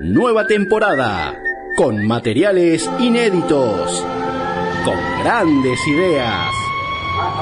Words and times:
Nueva 0.00 0.46
temporada, 0.46 1.42
con 1.74 2.06
materiales 2.06 2.88
inéditos, 2.98 4.04
con 4.84 4.98
grandes 5.22 5.78
ideas, 5.88 6.52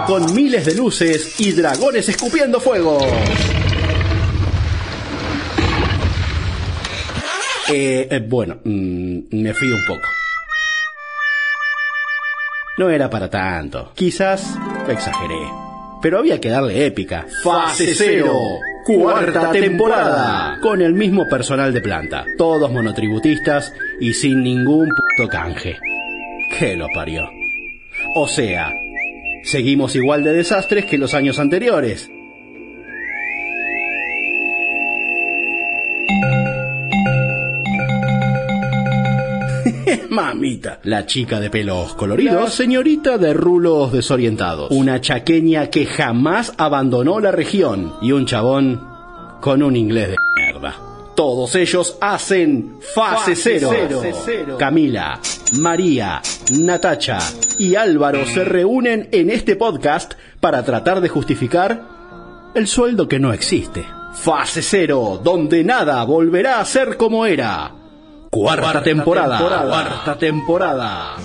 con 0.06 0.32
miles 0.32 0.64
de 0.64 0.76
luces 0.76 1.40
y 1.40 1.50
dragones 1.50 2.08
escupiendo 2.08 2.60
fuego. 2.60 3.00
Eh, 7.72 8.06
eh, 8.08 8.24
bueno, 8.24 8.58
mm, 8.62 9.18
me 9.32 9.52
fui 9.52 9.70
un 9.72 9.84
poco. 9.84 10.06
No 12.78 12.88
era 12.88 13.10
para 13.10 13.28
tanto. 13.28 13.90
Quizás 13.96 14.56
exageré. 14.88 15.40
Pero 16.00 16.20
había 16.20 16.40
que 16.40 16.50
darle 16.50 16.86
épica. 16.86 17.26
Fase 17.42 17.94
cero. 17.96 18.32
Cuarta 18.84 19.50
temporada. 19.50 20.58
Con 20.60 20.82
el 20.82 20.92
mismo 20.92 21.26
personal 21.28 21.72
de 21.72 21.80
planta. 21.80 22.26
Todos 22.36 22.70
monotributistas 22.70 23.72
y 24.00 24.12
sin 24.12 24.42
ningún 24.42 24.88
puto 24.88 25.28
canje. 25.28 25.78
Que 26.58 26.76
lo 26.76 26.88
parió. 26.94 27.30
O 28.14 28.28
sea, 28.28 28.72
seguimos 29.42 29.96
igual 29.96 30.22
de 30.22 30.32
desastres 30.32 30.84
que 30.84 30.98
los 30.98 31.14
años 31.14 31.38
anteriores. 31.38 32.10
Mamita. 40.14 40.78
La 40.84 41.06
chica 41.06 41.40
de 41.40 41.50
pelos 41.50 41.94
coloridos. 41.94 42.34
La 42.34 42.48
señorita 42.48 43.18
de 43.18 43.34
rulos 43.34 43.92
desorientados. 43.92 44.70
Una 44.70 45.00
chaqueña 45.00 45.70
que 45.70 45.86
jamás 45.86 46.54
abandonó 46.56 47.18
la 47.18 47.32
región. 47.32 47.94
Y 48.00 48.12
un 48.12 48.24
chabón 48.24 48.80
con 49.40 49.62
un 49.62 49.74
inglés 49.74 50.10
de 50.10 50.16
mierda. 50.36 50.76
Todos 51.16 51.56
ellos 51.56 51.98
hacen 52.00 52.76
fase, 52.94 53.34
cero. 53.34 53.70
Camila, 54.56 55.20
María, 55.58 56.22
Natacha 56.52 57.18
y 57.58 57.74
Álvaro 57.74 58.24
se 58.24 58.44
reúnen 58.44 59.08
en 59.10 59.30
este 59.30 59.56
podcast 59.56 60.14
para 60.40 60.64
tratar 60.64 61.00
de 61.00 61.08
justificar 61.08 61.82
el 62.54 62.68
sueldo 62.68 63.08
que 63.08 63.18
no 63.18 63.32
existe. 63.32 63.84
Fase 64.14 64.62
cero, 64.62 65.20
donde 65.22 65.64
nada 65.64 66.04
volverá 66.04 66.60
a 66.60 66.64
ser 66.64 66.96
como 66.96 67.26
era. 67.26 67.83
Cuarta, 68.34 68.82
temporada, 68.82 69.38
Cuarta 69.38 70.18
temporada. 70.18 71.16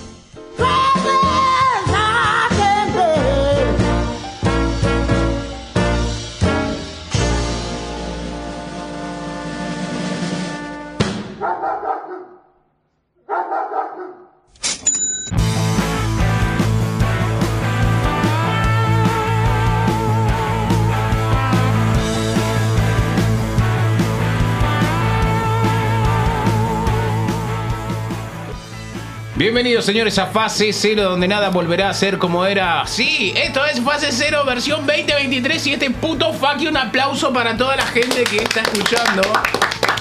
Bienvenidos 29.40 29.86
señores 29.86 30.18
a 30.18 30.26
Fase 30.26 30.70
Cero, 30.70 31.04
donde 31.04 31.26
nada 31.26 31.48
volverá 31.48 31.88
a 31.88 31.94
ser 31.94 32.18
como 32.18 32.44
era. 32.44 32.86
Sí, 32.86 33.32
esto 33.34 33.64
es 33.64 33.80
Fase 33.80 34.08
Cero, 34.12 34.42
versión 34.44 34.84
2023 34.86 35.66
y 35.66 35.72
este 35.72 35.90
puto 35.90 36.34
fuck 36.34 36.60
y 36.60 36.66
un 36.66 36.76
aplauso 36.76 37.32
para 37.32 37.56
toda 37.56 37.74
la 37.76 37.86
gente 37.86 38.22
que 38.24 38.36
está 38.36 38.60
escuchando. 38.60 39.22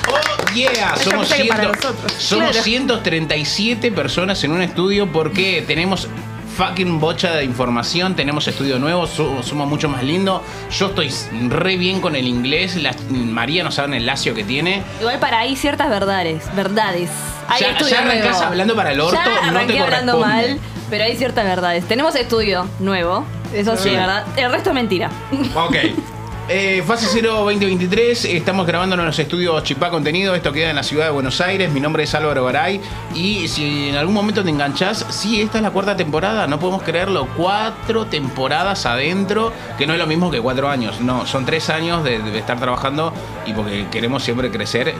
Oh 0.10 0.54
yeah, 0.54 0.94
somos, 0.98 1.30
cosa 1.30 1.38
que 1.38 1.46
para 1.46 1.62
100 1.64 1.72
nosotros. 1.72 2.12
somos 2.18 2.50
Claro. 2.50 2.64
137 2.66 3.94
personas 3.94 4.44
en 4.44 4.52
un 4.52 4.62
estudio 4.62 5.10
porque 5.10 5.64
tenemos 5.66 6.10
fucking 6.58 7.00
bocha 7.00 7.32
de 7.36 7.46
información, 7.46 8.18
tenemos 8.18 8.46
estudio 8.46 8.78
nuevo, 8.78 9.08
somos 9.08 9.70
mucho 9.70 9.88
más 9.88 10.04
lindo. 10.04 10.44
Yo 10.78 10.88
estoy 10.88 11.14
re 11.48 11.78
bien 11.78 12.02
con 12.02 12.18
el 12.18 12.28
inglés, 12.28 12.76
la- 12.76 12.94
María 13.10 13.64
no 13.64 13.72
sabe 13.72 13.96
el 13.96 14.06
lacio 14.06 14.36
que 14.36 14.44
tiene. 14.44 14.84
Igual 15.00 15.18
para 15.20 15.40
ahí 15.40 15.56
ciertas 15.56 15.90
verdades. 15.90 16.44
Verdades. 16.58 17.10
Hay 17.50 17.62
Ya- 17.62 17.70
estudio 17.72 17.92
ya 17.92 18.00
arrancás 18.02 18.30
nuevo. 18.32 18.44
hablando 18.46 18.76
para 18.76 18.92
el 18.92 19.02
orto, 19.02 19.16
Ya 19.16 19.52
no 19.52 19.60
te 19.66 19.80
hablando 19.80 20.14
corresponde. 20.14 20.48
mal, 20.54 20.60
pero 20.90 21.04
hay 21.04 21.16
ciertas 21.18 21.46
verdades. 21.46 21.86
Tenemos 21.88 22.16
estudio 22.16 22.68
nuevo. 22.80 23.26
Eso 23.54 23.76
Sí. 23.78 23.90
¿verdad? 23.90 24.26
El 24.38 24.52
resto 24.52 24.70
es 24.70 24.76
mentira. 24.76 25.10
Ok. 25.56 25.76
Eh, 26.52 26.82
fase 26.84 27.06
0 27.12 27.32
2023, 27.46 28.26
estamos 28.26 28.66
grabando 28.66 28.96
en 28.96 29.06
los 29.06 29.20
estudios 29.20 29.64
Chipá 29.64 29.92
Contenido, 29.92 30.34
esto 30.34 30.52
queda 30.52 30.72
en 30.72 30.78
la 30.78 30.82
ciudad 30.82 31.06
de 31.06 31.12
Buenos 31.12 31.42
Aires, 31.42 31.72
mi 31.72 31.80
nombre 31.80 32.02
es 32.02 32.16
Álvaro 32.16 32.44
Garay 32.44 32.82
y 33.14 33.48
si 33.48 33.90
en 33.90 33.96
algún 33.96 34.16
momento 34.16 34.44
te 34.44 34.50
enganchás, 34.50 35.06
sí, 35.10 35.44
esta 35.44 35.60
es 35.60 35.64
la 35.64 35.70
cuarta 35.70 35.96
temporada, 35.96 36.48
no 36.48 36.60
podemos 36.60 36.82
creerlo, 36.82 37.28
cuatro 37.38 38.08
temporadas 38.08 38.88
adentro, 38.88 39.54
que 39.78 39.86
no 39.86 39.94
es 39.94 40.00
lo 40.00 40.08
mismo 40.08 40.32
que 40.32 40.42
cuatro 40.42 40.70
años, 40.70 41.00
no, 41.02 41.28
son 41.28 41.46
tres 41.46 41.70
años 41.70 42.04
de, 42.04 42.16
estar 42.40 42.60
trabajando 42.60 43.14
y 43.46 43.54
porque 43.54 43.86
queremos 43.92 44.24
siempre 44.24 44.50
crecer, 44.50 44.96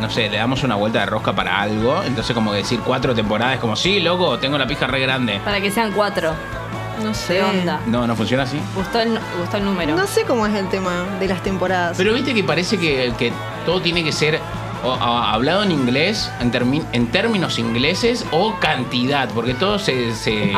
no 0.00 0.08
sé, 0.08 0.30
le 0.30 0.36
damos 0.36 0.62
una 0.62 0.76
vuelta 0.76 1.00
de 1.00 1.06
rosca 1.06 1.32
para 1.32 1.60
algo, 1.60 2.00
entonces 2.04 2.32
como 2.32 2.52
decir 2.52 2.78
cuatro 2.78 3.12
temporadas 3.12 3.58
como, 3.58 3.74
sí, 3.74 3.98
loco, 3.98 4.38
tengo 4.38 4.56
la 4.56 4.68
pija 4.68 4.86
re 4.86 5.00
grande. 5.00 5.40
Para 5.44 5.60
que 5.60 5.72
sean 5.72 5.90
cuatro. 5.90 6.32
No 7.02 7.14
sé. 7.14 7.34
¿Qué 7.34 7.42
onda? 7.42 7.80
No, 7.86 8.06
no 8.06 8.14
funciona 8.16 8.44
así. 8.44 8.58
Gustó 8.74 9.00
el, 9.00 9.18
gustó 9.38 9.56
el 9.56 9.64
número. 9.64 9.96
No 9.96 10.06
sé 10.06 10.24
cómo 10.24 10.46
es 10.46 10.54
el 10.54 10.68
tema 10.68 11.04
de 11.18 11.28
las 11.28 11.42
temporadas. 11.42 11.96
Pero 11.96 12.12
viste 12.14 12.34
que 12.34 12.44
parece 12.44 12.78
que, 12.78 13.12
que 13.18 13.32
todo 13.66 13.80
tiene 13.80 14.02
que 14.04 14.12
ser 14.12 14.38
o- 14.84 14.92
a- 14.94 15.32
hablado 15.32 15.62
en 15.62 15.70
inglés, 15.70 16.28
en, 16.40 16.50
termi- 16.50 16.84
en 16.92 17.06
términos 17.06 17.58
ingleses 17.60 18.26
o 18.32 18.56
cantidad, 18.58 19.28
porque 19.30 19.54
todo 19.54 19.78
se... 19.78 20.12
se. 20.14 20.52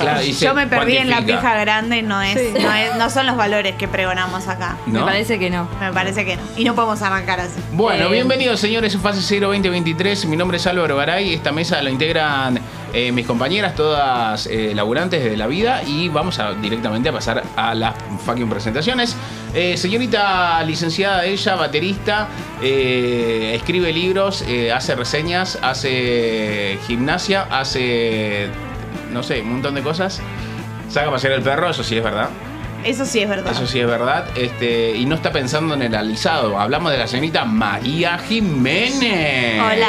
Claro, 0.00 0.20
se 0.32 0.46
Yo 0.46 0.54
me 0.54 0.66
perdí 0.66 0.96
en 0.96 1.10
la 1.10 1.20
pija 1.20 1.54
grande, 1.60 2.00
no 2.02 2.22
es, 2.22 2.38
Sí. 2.40 2.54
no 2.62 2.72
es- 2.72 2.96
no 2.96 3.10
son 3.10 3.26
los 3.26 3.36
valores 3.36 3.74
que 3.76 3.86
pregonamos 3.86 4.48
acá. 4.48 4.76
Me 4.86 5.00
parece 5.00 5.38
que 5.38 5.50
no. 5.50 5.68
Me 5.78 5.92
parece 5.92 6.24
que 6.24 6.36
no. 6.36 6.42
Y 6.56 6.64
no 6.64 6.74
podemos 6.74 7.02
arrancar 7.02 7.40
así. 7.40 7.60
Bueno, 7.72 8.06
Eh, 8.06 8.12
bienvenidos 8.12 8.60
señores 8.60 8.94
a 8.94 8.98
Fase 8.98 9.20
0 9.22 9.48
2023. 9.48 10.24
Mi 10.24 10.36
nombre 10.36 10.56
es 10.56 10.66
Álvaro 10.66 10.96
Garay. 10.96 11.34
Esta 11.34 11.52
mesa 11.52 11.82
la 11.82 11.90
integran 11.90 12.58
eh, 12.94 13.12
mis 13.12 13.26
compañeras, 13.26 13.74
todas 13.74 14.46
eh, 14.46 14.72
laburantes 14.74 15.24
de 15.24 15.36
la 15.36 15.46
vida. 15.46 15.82
Y 15.82 16.08
vamos 16.08 16.38
a 16.38 16.54
directamente 16.54 17.08
a 17.08 17.12
pasar 17.12 17.42
a 17.56 17.74
las 17.74 17.94
fucking 18.24 18.48
presentaciones. 18.48 19.16
Eh, 19.52 19.76
señorita 19.76 20.62
licenciada, 20.62 21.24
ella, 21.24 21.56
baterista, 21.56 22.28
eh, 22.62 23.52
escribe 23.56 23.92
libros, 23.92 24.44
hace 24.72 24.94
reseñas, 24.94 25.58
hace 25.60 26.78
gimnasia, 26.86 27.42
hace. 27.50 28.48
no 29.12 29.22
sé, 29.22 29.42
un 29.42 29.54
montón 29.54 29.74
de 29.74 29.82
cosas. 29.82 30.20
Saca 30.88 31.08
a 31.08 31.10
pasear 31.10 31.32
el 31.32 31.42
perro, 31.42 31.70
eso 31.70 31.82
sí 31.82 31.96
es 31.96 32.04
verdad. 32.04 32.28
Eso 32.84 33.06
sí 33.06 33.20
es 33.20 33.28
verdad. 33.28 33.50
Eso 33.52 33.66
sí 33.66 33.80
es 33.80 33.86
verdad. 33.86 34.26
Este, 34.36 34.94
y 34.94 35.06
no 35.06 35.14
está 35.14 35.32
pensando 35.32 35.74
en 35.74 35.82
el 35.82 35.94
alisado. 35.94 36.58
Hablamos 36.58 36.92
de 36.92 36.98
la 36.98 37.06
señorita 37.06 37.44
María 37.46 38.18
Jiménez. 38.18 39.60
Hola, 39.60 39.88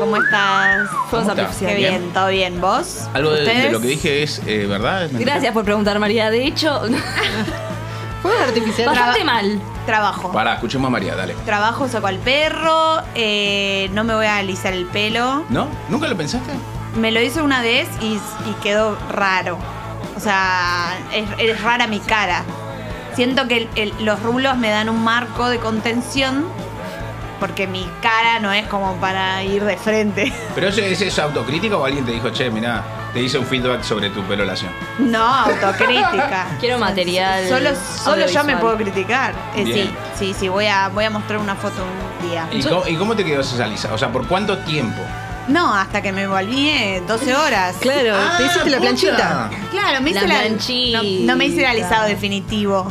¿cómo 0.00 0.16
estás? 0.16 0.88
Fuegos 0.88 1.08
¿Cómo 1.10 1.20
está? 1.30 1.42
artificiales. 1.42 1.76
Qué 1.76 1.88
bien, 1.88 2.12
¿todo 2.12 2.28
bien? 2.28 2.60
¿Vos? 2.60 3.08
Algo 3.14 3.30
de, 3.30 3.70
lo 3.70 3.80
que 3.80 3.86
dije 3.86 4.22
es 4.24 4.42
eh, 4.46 4.66
verdad. 4.66 5.04
¿Es? 5.04 5.16
Gracias 5.16 5.52
por 5.52 5.64
preguntar, 5.64 5.98
María. 6.00 6.28
De 6.30 6.44
hecho, 6.44 6.82
Fuegos 8.22 8.40
artificiales. 8.42 8.86
bastante 8.86 9.24
mal. 9.24 9.60
Trabajo. 9.86 10.32
Pará, 10.32 10.54
escuchemos 10.54 10.88
a 10.88 10.90
María, 10.90 11.14
dale. 11.14 11.34
Trabajo, 11.44 11.86
saco 11.86 12.08
al 12.08 12.18
perro, 12.18 13.00
eh, 13.14 13.88
no 13.92 14.02
me 14.02 14.14
voy 14.16 14.26
a 14.26 14.38
alisar 14.38 14.72
el 14.72 14.86
pelo. 14.86 15.44
¿No? 15.48 15.68
¿Nunca 15.88 16.08
lo 16.08 16.16
pensaste? 16.16 16.50
Me 16.96 17.12
lo 17.12 17.20
hice 17.20 17.40
una 17.42 17.62
vez 17.62 17.86
y, 18.00 18.14
y 18.14 18.52
quedó 18.62 18.98
raro. 19.12 19.58
O 20.16 20.20
sea, 20.20 20.96
es, 21.12 21.28
es 21.38 21.62
rara 21.62 21.86
mi 21.86 22.00
cara. 22.00 22.42
Siento 23.14 23.46
que 23.48 23.56
el- 23.58 23.68
el- 23.76 24.04
los 24.04 24.22
rulos 24.22 24.56
me 24.56 24.70
dan 24.70 24.88
un 24.88 25.02
marco 25.04 25.48
de 25.48 25.58
contención 25.58 26.46
porque 27.40 27.66
mi 27.66 27.86
cara 28.00 28.40
no 28.40 28.50
es 28.52 28.66
como 28.66 28.94
para 28.96 29.42
ir 29.42 29.62
de 29.64 29.76
frente. 29.76 30.32
¿Pero 30.54 30.68
eso 30.68 30.80
es, 30.80 31.00
es 31.02 31.18
autocrítica 31.18 31.76
o 31.76 31.84
alguien 31.84 32.04
te 32.04 32.12
dijo, 32.12 32.30
che, 32.30 32.50
mirá, 32.50 32.82
te 33.12 33.20
hice 33.22 33.38
un 33.38 33.44
feedback 33.46 33.82
sobre 33.82 34.08
tu 34.10 34.22
pelo 34.22 34.44
lacio? 34.44 34.68
No, 34.98 35.22
autocrítica. 35.22 36.46
Quiero 36.60 36.78
material 36.78 37.46
Solo, 37.48 37.70
solo 37.74 38.26
yo 38.26 38.44
me 38.44 38.56
puedo 38.56 38.76
criticar. 38.78 39.34
Eh, 39.54 39.64
sí, 39.64 39.94
sí, 40.18 40.34
sí, 40.38 40.48
voy 40.48 40.66
a, 40.66 40.88
voy 40.88 41.04
a 41.04 41.10
mostrar 41.10 41.38
una 41.38 41.54
foto 41.54 41.82
un 42.22 42.28
día. 42.30 42.46
¿Y 42.50 42.62
cómo, 42.62 42.86
y 42.86 42.96
cómo 42.96 43.14
te 43.14 43.24
quedó 43.24 43.42
esa 43.42 43.62
alisado? 43.64 43.94
O 43.94 43.98
sea, 43.98 44.08
¿por 44.10 44.26
cuánto 44.26 44.56
tiempo? 44.58 45.02
No, 45.48 45.72
hasta 45.74 46.02
que 46.02 46.12
me 46.12 46.26
volví 46.26 46.68
eh, 46.70 47.02
12 47.06 47.34
horas. 47.34 47.76
Claro, 47.80 48.16
te 48.36 48.44
hiciste 48.44 48.70
la 48.70 48.78
puta. 48.78 48.80
planchita. 48.80 49.50
Claro, 49.70 50.00
me 50.02 50.10
La 50.12 50.18
hice 50.18 50.28
la, 50.28 50.40
planchita. 50.40 50.98
no, 51.02 51.08
no 51.32 51.36
me 51.36 51.46
hice 51.46 51.60
el 51.60 51.66
alisado 51.66 52.06
definitivo. 52.08 52.90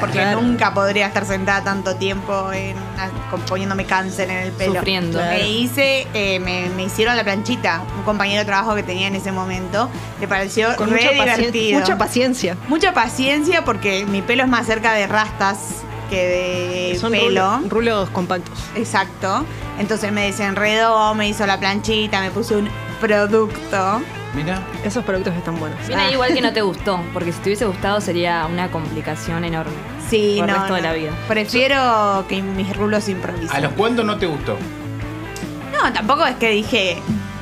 Porque 0.00 0.18
Claro. 0.18 0.40
nunca 0.40 0.74
podría 0.74 1.06
estar 1.06 1.24
sentada 1.24 1.62
tanto 1.62 1.94
tiempo 1.94 2.50
en, 2.52 2.76
a- 2.98 3.30
con- 3.30 3.40
poniéndome 3.42 3.84
cáncer 3.84 4.30
en 4.30 4.38
el 4.38 4.52
pelo. 4.52 4.74
Sufriendo. 4.74 5.18
Claro. 5.18 5.44
hice, 5.44 6.08
eh, 6.12 6.40
me, 6.40 6.68
me 6.70 6.84
hicieron 6.84 7.14
la 7.16 7.22
planchita. 7.22 7.82
Un 7.98 8.02
compañero 8.02 8.40
de 8.40 8.44
trabajo 8.46 8.74
que 8.74 8.82
tenía 8.82 9.06
en 9.06 9.14
ese 9.14 9.30
momento. 9.30 9.88
Le 10.20 10.26
pareció 10.26 10.74
Con 10.76 10.90
re 10.90 10.96
mucha, 10.96 11.10
pacien- 11.12 11.36
divertido. 11.52 11.80
mucha 11.80 11.98
paciencia. 11.98 12.56
Mucha 12.68 12.92
paciencia 12.94 13.64
porque 13.64 14.04
mi 14.06 14.22
pelo 14.22 14.42
es 14.42 14.48
más 14.48 14.66
cerca 14.66 14.92
de 14.94 15.06
rastas 15.06 15.82
que 16.12 16.90
de 16.92 16.98
Son 16.98 17.10
pelo. 17.12 17.24
rulo- 17.58 17.68
rulos 17.68 18.10
compactos. 18.10 18.58
Exacto. 18.76 19.44
Entonces 19.78 20.12
me 20.12 20.26
desenredó, 20.26 21.14
me 21.14 21.28
hizo 21.28 21.46
la 21.46 21.58
planchita, 21.58 22.20
me 22.20 22.30
puse 22.30 22.54
un 22.56 22.68
producto. 23.00 24.02
Mira. 24.34 24.62
Esos 24.84 25.04
productos 25.04 25.34
están 25.34 25.58
buenos. 25.58 25.78
Viene 25.86 26.02
Ah, 26.04 26.10
igual 26.12 26.32
que 26.34 26.40
no 26.40 26.52
te 26.54 26.62
gustó, 26.62 27.00
porque 27.12 27.32
si 27.32 27.38
te 27.40 27.48
hubiese 27.50 27.64
gustado 27.66 28.00
sería 28.00 28.46
una 28.46 28.70
complicación 28.70 29.44
enorme. 29.44 29.72
Sí, 30.08 30.36
Por 30.38 30.48
el 30.48 30.54
no, 30.54 30.58
resto 30.60 30.74
de 30.74 30.82
no. 30.82 30.88
la 30.88 30.94
vida. 30.94 31.10
Prefiero 31.28 32.24
que 32.28 32.42
mis 32.42 32.76
rulos 32.76 33.08
improvisen. 33.08 33.54
¿A 33.56 33.60
los 33.60 33.72
cuántos 33.72 34.04
no 34.04 34.16
te 34.18 34.26
gustó? 34.26 34.56
No, 35.72 35.92
tampoco 35.92 36.26
es 36.26 36.36
que 36.36 36.50
dije, 36.50 36.98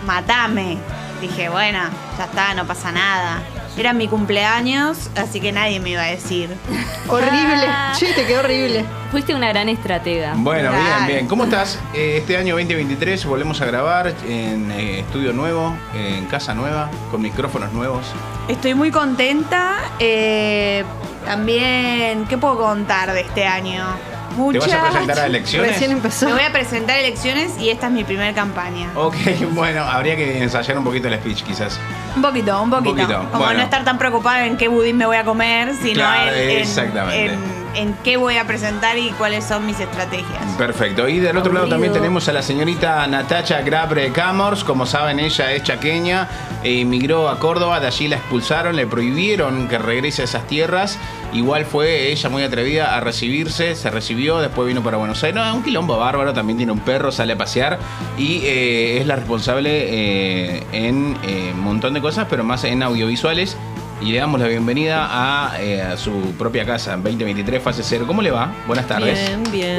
matame. 0.06 0.78
Dije, 1.20 1.48
bueno, 1.48 1.78
ya 2.16 2.24
está, 2.24 2.54
no 2.54 2.66
pasa 2.66 2.90
nada. 2.92 3.40
Era 3.80 3.94
mi 3.94 4.08
cumpleaños, 4.08 5.08
así 5.16 5.40
que 5.40 5.52
nadie 5.52 5.80
me 5.80 5.88
iba 5.88 6.02
a 6.02 6.08
decir. 6.08 6.50
Horrible. 7.08 7.66
Che, 7.96 8.12
te 8.12 8.26
quedó 8.26 8.40
horrible. 8.40 8.84
Fuiste 9.10 9.34
una 9.34 9.48
gran 9.48 9.70
estratega. 9.70 10.34
Bueno, 10.36 10.70
bien, 10.70 11.06
bien. 11.06 11.26
¿Cómo 11.26 11.44
estás? 11.44 11.78
Eh, 11.94 12.18
este 12.18 12.36
año 12.36 12.56
2023 12.56 13.24
volvemos 13.24 13.62
a 13.62 13.64
grabar 13.64 14.12
en 14.28 14.70
eh, 14.70 15.00
estudio 15.00 15.32
nuevo, 15.32 15.74
en 15.94 16.26
casa 16.26 16.52
nueva, 16.52 16.90
con 17.10 17.22
micrófonos 17.22 17.72
nuevos. 17.72 18.04
Estoy 18.48 18.74
muy 18.74 18.90
contenta. 18.90 19.78
eh, 19.98 20.84
también, 21.24 22.26
¿qué 22.26 22.36
puedo 22.36 22.58
contar 22.58 23.14
de 23.14 23.22
este 23.22 23.46
año? 23.46 23.86
¿Te 24.30 24.36
Muchas. 24.36 24.66
vas 24.70 24.72
a 24.74 24.90
presentar 24.90 25.18
a 25.18 25.26
elecciones? 25.26 25.70
Recién 25.72 25.90
empezó. 25.90 26.26
Me 26.26 26.32
voy 26.34 26.42
a 26.42 26.52
presentar 26.52 26.96
a 26.96 27.00
elecciones 27.00 27.58
y 27.58 27.68
esta 27.70 27.86
es 27.88 27.92
mi 27.92 28.04
primer 28.04 28.34
campaña. 28.34 28.88
Ok, 28.94 29.16
bueno, 29.52 29.82
habría 29.82 30.16
que 30.16 30.42
ensayar 30.42 30.78
un 30.78 30.84
poquito 30.84 31.08
el 31.08 31.14
speech 31.18 31.42
quizás. 31.42 31.78
Un 32.16 32.22
poquito, 32.22 32.62
un 32.62 32.70
poquito. 32.70 32.94
poquito, 32.96 33.18
Como 33.30 33.44
bueno. 33.44 33.58
no 33.58 33.64
estar 33.64 33.84
tan 33.84 33.98
preocupada 33.98 34.46
en 34.46 34.56
qué 34.56 34.68
budín 34.68 34.96
me 34.96 35.06
voy 35.06 35.16
a 35.16 35.24
comer, 35.24 35.74
sino 35.74 35.94
Claro, 35.94 36.32
en, 36.34 36.50
en- 36.50 36.58
exactamente. 36.58 37.34
en- 37.34 37.59
en 37.74 37.94
qué 38.04 38.16
voy 38.16 38.36
a 38.36 38.46
presentar 38.46 38.98
y 38.98 39.10
cuáles 39.10 39.44
son 39.44 39.66
mis 39.66 39.78
estrategias. 39.78 40.44
Perfecto. 40.56 41.08
Y 41.08 41.18
del 41.18 41.36
otro 41.36 41.52
lado 41.52 41.68
también 41.68 41.92
tenemos 41.92 42.28
a 42.28 42.32
la 42.32 42.42
señorita 42.42 43.06
Natacha 43.06 43.62
Grabre 43.62 44.12
Camors. 44.12 44.64
Como 44.64 44.86
saben, 44.86 45.20
ella 45.20 45.52
es 45.52 45.62
chaqueña, 45.62 46.28
e 46.62 46.80
emigró 46.80 47.28
a 47.28 47.38
Córdoba, 47.38 47.80
de 47.80 47.86
allí 47.86 48.08
la 48.08 48.16
expulsaron, 48.16 48.76
le 48.76 48.86
prohibieron 48.86 49.68
que 49.68 49.78
regrese 49.78 50.22
a 50.22 50.24
esas 50.24 50.46
tierras. 50.46 50.98
Igual 51.32 51.64
fue 51.64 52.10
ella 52.10 52.28
muy 52.28 52.42
atrevida 52.42 52.96
a 52.96 53.00
recibirse, 53.00 53.76
se 53.76 53.88
recibió, 53.90 54.40
después 54.40 54.66
vino 54.66 54.82
para 54.82 54.96
Buenos 54.96 55.22
Aires. 55.22 55.40
No, 55.40 55.54
un 55.54 55.62
quilombo 55.62 55.96
bárbaro, 55.96 56.32
también 56.32 56.56
tiene 56.56 56.72
un 56.72 56.80
perro, 56.80 57.12
sale 57.12 57.34
a 57.34 57.38
pasear 57.38 57.78
y 58.18 58.40
eh, 58.44 58.98
es 59.00 59.06
la 59.06 59.16
responsable 59.16 59.70
eh, 59.70 60.66
en 60.72 61.16
eh, 61.22 61.52
un 61.54 61.60
montón 61.60 61.94
de 61.94 62.00
cosas, 62.00 62.26
pero 62.28 62.42
más 62.42 62.64
en 62.64 62.82
audiovisuales. 62.82 63.56
Y 64.00 64.12
le 64.12 64.18
damos 64.18 64.40
la 64.40 64.48
bienvenida 64.48 65.06
a, 65.10 65.60
eh, 65.60 65.82
a 65.82 65.96
su 65.96 66.12
propia 66.38 66.64
casa, 66.64 66.92
2023, 66.96 67.62
fase 67.62 67.82
cero. 67.84 68.04
¿Cómo 68.06 68.22
le 68.22 68.30
va? 68.30 68.50
Buenas 68.66 68.86
tardes. 68.86 69.18
Bien, 69.28 69.42
bien. 69.52 69.78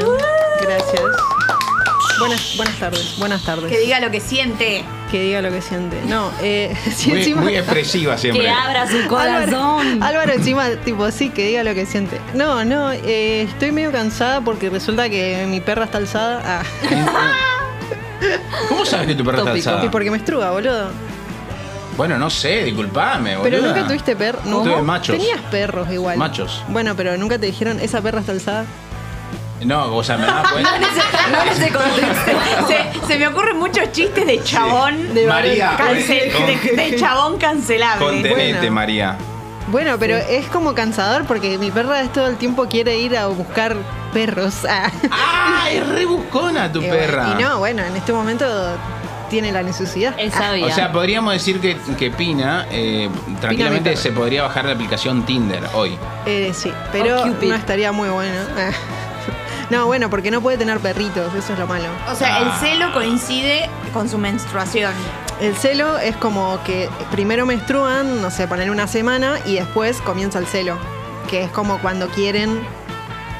Gracias. 0.61 1.01
Buenas, 2.19 2.53
buenas 2.55 2.75
tardes. 2.77 3.15
Buenas 3.17 3.43
tardes. 3.43 3.71
Que 3.71 3.79
diga 3.79 3.99
lo 3.99 4.11
que 4.11 4.19
siente. 4.19 4.83
Que 5.09 5.23
diga 5.23 5.41
lo 5.41 5.49
que 5.49 5.59
siente. 5.63 5.97
No, 6.07 6.31
eh, 6.43 6.71
sí, 6.95 7.09
Muy, 7.09 7.17
encima. 7.19 7.41
muy 7.41 7.55
expresiva 7.55 8.15
siempre. 8.15 8.43
Que 8.43 8.49
abra 8.49 8.87
su 8.87 9.07
corazón. 9.07 10.03
Álvaro, 10.03 10.05
Álvaro 10.05 10.33
encima, 10.33 10.69
tipo, 10.85 11.09
sí, 11.09 11.29
que 11.31 11.47
diga 11.47 11.63
lo 11.63 11.73
que 11.73 11.87
siente. 11.87 12.19
No, 12.35 12.63
no, 12.63 12.91
eh, 12.91 13.41
estoy 13.41 13.71
medio 13.71 13.91
cansada 13.91 14.41
porque 14.41 14.69
resulta 14.69 15.09
que 15.09 15.47
mi 15.49 15.61
perra 15.61 15.85
está 15.85 15.97
alzada. 15.97 16.41
Ah, 16.45 16.63
¿Cómo 18.69 18.85
sabes 18.85 19.07
que 19.07 19.15
tu 19.15 19.23
perra 19.23 19.39
está 19.39 19.49
Tópico. 19.49 19.69
alzada? 19.69 19.85
y 19.85 19.89
porque 19.89 20.11
me 20.11 20.17
estruga, 20.17 20.51
boludo. 20.51 20.89
Bueno, 22.01 22.17
no 22.17 22.31
sé, 22.31 22.63
disculpame, 22.63 23.37
boludo. 23.37 23.43
Pero 23.43 23.67
nunca 23.67 23.87
tuviste 23.87 24.15
perro. 24.15 24.39
No, 24.45 24.63
Tuve 24.63 24.81
machos. 24.81 25.15
Tenías 25.15 25.39
perros 25.51 25.87
igual. 25.91 26.17
Machos. 26.17 26.63
Bueno, 26.69 26.95
pero 26.95 27.15
nunca 27.15 27.37
te 27.37 27.45
dijeron, 27.45 27.79
esa 27.79 28.01
perra 28.01 28.21
está 28.21 28.31
alzada. 28.31 28.65
No, 29.63 29.95
o 29.95 30.03
sea, 30.03 30.17
me 30.17 30.25
da 30.25 30.43
cuenta. 30.51 30.71
No 31.31 31.43
en 31.43 31.49
ese 31.49 31.69
contexto. 31.71 32.31
Se, 32.67 33.07
se 33.07 33.19
me 33.19 33.27
ocurren 33.27 33.59
muchos 33.59 33.91
chistes 33.91 34.25
de 34.25 34.41
chabón. 34.43 35.13
De 35.13 35.27
María, 35.27 35.77
de, 35.77 36.73
de 36.75 36.95
chabón 36.95 37.37
cancelable. 37.37 38.03
contenete, 38.03 38.53
Bueno. 38.53 38.71
María. 38.71 39.17
Bueno, 39.67 39.97
pero 39.99 40.17
es 40.17 40.47
como 40.47 40.73
cansador 40.73 41.25
porque 41.25 41.59
mi 41.59 41.69
perra 41.69 42.01
es 42.01 42.11
todo 42.11 42.25
el 42.25 42.37
tiempo 42.37 42.65
quiere 42.67 42.97
ir 42.97 43.15
a 43.15 43.27
buscar 43.27 43.75
perros. 44.11 44.65
Ah. 44.67 44.89
¡Ah! 45.11 45.69
Es 45.71 45.87
re 45.87 46.05
buscona 46.05 46.71
tu 46.71 46.81
perra. 46.81 47.35
Y 47.37 47.43
no, 47.43 47.59
bueno, 47.59 47.83
en 47.83 47.95
este 47.95 48.11
momento 48.11 48.43
tiene 49.31 49.51
la 49.51 49.63
necesidad. 49.63 50.13
Es 50.19 50.35
Ah, 50.35 50.37
sabia. 50.37 50.65
O 50.67 50.71
sea, 50.71 50.91
podríamos 50.91 51.33
decir 51.33 51.59
que, 51.59 51.75
que 51.97 52.11
Pina 52.11 52.67
eh, 52.69 53.09
tranquilamente 53.39 53.95
se 53.97 54.11
podría 54.11 54.43
bajar 54.43 54.65
la 54.65 54.73
aplicación 54.73 55.25
Tinder 55.25 55.63
hoy. 55.73 55.97
eh, 56.27 56.51
sí, 56.53 56.71
pero 56.91 57.23
Oh, 57.23 57.25
no 57.25 57.55
estaría 57.55 57.91
muy 57.91 58.09
bueno. 58.09 58.35
No, 59.69 59.85
bueno, 59.85 60.09
porque 60.09 60.31
no 60.31 60.41
puede 60.41 60.57
tener 60.57 60.79
perritos, 60.79 61.33
eso 61.33 61.53
es 61.53 61.59
lo 61.59 61.65
malo. 61.65 61.85
O 62.11 62.13
sea, 62.15 62.39
el 62.39 62.47
Ah. 62.49 62.57
celo 62.59 62.91
coincide 62.91 63.69
con 63.93 64.09
su 64.09 64.17
menstruación. 64.17 64.91
El 65.39 65.55
celo 65.55 65.97
es 65.97 66.17
como 66.17 66.59
que 66.65 66.89
primero 67.09 67.45
menstruan, 67.45 68.21
no 68.21 68.29
sé, 68.31 68.49
poner 68.49 68.69
una 68.69 68.85
semana 68.87 69.39
y 69.45 69.55
después 69.55 70.01
comienza 70.01 70.39
el 70.39 70.45
celo, 70.45 70.77
que 71.29 71.43
es 71.43 71.51
como 71.51 71.77
cuando 71.79 72.09
quieren, 72.09 72.59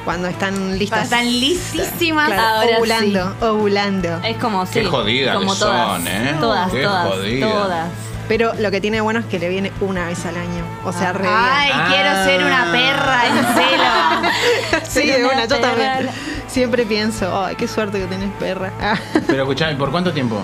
cuando 0.04 0.28
están 0.28 0.78
listas. 0.78 1.04
Están 1.04 1.26
listísimas. 1.26 2.28
Claro, 2.28 2.42
Ahora 2.60 2.76
ovulando, 2.78 3.36
ovulando. 3.40 4.20
Es 4.24 4.36
como 4.38 4.66
sí. 4.66 4.80
Qué 4.80 4.84
jodidas 4.86 5.36
como 5.36 5.52
que 5.54 5.58
todas, 5.60 5.96
son, 5.98 6.08
¿eh? 6.08 6.36
Todas, 6.40 6.72
Qué 6.72 6.82
todas, 6.82 7.08
jodidas. 7.08 7.50
todas. 7.52 7.88
Pero 8.28 8.52
lo 8.58 8.70
que 8.70 8.80
tiene 8.80 9.00
bueno 9.00 9.20
es 9.20 9.26
que 9.26 9.38
le 9.38 9.48
viene 9.48 9.72
una 9.80 10.06
vez 10.06 10.24
al 10.24 10.36
año. 10.36 10.64
O 10.84 10.92
sea, 10.92 11.12
re 11.12 11.26
Ay, 11.28 11.70
Ah. 11.74 11.86
quiero 11.88 12.24
ser 12.24 12.44
una 12.44 12.72
perra 12.72 13.26
en 13.26 13.34
celo. 13.54 14.82
Sí, 14.88 15.06
de 15.06 15.24
una 15.24 15.44
yo 15.46 15.58
también. 15.58 16.08
Siempre 16.46 16.84
pienso, 16.86 17.44
ay, 17.44 17.56
qué 17.56 17.66
suerte 17.68 17.98
que 17.98 18.06
tenés 18.06 18.30
perra. 18.38 18.72
Ah. 18.80 18.96
Pero 19.26 19.42
escuchame, 19.42 19.74
¿por 19.76 19.90
cuánto 19.90 20.12
tiempo? 20.12 20.40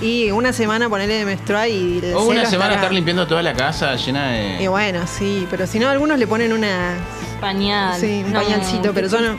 Y 0.00 0.30
una 0.30 0.52
semana 0.52 0.88
ponerle 0.88 1.14
de 1.14 1.24
menstruar 1.24 1.68
y 1.68 1.98
el 1.98 2.14
O 2.14 2.22
una 2.24 2.44
semana 2.46 2.70
estará- 2.70 2.74
estar 2.76 2.92
limpiando 2.92 3.26
toda 3.26 3.42
la 3.42 3.52
casa 3.52 3.96
llena 3.96 4.28
de. 4.30 4.62
Y 4.62 4.66
bueno, 4.68 5.00
sí, 5.06 5.46
pero 5.50 5.66
si 5.66 5.78
no, 5.80 5.88
algunos 5.88 6.18
le 6.18 6.26
ponen 6.26 6.52
una. 6.52 6.94
Pañal. 7.40 7.98
Sí, 8.00 8.22
un 8.24 8.32
No, 8.32 8.40
pañalcito, 8.40 8.92
pero 8.94 9.08
yo 9.08 9.20
no. 9.20 9.36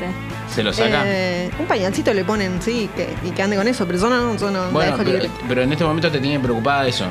¿Se 0.53 0.63
lo 0.63 0.73
saca? 0.73 1.03
eh, 1.06 1.50
un 1.59 1.65
pañalcito 1.65 2.13
le 2.13 2.25
ponen, 2.25 2.61
sí, 2.61 2.89
que, 2.95 3.07
y 3.23 3.29
que 3.31 3.41
ande 3.44 3.56
con 3.56 3.67
eso, 3.67 3.85
pero 3.85 4.00
yo 4.00 4.09
no, 4.09 4.35
yo 4.35 4.50
no 4.51 4.63
la 4.65 4.69
bueno, 4.69 4.91
dejo 4.91 4.97
pero, 5.03 5.11
libre. 5.23 5.29
pero 5.47 5.61
en 5.61 5.71
este 5.71 5.83
momento 5.85 6.11
te 6.11 6.19
tiene 6.19 6.39
preocupada 6.39 6.88
eso. 6.88 7.05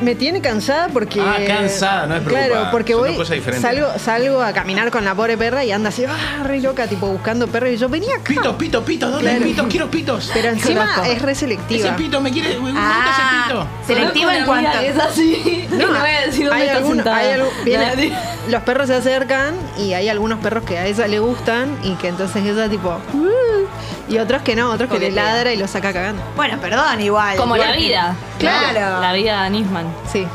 Me 0.00 0.14
tiene 0.14 0.40
cansada 0.42 0.88
porque. 0.88 1.20
Ah, 1.20 1.36
cansada, 1.46 2.06
no 2.06 2.16
es 2.16 2.20
preocupada. 2.22 2.48
Claro, 2.48 2.68
porque 2.70 2.94
voy. 2.94 3.16
Salgo, 3.60 3.98
salgo 3.98 4.42
a 4.42 4.52
caminar 4.52 4.90
con 4.90 5.04
la 5.04 5.14
pobre 5.14 5.38
perra 5.38 5.64
y 5.64 5.72
anda 5.72 5.88
así, 5.88 6.04
ah, 6.04 6.42
re 6.44 6.60
loca, 6.60 6.86
tipo 6.86 7.06
buscando 7.06 7.46
perros. 7.48 7.70
Y 7.70 7.76
yo 7.78 7.88
venía 7.88 8.14
acá. 8.16 8.24
Pitos, 8.28 8.56
pitos, 8.56 8.84
pitos, 8.84 9.10
¿dónde 9.10 9.30
hay 9.30 9.36
Claro. 9.36 9.50
pitos? 9.50 9.66
Quiero 9.70 9.90
pitos. 9.90 10.30
Pero 10.34 10.48
encima 10.50 10.86
es 11.06 11.22
re 11.22 11.32
Ese 11.32 11.40
selectiva. 11.40 11.96
pito 11.96 12.20
me 12.20 12.30
quiere. 12.30 12.50
Me 12.50 12.72
gusta 12.72 12.78
Ah, 12.78 13.44
ese 13.46 13.52
pito. 13.52 13.66
selectiva 13.86 14.36
en 14.36 14.44
cuanto. 14.44 14.78
es 14.80 14.98
así. 14.98 15.66
No, 15.70 15.86
voy 15.88 15.96
a 16.10 16.26
decir 16.26 16.46
dónde 16.46 16.62
hay 16.62 16.68
está 16.76 16.86
sentada. 16.88 17.16
hay 17.16 17.40
viene- 17.64 18.10
No, 18.10 18.16
los 18.52 18.62
perros 18.64 18.86
se 18.88 18.94
acercan 18.96 19.54
y 19.78 19.94
hay 19.94 20.08
algunos 20.10 20.40
perros 20.40 20.64
que 20.64 20.78
a 20.78 20.86
ella 20.86 21.06
le 21.08 21.18
gustan 21.20 21.76
y 21.82 21.92
que 21.94 22.08
entonces 22.08 22.44
ella 22.44 22.68
tipo 22.68 23.00
"Uh", 23.14 23.66
y 24.08 24.18
otros 24.18 24.42
que 24.42 24.54
no, 24.56 24.70
otros 24.70 24.88
que 24.90 24.98
le 24.98 25.06
Coquetea. 25.10 25.24
ladra 25.34 25.52
y 25.52 25.56
los 25.56 25.70
saca 25.70 25.92
cagando. 25.92 26.22
Bueno, 26.36 26.58
perdón, 26.60 27.00
igual. 27.00 27.36
Como 27.36 27.56
la 27.56 27.72
vida. 27.72 28.14
Claro. 28.38 29.00
La 29.00 29.12
vida 29.12 29.42
de 29.44 29.50
Nisman. 29.50 29.86
Sí, 30.10 30.26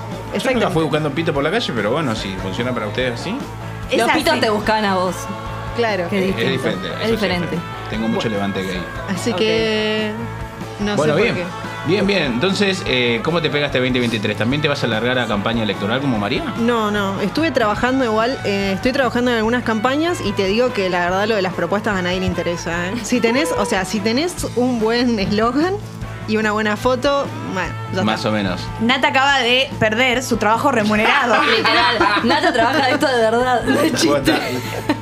Yo 0.44 0.52
nunca 0.52 0.70
fui 0.70 0.84
buscando 0.84 1.10
pito 1.12 1.34
por 1.34 1.44
la 1.44 1.52
calle, 1.52 1.72
pero 1.76 1.92
bueno, 1.92 2.16
si 2.16 2.34
funciona 2.36 2.74
para 2.74 2.88
ustedes 2.88 3.20
así, 3.20 3.38
Es 3.90 3.98
Los 3.98 4.10
así. 4.10 4.20
pitos 4.20 4.40
te 4.40 4.50
buscaban 4.50 4.86
a 4.86 4.96
vos. 4.96 5.16
Claro. 5.76 6.08
Qué 6.10 6.20
es 6.20 6.28
distinto. 6.28 6.52
diferente. 6.52 6.88
Es 6.88 6.94
eso 6.94 7.06
sí 7.06 7.12
diferente. 7.12 7.58
Tengo 7.90 8.08
mucho 8.08 8.30
levante 8.30 8.62
gay. 8.64 8.82
Así 9.10 9.32
Ok. 9.32 9.38
que 9.38 10.12
no 10.80 10.96
bueno, 10.96 11.16
sé 11.16 11.22
bien. 11.22 11.36
por 11.36 11.44
qué. 11.44 11.50
Bien, 11.88 12.06
bien. 12.06 12.24
Entonces, 12.34 12.84
eh, 12.86 13.22
¿cómo 13.24 13.42
te 13.42 13.50
pega 13.50 13.66
este 13.66 13.80
2023? 13.80 14.38
¿También 14.38 14.62
te 14.62 14.68
vas 14.68 14.84
a 14.84 14.86
alargar 14.86 15.18
a 15.18 15.26
campaña 15.26 15.64
electoral 15.64 16.00
como 16.00 16.18
María? 16.20 16.44
No, 16.60 16.92
no, 16.92 17.20
estuve 17.22 17.50
trabajando 17.52 18.06
igual, 18.06 18.38
eh, 18.46 18.74
estoy 18.76 18.92
trabajando 18.92 19.32
en 19.32 19.38
algunas 19.38 19.64
campañas 19.64 20.20
y 20.24 20.32
te 20.34 20.46
digo 20.46 20.74
que 20.74 20.90
la 20.90 21.00
verdad 21.00 21.28
lo 21.28 21.36
de 21.36 21.42
las 21.42 21.54
propuestas 21.54 21.96
a 21.98 22.02
nadie 22.02 22.20
le 22.20 22.28
interesa. 22.28 22.88
¿eh? 22.90 22.94
Si 23.04 23.20
tenés, 23.20 23.52
o 23.58 23.66
sea, 23.66 23.84
si 23.86 24.00
tenés 24.00 24.36
un 24.56 24.80
buen 24.80 25.18
eslogan 25.20 25.74
y 26.28 26.38
una 26.38 26.52
buena 26.52 26.78
foto, 26.78 27.26
bueno, 27.54 27.74
ya 27.94 28.04
Más 28.04 28.18
está. 28.20 28.30
o 28.30 28.32
menos. 28.32 28.62
Nata 28.80 29.08
acaba 29.08 29.40
de 29.40 29.70
perder 29.80 30.22
su 30.22 30.38
trabajo 30.38 30.72
remunerado. 30.72 31.36
Literal. 31.58 31.98
Nata 32.24 32.54
trabaja 32.54 32.86
de 32.86 32.92
esto 32.94 33.08
de 33.08 33.18
verdad. 33.18 33.64
No 33.66 33.80
es 33.80 33.94
chiste. 33.96 34.34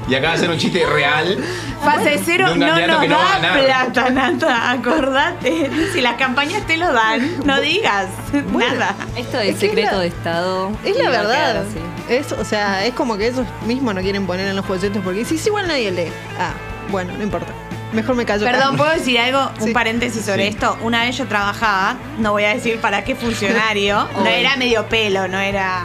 Y 0.10 0.16
acaba 0.16 0.34
de 0.34 0.38
hacer 0.40 0.50
un 0.50 0.58
chiste 0.58 0.86
real. 0.86 1.38
Fase 1.84 2.20
cero 2.26 2.48
De 2.48 2.54
un 2.54 2.60
no 2.60 2.68
nos 2.88 3.00
que 3.00 3.08
no 3.08 3.16
va 3.18 3.36
a 3.36 3.40
da 3.40 3.48
ganar. 3.50 3.64
plata, 3.94 4.10
Nata. 4.10 4.72
Acordate. 4.72 5.70
Si 5.94 6.02
las 6.02 6.16
campañas 6.16 6.66
te 6.66 6.78
lo 6.78 6.92
dan, 6.92 7.46
no 7.46 7.62
digas 7.62 8.08
Bueno. 8.52 8.74
nada. 8.74 8.96
Esto 9.16 9.40
Es 9.40 9.50
es, 9.50 9.60
que 9.60 9.66
es 9.66 9.72
secreto 9.72 9.92
la- 9.94 10.00
de 10.00 10.08
Estado. 10.08 10.72
Es 10.84 10.98
la 10.98 11.04
va 11.04 11.10
a 11.10 11.22
quedar 11.22 11.28
verdad. 11.56 11.64
así. 11.70 12.14
Es, 12.14 12.32
o 12.32 12.44
sea, 12.44 12.86
es 12.86 12.94
como 12.96 13.18
que 13.18 13.28
ellos 13.28 13.46
mismos 13.68 13.94
no 13.94 14.02
quieren 14.02 14.26
poner 14.26 14.48
en 14.48 14.56
los 14.56 14.66
folletos 14.66 15.02
porque 15.04 15.24
si 15.26 15.36
igual 15.36 15.68
nadie 15.68 15.92
lee. 15.92 16.12
Ah, 16.40 16.54
bueno, 16.90 17.14
no 17.16 17.24
importa. 17.24 17.54
Mejor 17.94 18.16
me 18.16 18.26
callo. 18.26 18.46
Perdón, 18.46 18.78
¿puedo 18.78 18.92
decir 18.92 19.20
algo? 19.20 19.52
Un 19.62 19.74
paréntesis 19.74 20.24
sobre 20.26 20.44
Sí. 20.44 20.50
esto. 20.50 20.78
Una 20.82 21.04
vez 21.06 21.18
yo 21.18 21.26
trabajaba, 21.28 21.96
no 22.20 22.32
voy 22.32 22.44
a 22.46 22.50
decir 22.54 22.80
para 22.80 23.04
qué 23.04 23.16
funcionario, 23.16 24.08
no 24.16 24.26
era 24.28 24.56
medio 24.58 24.86
pelo, 24.88 25.28
no 25.28 25.40
era 25.40 25.84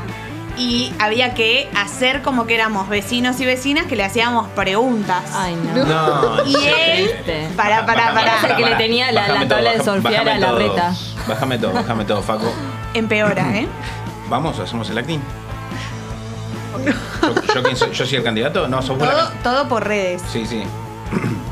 y 0.56 0.92
había 0.98 1.34
que 1.34 1.68
hacer 1.76 2.22
como 2.22 2.46
que 2.46 2.54
éramos 2.54 2.88
vecinos 2.88 3.40
y 3.40 3.46
vecinas 3.46 3.86
que 3.86 3.96
le 3.96 4.04
hacíamos 4.04 4.48
preguntas. 4.50 5.22
Ay, 5.34 5.56
no. 5.56 5.84
No, 5.84 6.44
y 6.46 6.54
él, 6.54 7.10
para, 7.56 7.84
para, 7.86 8.12
para, 8.14 8.36
Pará, 8.40 8.56
que 8.56 8.64
le 8.64 8.74
tenía 8.76 9.10
la- 9.12 9.28
la 9.28 9.48
tabla 9.48 9.72
de 9.72 9.78
bájame 10.00 10.30
a 10.32 10.38
la 10.38 10.46
todo. 10.48 10.58
reta. 10.58 10.94
Bájame 11.26 11.58
todo, 11.58 11.72
bájame 11.72 12.04
todo, 12.04 12.22
Faco. 12.22 12.52
empeora, 12.94 13.44
¿eh? 13.56 13.66
Vamos, 14.28 14.58
hacemos 14.58 14.88
el 14.90 14.98
acting. 14.98 15.20
¿Yo, 16.84 17.62
yo 17.62 17.76
soy? 17.76 17.90
¿Yo 17.92 18.04
soy 18.06 18.16
el 18.18 18.24
candidato? 18.24 18.68
No, 18.68 18.82
sos 18.82 18.98
Todo, 18.98 19.30
todo 19.42 19.68
por 19.68 19.86
redes. 19.86 20.22
Sí, 20.32 20.46
sí. 20.46 20.62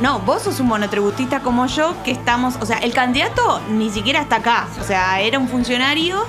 No, 0.00 0.18
vos 0.18 0.42
sos 0.42 0.58
un 0.58 0.66
monotributista 0.66 1.42
como 1.42 1.64
yo, 1.66 1.94
que 2.02 2.10
estamos, 2.10 2.56
o 2.60 2.66
sea, 2.66 2.78
el 2.78 2.92
candidato 2.92 3.60
ni 3.70 3.88
siquiera 3.88 4.20
está 4.20 4.36
acá. 4.36 4.66
O 4.80 4.82
sea, 4.82 5.20
era 5.20 5.38
un 5.38 5.46
funcionario 5.46 6.24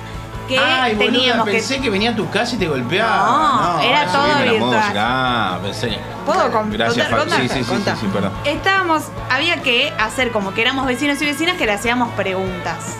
que 0.48 0.58
Ay, 0.58 0.94
boluda, 0.94 1.12
teníamos 1.12 1.44
que. 1.46 1.52
pensé 1.52 1.80
que... 1.80 1.90
venía 1.90 2.10
a 2.10 2.16
tu 2.16 2.28
casa 2.30 2.54
y 2.54 2.58
te 2.58 2.68
golpeaba. 2.68 3.76
No, 3.76 3.80
era 3.80 4.06
todo 4.06 4.42
virtual. 4.42 4.92
Ah, 4.96 5.58
pensé. 5.62 5.98
¿Puedo 6.26 6.50
con- 6.52 6.70
Gracias, 6.70 7.08
contar-. 7.08 7.24
Sí, 7.24 7.48
contar? 7.48 7.48
sí, 7.48 7.64
sí, 7.64 7.82
sí, 7.84 7.90
sí, 8.00 8.06
perdón. 8.12 8.32
Estábamos, 8.44 9.04
había 9.30 9.62
que 9.62 9.92
hacer 9.98 10.30
como 10.32 10.54
que 10.54 10.62
éramos 10.62 10.86
vecinos 10.86 11.20
y 11.22 11.26
vecinas 11.26 11.56
que 11.56 11.66
le 11.66 11.72
hacíamos 11.72 12.10
preguntas. 12.12 12.96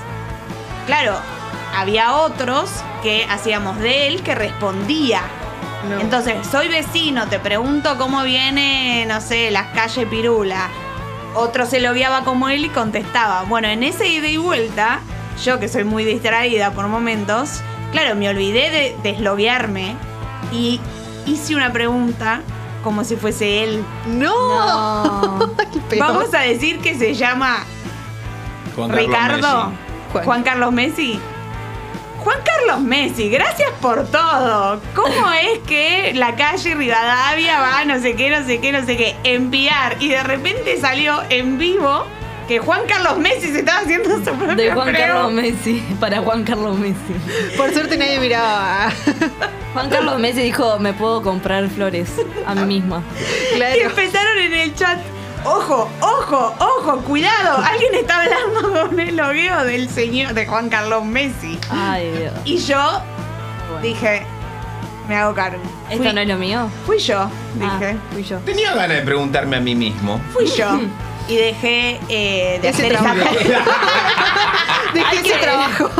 Claro, 0.86 1.16
había 1.76 2.14
otros 2.14 2.70
que 3.02 3.26
hacíamos 3.30 3.78
de 3.78 4.08
él 4.08 4.22
que 4.22 4.34
respondía. 4.34 5.22
No. 5.88 6.00
Entonces, 6.00 6.46
soy 6.50 6.68
vecino, 6.68 7.26
te 7.26 7.38
pregunto 7.38 7.96
cómo 7.98 8.22
viene, 8.22 9.04
no 9.06 9.20
sé, 9.20 9.50
las 9.50 9.66
calles 9.68 10.06
Pirula. 10.08 10.68
Otro 11.34 11.66
se 11.66 11.80
lo 11.80 11.92
guiaba 11.92 12.22
como 12.24 12.48
él 12.48 12.64
y 12.64 12.68
contestaba. 12.68 13.42
Bueno, 13.42 13.68
en 13.68 13.82
ese 13.82 14.06
ida 14.08 14.28
y 14.28 14.36
vuelta, 14.36 15.00
yo 15.42 15.58
que 15.58 15.68
soy 15.68 15.84
muy 15.84 16.04
distraída 16.04 16.72
por 16.72 16.86
momentos, 16.88 17.60
claro, 17.92 18.14
me 18.14 18.28
olvidé 18.28 18.70
de 18.70 18.96
desloguearme 19.02 19.96
y 20.52 20.80
hice 21.26 21.54
una 21.56 21.72
pregunta 21.72 22.40
como 22.82 23.04
si 23.04 23.16
fuese 23.16 23.64
él. 23.64 23.84
¡No! 24.06 25.38
Vamos 25.98 26.34
a 26.34 26.40
decir 26.40 26.80
que 26.80 26.94
se 26.94 27.14
llama 27.14 27.64
Juan 28.76 28.90
Carlos 28.90 29.06
Ricardo. 29.06 29.64
Messi. 29.66 29.78
Juan. 30.12 30.24
Juan 30.24 30.42
Carlos 30.42 30.72
Messi. 30.72 31.20
Juan 32.24 32.38
Carlos 32.42 32.80
Messi, 32.80 33.28
gracias 33.28 33.70
por 33.82 34.06
todo. 34.06 34.80
¿Cómo 34.94 35.30
es 35.32 35.58
que 35.66 36.12
la 36.14 36.34
calle 36.36 36.74
Rivadavia 36.74 37.60
va 37.60 37.84
no 37.84 38.00
sé 38.00 38.16
qué, 38.16 38.30
no 38.30 38.46
sé 38.46 38.60
qué, 38.60 38.72
no 38.72 38.84
sé 38.86 38.96
qué, 38.96 39.14
enviar 39.24 39.96
y 40.00 40.08
de 40.08 40.22
repente 40.22 40.80
salió 40.80 41.22
en 41.28 41.58
vivo 41.58 42.06
que 42.48 42.58
Juan 42.58 42.82
Carlos 42.86 43.18
Messi 43.18 43.48
se 43.52 43.60
estaba 43.60 43.80
haciendo 43.80 44.16
su 44.18 44.24
propio 44.24 44.54
De 44.56 44.70
Juan? 44.72 44.92
Carlos 44.92 45.32
Messi, 45.32 45.82
para 46.00 46.20
Juan 46.20 46.44
Carlos 46.44 46.78
Messi. 46.78 47.14
Por 47.56 47.72
suerte 47.72 47.96
nadie 47.96 48.18
miraba. 48.20 48.90
Juan 49.72 49.88
Carlos 49.90 50.18
Messi 50.20 50.42
dijo, 50.42 50.78
me 50.78 50.92
puedo 50.92 51.22
comprar 51.22 51.68
flores 51.68 52.10
a 52.46 52.54
mí 52.54 52.64
misma. 52.80 53.02
Y 53.52 53.56
claro. 53.56 53.80
empezaron 53.80 54.38
en 54.38 54.52
el 54.52 54.74
chat. 54.74 54.98
Ojo, 55.46 55.90
ojo, 56.00 56.54
ojo, 56.58 56.96
cuidado. 57.00 57.58
Alguien 57.62 57.94
está 57.94 58.22
hablando 58.22 58.88
con 58.88 58.98
el 59.00 59.16
logueo 59.16 59.64
del 59.64 59.88
señor 59.90 60.32
de 60.34 60.46
Juan 60.46 60.68
Carlos 60.70 61.04
Messi. 61.04 61.58
Ay, 61.70 62.10
Dios. 62.12 62.32
Y 62.44 62.56
yo 62.58 63.02
Bueno. 63.68 63.82
dije, 63.82 64.22
me 65.08 65.16
hago 65.16 65.34
cargo. 65.34 65.58
¿Esto 65.90 66.02
Fui- 66.02 66.12
no 66.14 66.20
es 66.20 66.28
lo 66.28 66.36
mío? 66.36 66.68
Fui 66.86 66.98
yo, 66.98 67.18
Ah, 67.20 67.30
dije. 67.78 67.96
fui 68.12 68.22
yo. 68.24 68.38
Tenía 68.38 68.72
ganas 68.74 68.96
de 68.96 69.02
preguntarme 69.02 69.56
a 69.56 69.60
mí 69.60 69.74
mismo. 69.74 70.18
Fui 70.32 70.46
yo. 70.46 70.80
Y 71.28 71.36
dejé 71.36 72.00
eh, 72.08 72.58
de 72.60 72.68
Ese 72.68 72.86
hacer 72.86 72.92
esa 72.92 73.02
trabajo. 73.14 73.34
Dejé 74.92 75.16
ese 75.16 75.22
que- 75.22 75.38
trabajo. 75.38 75.90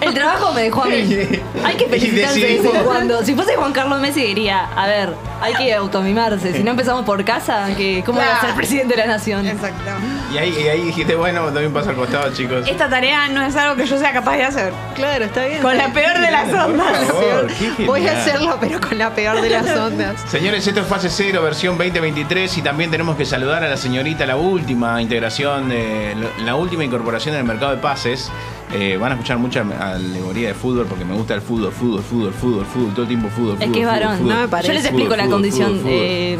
El 0.00 0.14
trabajo 0.14 0.52
me 0.52 0.62
dejó 0.62 0.84
a 0.84 0.86
mí. 0.86 0.94
Hay 1.64 1.76
que 1.76 1.86
felicitarse 1.86 2.40
de 2.40 2.58
vez 2.58 2.64
en 2.64 2.84
cuando. 2.84 3.22
Si 3.24 3.34
fuese 3.34 3.56
Juan 3.56 3.72
Carlos 3.72 4.00
Messi 4.00 4.22
diría, 4.22 4.68
a 4.76 4.86
ver, 4.86 5.14
hay 5.40 5.54
que 5.54 5.74
automimarse. 5.74 6.52
Si 6.52 6.62
no 6.62 6.70
empezamos 6.70 7.04
por 7.04 7.22
casa, 7.24 7.68
que 7.76 8.02
¿cómo 8.04 8.18
va 8.18 8.36
a 8.36 8.40
ser 8.40 8.54
presidente 8.54 8.94
de 8.94 9.02
la 9.02 9.06
nación? 9.06 9.46
Exacto. 9.46 9.90
Y 10.32 10.38
ahí, 10.38 10.54
y 10.58 10.68
ahí 10.68 10.82
dijiste, 10.82 11.14
bueno, 11.14 11.50
doy 11.50 11.66
un 11.66 11.72
paso 11.72 11.90
al 11.90 11.96
costado, 11.96 12.32
chicos. 12.32 12.66
Esta 12.66 12.88
tarea 12.88 13.28
no 13.28 13.42
es 13.42 13.54
algo 13.56 13.76
que 13.76 13.86
yo 13.86 13.98
sea 13.98 14.12
capaz 14.12 14.36
de 14.36 14.44
hacer. 14.44 14.72
Claro, 14.94 15.24
está 15.26 15.44
bien. 15.44 15.62
Con 15.62 15.76
la 15.76 15.92
peor 15.92 16.18
de 16.18 16.30
las 16.30 16.52
ondas. 16.52 17.06
favor, 17.06 17.46
Voy 17.86 18.06
a 18.06 18.12
hacerlo, 18.12 18.56
pero 18.60 18.80
con 18.80 18.98
la 18.98 19.14
peor 19.14 19.40
de 19.40 19.50
las 19.50 19.68
ondas. 19.76 20.20
Señores, 20.28 20.66
esto 20.66 20.80
es 20.80 20.86
fase 20.86 21.08
0, 21.10 21.42
versión 21.42 21.76
2023 21.76 22.58
y 22.58 22.62
también 22.62 22.90
tenemos 22.90 23.16
que 23.16 23.24
saludar 23.26 23.62
a 23.64 23.68
la 23.68 23.76
señorita, 23.76 24.26
la 24.26 24.36
última 24.36 25.00
integración, 25.02 25.68
de 25.68 26.16
la 26.44 26.54
última 26.56 26.84
incorporación 26.84 27.34
en 27.34 27.40
el 27.40 27.46
mercado 27.46 27.72
de 27.72 27.82
pases. 27.82 28.30
Eh, 28.76 28.96
van 28.96 29.12
a 29.12 29.14
escuchar 29.14 29.38
mucha 29.38 29.60
alegoría 29.60 30.48
de 30.48 30.54
fútbol 30.54 30.86
porque 30.86 31.04
me 31.04 31.14
gusta 31.14 31.34
el 31.34 31.40
fútbol, 31.42 31.70
fútbol, 31.72 32.02
fútbol, 32.02 32.32
fútbol, 32.32 32.66
fútbol, 32.66 32.90
todo 32.90 33.02
el 33.02 33.08
tiempo 33.08 33.28
fútbol. 33.28 33.52
Es 33.52 33.58
fútbol, 33.58 33.72
que 33.72 33.80
es 33.80 33.86
varón. 33.86 34.18
fútbol. 34.18 34.34
No 34.34 34.40
me 34.40 34.48
parece. 34.48 34.68
Yo 34.68 34.74
les 34.74 34.84
explico 34.84 35.16
la 35.16 35.26
condición 35.28 35.80
eh, 35.86 36.38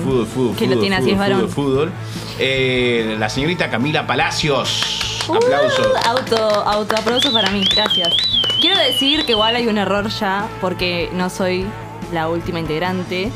que 0.59 0.67
lo 0.67 0.81
tiene 0.81 0.97
así, 0.97 1.13
es 1.13 1.19
varón. 1.19 1.49
Fútbol, 1.49 1.53
fútbol. 1.53 1.93
Eh, 2.41 3.15
la 3.21 3.29
señorita 3.29 3.71
Camila 3.71 4.05
Palacios. 4.07 5.25
Uh, 5.29 5.37
Aplausos. 5.37 5.89
auto, 6.07 6.37
auto 6.37 6.97
aplauso 6.97 7.33
para 7.33 7.51
mí, 7.51 7.65
gracias. 7.73 8.09
Quiero 8.61 8.79
decir 8.81 9.25
que 9.25 9.33
igual 9.33 9.55
hay 9.55 9.69
un 9.69 9.79
error 9.79 10.09
ya, 10.09 10.49
porque 10.61 11.11
no 11.15 11.31
soy 11.31 11.65
la 12.13 12.29
última 12.29 12.59
integrante. 12.59 13.31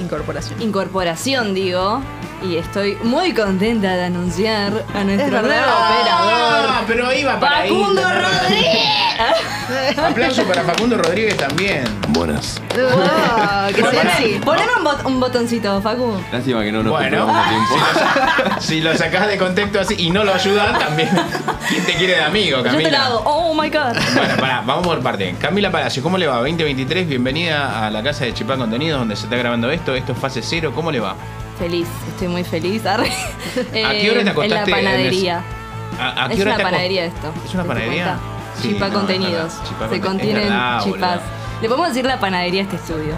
Incorporación. 0.00 0.60
Incorporación, 0.60 1.54
digo. 1.54 2.02
Y 2.42 2.56
estoy 2.56 2.96
muy 3.04 3.32
contenta 3.32 3.94
de 3.94 4.04
anunciar 4.06 4.72
a 4.94 5.04
nuestro 5.04 5.30
nuevo 5.42 5.46
operador. 5.48 6.66
Ah, 6.68 6.82
pero 6.88 7.12
iba 7.12 7.38
para 7.38 7.58
ahí. 7.58 7.68
Facundo 7.70 8.02
razón. 8.02 8.22
Rodríguez. 8.42 9.98
Aplauso 9.98 10.42
para 10.44 10.62
Facundo 10.64 10.98
Rodríguez 10.98 11.36
también. 11.36 11.84
Buenas. 12.08 12.60
Qué 12.74 13.80
Poneme, 13.82 14.10
sexy. 14.16 14.40
poneme 14.44 14.72
un, 14.76 14.84
bot- 14.84 15.04
un 15.06 15.20
botoncito, 15.20 15.80
Facu. 15.80 16.20
Lástima 16.32 16.62
que 16.64 16.72
no 16.72 16.82
nos 16.82 16.92
Bueno, 16.92 17.28
a 17.32 17.48
tiempo. 17.48 17.74
si 18.60 18.80
lo 18.80 18.96
sacás 18.96 19.28
de 19.28 19.38
contexto 19.38 19.78
así 19.80 19.94
y 19.98 20.10
no 20.10 20.24
lo 20.24 20.34
ayudan, 20.34 20.76
también. 20.78 21.10
¿Quién 21.68 21.84
te 21.84 21.94
quiere 21.94 22.16
de 22.16 22.22
amigo, 22.24 22.56
Yo 22.58 22.62
te 22.64 22.70
Camila? 22.70 22.90
lo 22.90 23.04
hago. 23.04 23.22
Oh 23.24 23.54
my 23.54 23.70
god. 23.70 23.96
Bueno, 24.16 24.34
pará, 24.40 24.62
vamos 24.66 24.84
por 24.86 25.00
parte. 25.00 25.34
Camila 25.40 25.70
Palacio, 25.70 26.02
¿cómo 26.02 26.18
le 26.18 26.26
va? 26.26 26.36
2023, 26.38 27.06
bienvenida 27.08 27.86
a 27.86 27.90
la 27.90 28.02
casa 28.02 28.24
de 28.24 28.34
Chipá 28.34 28.56
Contenidos, 28.56 28.98
donde 28.98 29.14
se 29.14 29.24
está 29.24 29.36
grabando 29.36 29.70
esto. 29.70 29.94
Esto 29.94 30.10
es 30.12 30.18
fase 30.18 30.42
cero, 30.42 30.72
¿cómo 30.74 30.90
le 30.90 30.98
va? 30.98 31.14
Feliz, 31.58 31.88
estoy 32.08 32.28
muy 32.28 32.44
feliz. 32.44 32.84
¿A 32.86 32.96
qué 32.96 33.04
hora 33.04 33.72
te 33.74 33.78
Eh, 33.78 34.18
En 34.20 34.24
la 34.24 34.30
acostaste 34.32 34.70
en 34.70 34.76
panadería. 34.76 35.44
¿A, 36.00 36.24
a 36.24 36.28
qué 36.28 36.34
es 36.34 36.40
hora 36.40 36.50
una 36.50 36.56
te 36.56 36.62
panadería 36.64 37.04
esto. 37.04 37.32
¿Es 37.46 37.54
una 37.54 37.62
¿te 37.62 37.68
panadería? 37.68 38.18
Sí, 38.60 38.68
Chipá 38.68 38.88
no, 38.88 38.94
Contenidos. 38.94 39.52
Chipá 39.68 39.88
Se 39.88 40.00
contienen 40.00 40.48
verdad, 40.48 40.84
boluda. 40.84 41.20
Le 41.60 41.68
podemos 41.68 41.88
decir 41.88 42.04
la 42.04 42.18
panadería 42.18 42.62
a 42.62 42.64
este 42.64 42.76
estudio. 42.76 43.14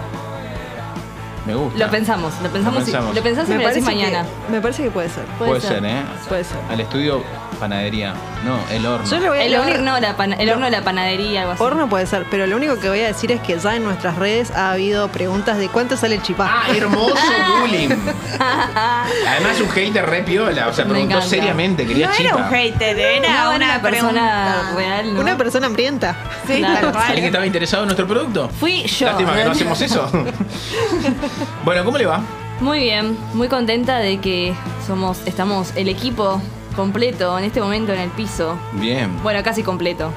Me 1.45 1.53
gusta. 1.53 1.77
Lo 1.85 1.91
pensamos, 1.91 2.33
lo 2.41 2.49
pensamos. 2.49 2.79
Lo 2.79 2.85
pensamos. 2.85 3.15
Lo 3.15 3.21
pensás 3.23 3.47
y 3.47 3.51
me, 3.53 3.61
lo 3.63 3.69
decís 3.69 3.83
mañana. 3.83 4.23
Que, 4.47 4.51
me 4.51 4.61
parece 4.61 4.83
que 4.83 4.89
puede 4.91 5.09
ser. 5.09 5.23
Puede, 5.37 5.61
ser, 5.61 5.85
¿eh? 5.85 6.01
Puede 6.27 6.43
ser. 6.43 6.57
Al 6.71 6.79
estudio 6.79 7.23
panadería. 7.59 8.13
No, 8.43 8.57
el 8.71 8.85
horno. 8.85 9.07
Yo 9.09 9.19
le 9.19 9.29
voy 9.29 9.37
a 9.37 9.43
El 9.45 9.55
horno, 9.55 9.99
la 9.99 10.17
pana- 10.17 10.35
el 10.37 10.49
horno 10.49 10.65
de 10.65 10.71
la 10.71 10.81
panadería, 10.83 11.41
algo 11.41 11.53
así. 11.53 11.63
Horno 11.63 11.87
puede 11.87 12.05
ser, 12.07 12.25
pero 12.31 12.47
lo 12.47 12.55
único 12.57 12.79
que 12.79 12.89
voy 12.89 12.99
a 13.01 13.07
decir 13.07 13.31
es 13.31 13.39
que 13.41 13.57
ya 13.59 13.75
en 13.75 13.83
nuestras 13.83 14.15
redes 14.17 14.51
ha 14.51 14.71
habido 14.71 15.07
preguntas 15.09 15.57
de 15.57 15.69
cuánto 15.69 15.95
sale 15.97 16.15
el 16.15 16.21
chipá. 16.23 16.49
Ah, 16.51 16.71
hermoso 16.75 17.15
bullying. 17.61 17.89
Además, 18.39 19.61
un 19.61 19.69
hater 19.69 20.05
re 20.05 20.23
piola. 20.23 20.67
O 20.67 20.73
sea, 20.73 20.85
Me 20.85 20.91
preguntó 20.93 21.21
seriamente, 21.21 21.85
quería 21.85 22.07
No 22.07 22.13
chipa. 22.15 22.29
era 22.29 22.35
un 22.37 22.49
hater, 22.49 22.99
era 22.99 23.43
No, 23.43 23.55
una, 23.55 23.81
persona 23.81 23.81
pregunta. 23.81 24.71
real, 24.75 25.13
¿no? 25.13 25.19
Una 25.21 25.37
persona 25.37 25.67
hambrienta. 25.67 26.15
Sí, 26.47 26.57
Claro. 26.57 26.91
¿Alguien 26.95 27.19
que 27.21 27.25
estaba 27.27 27.45
interesado 27.45 27.83
en 27.83 27.87
nuestro 27.87 28.07
producto? 28.07 28.49
Fui 28.59 28.83
yo. 28.83 29.05
Lástima 29.07 29.35
que 29.35 29.45
no 29.45 29.51
hacemos 29.51 29.79
eso. 29.81 30.09
bueno, 31.63 31.83
¿cómo 31.83 31.97
le 31.97 32.05
va? 32.05 32.21
Muy 32.61 32.79
bien, 32.79 33.17
muy 33.33 33.47
contenta 33.47 33.97
de 33.97 34.19
que 34.19 34.53
somos, 34.87 35.19
estamos 35.25 35.73
el 35.75 35.89
equipo 35.89 36.41
completo 36.75 37.37
en 37.37 37.45
este 37.45 37.59
momento 37.61 37.93
en 37.93 37.99
el 37.99 38.09
piso. 38.11 38.57
Bien. 38.73 39.11
Bueno, 39.23 39.43
casi 39.43 39.61
completo. 39.63 40.11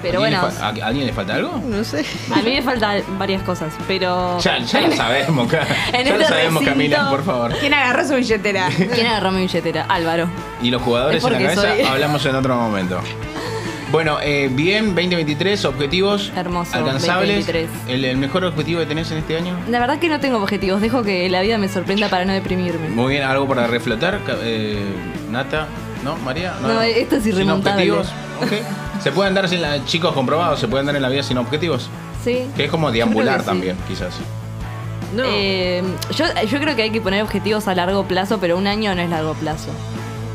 Pero 0.00 0.22
¿Alguien 0.22 0.40
bueno, 0.40 0.54
le 0.76 0.80
¿A 0.82 0.86
alguien 0.86 1.06
le 1.08 1.12
falta 1.12 1.34
algo? 1.34 1.60
No 1.64 1.82
sé. 1.82 2.04
a 2.32 2.36
mí 2.36 2.52
me 2.52 2.62
faltan 2.62 3.02
varias 3.18 3.42
cosas, 3.42 3.72
pero... 3.88 4.38
Ya, 4.38 4.58
ya 4.58 4.80
lo 4.82 4.92
sabemos, 4.96 5.50
ya 5.50 5.58
lo 5.64 5.98
este 5.98 6.24
sabemos, 6.24 6.62
recinto. 6.62 6.64
Camila, 6.70 7.10
por 7.10 7.24
favor. 7.24 7.52
¿Quién 7.58 7.74
agarró 7.74 8.06
su 8.06 8.14
billetera? 8.14 8.68
¿Quién 8.94 9.06
agarró 9.08 9.32
mi 9.32 9.40
billetera? 9.42 9.86
Álvaro. 9.88 10.28
Y 10.62 10.70
los 10.70 10.82
jugadores 10.82 11.18
Es 11.24 11.24
en 11.28 11.32
la 11.32 11.38
cabeza 11.54 11.62
soy- 11.74 11.82
hablamos 11.82 12.24
en 12.26 12.34
otro 12.36 12.54
momento. 12.56 13.00
Bueno, 13.90 14.18
eh, 14.22 14.50
bien, 14.52 14.94
2023, 14.94 15.64
objetivos 15.64 16.30
Hermoso, 16.36 16.76
alcanzables. 16.76 17.46
2023. 17.46 17.70
El, 17.88 18.04
el 18.04 18.16
mejor 18.18 18.44
objetivo 18.44 18.80
que 18.80 18.86
tenés 18.86 19.10
en 19.10 19.18
este 19.18 19.36
año? 19.36 19.54
La 19.70 19.80
verdad 19.80 19.98
que 19.98 20.08
no 20.10 20.20
tengo 20.20 20.36
objetivos, 20.38 20.82
dejo 20.82 21.02
que 21.02 21.28
la 21.30 21.40
vida 21.40 21.56
me 21.56 21.68
sorprenda 21.68 22.08
para 22.10 22.26
no 22.26 22.34
deprimirme. 22.34 22.90
Muy 22.90 23.14
bien, 23.14 23.22
algo 23.24 23.48
para 23.48 23.66
reflotar. 23.66 24.20
eh, 24.42 24.78
Nata, 25.30 25.68
¿no? 26.04 26.16
María, 26.18 26.54
no. 26.60 26.68
No, 26.68 26.82
esto 26.82 27.16
es 27.16 27.22
Sin 27.22 27.32
irremontable. 27.32 27.90
objetivos. 27.90 28.08
ok. 28.42 29.02
Se 29.02 29.10
pueden 29.12 29.32
dar 29.32 29.48
sin 29.48 29.62
la, 29.62 29.82
chicos 29.86 30.12
comprobados, 30.12 30.58
se 30.60 30.68
pueden 30.68 30.84
dar 30.84 30.94
en 30.96 31.02
la 31.02 31.08
vida 31.08 31.22
sin 31.22 31.38
objetivos. 31.38 31.88
Sí. 32.24 32.46
Que 32.56 32.64
es 32.64 32.70
como 32.70 32.90
deambular 32.90 33.40
sí. 33.40 33.46
también, 33.46 33.76
quizás. 33.86 34.14
No. 35.14 35.22
Eh, 35.26 35.82
yo, 36.14 36.26
yo 36.46 36.60
creo 36.60 36.76
que 36.76 36.82
hay 36.82 36.90
que 36.90 37.00
poner 37.00 37.22
objetivos 37.22 37.68
a 37.68 37.74
largo 37.74 38.04
plazo, 38.04 38.38
pero 38.38 38.58
un 38.58 38.66
año 38.66 38.94
no 38.94 39.00
es 39.00 39.08
largo 39.08 39.32
plazo. 39.34 39.70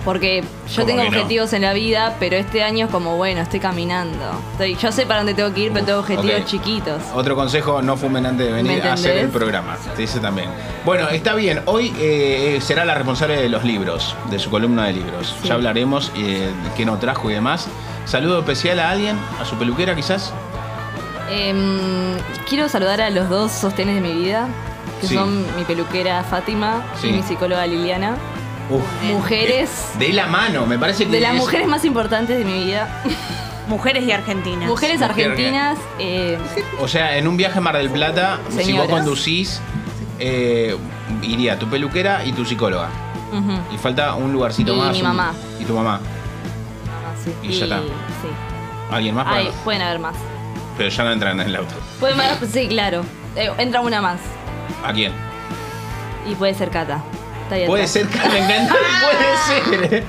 Porque 0.06 0.44
yo 0.68 0.76
¿Cómo 0.76 0.86
tengo 0.88 1.04
no? 1.04 1.08
objetivos 1.10 1.54
en 1.54 1.62
la 1.62 1.72
vida, 1.72 2.18
pero 2.20 2.36
este 2.36 2.62
año 2.62 2.88
es 2.88 2.92
como, 2.92 3.16
bueno, 3.16 3.40
estoy 3.42 3.62
caminando. 3.62 4.20
Estoy- 4.52 4.76
yo 4.76 4.92
sé 4.92 5.06
para 5.06 5.20
dónde 5.22 5.34
tengo 5.34 5.54
que 5.54 5.62
ir, 5.62 5.72
pero 5.72 5.86
tengo 5.86 6.00
objetivos 6.00 6.46
chiquitos. 6.46 7.02
Otro 7.16 7.36
consejo, 7.38 7.82
no 7.82 7.96
fumen 7.96 8.26
antes 8.26 8.48
de 8.48 8.52
¿Me 8.52 8.64
venir 8.64 8.84
a 8.86 8.94
hacer 8.94 9.16
el 9.18 9.30
programa. 9.30 9.78
Te 9.96 10.02
dice 10.02 10.20
también. 10.20 10.50
Bueno, 10.84 11.08
está 11.08 11.36
bien. 11.36 11.62
Hoy 11.68 11.94
eh, 12.00 12.60
será 12.62 12.84
la 12.84 12.96
responsable 12.96 13.42
de 13.42 13.48
los 13.48 13.64
libros, 13.64 14.14
de 14.30 14.40
su 14.40 14.50
columna 14.50 14.88
de 14.88 14.94
libros. 14.94 15.34
Sí. 15.42 15.48
Ya 15.48 15.54
hablaremos 15.54 16.12
eh, 16.18 16.52
de 16.64 16.74
qué 16.76 16.86
nos 16.86 17.00
trajo 17.00 17.30
y 17.32 17.34
demás. 17.36 17.68
Saludo 18.06 18.40
especial 18.40 18.82
a 18.82 18.90
alguien, 18.92 19.18
a 19.42 19.46
su 19.46 19.56
peluquera 19.56 19.96
quizás. 19.96 20.34
Em, 21.32 22.18
quiero 22.50 22.68
saludar 22.68 23.00
a 23.00 23.10
los 23.10 23.30
dos 23.30 23.52
sostenes 23.54 23.96
de 23.96 24.02
mi 24.02 24.14
vida, 24.14 24.48
que 25.00 25.08
Sí. 25.08 25.16
son 25.16 25.46
mi 25.56 25.64
peluquera 25.64 26.24
Fátima 26.24 26.84
Sí. 27.00 27.08
y 27.08 27.14
mi 27.14 27.24
psicóloga 27.24 27.66
Liliana. 27.66 28.18
Uf. 28.70 28.82
Mujeres, 29.04 29.70
De 30.00 30.10
la 30.14 30.26
mano, 30.28 30.66
me 30.66 30.80
parece 30.80 31.06
que 31.06 31.12
de 31.12 31.20
las 31.20 31.34
es- 31.34 31.40
mujeres 31.40 31.68
más 31.68 31.84
importantes 31.86 32.38
de 32.38 32.46
mi 32.46 32.64
vida. 32.66 32.88
Mujeres 33.68 34.04
y 34.04 34.12
argentinas. 34.12 34.68
Mujeres 34.70 35.00
Mujer, 35.00 35.12
argentinas, 35.12 35.78
eh, 36.00 36.38
O 36.82 36.88
sea, 36.88 37.18
en 37.18 37.28
un 37.28 37.38
viaje 37.38 37.58
a 37.60 37.62
Mar 37.62 37.78
del 37.78 37.90
Plata, 37.90 38.40
si 38.50 38.74
vos 38.74 38.88
conducís, 38.88 39.62
eh, 40.20 40.76
iría 41.22 41.58
tu 41.60 41.68
peluquera 41.68 42.26
y 42.26 42.34
tu 42.34 42.46
psicóloga. 42.46 42.90
Y 43.74 43.78
falta 43.78 44.14
un 44.16 44.32
lugarcito 44.32 44.74
Y 44.76 44.78
más. 44.78 44.92
mi 44.94 45.00
un- 45.02 45.08
mamá. 45.08 45.34
Y 45.60 45.66
tu 45.66 45.74
mamá. 45.74 46.00
así. 47.20 47.32
Y 47.42 47.52
ya 47.58 47.64
está. 47.66 47.78
Sí. 47.80 48.28
¿Alguien 48.92 49.16
más? 49.16 49.26
Ay, 49.30 49.50
pueden 49.64 49.82
haber 49.82 50.00
más. 50.00 50.16
Pero 50.78 50.90
ya 50.90 51.04
no 51.04 51.12
entran 51.12 51.40
en 51.40 51.48
el 51.48 51.56
auto. 51.56 51.74
Pueden 52.00 52.20
haber, 52.20 52.48
sí, 52.48 52.68
claro. 52.68 53.04
Eh, 53.36 53.50
entra 53.58 53.82
una 53.82 54.02
más. 54.02 54.20
¿A 54.86 54.92
quién? 54.94 55.14
Y 56.30 56.36
puede 56.36 56.54
ser 56.54 56.70
Cata. 56.70 57.02
Está 57.56 57.68
Puede 57.68 57.88
ser, 57.88 58.08
que 58.08 58.18
me 58.30 58.40
encanta, 58.40 58.76
puede 59.02 59.90
ser. 59.92 60.04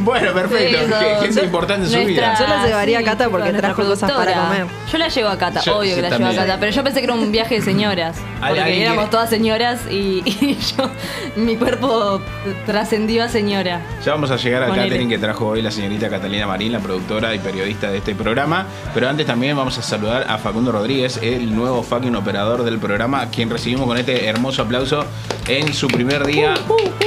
Bueno, 0.00 0.32
perfecto. 0.32 0.78
Sí, 0.78 0.84
Qué- 0.84 0.86
no, 1.14 1.20
Gente 1.22 1.40
no- 1.40 1.44
importante 1.46 1.84
en 1.86 1.90
su 1.90 1.96
nuestra- 1.96 2.30
vida. 2.32 2.38
Yo 2.38 2.46
la 2.48 2.66
llevaría 2.66 2.98
a 2.98 3.02
Cata 3.02 3.28
porque 3.28 3.52
trajo 3.52 3.84
cosas 3.84 4.10
para 4.10 4.32
comer. 4.34 4.66
Yo 4.90 4.98
la 4.98 5.08
llevo 5.08 5.28
a 5.28 5.38
Cata, 5.38 5.60
Yo- 5.60 5.78
obvio 5.78 5.90
sí, 5.90 5.96
que 5.96 6.02
la 6.02 6.08
llevo 6.10 6.24
a 6.24 6.28
también. 6.28 6.46
Cata, 6.46 6.60
pero 6.60 6.72
yo 6.72 6.84
pensé 6.84 7.00
que 7.00 7.04
era 7.04 7.14
un 7.14 7.32
viaje 7.32 7.56
de 7.56 7.62
señoras. 7.62 8.16
Al- 8.40 8.48
Porque 8.48 8.60
alguien 8.62 8.82
éramos 8.82 9.10
todas 9.10 9.30
señoras 9.30 9.80
y, 9.90 10.22
y 10.24 10.58
yo, 10.76 10.90
mi 11.36 11.56
cuerpo 11.56 12.20
trascendió 12.66 13.24
a 13.24 13.28
señora. 13.28 13.80
Ya 14.04 14.12
vamos 14.12 14.30
a 14.30 14.36
llegar 14.36 14.62
al 14.62 14.68
Ponele. 14.70 14.88
catering 14.88 15.08
que 15.08 15.18
trajo 15.18 15.46
hoy 15.48 15.62
la 15.62 15.70
señorita 15.70 16.08
Catalina 16.08 16.46
Marín, 16.46 16.72
la 16.72 16.80
productora 16.80 17.34
y 17.34 17.38
periodista 17.38 17.90
de 17.90 17.98
este 17.98 18.14
programa. 18.14 18.66
Pero 18.94 19.08
antes 19.08 19.26
también 19.26 19.56
vamos 19.56 19.76
a 19.78 19.82
saludar 19.82 20.26
a 20.28 20.38
Facundo 20.38 20.72
Rodríguez, 20.72 21.18
el 21.22 21.54
nuevo 21.54 21.82
fucking 21.82 22.14
operador 22.16 22.62
del 22.64 22.78
programa, 22.78 23.20
a 23.22 23.28
quien 23.30 23.50
recibimos 23.50 23.86
con 23.86 23.96
este 23.98 24.26
hermoso 24.26 24.62
aplauso 24.62 25.04
en 25.48 25.72
su 25.74 25.88
primer 25.88 26.24
día 26.26 26.53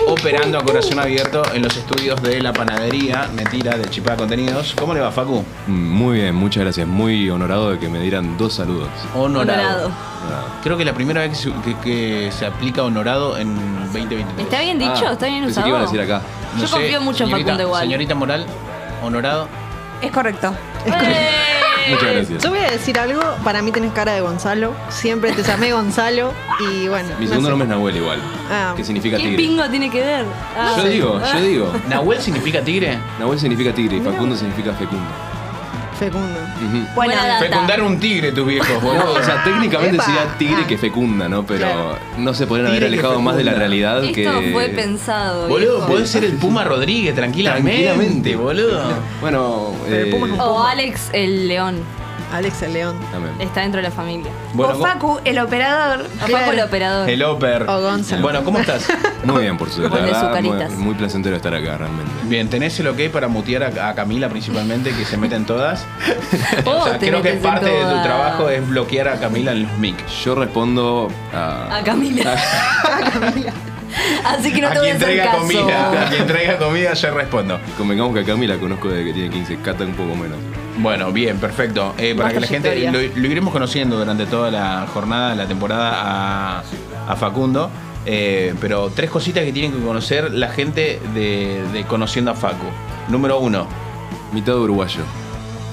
operando 0.08 0.58
a 0.60 0.64
corazón 0.64 1.00
abierto 1.00 1.42
en 1.54 1.62
los 1.64 1.76
estudios 1.76 2.22
de 2.22 2.42
la 2.42 2.54
panadería, 2.54 3.28
mentira, 3.36 3.78
de 3.78 3.90
Chipá 3.90 4.16
Contenidos. 4.16 4.74
¿Cómo 4.80 4.94
le 4.94 5.00
va, 5.02 5.12
Facu? 5.12 5.44
Muy 5.68 6.20
bien, 6.20 6.36
muchas 6.36 6.64
gracias. 6.64 6.88
Muy 6.88 7.30
honorado 7.30 7.72
de 7.72 7.80
que 7.80 7.90
me 7.90 8.00
dieran 8.00 8.38
dos 8.38 8.54
saludos. 8.54 8.90
Honorado. 9.16 9.88
Honorado. 9.88 9.92
Creo 10.64 10.78
que 10.78 10.84
es 10.84 10.88
la 10.88 10.94
primera 10.94 11.22
vez 11.22 11.32
que 11.32 11.36
se, 11.36 11.52
que- 11.62 11.76
que 11.84 12.32
se 12.32 12.46
aplica 12.46 12.84
honorado 12.84 13.38
en 13.38 13.56
2023. 13.94 14.26
¿Está 14.40 14.62
bien 14.62 14.80
dicho? 14.80 15.06
Ah, 15.08 15.12
¿Está 15.14 15.26
bien 15.28 15.44
pensé 15.46 15.52
usado? 15.60 15.66
que 15.66 15.70
iban 15.70 15.82
a 15.82 15.86
decir 15.86 16.02
acá. 16.02 16.22
No 16.56 16.62
Yo 16.62 16.68
sé, 16.68 16.74
confío 16.74 17.02
mucho 17.02 17.24
en 17.26 17.32
Facundo 17.32 17.64
igual. 17.64 17.82
Señorita 17.84 18.16
Moral, 18.16 18.46
honorado. 19.04 19.48
Es 20.02 20.12
correcto. 20.12 20.54
¡Eh! 20.86 20.92
Muchas 21.90 22.12
gracias. 22.14 22.44
Yo 22.44 22.50
voy 22.50 22.60
a 22.60 22.72
decir 22.72 22.98
algo, 23.00 23.22
para 23.44 23.62
mí 23.62 23.72
tenés 23.72 23.92
cara 23.94 24.14
de 24.14 24.22
Gonzalo. 24.22 24.74
Siempre 24.90 25.32
te 25.32 25.44
llamé 25.44 25.72
Gonzalo 25.72 26.34
y 26.60 26.88
bueno. 26.88 27.10
Mi 27.20 27.26
no 27.26 27.30
segundo 27.32 27.48
sé. 27.48 27.50
nombre 27.52 27.66
es 27.66 27.70
Nahuel 27.70 27.96
igual. 27.98 28.20
Ah. 28.52 28.74
que 28.76 28.84
significa 28.84 29.18
¿Qué 29.18 29.24
tigre. 29.24 29.38
pingo 29.38 29.70
tiene 29.70 29.90
que 29.92 30.00
ver? 30.02 30.26
Ah, 30.58 30.76
Yo 30.78 30.84
digo, 30.90 31.22
yo 31.34 31.42
digo. 31.42 31.74
¿Nahuel 31.90 32.22
significa 32.22 32.62
tigre? 32.62 32.98
Nahuel 33.20 33.40
significa 33.40 33.74
tigre 33.74 33.98
y 33.98 34.02
Facundo 34.02 34.36
significa 34.36 34.74
fecundo. 34.74 35.06
Fecundo. 35.98 36.40
Ujú. 36.58 36.78
Buena 36.78 36.94
Buena 36.96 37.16
data. 37.16 37.28
data. 37.34 37.46
Fecundar 37.50 37.82
un 37.84 38.00
tigre 38.00 38.32
tus 38.32 38.46
viejos, 38.48 38.70
No, 38.70 38.80
boludo. 38.82 39.14
o 39.14 39.24
sea, 39.24 39.44
técnicamente 39.44 39.96
Epa. 39.96 40.06
sería 40.06 40.38
tigre 40.38 40.66
que 40.68 40.78
fecunda, 40.78 41.28
¿no? 41.28 41.46
Pero 41.46 41.60
Claro. 41.60 41.98
no 42.18 42.34
se 42.34 42.46
podrían 42.48 42.68
haber 42.68 42.80
Tigre 42.84 42.96
que 42.98 43.00
alejado 43.00 43.22
más 43.22 43.36
de 43.38 43.44
la 43.44 43.52
fecunda. 43.52 43.68
realidad 43.68 44.04
Esto 44.04 44.14
que. 44.16 44.50
fue 44.54 44.70
pensado. 44.70 45.48
Boludo, 45.48 45.76
viejo. 45.78 45.88
podés 45.88 46.10
ser 46.10 46.24
el 46.24 46.34
Puma 46.34 46.64
Rodríguez 46.64 47.16
tranquilamente, 47.16 47.84
Tranquilamente. 47.86 48.36
boludo. 48.36 48.82
Bueno, 49.22 49.74
Pero 49.88 50.06
eh, 50.06 50.10
Puma 50.12 50.44
O 50.44 50.64
Alex 50.64 51.10
el 51.14 51.48
León. 51.48 51.78
Alex 52.34 52.62
el 52.64 52.74
León. 52.74 52.98
también. 53.12 53.34
Está 53.40 53.62
dentro 53.62 53.78
de 53.82 53.88
la 53.88 53.92
familia. 53.92 54.32
Bueno, 54.54 54.74
o 54.78 54.82
Facu, 54.82 55.20
el 55.24 55.40
operador. 55.40 56.06
O 56.24 56.32
Paco 56.32 56.52
el 56.52 56.60
operador. 56.60 57.10
el 57.10 57.24
Oper. 57.24 57.64
O 57.70 57.82
Gonzalo. 57.82 58.22
Bueno, 58.22 58.44
¿cómo 58.44 58.60
estás? 58.60 58.88
Muy 59.24 59.44
bien, 59.44 59.58
por 59.58 59.70
suerte. 59.70 59.98
Muy, 60.42 60.76
muy 60.78 60.96
placentero 60.96 61.36
estar 61.36 61.54
acá, 61.54 61.78
realmente. 61.78 62.12
Bien, 62.26 62.50
¿tenés 62.50 62.80
el 62.80 62.88
ok 62.90 63.00
para 63.12 63.28
mutear 63.28 63.64
a, 63.80 63.90
a 63.90 63.96
Camila 63.96 64.30
principalmente, 64.30 64.92
que 64.92 65.06
se 65.06 65.18
meten 65.18 65.46
todas? 65.46 65.86
O 66.66 66.84
sea, 66.86 66.98
te 67.00 67.08
creo 67.08 67.22
que 67.22 67.34
parte 67.34 67.66
de 67.70 67.82
tu 67.84 68.02
trabajo 68.04 68.50
es 68.50 68.68
bloquear 68.68 69.08
a 69.08 69.20
Camila 69.20 69.52
en 69.52 69.64
los 69.64 69.78
mic. 69.78 69.96
Yo 70.24 70.36
respondo 70.36 71.10
a. 71.34 71.78
A 71.78 71.84
Camila. 71.84 72.36
Así 74.26 74.54
que 74.54 74.62
no 74.62 74.68
a 74.68 74.72
te 74.74 74.80
voy 74.80 74.90
a 74.90 74.92
quien 74.92 75.04
hacer 75.04 75.08
traiga 75.08 75.26
caso. 75.26 75.38
comida, 75.40 76.02
a 76.06 76.10
quien 76.10 76.28
traiga 76.28 76.58
comida 76.58 76.94
yo 76.94 77.12
respondo. 77.14 77.60
Convengamos 77.78 78.14
que 78.14 78.20
a 78.22 78.24
Cami 78.26 78.48
la 78.48 78.58
conozco 78.58 78.90
desde 78.90 79.06
que 79.06 79.14
tiene 79.14 79.30
15, 79.30 79.58
Cata 79.62 79.84
un 79.86 79.94
poco 79.94 80.14
menos. 80.16 80.38
Bueno, 80.80 81.12
bien, 81.12 81.38
perfecto. 81.38 81.94
Eh, 81.98 82.14
para 82.16 82.34
que 82.34 82.40
la 82.40 82.48
gente 82.48 82.92
lo, 82.92 83.00
lo 83.00 83.28
iremos 83.28 83.52
conociendo 83.52 83.98
durante 83.98 84.26
toda 84.26 84.52
la 84.52 84.88
jornada, 84.94 85.36
la 85.36 85.48
temporada 85.48 86.60
a, 86.60 86.64
a 87.08 87.16
Facundo. 87.16 87.70
Eh, 88.10 88.54
pero 88.62 88.90
tres 88.96 89.10
cositas 89.10 89.44
que 89.44 89.52
tienen 89.52 89.74
que 89.74 89.86
conocer 89.86 90.32
la 90.32 90.48
gente 90.48 91.02
de, 91.14 91.62
de 91.74 91.84
Conociendo 91.84 92.32
a 92.32 92.36
Facu. 92.36 92.68
Número 93.10 93.40
uno, 93.40 93.68
Mitad 94.32 94.56
uruguayo. 94.56 95.02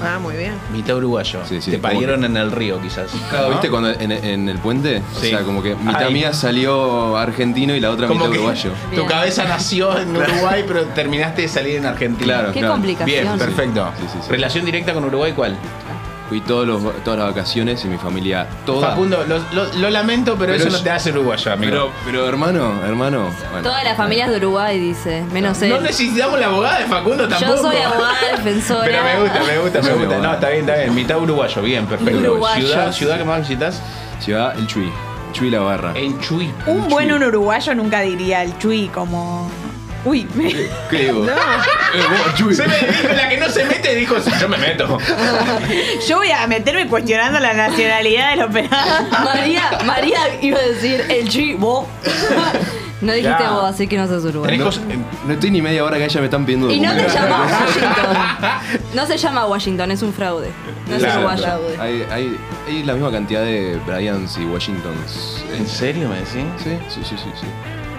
Ah, 0.03 0.19
muy 0.19 0.37
bien. 0.37 0.55
mitad 0.73 0.97
uruguayo. 0.97 1.41
Sí, 1.49 1.61
sí, 1.63 1.71
Te 1.71 1.79
parieron 1.79 2.25
en 2.25 2.37
el 2.37 2.51
río, 2.51 2.81
quizás. 2.83 3.11
Claro, 3.31 3.47
¿no? 3.47 3.51
¿viste 3.53 3.71
cuando 3.71 3.91
en, 3.91 4.11
en 4.13 4.49
el 4.49 4.59
puente? 4.59 5.03
Sí. 5.21 5.27
O 5.29 5.31
sea, 5.31 5.43
como 5.45 5.63
que 5.63 5.75
mitad 5.77 6.07
Ay. 6.09 6.13
mía 6.15 6.33
salió 6.33 7.17
argentino 7.17 7.75
y 7.75 7.81
la 7.81 7.91
otra 7.91 8.09
Como 8.09 8.21
mitad 8.27 8.33
uruguayo. 8.39 8.73
tu 8.91 8.97
Bien. 8.97 9.07
cabeza 9.07 9.45
nació 9.45 9.99
en 9.99 10.17
Uruguay, 10.17 10.65
pero 10.67 10.85
terminaste 10.87 11.43
de 11.43 11.49
salir 11.49 11.77
en 11.77 11.87
Argentina. 11.87 12.25
Claro, 12.35 12.53
Qué 12.53 12.59
claro. 12.61 12.75
complicación. 12.75 13.23
Bien, 13.25 13.39
perfecto. 13.39 13.89
Sí, 14.01 14.07
sí, 14.13 14.19
sí. 14.23 14.31
Relación 14.31 14.65
directa 14.65 14.93
con 14.95 15.05
Uruguay, 15.05 15.33
¿cuál? 15.33 15.57
Fui 16.35 16.41
todos 16.41 16.67
los, 16.67 16.83
todas 17.05 17.17
las 17.21 17.29
vacaciones 17.29 17.85
y 17.85 17.87
mi 17.89 17.97
familia 17.97 18.49
toda. 18.67 18.89
Facundo, 18.89 19.25
lo, 19.29 19.39
lo- 19.53 19.73
lo 19.73 19.89
lamento, 19.91 20.33
pero, 20.33 20.47
Pero 20.51 20.55
eso 20.55 20.67
es- 20.67 20.73
no 20.73 20.83
te 20.83 20.91
hace 20.91 21.13
uruguayo, 21.13 21.53
amigo. 21.53 21.71
Pero, 21.71 21.91
pero 22.05 22.29
hermano, 22.29 22.83
hermano. 22.85 23.31
bueno. 23.53 23.63
Todas 23.63 23.85
las 23.85 23.97
familias 23.97 24.31
de 24.31 24.39
Uruguay, 24.39 24.77
dice. 24.81 25.23
Menos 25.33 25.63
él. 25.63 25.69
no 25.71 25.81
necesitamos 25.81 26.41
la 26.41 26.47
abogada 26.47 26.81
de 26.81 26.87
Facundo 26.87 27.29
tampoco. 27.29 27.55
Yo 27.55 27.63
soy 27.63 27.77
abogada 27.77 28.15
defensora. 28.37 28.85
Pero 28.85 29.05
me 29.05 29.21
gusta, 29.21 29.41
me 29.45 29.59
gusta, 29.61 29.81
me 29.83 29.93
gusta. 29.93 30.19
No, 30.19 30.35
está 30.35 30.49
bien, 30.49 30.61
está 30.69 30.75
bien. 30.83 30.93
Mitad 30.97 31.19
uruguayo, 31.23 31.63
bien, 31.63 31.87
perfecto. 31.87 32.45
Ciudad, 32.57 32.93
ciudad 32.93 33.19
que 33.19 33.25
más 33.25 33.39
visitas 33.39 33.81
Ciudad 34.19 34.59
El 34.59 34.67
Chuy. 34.67 34.91
Chuy 35.35 35.51
la 35.51 35.61
barra. 35.61 35.93
en 35.95 36.19
Chuy. 36.21 36.53
Un 36.67 36.89
buen 36.89 37.13
un 37.13 37.23
uruguayo 37.23 37.77
nunca 37.77 38.01
diría 38.01 38.43
el 38.43 38.59
chui 38.59 38.89
como. 38.89 39.49
Uy, 40.05 40.27
me- 40.35 40.53
¿Qué 40.91 40.97
digo? 41.07 41.25
No. 41.25 41.33
Eh. 41.33 42.55
Se 42.55 42.67
me 42.69 42.75
dijo, 42.79 43.09
la 43.15 43.29
que 43.29 43.37
no 43.39 43.49
se 43.49 43.65
mete 43.65 43.95
dijo, 43.95 44.21
"Sí, 44.21 44.31
yo 44.41 44.49
me 44.49 44.59
meto. 44.59 44.99
yo 46.09 46.17
voy 46.19 46.31
a 46.31 46.47
meterme 46.47 46.87
cuestionando 46.89 47.41
la 47.41 47.55
nacionalidad 47.55 48.31
del 48.31 48.43
operador. 48.43 49.11
María, 49.25 49.63
María 49.87 50.19
iba 50.43 50.59
a 50.59 50.63
decir 50.63 51.05
el 51.09 51.29
chi, 51.29 51.55
vos. 51.55 51.87
No 53.01 53.13
dijiste 53.13 53.43
Ya. 53.43 53.51
vos, 53.51 53.65
así 53.65 53.87
que 53.87 53.97
no 53.99 54.07
sos 54.07 54.25
uruguayo. 54.25 54.65
cosas- 54.65 54.83
No 55.27 55.33
estoy 55.35 55.51
ni 55.51 55.61
media 55.63 55.85
hora 55.85 55.97
que 55.99 56.05
ella 56.05 56.21
me 56.21 56.27
están 56.27 56.45
pidiendo 56.47 56.71
Y 56.71 56.81
no 56.81 56.91
te 56.95 57.03
documentos. 57.03 57.31
llamas 57.31 57.53
Washington. 57.67 58.17
No 58.95 59.07
se 59.07 59.17
llama 59.19 59.47
Washington, 59.47 59.91
es 59.91 60.03
un 60.03 60.13
fraude. 60.13 60.51
No 60.89 60.95
es 60.97 61.03
Claro. 61.03 61.19
uruguayo. 61.21 61.43
Fraude. 61.43 61.77
Hay, 61.81 62.07
hay, 62.11 62.39
hay 62.67 62.83
la 62.83 62.93
misma 62.95 63.11
cantidad 63.11 63.43
de 63.43 63.79
Bryans 63.87 64.39
y 64.39 64.45
Washingtons. 64.47 65.45
¿En 65.57 65.67
serio 65.67 66.09
me 66.09 66.17
decís? 66.17 66.45
Sí, 66.63 66.79
sí, 66.89 67.01
sí, 67.05 67.17
sí, 67.17 67.31
sí. 67.41 67.47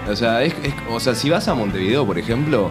O 0.09 0.15
sea, 0.15 0.43
es, 0.43 0.53
es- 0.63 0.73
o 0.89 0.99
sea, 0.99 1.15
si 1.15 1.29
vas 1.29 1.47
a 1.47 1.53
Montevideo, 1.55 2.05
por 2.05 2.17
ejemplo, 2.19 2.69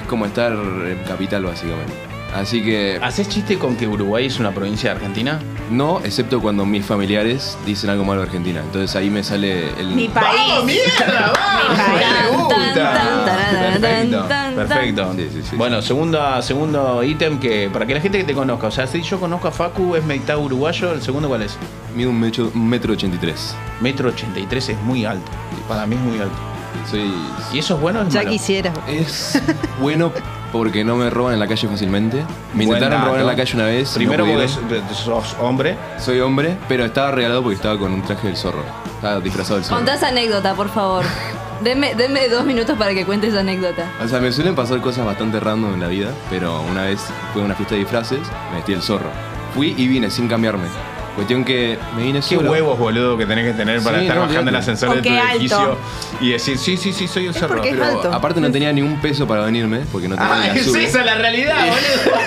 es 0.00 0.08
como 0.08 0.26
estar 0.26 0.52
en 0.52 0.98
capital 1.06 1.44
básicamente. 1.44 1.92
Así 2.34 2.64
que 2.64 2.98
¿Haces 3.00 3.28
chiste 3.28 3.58
con 3.58 3.76
que 3.76 3.86
Uruguay 3.86 4.26
es 4.26 4.40
una 4.40 4.50
provincia 4.50 4.90
de 4.90 4.96
Argentina? 4.96 5.38
no, 5.70 6.00
excepto 6.04 6.40
cuando 6.42 6.66
mis 6.66 6.84
familiares 6.84 7.56
dicen 7.64 7.88
algo 7.90 8.04
malo 8.04 8.20
de 8.22 8.26
Argentina. 8.26 8.60
Entonces 8.60 8.94
ahí 8.96 9.08
me 9.08 9.22
sale 9.22 9.68
el 9.80 9.86
Mi 9.94 10.08
país. 10.08 10.26
¡Vamos, 10.48 10.64
mierda! 10.64 11.32
¡Vamos! 11.32 12.52
Perfecto, 13.72 14.26
perfecto. 14.56 15.14
Sí, 15.16 15.28
sí, 15.32 15.42
sí. 15.50 15.56
Bueno, 15.56 15.80
segundo, 15.80 16.42
segundo 16.42 17.02
ítem 17.02 17.38
que 17.38 17.70
para 17.72 17.86
que 17.86 17.94
la 17.94 18.00
gente 18.00 18.18
que 18.18 18.24
te 18.24 18.34
conozca, 18.34 18.66
o 18.66 18.70
sea, 18.70 18.86
si 18.86 19.00
yo 19.02 19.18
conozco 19.20 19.48
a 19.48 19.52
Facu 19.52 19.94
es 19.96 20.04
mitad 20.04 20.36
uruguayo, 20.38 20.92
el 20.92 21.02
segundo 21.02 21.28
cuál 21.28 21.42
es? 21.42 21.56
mido 21.94 22.10
un 22.10 22.18
metro, 22.20 22.50
un 22.54 22.68
metro 22.68 22.92
ochenta 22.92 23.16
y 23.16 23.20
tres. 23.20 23.54
Metro 23.80 24.08
83 24.08 24.68
es 24.70 24.80
muy 24.82 25.04
alto. 25.04 25.30
Para 25.68 25.86
mí 25.86 25.94
es 25.94 26.00
muy 26.02 26.18
alto. 26.18 26.34
Soy. 26.90 27.12
¿Y 27.52 27.58
eso 27.58 27.74
es 27.74 27.80
bueno 27.80 28.02
es 28.02 28.08
Ya 28.08 28.20
malo? 28.20 28.30
quisiera. 28.30 28.72
Es 28.88 29.40
bueno 29.80 30.12
porque 30.52 30.84
no 30.84 30.94
me 30.96 31.10
roban 31.10 31.34
en 31.34 31.40
la 31.40 31.48
calle 31.48 31.66
fácilmente. 31.68 32.18
Me 32.54 32.64
Buen 32.66 32.78
intentaron 32.78 33.04
robar 33.06 33.20
en 33.20 33.26
la 33.26 33.36
calle 33.36 33.54
una 33.56 33.64
vez. 33.66 33.88
no 33.90 33.94
Primero 33.96 34.24
porque 34.24 34.46
pudieron. 34.48 34.94
sos- 34.94 35.36
hombre. 35.40 35.76
Soy 35.98 36.20
hombre, 36.20 36.56
pero 36.68 36.84
estaba 36.84 37.10
regalado 37.10 37.42
porque 37.42 37.56
estaba 37.56 37.78
con 37.78 37.92
un 37.92 38.02
traje 38.02 38.28
del 38.28 38.36
zorro. 38.36 38.62
Estaba 38.96 39.20
disfrazado 39.20 39.56
del 39.56 39.64
zorro. 39.64 39.76
Contá 39.78 39.94
esa 39.94 40.08
anécdota, 40.08 40.54
por 40.54 40.68
favor. 40.68 41.04
Denme, 41.62 41.94
denme 41.94 42.28
dos 42.28 42.44
minutos 42.44 42.76
para 42.76 42.92
que 42.94 43.04
cuente 43.06 43.28
esa 43.28 43.40
anécdota. 43.40 43.84
O 44.04 44.06
sea, 44.08 44.20
me 44.20 44.30
suelen 44.32 44.54
pasar 44.54 44.80
cosas 44.80 45.06
bastante 45.06 45.40
random 45.40 45.74
en 45.74 45.80
la 45.80 45.88
vida, 45.88 46.10
pero 46.28 46.60
una 46.62 46.82
vez 46.82 47.00
fue 47.32 47.42
a 47.42 47.44
una 47.46 47.54
fiesta 47.54 47.74
de 47.74 47.80
disfraces, 47.80 48.18
me 48.50 48.56
vestí 48.56 48.72
el 48.72 48.82
zorro. 48.82 49.08
Fui 49.54 49.72
y 49.76 49.86
vine 49.88 50.10
sin 50.10 50.28
cambiarme. 50.28 50.64
Cuestión 51.14 51.44
que 51.44 51.78
me 51.96 52.02
vine 52.02 52.20
Qué 52.20 52.34
solo. 52.36 52.50
huevos, 52.50 52.76
boludo, 52.78 53.16
que 53.16 53.24
tenés 53.24 53.44
que 53.46 53.52
tener 53.52 53.80
para 53.82 53.98
Sí, 53.98 54.04
estar 54.04 54.16
no, 54.16 54.22
bajando 54.22 54.50
el 54.50 54.56
olvídate. 54.56 54.72
ascensor 54.72 54.96
de 54.96 55.02
tu 55.02 55.08
alto. 55.14 55.30
edificio 55.32 55.78
y 56.20 56.30
decir, 56.32 56.58
sí, 56.58 56.76
sí, 56.76 56.92
sí, 56.92 57.06
soy 57.06 57.28
un 57.28 57.34
porque 57.34 57.68
es 57.70 57.74
Pero 57.76 57.84
alto. 57.86 58.12
aparte 58.12 58.40
no 58.40 58.50
tenía 58.50 58.72
ni 58.72 58.82
un 58.82 59.00
peso 59.00 59.26
para 59.26 59.44
venirme, 59.44 59.80
porque 59.92 60.08
no 60.08 60.16
tenía 60.16 60.32
Ah, 60.32 60.38
ni 60.40 60.46
la 60.48 60.54
es 60.60 60.74
esa 60.74 61.04
la 61.04 61.14
realidad, 61.14 61.56
boludo. 61.68 62.18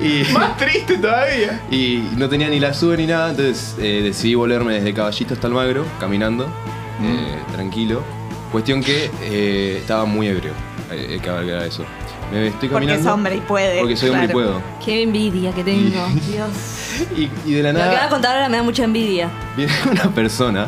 Y, 0.02 0.24
Más 0.32 0.56
triste 0.56 0.96
todavía. 0.96 1.60
y 1.70 2.02
no 2.16 2.26
tenía 2.30 2.48
ni 2.48 2.58
la 2.58 2.72
sube 2.72 2.96
ni 2.96 3.06
nada, 3.06 3.30
entonces 3.30 3.76
eh, 3.78 4.00
decidí 4.02 4.34
volverme 4.34 4.72
desde 4.72 4.94
Caballito 4.94 5.34
hasta 5.34 5.46
Almagro, 5.46 5.84
caminando, 6.00 6.46
Mm. 6.98 7.06
eh, 7.06 7.38
tranquilo. 7.52 8.02
Cuestión 8.50 8.82
que 8.82 9.10
eh, 9.22 9.76
estaba 9.80 10.06
muy 10.06 10.26
ebrio, 10.26 10.52
eh, 10.90 11.16
eh, 11.16 11.20
que 11.22 11.28
abarcar 11.30 11.62
eso. 11.64 11.84
Me 12.32 12.46
estoy 12.48 12.68
Porque 12.68 12.86
caminando. 12.86 13.08
es 13.08 13.14
hombre 13.14 13.36
y 13.36 13.40
puede. 13.40 13.80
Porque 13.80 13.96
soy 13.96 14.10
hombre 14.10 14.26
y 14.26 14.32
puedo. 14.32 14.62
Qué 14.84 15.02
envidia 15.02 15.52
que 15.52 15.64
tengo. 15.64 16.06
Dios. 16.30 16.48
Y, 17.16 17.30
y 17.46 17.54
de 17.54 17.62
la 17.62 17.72
Lo 17.72 17.78
que 17.78 17.84
vas 17.84 17.92
a 17.92 17.96
nada 17.96 18.08
contar 18.10 18.34
ahora 18.36 18.48
me 18.50 18.58
da 18.58 18.62
mucha 18.62 18.84
envidia. 18.84 19.30
viene 19.56 19.72
una 19.90 20.10
persona 20.10 20.66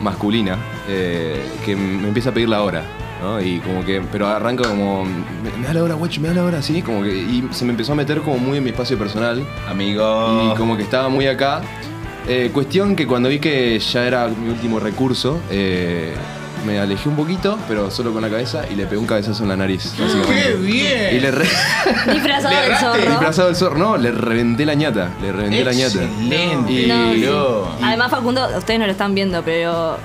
masculina 0.00 0.56
eh, 0.88 1.42
que 1.64 1.74
me 1.74 2.06
empieza 2.06 2.30
a 2.30 2.32
pedir 2.32 2.48
la 2.48 2.62
hora. 2.62 2.82
¿no? 3.20 3.40
Y 3.40 3.58
como 3.60 3.84
que, 3.84 4.00
pero 4.12 4.28
arranca 4.28 4.68
como, 4.68 5.04
me, 5.04 5.50
me 5.58 5.66
da 5.66 5.74
la 5.74 5.82
hora, 5.82 5.94
guacho, 5.94 6.20
me 6.20 6.28
da 6.28 6.34
la 6.34 6.44
hora, 6.44 6.58
así, 6.58 6.82
como 6.82 7.02
que, 7.02 7.16
y 7.16 7.48
se 7.50 7.64
me 7.64 7.70
empezó 7.72 7.92
a 7.92 7.94
meter 7.96 8.20
como 8.20 8.38
muy 8.38 8.58
en 8.58 8.64
mi 8.64 8.70
espacio 8.70 8.96
personal. 8.98 9.44
Amigo. 9.68 10.52
Y 10.52 10.56
como 10.56 10.76
que 10.76 10.82
estaba 10.84 11.08
muy 11.08 11.26
acá. 11.26 11.62
Eh, 12.28 12.50
cuestión 12.52 12.94
que 12.94 13.06
cuando 13.06 13.28
vi 13.28 13.38
que 13.40 13.78
ya 13.78 14.06
era 14.06 14.28
mi 14.28 14.48
último 14.50 14.78
recurso, 14.78 15.40
eh, 15.50 16.12
me 16.66 16.78
alejé 16.78 17.08
un 17.08 17.16
poquito, 17.16 17.58
pero 17.68 17.90
solo 17.90 18.12
con 18.12 18.22
la 18.22 18.28
cabeza, 18.28 18.64
y 18.68 18.74
le 18.74 18.86
pegué 18.86 18.98
un 18.98 19.06
cabezazo 19.06 19.44
en 19.44 19.48
la 19.48 19.56
nariz. 19.56 19.94
¡Qué 19.96 20.54
bien! 20.54 21.16
Y 21.16 21.20
le 21.20 21.30
re... 21.30 21.44
Disfrazado 22.12 22.60
del 22.60 22.76
zorro. 22.76 23.10
disfrazado 23.10 23.48
del 23.48 23.56
zorro, 23.56 23.78
no, 23.78 23.96
le 23.96 24.10
reventé 24.10 24.66
la 24.66 24.74
ñata, 24.74 25.10
le 25.22 25.32
reventé 25.32 25.64
la 25.64 25.72
ñata. 25.72 26.02
Excelente. 26.02 26.86
No, 26.88 27.14
sí. 27.14 27.82
Además, 27.82 28.10
Facundo, 28.10 28.46
ustedes 28.58 28.80
no 28.80 28.86
lo 28.86 28.92
están 28.92 29.14
viendo, 29.14 29.42
pero 29.42 29.96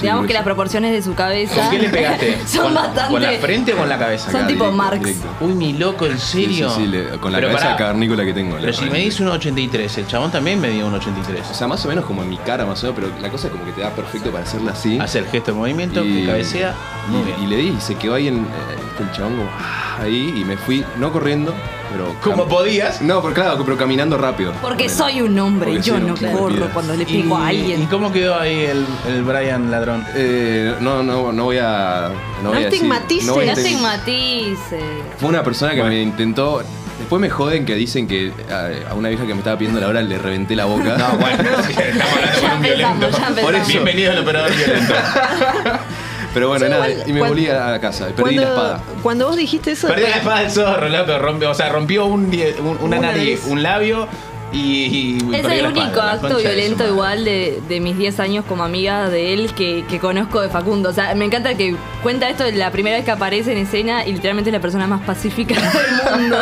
digamos 0.00 0.26
que 0.26 0.32
las 0.32 0.42
proporciones 0.44 0.92
de 0.92 1.02
su 1.02 1.14
cabeza. 1.14 1.54
¿Con 1.54 1.70
qué 1.70 1.78
le 1.78 1.88
pegaste? 1.88 2.38
son 2.46 2.64
¿Con, 2.64 2.74
bastante. 2.74 3.12
¿Con 3.12 3.22
la 3.22 3.32
frente 3.32 3.72
o 3.74 3.76
con 3.78 3.88
la 3.88 3.98
cabeza? 3.98 4.30
Son 4.30 4.40
Acá, 4.40 4.46
tipo 4.48 4.64
directo, 4.64 4.76
Marx. 4.76 5.04
directo. 5.04 5.26
Uy, 5.40 5.52
mi 5.54 5.72
loco, 5.74 6.06
¿en 6.06 6.18
serio? 6.18 6.70
sí, 6.70 6.82
sí, 6.82 6.86
le- 6.86 7.08
con 7.18 7.32
la 7.32 7.38
Pero 7.38 7.48
cabeza 7.48 7.64
pará, 7.66 7.76
cavernícola 7.76 8.24
que 8.24 8.32
tengo. 8.32 8.56
Pero 8.60 8.72
si 8.72 8.84
me 8.90 8.98
dice 8.98 9.22
un 9.22 9.28
83, 9.30 9.98
el 9.98 10.06
chabón 10.06 10.30
también 10.30 10.60
medía 10.60 10.84
un 10.84 10.94
83. 10.94 11.50
O 11.50 11.54
sea, 11.54 11.66
más 11.66 11.84
o 11.84 11.88
menos 11.88 12.04
como 12.04 12.22
en 12.22 12.30
mi 12.30 12.36
cara, 12.38 12.64
más 12.66 12.82
o 12.84 12.92
menos, 12.92 13.00
pero 13.10 13.20
la 13.22 13.30
cosa 13.30 13.46
es 13.48 13.52
como 13.52 13.64
que 13.64 13.72
te 13.72 13.80
da 13.82 13.90
perfecto 13.90 14.30
para 14.30 14.44
hacerla 14.44 14.72
así. 14.72 14.98
Hace 14.98 15.18
el 15.20 15.26
gesto 15.26 15.52
de 15.52 15.58
movimiento, 15.58 16.02
que 16.02 16.26
cabecea. 16.26 16.74
Muy 17.08 17.20
y, 17.20 17.24
bien. 17.24 17.36
y 17.42 17.46
le 17.46 17.56
di, 17.56 17.80
se 17.80 17.94
quedó 17.96 18.14
ahí 18.14 18.28
en, 18.28 18.38
eh, 18.38 18.46
el 19.02 19.12
chabón 19.12 19.36
como 19.36 19.50
ah, 19.58 19.98
ahí 20.02 20.32
y 20.36 20.44
me 20.44 20.56
fui, 20.56 20.84
no 20.98 21.12
corriendo, 21.12 21.54
pero... 21.92 22.14
Como 22.22 22.44
cam- 22.46 22.48
podías. 22.48 23.00
No, 23.02 23.20
pero 23.22 23.34
claro, 23.34 23.64
pero 23.64 23.76
caminando 23.76 24.16
rápido. 24.18 24.52
Porque 24.62 24.88
soy 24.88 25.20
un 25.22 25.38
hombre, 25.38 25.72
Porque 25.72 25.82
yo 25.82 25.98
no 25.98 26.14
corro 26.16 26.68
cuando 26.72 26.94
le 26.94 27.02
¿Y, 27.04 27.22
pego 27.22 27.36
a 27.36 27.48
alguien. 27.48 27.82
¿Y 27.82 27.86
cómo 27.86 28.12
quedó 28.12 28.38
ahí 28.38 28.64
el, 28.64 28.86
el 29.08 29.22
Brian 29.24 29.70
ladrón? 29.70 30.04
Eh, 30.14 30.74
no, 30.80 31.02
no, 31.02 31.32
no 31.32 31.44
voy 31.44 31.58
a... 31.58 32.10
No, 32.42 32.44
No 32.44 32.48
voy 32.50 32.58
a 32.64 32.66
decir- 32.68 32.74
estigmatices. 32.74 33.26
no 33.26 33.34
voy 33.34 33.44
a 33.48 33.54
No 33.54 33.60
estig- 33.60 33.64
estigmatices. 33.64 34.82
Fue 35.18 35.28
una 35.28 35.42
persona 35.42 35.72
que 35.72 35.80
Bueno. 35.80 35.94
me 35.94 36.02
intentó... 36.02 36.62
Después 36.98 37.18
me 37.18 37.30
joden 37.30 37.64
que 37.64 37.74
dicen 37.76 38.06
que 38.06 38.30
a, 38.52 38.90
a 38.90 38.94
una 38.94 39.08
vieja 39.08 39.26
que 39.26 39.32
me 39.32 39.38
estaba 39.38 39.56
pidiendo 39.56 39.80
la 39.80 39.88
hora 39.88 40.02
le 40.02 40.18
reventé 40.18 40.54
la 40.54 40.66
boca. 40.66 40.98
No, 40.98 41.16
bueno, 41.16 41.38
sí, 41.66 41.72
estamos 41.78 42.12
hablando 42.14 42.40
con 42.40 42.42
un 42.42 42.42
Ya 42.42 42.52
empezamos, 42.52 42.60
violento. 42.62 43.00
ya 43.10 43.16
empezamos. 43.28 43.40
Por 43.40 43.54
eso, 43.54 43.66
bienvenido 43.68 44.12
al 44.12 44.18
operador 44.18 44.50
violento. 44.54 44.94
Pero 46.32 46.48
bueno, 46.48 46.64
Sí, 46.66 46.70
nada, 46.70 46.88
igual, 46.88 47.08
y 47.08 47.12
me 47.12 47.18
cuando- 47.18 47.34
volví 47.36 47.48
a 47.48 47.70
la 47.70 47.80
casa, 47.80 48.08
y 48.08 48.12
perdí 48.12 48.36
la 48.36 48.42
cuando, 48.42 48.62
espada. 48.62 48.82
cuando 49.02 49.26
vos 49.28 49.36
dijiste 49.36 49.72
eso. 49.72 49.88
Perdió 49.88 50.08
la 50.08 50.16
espada 50.16 50.40
del 50.40 50.50
zorro, 50.50 50.88
loco. 50.88 51.18
Rompió, 51.18 51.50
o 51.50 51.54
sea, 51.54 51.68
rompió 51.70 52.06
un, 52.06 52.30
die- 52.30 52.54
un- 52.60 52.78
una 52.80 52.98
Una 52.98 53.00
nariz, 53.00 53.40
nariz. 53.40 53.44
un 53.48 53.62
labio 53.62 54.08
y. 54.52 55.18
y 55.28 55.34
Es 55.34 55.44
el 55.44 55.66
único 55.66 55.86
espada, 55.86 56.12
acto 56.12 56.36
violento 56.38 56.86
igual 56.86 57.24
de, 57.24 57.60
de 57.68 57.80
mis 57.80 57.96
10 57.96 58.20
años 58.20 58.44
como 58.48 58.64
amiga 58.64 59.08
de 59.08 59.32
él 59.34 59.52
que, 59.54 59.84
que 59.88 59.98
conozco 59.98 60.40
de 60.40 60.48
Facundo. 60.48 60.88
O 60.90 60.92
sea, 60.92 61.14
me 61.14 61.24
encanta 61.24 61.54
que 61.54 61.74
cuenta 62.02 62.28
esto 62.28 62.44
de 62.44 62.52
la 62.52 62.70
primera 62.70 62.96
vez 62.96 63.04
que 63.04 63.10
aparece 63.10 63.52
en 63.52 63.58
escena 63.58 64.06
y 64.06 64.12
literalmente 64.12 64.50
es 64.50 64.54
la 64.54 64.60
persona 64.60 64.86
más 64.86 65.02
pacífica 65.02 65.54
del 65.54 66.20
mundo. 66.20 66.38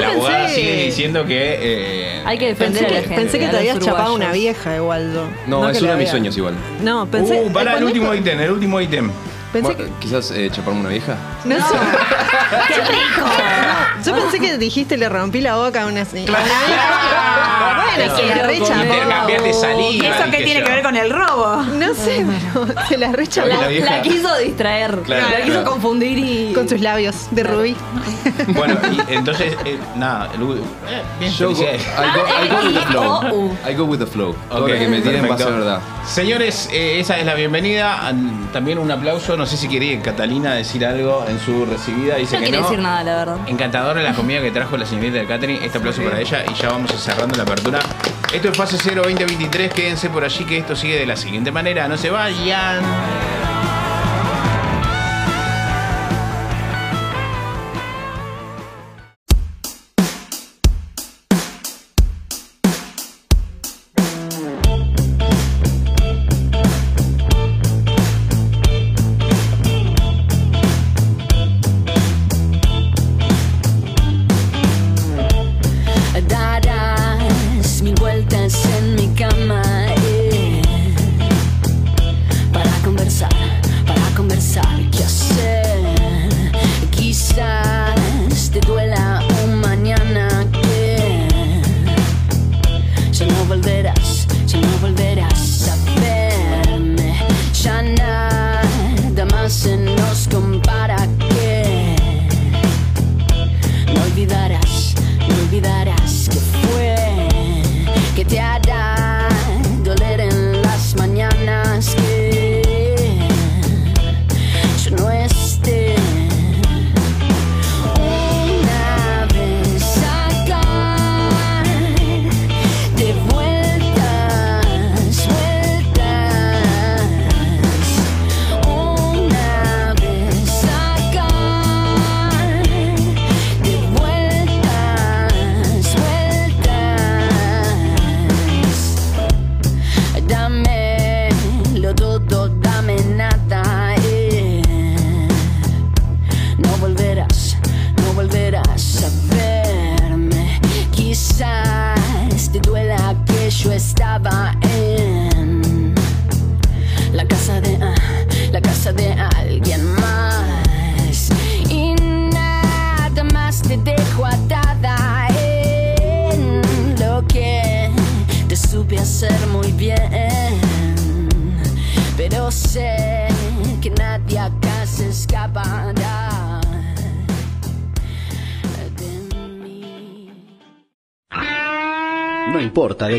La 0.00 0.08
abogada 0.12 0.46
pensé- 0.48 0.54
sigue 0.54 0.84
diciendo 0.86 1.24
que. 1.26 1.58
eh, 1.60 2.22
Hay 2.24 2.38
que 2.38 2.46
defender 2.48 2.82
Pensé 2.82 2.86
a 2.86 2.88
la 2.96 3.02
que, 3.02 3.08
gente. 3.08 3.22
pensé 3.22 3.38
que 3.38 3.48
te 3.48 3.56
habías 3.56 3.78
chapado 3.78 4.14
una 4.14 4.32
vieja 4.32 4.76
igual 4.76 5.12
yo. 5.12 5.24
No, 5.46 5.68
es 5.68 5.80
uno 5.82 5.92
de 5.92 5.96
mis 5.98 6.08
sueños 6.10 6.36
igual. 6.36 6.54
No, 6.82 7.06
pensé. 7.06 7.40
uh, 7.40 7.52
para 7.52 7.76
el 7.78 7.84
último 7.84 8.14
ítem, 8.14 8.40
el 8.40 8.50
último 8.50 8.80
ítem. 8.80 9.10
Pensé 9.54 9.72
Bueno, 9.74 9.84
que. 9.84 10.00
Quizás 10.00 10.30
eh, 10.32 10.50
chaparme 10.52 10.80
una 10.80 10.88
vieja. 10.90 11.16
No, 11.44 11.54
sé. 11.56 11.62
¡Qué 12.68 12.74
rico! 12.74 13.26
Yo 14.04 14.14
pensé 14.16 14.40
que 14.40 14.58
dijiste 14.58 14.96
le 14.96 15.08
rompí 15.08 15.40
la 15.40 15.54
boca 15.56 15.82
a 15.82 15.86
una, 15.86 16.00
a 16.02 16.04
una 16.12 16.20
vieja. 16.66 17.84
Bueno, 17.96 18.16
se 18.16 18.26
la 18.26 18.42
rechapó. 18.46 19.26
de 19.26 19.48
¿Y 19.48 19.52
saliva. 19.52 20.08
eso 20.08 20.24
qué 20.30 20.36
tiene 20.44 20.60
yo. 20.60 20.66
que 20.66 20.72
ver 20.72 20.82
con 20.82 20.96
el 20.96 21.10
robo? 21.10 21.62
No 21.62 21.94
sé, 21.94 22.26
pero 22.52 22.66
se 22.88 22.98
la 22.98 23.12
rechapó. 23.12 23.48
La, 23.48 23.56
la 23.60 23.68
vieja- 23.68 23.90
la 23.96 24.02
quiso 24.02 24.36
distraer. 24.38 24.98
Claro, 25.04 25.28
la 25.30 25.36
quiso 25.36 25.52
claro. 25.52 25.70
confundir 25.70 26.18
y. 26.18 26.52
Con 26.52 26.68
sus 26.68 26.80
labios 26.80 27.28
de 27.30 27.42
rubí. 27.44 27.76
Bueno, 28.54 28.76
y 29.08 29.12
entonces, 29.14 29.56
eh, 29.64 29.78
nada, 29.96 30.28
el- 30.34 30.42
eh, 30.42 31.02
bien, 31.18 31.32
Yo 31.32 31.52
go, 31.54 31.62
I, 31.62 31.64
go, 31.64 32.44
I 32.44 32.48
go 32.48 32.66
with 32.66 32.74
the 32.74 32.86
flow. 32.86 33.52
I 33.70 33.74
go 33.74 33.84
with 33.84 33.98
the 33.98 34.06
flow. 34.06 34.34
Todo 34.48 34.64
Ok, 34.64 34.68
lo 34.70 34.74
que 34.78 34.88
me 34.88 35.00
tiren 35.00 35.28
va 35.30 35.34
a 35.34 35.38
ser 35.38 35.52
verdad. 35.52 35.80
Señores, 36.06 36.68
eh, 36.72 37.00
esa 37.00 37.18
es 37.18 37.26
la 37.26 37.34
bienvenida. 37.34 38.12
También 38.52 38.78
un 38.78 38.90
aplauso. 38.90 39.36
No 39.36 39.46
sé 39.46 39.56
si 39.56 39.68
quería 39.68 40.00
Catalina 40.02 40.54
decir 40.54 40.84
algo 40.84 41.24
en 41.28 41.38
su 41.40 41.64
recibida. 41.66 42.16
Dice 42.16 42.36
No 42.36 42.40
que 42.40 42.44
quiere 42.46 42.58
no. 42.60 42.68
decir 42.68 42.82
nada, 42.82 43.04
la 43.04 43.16
verdad. 43.16 43.36
Encantadora 43.46 44.02
la 44.02 44.12
comida 44.14 44.40
que 44.40 44.50
trajo 44.50 44.76
la 44.76 44.86
señorita 44.86 45.18
de 45.18 45.26
Catherine. 45.26 45.64
Este 45.64 45.78
aplauso 45.78 46.02
para 46.02 46.20
ella 46.20 46.44
y 46.50 46.54
ya 46.54 46.68
vamos 46.70 46.90
cerrando 46.92 47.36
la 47.36 47.42
apertura. 47.44 47.78
Esto 48.32 48.48
es 48.48 48.56
Fase 48.56 48.76
0 48.82 49.02
2023. 49.04 49.72
Quédense 49.72 50.10
por 50.10 50.24
allí 50.24 50.44
que 50.44 50.58
esto 50.58 50.74
sigue 50.76 50.98
de 50.98 51.06
la 51.06 51.16
siguiente 51.16 51.50
manera. 51.52 51.88
No 51.88 51.96
se 51.96 52.10
vayan. 52.10 52.82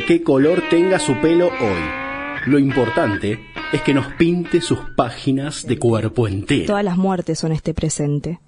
Qué 0.08 0.22
color 0.22 0.64
tenga 0.70 1.00
su 1.00 1.16
pelo 1.20 1.48
hoy. 1.48 2.46
Lo 2.46 2.60
importante 2.60 3.40
es 3.74 3.82
que 3.82 3.94
nos 3.94 4.06
pinte 4.14 4.62
sus 4.62 4.80
páginas 4.96 5.66
de 5.66 5.80
cuerpo 5.80 6.28
entero. 6.28 6.68
Todas 6.68 6.84
las 6.84 6.98
muertes 6.98 7.40
son 7.40 7.52
este 7.52 7.74
presente. 7.74 8.40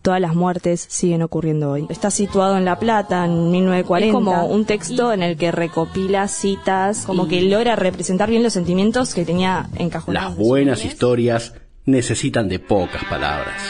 Todas 0.00 0.20
las 0.20 0.34
muertes 0.34 0.84
siguen 0.88 1.22
ocurriendo 1.22 1.70
hoy. 1.70 1.86
Está 1.88 2.10
situado 2.10 2.56
en 2.58 2.64
La 2.64 2.78
Plata, 2.78 3.24
en 3.24 3.50
1940. 3.50 4.06
Es 4.06 4.12
como 4.12 4.46
un 4.46 4.64
texto 4.64 5.12
en 5.12 5.22
el 5.22 5.36
que 5.36 5.50
recopila 5.50 6.28
citas, 6.28 7.04
como 7.06 7.26
que 7.26 7.42
logra 7.42 7.76
representar 7.76 8.30
bien 8.30 8.42
los 8.42 8.52
sentimientos 8.52 9.14
que 9.14 9.24
tenía 9.24 9.68
encajonados. 9.76 10.30
Las 10.30 10.38
buenas 10.38 10.84
historias 10.84 11.54
necesitan 11.86 12.48
de 12.48 12.58
pocas 12.58 13.04
palabras. 13.04 13.62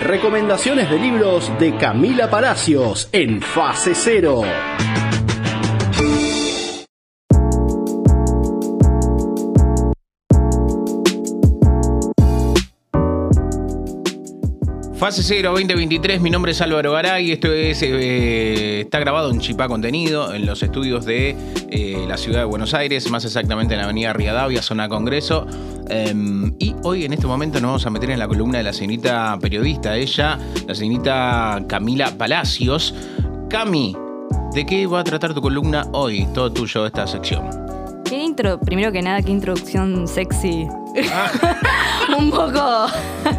Recomendaciones 0.00 0.90
de 0.90 0.98
libros 0.98 1.52
de 1.60 1.76
Camila 1.76 2.30
Palacios 2.30 3.08
en 3.12 3.40
fase 3.40 3.94
cero. 3.94 4.42
Fase 15.02 15.24
0 15.24 15.50
2023, 15.50 16.20
mi 16.20 16.30
nombre 16.30 16.52
es 16.52 16.60
Álvaro 16.60 16.92
Garay, 16.92 17.32
esto 17.32 17.52
es, 17.52 17.82
eh, 17.82 18.82
está 18.82 19.00
grabado 19.00 19.32
en 19.32 19.40
Chipá 19.40 19.66
Contenido, 19.66 20.32
en 20.32 20.46
los 20.46 20.62
estudios 20.62 21.04
de 21.04 21.34
eh, 21.70 22.04
la 22.06 22.16
ciudad 22.16 22.38
de 22.38 22.44
Buenos 22.44 22.72
Aires, 22.72 23.10
más 23.10 23.24
exactamente 23.24 23.74
en 23.74 23.80
la 23.80 23.86
avenida 23.86 24.12
Rivadavia, 24.12 24.62
zona 24.62 24.88
Congreso. 24.88 25.44
Em, 25.88 26.54
y 26.60 26.76
hoy 26.84 27.04
en 27.04 27.14
este 27.14 27.26
momento 27.26 27.60
nos 27.60 27.68
vamos 27.68 27.86
a 27.86 27.90
meter 27.90 28.10
en 28.10 28.20
la 28.20 28.28
columna 28.28 28.58
de 28.58 28.64
la 28.64 28.72
señorita 28.72 29.36
periodista, 29.40 29.96
ella, 29.96 30.38
la 30.68 30.74
señorita 30.76 31.64
Camila 31.66 32.16
Palacios. 32.16 32.94
Cami, 33.50 33.96
¿de 34.54 34.64
qué 34.64 34.86
va 34.86 35.00
a 35.00 35.04
tratar 35.04 35.34
tu 35.34 35.42
columna 35.42 35.84
hoy? 35.94 36.28
Todo 36.32 36.52
tuyo 36.52 36.86
esta 36.86 37.08
sección. 37.08 37.71
¿Qué 38.12 38.18
intro? 38.18 38.60
Primero 38.60 38.92
que 38.92 39.00
nada, 39.00 39.22
qué 39.22 39.30
introducción 39.30 40.06
sexy. 40.06 40.68
un 42.18 42.30
poco. 42.30 42.86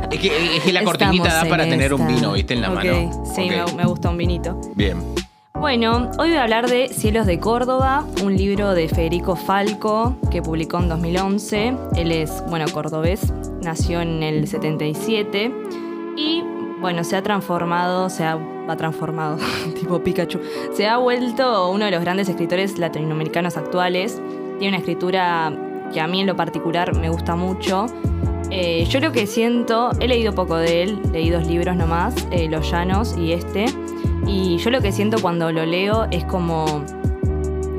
Es 0.10 0.20
que, 0.20 0.56
es 0.58 0.64
que 0.64 0.74
la 0.74 0.84
cortinita 0.84 1.32
da 1.32 1.46
para 1.46 1.66
en 1.66 1.70
tener 1.70 1.94
un 1.94 2.08
vino, 2.08 2.32
¿viste? 2.32 2.56
En 2.56 2.62
la 2.62 2.72
mano. 2.72 3.24
Sí, 3.36 3.52
me 3.78 3.86
gusta 3.86 4.10
un 4.10 4.18
vinito. 4.18 4.60
Bien. 4.74 4.98
Bueno, 5.54 6.10
hoy 6.18 6.30
voy 6.30 6.38
a 6.38 6.42
hablar 6.42 6.68
de 6.68 6.90
Cielos 6.90 7.28
de 7.28 7.40
Córdoba, 7.40 8.08
un 8.24 8.36
libro 8.36 8.74
de 8.74 8.88
Federico 8.88 9.36
Falco 9.36 10.18
que 10.32 10.42
publicó 10.42 10.80
en 10.80 10.90
2011. 10.90 11.76
Él 11.96 12.12
es, 12.12 12.44
bueno, 12.50 12.66
cordobés, 12.74 13.32
nació 13.62 14.02
en 14.02 14.24
el 14.24 14.48
77 14.48 15.54
y, 16.18 16.42
bueno, 16.82 17.04
se 17.04 17.16
ha 17.16 17.22
transformado, 17.22 18.10
se 18.10 18.24
ha, 18.24 18.40
ha 18.68 18.76
transformado, 18.76 19.38
tipo 19.80 20.04
Pikachu, 20.04 20.40
se 20.74 20.88
ha 20.88 20.98
vuelto 20.98 21.70
uno 21.70 21.86
de 21.86 21.92
los 21.92 22.02
grandes 22.02 22.28
escritores 22.28 22.80
latinoamericanos 22.80 23.56
actuales. 23.56 24.20
Tiene 24.60 24.70
una 24.70 24.78
escritura 24.78 25.52
que 25.94 26.02
a 26.02 26.08
mí 26.08 26.22
en 26.22 26.28
lo 26.28 26.36
particular 26.36 26.96
me 26.96 27.10
gusta 27.10 27.36
mucho. 27.36 27.86
Eh, 28.50 28.86
yo 28.90 29.00
lo 29.00 29.12
que 29.12 29.26
siento, 29.26 29.92
he 30.00 30.08
leído 30.08 30.34
poco 30.34 30.58
de 30.58 30.84
él, 30.84 31.00
leí 31.12 31.30
dos 31.30 31.48
libros 31.48 31.76
nomás, 31.76 32.16
eh, 32.32 32.48
Los 32.50 32.70
Llanos 32.70 33.18
y 33.18 33.32
este, 33.32 33.66
y 34.28 34.58
yo 34.58 34.70
lo 34.70 34.82
que 34.82 34.92
siento 34.92 35.18
cuando 35.22 35.52
lo 35.52 35.66
leo 35.66 36.08
es 36.12 36.24
como 36.26 36.84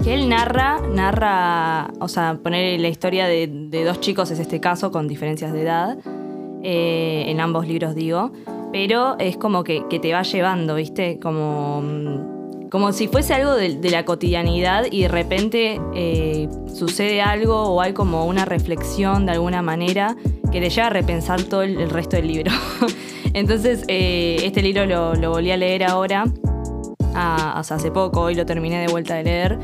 que 0.03 0.15
él 0.15 0.29
narra, 0.29 0.81
narra, 0.81 1.93
o 2.01 2.09
sea, 2.09 2.39
poner 2.43 2.81
la 2.81 2.89
historia 2.89 3.27
de, 3.27 3.47
de 3.47 3.85
dos 3.85 4.01
chicos 4.01 4.31
es 4.31 4.39
este 4.41 4.61
caso, 4.61 4.91
con 4.91 5.07
diferencias 5.07 5.53
de 5.53 5.63
edad, 5.63 5.99
eh, 6.67 7.25
en 7.29 7.41
ambos 7.41 7.69
libros 7.69 7.95
digo, 7.95 8.33
pero 8.73 9.17
es 9.19 9.37
como 9.37 9.65
que, 9.65 9.85
que 9.89 10.01
te 10.01 10.13
va 10.13 10.23
llevando, 10.23 10.75
¿viste? 10.75 11.21
Como, 11.21 11.83
mm, 11.83 12.34
como 12.75 12.93
si 12.93 13.07
fuese 13.07 13.33
algo 13.33 13.55
de, 13.55 13.79
la 13.89 14.05
cotidianidad 14.05 14.87
y 14.91 15.03
de 15.03 15.09
repente 15.09 15.81
eh, 15.95 16.49
sucede 16.67 17.23
algo 17.23 17.55
o 17.55 17.81
hay 17.81 17.93
como 17.93 18.27
una 18.27 18.45
reflexión 18.45 19.27
de 19.27 19.31
alguna 19.31 19.63
manera 19.63 20.17
que 20.51 20.61
te 20.61 20.71
lleva 20.71 20.89
a 20.89 20.91
repensar 20.91 21.45
todo 21.45 21.63
el, 21.63 21.89
resto 21.89 22.17
del 22.17 22.27
libro. 22.27 22.51
Entonces, 23.33 23.85
eh, 23.87 24.39
este 24.43 24.61
libro 24.61 24.87
lo, 24.87 25.15
lo 25.15 25.31
volví 25.31 25.53
a 25.53 25.57
leer 25.57 25.85
ahora, 25.85 26.25
a- 27.15 27.55
o 27.55 27.61
hace 27.61 27.93
poco, 27.93 28.23
hoy 28.23 28.35
lo 28.35 28.45
terminé 28.45 28.81
de 28.81 28.89
vuelta 28.89 29.15
de 29.15 29.23
leer. 29.23 29.59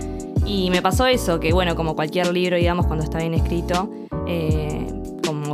Y 0.46 0.70
me 0.70 0.80
pasó 0.80 1.06
eso, 1.06 1.40
que 1.40 1.52
bueno, 1.52 1.74
como 1.74 1.96
cualquier 1.96 2.32
libro, 2.32 2.58
digamos, 2.58 2.86
cuando 2.86 3.02
está 3.02 3.18
bien 3.18 3.34
escrito, 3.34 3.90
eh, 4.28 4.86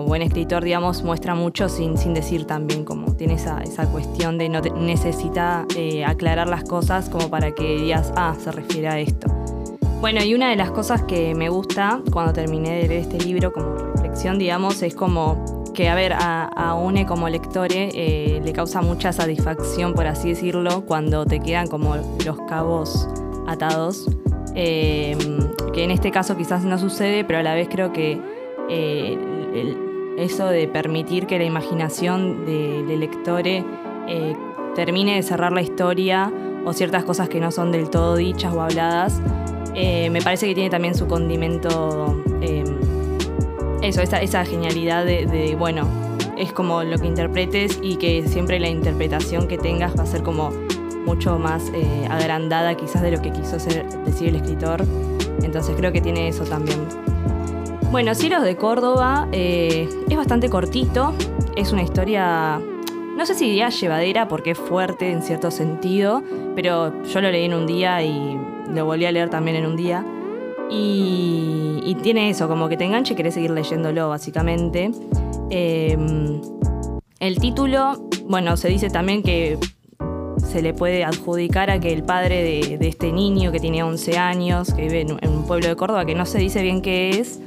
buen 0.07 0.23
escritor, 0.23 0.65
digamos, 0.65 1.03
muestra 1.03 1.35
mucho 1.35 1.69
sin, 1.69 1.99
sin 1.99 2.15
decir 2.15 2.47
también, 2.47 2.85
como 2.85 3.15
tiene 3.17 3.35
esa, 3.35 3.61
esa 3.63 3.87
cuestión 3.91 4.39
de 4.39 4.49
no 4.49 4.61
necesita 4.61 5.67
eh, 5.77 6.05
aclarar 6.05 6.49
las 6.49 6.65
cosas 6.65 7.09
como 7.09 7.29
para 7.29 7.53
que 7.53 7.77
digas, 7.77 8.13
ah, 8.17 8.35
se 8.39 8.51
refiere 8.53 8.89
a 8.89 8.99
esto. 8.99 9.29
Bueno, 10.01 10.23
y 10.23 10.35
una 10.35 10.51
de 10.51 10.57
las 10.57 10.71
cosas 10.71 11.03
que 11.03 11.35
me 11.35 11.49
gusta 11.49 12.01
cuando 12.13 12.33
terminé 12.33 12.77
de 12.77 12.89
leer 12.89 13.01
este 13.03 13.19
libro 13.19 13.53
como 13.53 13.75
reflexión, 13.77 14.39
digamos, 14.39 14.83
es 14.83 14.95
como 14.95 15.65
que, 15.75 15.89
a 15.89 15.95
ver, 15.95 16.13
a 16.15 16.75
une 16.75 17.05
como 17.07 17.29
lectore 17.29 17.91
eh, 17.95 18.41
le 18.43 18.53
causa 18.53 18.81
mucha 18.83 19.13
satisfacción, 19.13 19.95
por 19.95 20.07
así 20.07 20.31
decirlo, 20.31 20.85
cuando 20.87 21.27
te 21.27 21.41
quedan 21.41 21.67
como 21.67 21.97
los 22.25 22.39
cabos 22.49 23.09
atados. 23.47 24.07
Eh, 24.55 25.17
que 25.75 25.85
en 25.85 25.91
este 25.91 26.11
caso 26.11 26.35
quizás 26.37 26.65
no 26.65 26.79
sucede, 26.79 27.25
pero 27.25 27.41
a 27.41 27.43
la 27.43 27.55
vez 27.55 27.69
creo 27.71 27.93
que 27.93 28.19
eh, 28.71 29.19
el- 29.55 29.86
eso 30.17 30.47
de 30.47 30.69
permitir 30.69 31.27
que 31.27 31.39
la 31.39 31.45
imaginación 31.45 32.45
de- 32.47 32.85
del 32.85 33.01
lectore 33.01 33.65
eh, 34.09 34.35
termine 34.75 35.17
de 35.17 35.23
cerrar 35.23 35.53
la 35.53 35.63
historia 35.63 36.33
o 36.65 36.73
ciertas 36.73 37.05
cosas 37.05 37.29
que 37.29 37.41
no 37.41 37.51
son 37.51 37.73
del 37.73 37.91
todo 37.91 38.17
dichas 38.17 38.53
o 38.55 38.61
habladas, 38.63 39.21
eh, 39.75 40.11
me 40.11 40.23
parece 40.23 40.47
que 40.49 40.55
tiene 40.55 40.71
también 40.71 40.95
su 40.95 41.07
condimento, 41.07 42.23
eh, 42.41 42.65
eso, 43.83 44.01
esa, 44.01 44.45
genialidad 44.45 45.05
de, 45.05 45.27
de, 45.27 45.55
bueno, 45.55 45.87
es 46.37 46.53
como 46.53 46.83
lo 46.83 46.99
que 46.99 47.07
interpretes 47.07 47.79
y 47.83 47.97
que 47.97 48.27
siempre 48.27 48.59
la 48.59 48.69
interpretación 48.69 49.49
que 49.49 49.59
tengas 49.59 49.97
va 49.99 50.03
a 50.03 50.07
ser 50.07 50.23
como 50.23 50.51
mucho 51.05 51.39
más 51.39 51.71
eh, 51.75 52.07
agrandada 52.11 52.75
quizás 52.75 53.03
de 53.03 53.13
lo 53.13 53.23
que 53.23 53.31
quiso 53.33 53.57
decir 53.59 54.29
el 54.29 54.37
escritor. 54.37 54.83
Entonces 55.43 55.75
creo 55.77 55.93
que 55.93 56.01
tiene 56.01 56.29
eso 56.29 56.45
también. 56.45 56.79
Bueno, 57.91 58.15
Cielos 58.15 58.43
de 58.43 58.57
Córdoba 58.57 59.29
eh, 59.33 59.89
es 60.11 60.17
bastante 60.17 60.51
cortito, 60.51 61.15
es 61.57 61.73
una 61.73 61.83
historia, 61.83 62.61
no 63.17 63.25
sé 63.25 63.35
si 63.35 63.47
diría 63.47 63.69
llevadera 63.69 64.29
porque 64.29 64.51
es 64.51 64.59
fuerte 64.59 65.11
en 65.11 65.23
cierto 65.23 65.51
sentido, 65.51 66.23
pero 66.55 67.03
yo 67.05 67.21
lo 67.21 67.31
leí 67.31 67.45
en 67.45 67.55
un 67.55 67.67
día 67.67 68.03
y 68.03 68.37
lo 68.75 68.85
volví 68.85 69.07
a 69.07 69.13
leer 69.13 69.31
también 69.31 69.57
en 69.57 69.67
un 69.67 69.77
día. 69.77 70.05
Y, 70.69 71.97
tiene 72.03 72.29
eso, 72.29 72.47
como 72.47 72.69
que 72.69 72.77
te 72.77 72.85
enganche 72.85 73.15
y 73.15 73.17
querés 73.17 73.35
seguir 73.35 73.51
leyéndolo, 73.51 74.09
básicamente. 74.09 74.93
Eh, 75.51 75.97
el 77.19 77.39
título, 77.39 78.09
bueno, 78.29 78.57
se 78.57 78.69
dice 78.69 78.91
también 78.91 79.23
que 79.23 79.59
se 80.39 80.63
le 80.63 80.75
puede 80.75 81.05
adjudicar 81.05 81.71
a 81.71 81.81
que 81.81 81.93
el 81.93 82.03
padre 82.05 82.43
de, 82.43 82.79
de 82.79 82.89
este 82.89 83.11
niño 83.13 83.51
que 83.51 83.59
tiene 83.59 83.83
11 83.83 84.19
años, 84.19 84.73
que 84.75 84.83
vive 84.83 85.01
en, 85.01 85.17
en 85.21 85.31
un 85.31 85.47
pueblo 85.47 85.69
de 85.69 85.77
Córdoba, 85.77 86.05
que 86.05 86.15
no 86.15 86.27
se 86.27 86.39
dice 86.39 86.63
bien 86.63 86.83
qué 86.83 87.11
es, 87.11 87.41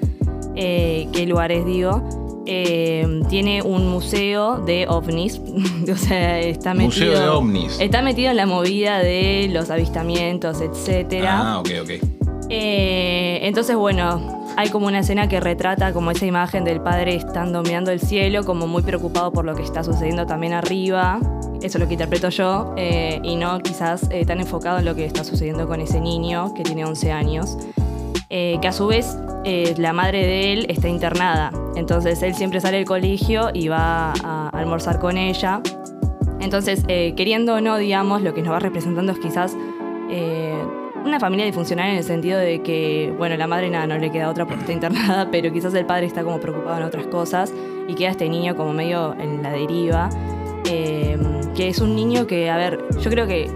eh, 0.62 1.08
qué 1.14 1.26
lugar 1.26 1.54
es, 1.54 1.66
digo, 1.66 2.04
eh, 2.46 3.22
tiene 3.30 3.62
un 3.62 3.88
museo 3.88 4.58
de 4.58 4.88
ovnis. 4.90 5.40
o 5.92 5.96
sea, 5.96 6.38
está 6.40 6.74
metido. 6.74 7.12
Museo 7.12 7.22
de 7.22 7.30
ovnis. 7.30 7.80
Está 7.80 8.02
metido 8.02 8.30
en 8.30 8.36
la 8.36 8.46
movida 8.46 9.00
de 9.00 9.48
los 9.50 9.70
avistamientos, 9.70 10.60
etcétera. 10.60 11.54
Ah, 11.54 11.60
ok, 11.60 11.70
ok. 11.82 11.90
Eh, 12.50 13.40
entonces, 13.44 13.78
bueno, 13.78 14.44
hay 14.58 14.70
como 14.70 14.88
una 14.88 15.00
escena 15.00 15.30
que 15.30 15.40
retrata 15.40 15.94
como 15.94 16.12
esa 16.12 16.26
imagen 16.26 16.66
del 16.66 16.82
padre 16.82 17.16
estando 17.16 17.64
mirando 17.64 17.92
el 17.92 18.02
cielo, 18.02 18.44
como 18.44 18.68
muy 18.68 18.82
preocupado 18.82 19.32
por 19.32 19.46
lo 19.46 19.56
que 19.56 19.64
está 19.64 19.86
sucediendo 19.86 20.26
también 20.26 20.52
arriba. 20.52 21.22
Eso 21.62 21.78
es 21.78 21.80
lo 21.80 21.88
que 21.88 21.94
interpreto 21.94 22.28
yo, 22.30 22.74
eh, 22.76 23.22
y 23.24 23.38
no 23.38 23.60
quizás 23.60 24.10
tan 24.28 24.42
enfocado 24.42 24.80
en 24.80 24.86
lo 24.86 24.96
que 24.96 25.06
está 25.06 25.24
sucediendo 25.24 25.68
con 25.68 25.80
ese 25.80 26.02
niño 26.02 26.54
que 26.54 26.64
tiene 26.64 26.84
11 26.84 27.12
años. 27.14 27.58
Eh, 28.32 28.60
que 28.62 28.68
a 28.68 28.72
su 28.72 28.86
vez 28.86 29.18
eh, 29.44 29.74
la 29.78 29.92
madre 29.92 30.20
de 30.26 30.54
él 30.54 30.66
está 30.70 30.88
internada. 30.88 31.52
Entonces 31.76 32.22
él 32.22 32.36
siempre 32.36 32.62
sale 32.62 32.78
del 32.78 32.86
colegio 32.86 33.50
y 33.54 33.70
va 33.70 34.14
a 34.24 34.50
almorzar 34.50 35.00
con 35.00 35.18
ella. 35.18 35.62
Entonces, 36.40 36.84
eh, 36.88 37.14
queriendo 37.16 37.56
o 37.56 37.62
no, 37.62 37.78
digamos, 37.78 38.22
lo 38.22 38.34
que 38.36 38.44
nos 38.44 38.54
va 38.54 38.60
representando 38.60 39.12
es 39.12 39.20
quizás 39.20 39.56
una 41.06 41.20
familia 41.20 41.46
disfuncional 41.46 41.92
en 41.92 41.98
el 41.98 42.04
sentido 42.04 42.40
de 42.40 42.62
que, 42.62 43.14
bueno, 43.18 43.38
la 43.38 43.48
madre 43.48 43.70
nada, 43.70 43.88
no 43.88 43.98
le 43.98 44.12
queda 44.12 44.30
otra 44.30 44.46
porque 44.46 44.62
está 44.62 44.74
internada, 44.74 45.28
pero 45.32 45.52
quizás 45.52 45.74
el 45.74 45.86
padre 45.86 46.06
está 46.06 46.24
como 46.24 46.40
preocupado 46.40 46.78
en 46.78 46.84
otras 46.84 47.08
cosas 47.08 47.54
y 47.88 47.96
queda 47.96 48.10
este 48.10 48.28
niño 48.30 48.56
como 48.56 48.74
medio 48.74 49.16
en 49.20 49.42
la 49.42 49.52
deriva. 49.52 50.10
que 50.64 51.68
es 51.68 51.80
un 51.80 51.96
niño 51.96 52.28
que, 52.28 52.50
a 52.50 52.58
ver, 52.58 52.80
yo 53.02 53.10
creo 53.10 53.28
que 53.28 53.50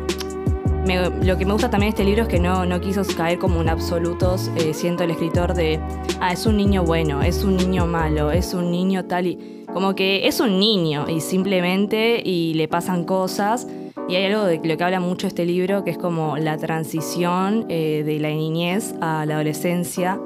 me- 0.85 1.09
lo 1.25 1.37
que 1.37 1.45
me 1.45 1.53
gusta 1.53 1.69
también 1.69 1.91
de 1.91 1.95
este 1.95 2.03
libro 2.03 2.23
es 2.23 2.27
que 2.27 2.39
no, 2.39 2.65
no 2.65 2.79
quiso 2.81 3.01
caer 3.15 3.39
como 3.39 3.61
en 3.61 3.69
absolutos. 3.69 4.49
eh, 4.57 4.73
siento 4.73 5.03
el 5.03 5.11
escritor 5.11 5.53
de, 5.53 5.79
ah, 6.19 6.31
es 6.33 6.45
un 6.45 6.57
niño 6.57 6.83
bueno, 6.83 7.21
es 7.21 7.43
un 7.43 7.55
niño 7.57 7.85
malo, 7.87 8.31
es 8.31 8.53
un 8.53 8.71
niño 8.71 9.05
tal 9.05 9.27
y. 9.27 9.63
Como 9.73 9.95
que 9.95 10.27
es 10.27 10.39
un 10.39 10.59
niño 10.59 11.07
y 11.09 11.19
simplemente 11.19 12.21
y 12.23 12.53
le 12.53 12.67
pasan 12.67 13.05
cosas. 13.05 13.67
Y 14.07 14.15
hay 14.15 14.25
algo 14.25 14.43
de 14.43 14.59
lo 14.63 14.77
que 14.77 14.83
habla 14.83 14.99
mucho 14.99 15.25
este 15.25 15.45
libro 15.45 15.83
que 15.83 15.89
es 15.91 15.97
como 15.97 16.37
la 16.37 16.57
transición 16.57 17.65
eh, 17.69 18.03
de 18.05 18.19
la 18.19 18.29
niñez 18.29 18.93
a 19.01 19.25
la 19.25 19.35
adolescencia, 19.35 20.19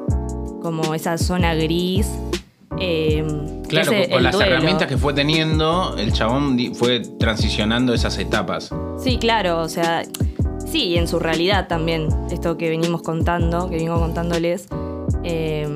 como 0.62 0.94
esa 0.94 1.18
zona 1.18 1.56
gris. 1.56 2.10
eh, 2.80 3.24
que 3.64 3.70
Claro, 3.70 3.92
es 3.94 4.08
con, 4.10 4.24
las 4.24 4.34
duelo. 4.36 4.52
herramientas 4.52 4.88
que 4.88 4.98
fue 4.98 5.14
teniendo, 5.14 5.96
el 5.98 6.12
chabón 6.14 6.58
fue 6.76 7.00
transicionando 7.20 7.94
esas 7.94 8.18
etapas. 8.18 8.70
Sí, 9.00 9.18
claro, 9.18 9.60
o 9.62 9.70
sea, 9.70 10.04
sí, 10.72 10.84
y 10.86 10.98
en 10.98 11.08
su 11.08 11.20
realidad 11.20 11.68
también, 11.68 12.08
esto 12.32 12.58
que 12.58 12.70
venimos 12.70 13.02
contando, 13.02 13.70
que 13.70 13.78
vengo 13.78 14.00
contándoles. 14.00 14.68
Eh, 15.24 15.68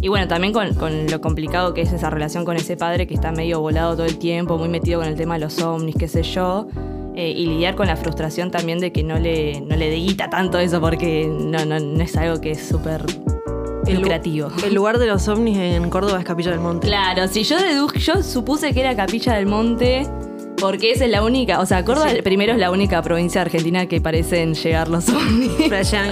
y 0.00 0.08
bueno, 0.08 0.26
también 0.28 0.52
con, 0.52 0.74
con 0.74 1.06
lo 1.06 1.20
complicado 1.20 1.74
que 1.74 1.82
es 1.82 1.92
esa 1.92 2.10
relación 2.10 2.44
con 2.44 2.56
ese 2.56 2.76
padre 2.76 3.06
que 3.06 3.14
está 3.14 3.32
medio 3.32 3.60
volado 3.60 3.94
todo 3.96 4.06
el 4.06 4.18
tiempo, 4.18 4.58
muy 4.58 4.68
metido 4.68 5.00
con 5.00 5.08
el 5.08 5.14
tema 5.16 5.34
de 5.34 5.40
los 5.40 5.60
ovnis, 5.60 5.94
qué 5.96 6.08
sé 6.08 6.22
yo. 6.22 6.66
eh, 7.14 7.30
y 7.30 7.46
lidiar 7.46 7.74
con 7.74 7.86
la 7.86 7.96
frustración 7.96 8.50
también 8.50 8.78
de 8.80 8.90
que 8.92 9.02
no 9.02 9.18
le, 9.18 9.60
no 9.60 9.76
le 9.76 9.90
deguita 9.90 10.30
tanto 10.30 10.58
eso 10.58 10.80
porque 10.80 11.26
no, 11.28 11.64
no, 11.64 11.78
no 11.78 12.02
es 12.02 12.16
algo 12.16 12.40
que 12.40 12.52
es 12.52 12.66
súper 12.66 13.04
El 13.86 13.96
lucrativo. 13.96 14.48
El 14.64 14.74
lugar 14.74 14.98
de 14.98 15.06
los 15.06 15.28
ovnis 15.28 15.58
en 15.58 15.90
Córdoba 15.90 16.18
es 16.20 16.24
Capilla 16.24 16.50
del 16.52 16.60
Monte. 16.60 16.86
Claro, 16.86 17.28
si 17.28 17.44
yo 17.44 17.58
deduje, 17.60 17.98
yo 17.98 18.22
supuse 18.22 18.72
que 18.72 18.80
era 18.80 18.96
Capilla 18.96 19.34
del 19.34 19.46
Monte, 19.46 20.08
porque 20.58 20.92
esa 20.92 21.04
es 21.04 21.10
la 21.10 21.22
única, 21.22 21.60
o 21.60 21.66
sea, 21.66 21.84
Córdoba 21.84 22.08
primero 22.22 22.52
es 22.52 22.58
la 22.58 22.70
única 22.70 23.02
provincia 23.02 23.40
de 23.40 23.46
argentina 23.46 23.86
que 23.86 24.00
parecen 24.00 24.54
llegar 24.54 24.88
los 24.88 25.08
ovnis. 25.08 25.50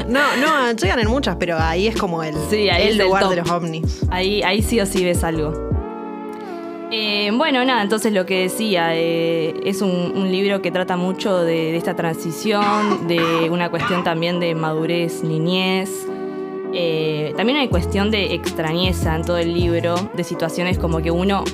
No, 0.09 0.21
no, 0.37 0.73
llegan 0.73 0.99
en 0.99 1.09
muchas, 1.09 1.37
pero 1.37 1.57
ahí 1.59 1.87
es 1.87 1.97
como 1.97 2.23
el, 2.23 2.35
Sí, 2.51 2.69
ahí 2.69 2.89
el 2.89 2.99
lugar 2.99 3.29
de 3.29 3.37
los 3.37 3.51
ovnis. 3.51 4.03
Ahí, 4.11 4.43
ahí 4.43 4.63
sí 4.63 4.81
o 4.81 4.87
sí 4.87 5.05
ves 5.05 5.23
algo. 5.25 5.71
Eh, 6.93 7.31
bueno, 7.35 7.65
nada, 7.65 7.83
entonces 7.83 8.13
lo 8.13 8.27
que 8.27 8.41
decía, 8.43 8.97
eh, 8.97 9.55
es 9.65 9.81
un, 9.81 10.13
un 10.17 10.33
libro 10.33 10.61
que 10.61 10.73
trata 10.73 10.97
mucho 10.97 11.39
de, 11.39 11.71
de 11.71 11.77
esta 11.77 11.95
transición, 11.95 13.07
de 13.07 13.49
una 13.49 13.71
cuestión 13.71 14.03
también 14.03 14.41
de 14.41 14.57
madurez, 14.57 15.23
niñez. 15.23 15.91
Eh, 16.73 17.33
también 17.37 17.59
hay 17.59 17.69
cuestión 17.69 18.11
de 18.11 18.35
extrañeza 18.35 19.17
en 19.17 19.25
todo 19.25 19.39
el 19.39 19.55
libro, 19.55 19.95
de 20.15 20.25
situaciones 20.25 20.79
como 20.79 21.01
que 21.01 21.11
uno, 21.11 21.45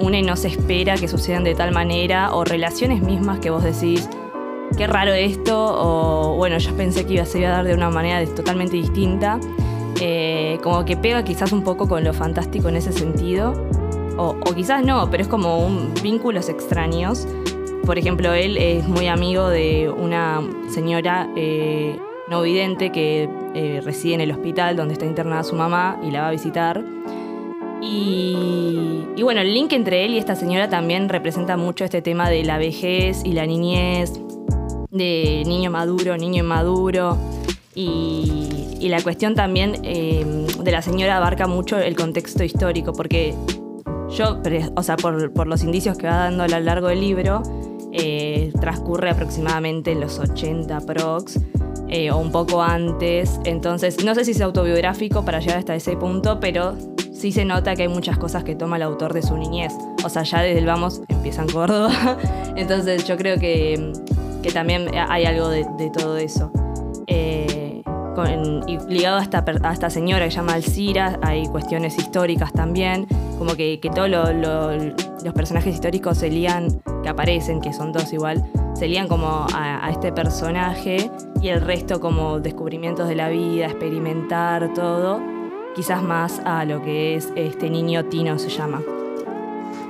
uno 0.00 0.20
no 0.22 0.36
se 0.36 0.48
espera 0.48 0.96
que 0.96 1.08
sucedan 1.08 1.44
de 1.44 1.54
tal 1.54 1.72
manera, 1.72 2.34
o 2.34 2.44
relaciones 2.44 3.02
mismas 3.02 3.38
que 3.38 3.50
vos 3.50 3.62
decís, 3.62 4.08
qué 4.76 4.86
raro 4.86 5.12
esto, 5.12 5.56
o 5.56 6.36
bueno, 6.36 6.58
yo 6.58 6.74
pensé 6.74 7.06
que 7.06 7.14
iba, 7.14 7.24
se 7.24 7.38
iba 7.38 7.48
a 7.48 7.52
dar 7.52 7.64
de 7.64 7.74
una 7.74 7.90
manera 7.90 8.24
totalmente 8.34 8.76
distinta. 8.76 9.38
Eh, 10.00 10.58
como 10.62 10.84
que 10.84 10.96
pega 10.96 11.22
quizás 11.24 11.52
un 11.52 11.62
poco 11.62 11.86
con 11.86 12.04
lo 12.04 12.14
fantástico 12.14 12.68
en 12.68 12.76
ese 12.76 12.92
sentido, 12.92 13.52
o, 14.16 14.36
o 14.40 14.54
quizás 14.54 14.84
no, 14.84 15.10
pero 15.10 15.22
es 15.22 15.28
como 15.28 15.58
un 15.58 15.92
vínculos 16.02 16.48
extraños. 16.48 17.28
Por 17.84 17.98
ejemplo, 17.98 18.32
él 18.32 18.56
es 18.56 18.86
muy 18.86 19.08
amigo 19.08 19.48
de 19.48 19.90
una 19.90 20.40
señora 20.68 21.28
eh, 21.36 21.98
no 22.28 22.42
vidente 22.42 22.92
que 22.92 23.28
eh, 23.54 23.80
reside 23.84 24.14
en 24.14 24.20
el 24.20 24.30
hospital 24.30 24.76
donde 24.76 24.94
está 24.94 25.04
internada 25.04 25.42
su 25.42 25.56
mamá 25.56 25.98
y 26.02 26.10
la 26.10 26.22
va 26.22 26.28
a 26.28 26.30
visitar. 26.30 26.82
Y, 27.82 29.22
bueno, 29.22 29.40
el 29.40 29.54
link 29.54 29.72
entre 29.72 30.04
él 30.04 30.14
y 30.14 30.18
esta 30.18 30.36
señora 30.36 30.68
también 30.68 31.08
representa 31.08 31.56
mucho 31.56 31.84
este 31.84 32.02
tema 32.02 32.28
de 32.28 32.44
la 32.44 32.58
vejez 32.58 33.22
y 33.24 33.32
la 33.32 33.46
niñez, 33.46 34.20
de 34.90 35.42
niño 35.46 35.70
maduro, 35.70 36.16
niño 36.16 36.42
inmaduro. 36.42 37.16
Y, 37.74 38.56
la 38.80 39.02
cuestión 39.02 39.34
también 39.34 39.76
eh, 39.84 40.46
de 40.62 40.72
la 40.72 40.82
señora 40.82 41.18
abarca 41.18 41.46
mucho 41.46 41.78
el 41.78 41.94
contexto 41.94 42.42
histórico, 42.42 42.92
porque 42.92 43.34
yo, 44.10 44.40
o 44.74 44.82
sea, 44.82 44.96
por, 44.96 45.32
por 45.32 45.46
los 45.46 45.62
indicios 45.62 45.96
que 45.96 46.08
va 46.08 46.16
dando 46.16 46.42
a 46.42 46.48
lo 46.48 46.58
largo 46.58 46.88
del 46.88 47.00
libro, 47.00 47.42
eh, 47.92 48.52
transcurre 48.60 49.10
aproximadamente 49.10 49.92
en 49.92 50.00
los 50.00 50.18
80 50.18 50.80
prox, 50.80 51.38
eh, 51.88 52.10
o 52.12 52.18
un 52.18 52.30
poco 52.30 52.62
antes. 52.62 53.40
Entonces, 53.44 54.04
no 54.04 54.14
sé 54.14 54.24
si 54.24 54.30
es 54.30 54.40
autobiográfico 54.40 55.24
para 55.24 55.40
llegar 55.40 55.58
hasta 55.58 55.74
ese 55.74 55.96
punto, 55.96 56.38
pero 56.38 56.76
sí 57.20 57.32
se 57.32 57.44
nota 57.44 57.76
que 57.76 57.82
hay 57.82 57.88
muchas 57.88 58.16
cosas 58.18 58.44
que 58.44 58.54
toma 58.54 58.76
el 58.76 58.82
autor 58.82 59.12
de 59.12 59.22
su 59.22 59.36
niñez. 59.36 59.72
O 60.04 60.08
sea, 60.08 60.22
ya 60.22 60.40
desde 60.42 60.58
el 60.58 60.66
vamos 60.66 61.02
empieza 61.08 61.42
en 61.42 61.48
Córdoba. 61.50 61.90
Entonces, 62.56 63.04
yo 63.06 63.16
creo 63.16 63.38
que, 63.38 63.92
que 64.42 64.50
también 64.50 64.88
hay 64.94 65.26
algo 65.26 65.48
de, 65.48 65.66
todo 65.92 66.16
eso. 66.16 66.50
Eh, 67.06 67.82
y 68.66 68.78
ligado 68.92 69.18
a 69.18 69.22
esta, 69.72 69.88
señora 69.90 70.24
que 70.26 70.30
se 70.30 70.36
llama 70.36 70.52
Alcira, 70.54 71.18
hay 71.22 71.46
cuestiones 71.46 71.96
históricas 71.96 72.52
también, 72.52 73.06
como 73.38 73.54
que, 73.54 73.80
que 73.80 73.88
todos 73.88 74.10
lo- 74.10 74.32
lo- 74.32 74.72
los 74.76 75.34
personajes 75.34 75.74
históricos 75.74 76.18
se 76.18 76.28
lían, 76.28 76.82
que 77.02 77.08
aparecen, 77.08 77.60
que 77.62 77.72
son 77.72 77.92
dos 77.92 78.12
igual, 78.12 78.44
se 78.74 78.88
lían 78.88 79.08
como 79.08 79.46
a 79.54 79.88
este 79.90 80.12
personaje 80.12 81.10
y 81.40 81.48
el 81.48 81.60
resto 81.62 81.98
como 82.00 82.40
descubrimientos 82.40 83.08
de 83.08 83.14
la 83.14 83.28
vida, 83.30 83.66
experimentar 83.66 84.72
todo, 84.74 85.20
quizás 85.80 86.02
más 86.02 86.42
a 86.44 86.66
lo 86.66 86.82
que 86.82 87.14
es 87.14 87.32
este 87.36 87.70
niño 87.70 88.04
Tino 88.04 88.38
se 88.38 88.50
llama. 88.50 88.82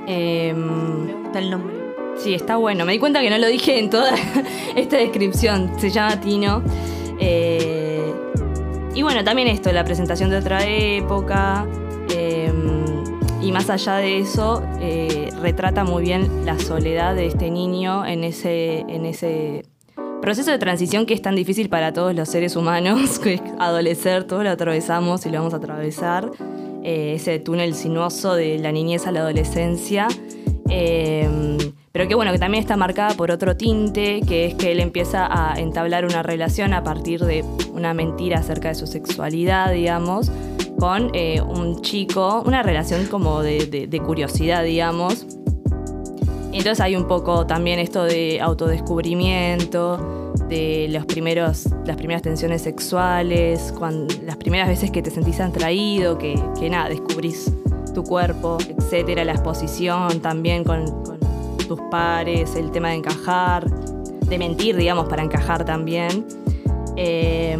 Em, 0.07 1.05
Me 1.05 1.13
gusta 1.15 1.39
el 1.39 1.51
nombre. 1.51 1.75
Sí, 2.15 2.33
está 2.33 2.55
bueno. 2.55 2.85
Me 2.85 2.93
di 2.93 2.99
cuenta 2.99 3.19
que 3.19 3.29
no 3.29 3.37
lo 3.37 3.47
dije 3.47 3.77
en 3.77 3.89
toda 3.89 4.13
esta 4.77 4.95
descripción. 4.95 5.69
Se 5.79 5.89
llama 5.89 6.21
Tino. 6.21 6.63
Eh, 7.19 8.13
y 8.95 9.01
bueno, 9.01 9.21
también 9.25 9.49
esto, 9.49 9.69
la 9.73 9.83
presentación 9.83 10.29
de 10.29 10.37
otra 10.37 10.65
época. 10.65 11.67
eh, 12.15 12.53
y 13.41 13.51
más 13.51 13.69
allá 13.69 13.95
de 13.95 14.19
eso, 14.19 14.63
eh, 14.79 15.29
retrata 15.41 15.83
muy 15.83 16.03
bien 16.03 16.45
la 16.45 16.57
soledad 16.57 17.15
de 17.15 17.25
este 17.25 17.51
niño 17.51 18.05
en 18.05 18.23
ese, 18.23 18.85
en 18.87 19.05
ese 19.05 19.65
proceso 20.21 20.51
de 20.51 20.59
transición 20.59 21.05
que 21.05 21.13
es 21.13 21.21
tan 21.21 21.35
difícil 21.35 21.67
para 21.69 21.91
todos 21.93 22.15
los 22.15 22.29
seres 22.29 22.55
humanos, 22.55 23.19
que 23.23 23.35
es 23.35 23.41
adolecer, 23.59 24.23
todos 24.25 24.43
lo 24.43 24.49
atravesamos 24.51 25.25
y 25.25 25.29
lo 25.29 25.39
vamos 25.39 25.53
a 25.53 25.57
atravesar. 25.57 26.29
Eh, 26.83 27.13
ese 27.15 27.37
túnel 27.39 27.75
sinuoso 27.75 28.33
de 28.35 28.57
la 28.57 28.71
niñez 28.71 29.05
a 29.07 29.11
la 29.11 29.19
adolescencia. 29.21 30.07
Eh, 30.69 31.57
pero 31.91 32.07
que 32.07 32.15
bueno, 32.15 32.31
que 32.31 32.39
también 32.39 32.61
está 32.61 32.77
marcada 32.77 33.13
por 33.15 33.31
otro 33.31 33.57
tinte, 33.57 34.21
que 34.25 34.45
es 34.45 34.53
que 34.55 34.71
él 34.71 34.79
empieza 34.79 35.27
a 35.29 35.59
entablar 35.59 36.05
una 36.05 36.23
relación 36.23 36.73
a 36.73 36.83
partir 36.83 37.19
de 37.25 37.43
una 37.73 37.93
mentira 37.93 38.39
acerca 38.39 38.69
de 38.69 38.75
su 38.75 38.87
sexualidad, 38.87 39.73
digamos, 39.73 40.31
con 40.79 41.11
eh, 41.13 41.41
un 41.41 41.81
chico, 41.81 42.41
una 42.45 42.63
relación 42.63 43.05
como 43.07 43.41
de- 43.41 43.87
de 43.89 43.99
curiosidad, 43.99 44.63
digamos. 44.63 45.27
Entonces 46.53 46.81
hay 46.81 46.95
un 46.95 47.07
poco 47.07 47.45
también 47.47 47.79
esto 47.79 48.03
de 48.03 48.39
autodescubrimiento, 48.41 50.33
de 50.49 50.87
los 50.89 51.05
primeros, 51.05 51.65
las 51.85 51.95
primeras 51.97 52.21
tensiones 52.21 52.61
sexuales, 52.61 53.73
cuan- 53.77 54.07
las 54.25 54.35
primeras 54.37 54.67
veces 54.67 54.91
que 54.91 55.01
te 55.01 55.09
sentís 55.11 55.39
atraído, 55.39 56.17
que, 56.17 56.35
que 56.59 56.69
nada, 56.69 56.89
descubrís 56.89 57.51
tu 57.93 58.03
cuerpo, 58.03 58.57
etcétera, 58.77 59.23
la 59.23 59.33
exposición 59.33 60.19
también 60.21 60.63
con, 60.63 60.85
con 61.03 61.19
tus 61.67 61.79
pares, 61.89 62.55
el 62.55 62.71
tema 62.71 62.89
de 62.89 62.95
encajar, 62.95 63.69
de 63.69 64.37
mentir, 64.37 64.75
digamos, 64.75 65.07
para 65.07 65.23
encajar 65.23 65.63
también. 65.65 66.25
Eh, 66.97 67.57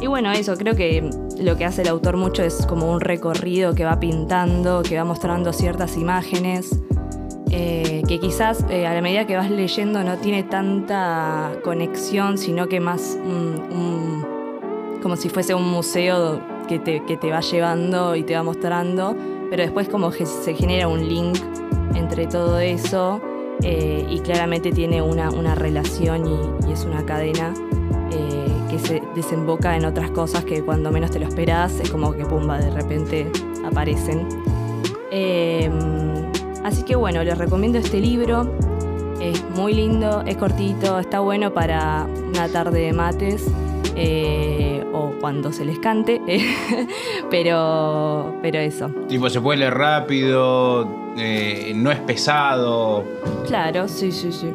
y 0.00 0.06
bueno, 0.06 0.30
eso, 0.32 0.56
creo 0.56 0.74
que 0.74 1.08
lo 1.38 1.56
que 1.56 1.64
hace 1.64 1.82
el 1.82 1.88
autor 1.88 2.16
mucho 2.16 2.42
es 2.42 2.66
como 2.66 2.90
un 2.90 3.00
recorrido 3.00 3.74
que 3.74 3.84
va 3.84 3.98
pintando, 4.00 4.82
que 4.82 4.96
va 4.96 5.04
mostrando 5.04 5.52
ciertas 5.52 5.96
imágenes, 5.96 6.70
eh, 7.50 8.02
que 8.08 8.18
quizás 8.20 8.64
eh, 8.70 8.86
a 8.86 8.94
la 8.94 9.00
medida 9.00 9.26
que 9.26 9.36
vas 9.36 9.50
leyendo 9.50 10.02
no 10.02 10.16
tiene 10.18 10.42
tanta 10.42 11.52
conexión, 11.62 12.38
sino 12.38 12.68
que 12.68 12.80
más 12.80 13.16
un- 13.24 13.62
un- 13.72 14.26
como 15.02 15.16
si 15.16 15.28
fuese 15.28 15.54
un 15.54 15.68
museo 15.70 16.40
que 16.68 16.78
te, 16.78 17.04
que 17.04 17.16
te 17.16 17.30
va 17.30 17.40
llevando 17.40 18.16
y 18.16 18.24
te 18.24 18.34
va 18.34 18.42
mostrando, 18.42 19.16
pero 19.50 19.62
después 19.62 19.88
como 19.88 20.10
que 20.10 20.26
se 20.26 20.54
genera 20.54 20.88
un 20.88 21.08
link 21.08 21.38
entre 21.94 22.26
todo 22.26 22.58
eso 22.58 23.20
eh, 23.62 24.04
y 24.10 24.18
claramente 24.20 24.72
tiene 24.72 25.00
una, 25.00 25.30
una 25.30 25.54
relación 25.54 26.26
y, 26.26 26.68
y 26.68 26.72
es 26.72 26.84
una 26.84 27.06
cadena 27.06 27.54
eh, 28.10 28.46
que 28.68 28.78
se 28.80 29.00
desemboca 29.14 29.76
en 29.76 29.84
otras 29.84 30.10
cosas 30.10 30.44
que 30.44 30.62
cuando 30.62 30.90
menos 30.90 31.12
te 31.12 31.20
lo 31.20 31.26
esperas 31.28 31.78
es 31.78 31.88
como 31.90 32.12
que 32.12 32.24
pumba, 32.24 32.58
de 32.58 32.70
repente 32.70 33.30
aparecen. 33.64 34.26
Así 36.66 36.82
que 36.82 36.96
bueno, 36.96 37.22
les 37.22 37.38
recomiendo 37.38 37.78
este 37.78 38.00
libro. 38.00 38.52
Es 39.20 39.40
muy 39.50 39.72
lindo, 39.72 40.24
es 40.26 40.36
cortito, 40.36 40.98
está 40.98 41.20
bueno 41.20 41.54
para 41.54 42.08
una 42.28 42.48
tarde 42.48 42.80
de 42.80 42.92
mates 42.92 43.46
eh, 43.94 44.84
o 44.92 45.12
cuando 45.20 45.52
se 45.52 45.64
les 45.64 45.78
cante, 45.78 46.20
pero, 47.30 48.34
pero 48.42 48.58
eso. 48.58 48.88
Tipo, 49.08 49.30
se 49.30 49.40
puede 49.40 49.60
leer 49.60 49.74
rápido, 49.74 50.88
eh, 51.16 51.72
no 51.76 51.92
es 51.92 52.00
pesado. 52.00 53.04
Claro, 53.46 53.86
sí, 53.86 54.10
sí, 54.10 54.32
sí. 54.32 54.50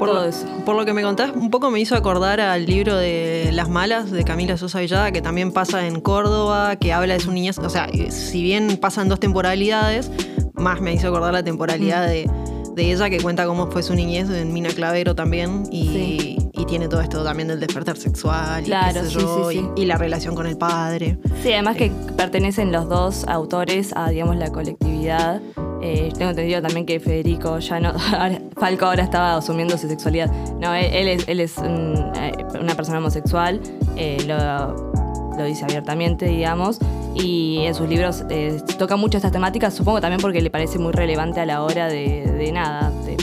Por 0.00 0.08
todo 0.08 0.22
lo, 0.22 0.28
eso. 0.28 0.46
por 0.64 0.74
lo 0.74 0.84
que 0.84 0.92
me 0.92 1.02
contás, 1.02 1.30
un 1.34 1.50
poco 1.50 1.70
me 1.70 1.78
hizo 1.78 1.94
acordar 1.94 2.40
al 2.40 2.66
libro 2.66 2.96
de 2.96 3.50
Las 3.52 3.68
Malas 3.68 4.10
de 4.10 4.24
Camila 4.24 4.56
Sosa 4.56 4.80
Villada, 4.80 5.12
que 5.12 5.22
también 5.22 5.52
pasa 5.52 5.86
en 5.86 6.00
Córdoba, 6.00 6.74
que 6.74 6.92
habla 6.92 7.14
de 7.14 7.20
su 7.20 7.30
niñez. 7.30 7.58
O 7.58 7.70
sea, 7.70 7.88
si 8.10 8.42
bien 8.42 8.78
pasan 8.78 9.08
dos 9.08 9.20
temporalidades, 9.20 10.10
más 10.56 10.80
me 10.80 10.92
hizo 10.94 11.08
acordar 11.08 11.32
la 11.32 11.42
temporalidad 11.42 12.06
de, 12.06 12.28
de 12.74 12.92
ella, 12.92 13.08
que 13.10 13.20
cuenta 13.20 13.46
cómo 13.46 13.70
fue 13.70 13.82
su 13.82 13.94
niñez 13.94 14.28
en 14.30 14.52
Mina 14.52 14.70
Clavero 14.70 15.14
también. 15.14 15.64
Y, 15.70 15.88
Sí. 15.88 16.50
y 16.52 16.64
tiene 16.66 16.88
todo 16.88 17.00
esto 17.00 17.22
también 17.24 17.48
del 17.48 17.60
despertar 17.60 17.96
sexual 17.96 18.62
y, 18.62 18.66
Claro, 18.66 19.00
qué 19.00 19.06
sé 19.06 19.10
sí, 19.10 19.18
yo, 19.20 19.50
sí, 19.50 19.58
sí. 19.58 19.68
y- 19.76 19.82
y 19.82 19.86
la 19.86 19.96
relación 19.98 20.34
con 20.34 20.46
el 20.46 20.56
padre. 20.58 21.18
Sí, 21.42 21.52
además 21.52 21.76
que 21.76 21.90
pertenecen 22.16 22.72
los 22.72 22.88
dos 22.88 23.24
autores 23.28 23.92
a, 23.94 24.10
digamos, 24.10 24.36
la 24.36 24.50
colectividad. 24.50 25.40
Eh, 25.82 26.10
tengo 26.16 26.30
entendido 26.30 26.62
también 26.62 26.84
que 26.86 26.98
Federico 26.98 27.58
ya 27.58 27.78
no. 27.78 27.92
Falco 28.56 28.86
ahora 28.86 29.04
estaba 29.04 29.36
asumiendo 29.36 29.76
su 29.78 29.86
sexualidad. 29.88 30.30
No, 30.60 30.74
él, 30.74 30.86
él 30.92 31.08
es, 31.08 31.28
él 31.28 31.40
es 31.40 31.56
un, 31.58 32.10
eh, 32.16 32.32
una 32.60 32.74
persona 32.74 32.98
homosexual, 32.98 33.60
eh, 33.96 34.16
lo, 34.26 34.92
lo 35.36 35.44
dice 35.44 35.64
abiertamente, 35.64 36.26
digamos. 36.26 36.78
Y 37.14 37.60
en 37.60 37.74
sus 37.74 37.88
libros 37.88 38.24
eh, 38.28 38.60
toca 38.78 38.96
mucho 38.96 39.16
estas 39.18 39.32
temáticas, 39.32 39.74
supongo 39.74 40.00
también 40.00 40.20
porque 40.20 40.40
le 40.42 40.50
parece 40.50 40.78
muy 40.78 40.92
relevante 40.92 41.40
a 41.40 41.46
la 41.46 41.62
hora 41.62 41.88
de, 41.88 42.50
nada, 42.52 42.90
de, 43.04 43.16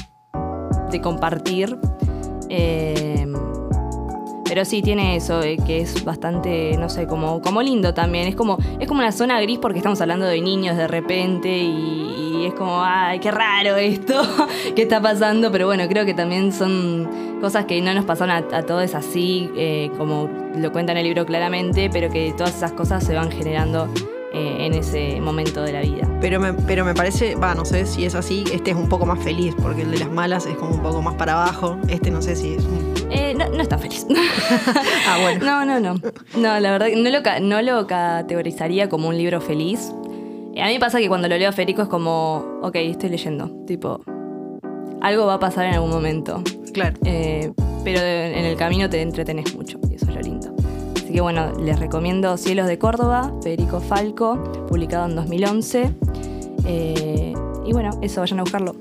de 0.92 1.02
compartir. 1.02 1.78
Eh, 2.50 3.28
pero 4.54 4.66
sí, 4.66 4.84
tiene 4.84 5.16
eso, 5.16 5.42
eh, 5.42 5.58
que 5.66 5.80
es 5.80 6.06
bastante, 6.06 6.78
no 6.78 6.88
sé, 6.88 7.08
como, 7.08 7.42
como 7.42 7.64
lindo 7.64 7.96
también. 7.96 8.28
Es 8.28 8.36
como, 8.36 8.60
es 8.80 8.88
como 8.88 9.00
una 9.00 9.12
zona 9.12 9.42
gris 9.42 9.58
porque 9.58 9.80
estamos 9.80 10.00
hablando 10.02 10.28
de 10.28 10.42
niños 10.42 10.78
de 10.78 10.88
repente 10.88 11.50
y, 11.50 12.42
y 12.42 12.46
es 12.46 12.54
como, 12.54 12.84
ay, 12.84 13.18
qué 13.20 13.32
raro 13.32 13.78
esto 13.78 14.22
que 14.76 14.84
está 14.84 15.02
pasando. 15.02 15.52
Pero 15.52 15.66
bueno, 15.66 15.88
creo 15.88 16.06
que 16.06 16.14
también 16.14 16.52
son 16.52 17.33
cosas 17.44 17.66
que 17.66 17.82
no 17.82 17.94
nos 17.94 18.06
pasaron 18.06 18.32
a, 18.32 18.58
a 18.58 18.64
todos 18.64 18.96
así, 18.96 19.50
eh, 19.58 19.92
como 19.98 20.30
lo 20.56 20.72
cuenta 20.72 20.94
en 20.94 21.00
el 21.00 21.04
libro 21.04 21.26
claramente, 21.26 21.90
pero 21.92 22.10
que 22.10 22.34
todas 22.38 22.56
esas 22.56 22.72
cosas 22.72 23.04
se 23.04 23.14
van 23.16 23.30
generando 23.32 23.88
eh, 24.34 24.66
en 24.66 24.74
ese 24.74 25.20
momento 25.20 25.62
de 25.62 25.74
la 25.74 25.82
vida. 25.82 26.08
Pero 26.22 26.40
me, 26.40 26.54
pero 26.54 26.86
me 26.86 26.94
parece, 26.94 27.36
va, 27.36 27.54
no 27.54 27.66
sé 27.66 27.86
si 27.86 28.06
es 28.06 28.16
así, 28.16 28.46
este 28.54 28.72
es 28.72 28.78
un 28.78 28.88
poco 28.88 29.06
más 29.06 29.20
feliz, 29.22 29.54
porque 29.62 29.82
el 29.82 29.92
de 29.92 30.00
las 30.00 30.10
malas 30.10 30.46
es 30.46 30.56
como 30.56 30.72
un 30.72 30.82
poco 30.82 31.02
más 31.02 31.16
para 31.16 31.34
abajo. 31.34 31.78
Este 31.90 32.10
no 32.12 32.22
sé 32.22 32.36
si 32.38 32.54
es 32.54 32.64
un- 32.64 32.94
Eh, 33.12 33.36
no, 33.38 33.50
no 33.50 33.62
está 33.62 33.78
feliz. 33.78 34.08
Ah, 35.08 35.18
bueno. 35.22 35.46
No, 35.46 35.66
no, 35.66 35.80
no. 35.82 35.96
No, 36.38 36.60
la 36.60 36.72
verdad 36.72 36.88
no 36.96 37.10
lo, 37.10 37.20
no 37.42 37.62
lo 37.62 37.86
categorizaría 37.88 38.88
como 38.90 39.10
un 39.10 39.18
libro 39.18 39.42
feliz. 39.42 39.92
Eh, 40.56 40.62
A 40.64 40.68
mí 40.68 40.74
me 40.76 40.80
pasa 40.80 41.00
que 41.00 41.08
cuando 41.10 41.28
lo 41.28 41.38
leo 41.38 41.50
a 41.50 41.52
Federico 41.52 41.82
es 41.82 41.88
como, 41.90 42.60
ok, 42.64 42.76
estoy 42.76 43.10
leyendo. 43.10 43.50
Tipo, 43.68 44.02
algo 45.04 45.28
va 45.28 45.36
a 45.36 45.40
pasar 45.40 45.66
en 45.66 45.76
algún 45.76 45.92
momento. 45.92 46.42
Claro. 46.74 46.98
Eh, 47.06 47.52
pero 47.84 48.00
en 48.00 48.46
el 48.46 48.56
camino 48.56 48.90
te 48.90 49.02
entretenés 49.02 49.54
mucho 49.56 49.78
y 49.90 49.96
eso 49.96 50.08
es 50.08 50.16
lo 50.16 50.22
lindo. 50.22 50.56
Así 50.96 51.14
que 51.14 51.22
bueno, 51.22 51.52
les 51.60 51.80
recomiendo 51.80 52.38
Cielos 52.38 52.66
de 52.66 52.80
Córdoba, 52.80 53.32
Federico 53.44 53.82
Falco, 53.82 54.42
publicado 54.68 55.06
en 55.08 55.16
2011. 55.16 55.94
Eh, 56.66 57.34
y 57.66 57.74
bueno, 57.74 57.92
eso, 58.02 58.22
vayan 58.22 58.40
a 58.40 58.44
buscarlo. 58.44 58.76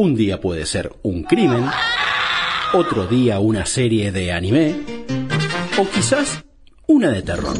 Un 0.00 0.14
día 0.14 0.40
puede 0.40 0.64
ser 0.64 0.92
un 1.02 1.24
crimen, 1.24 1.64
otro 2.72 3.08
día 3.08 3.40
una 3.40 3.66
serie 3.66 4.12
de 4.12 4.30
anime, 4.30 4.76
o 5.76 5.88
quizás 5.88 6.44
una 6.86 7.10
de 7.10 7.22
terror. 7.22 7.56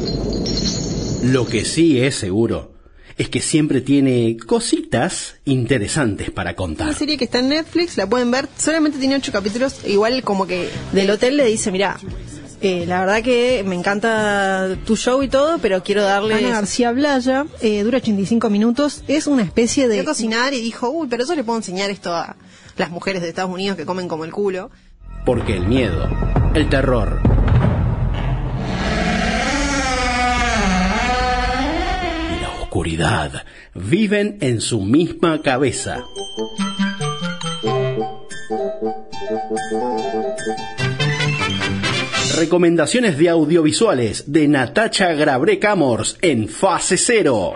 Lo 1.25 1.49
que 1.49 1.65
sí 1.65 2.01
es 2.01 2.15
seguro 2.15 2.75
es 3.17 3.29
que 3.29 3.41
siempre 3.41 3.81
tiene 3.81 4.37
cositas 4.37 5.41
interesantes 5.47 6.31
para 6.31 6.55
contar. 6.55 6.87
Una 6.87 6.97
serie 6.97 7.19
que 7.19 7.25
está 7.25 7.41
en 7.41 7.49
Netflix, 7.49 7.97
la 7.97 8.09
pueden 8.09 8.31
ver, 8.31 8.49
solamente 8.57 9.01
tiene 9.01 9.17
ocho 9.17 9.33
capítulos, 9.33 9.85
igual 9.85 10.23
como 10.23 10.47
que 10.47 10.69
del 10.93 11.11
hotel 11.11 11.39
le 11.39 11.45
dice, 11.45 11.73
mira, 11.73 11.99
la 12.61 13.01
verdad 13.01 13.23
que 13.23 13.63
me 13.65 13.75
encanta 13.75 14.77
tu 14.85 14.97
show 14.97 15.23
y 15.23 15.29
todo, 15.29 15.59
pero 15.59 15.83
quiero 15.83 16.03
darle... 16.03 16.35
Ana 16.35 16.51
García 16.51 16.93
Blaya, 16.93 17.47
eh, 17.61 17.83
dura 17.83 17.99
85 17.99 18.51
minutos, 18.51 19.05
es 19.07 19.27
una 19.27 19.43
especie 19.43 19.89
de... 19.89 20.05
cocinar 20.05 20.55
y 20.55 20.61
dijo, 20.61 20.91
uy, 20.91 21.07
pero 21.09 21.25
yo 21.25 21.35
le 21.35 21.45
puedo 21.45 21.59
enseñar 21.59 21.91
esto 21.91 22.15
a 22.15 22.37
las 22.77 22.91
mujeres 22.91 23.23
de 23.23 23.29
Estados 23.29 23.51
Unidos 23.51 23.77
que 23.77 23.87
comen 23.87 24.09
como 24.09 24.25
el 24.25 24.33
culo. 24.33 24.71
Porque 25.25 25.57
el 25.57 25.67
miedo, 25.67 26.09
el 26.55 26.69
terror 26.69 27.21
y 32.37 32.41
la 32.41 32.51
oscuridad 32.61 33.45
viven 33.75 34.39
en 34.41 34.61
su 34.61 34.81
misma 34.81 35.43
cabeza 35.43 36.05
recomendaciones 42.39 43.19
de 43.19 43.29
audiovisuales 43.29 44.33
de 44.33 44.47
Natacha 44.47 45.13
Grabre 45.13 45.59
Camors 45.59 46.17
en 46.23 46.49
Fase 46.49 46.97
Cero. 46.97 47.55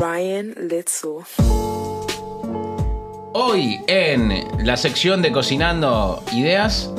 Ryan 0.00 0.54
Little 0.68 1.53
en 3.86 4.44
la 4.64 4.76
sección 4.76 5.22
de 5.22 5.32
cocinando 5.32 6.22
ideas, 6.32 6.90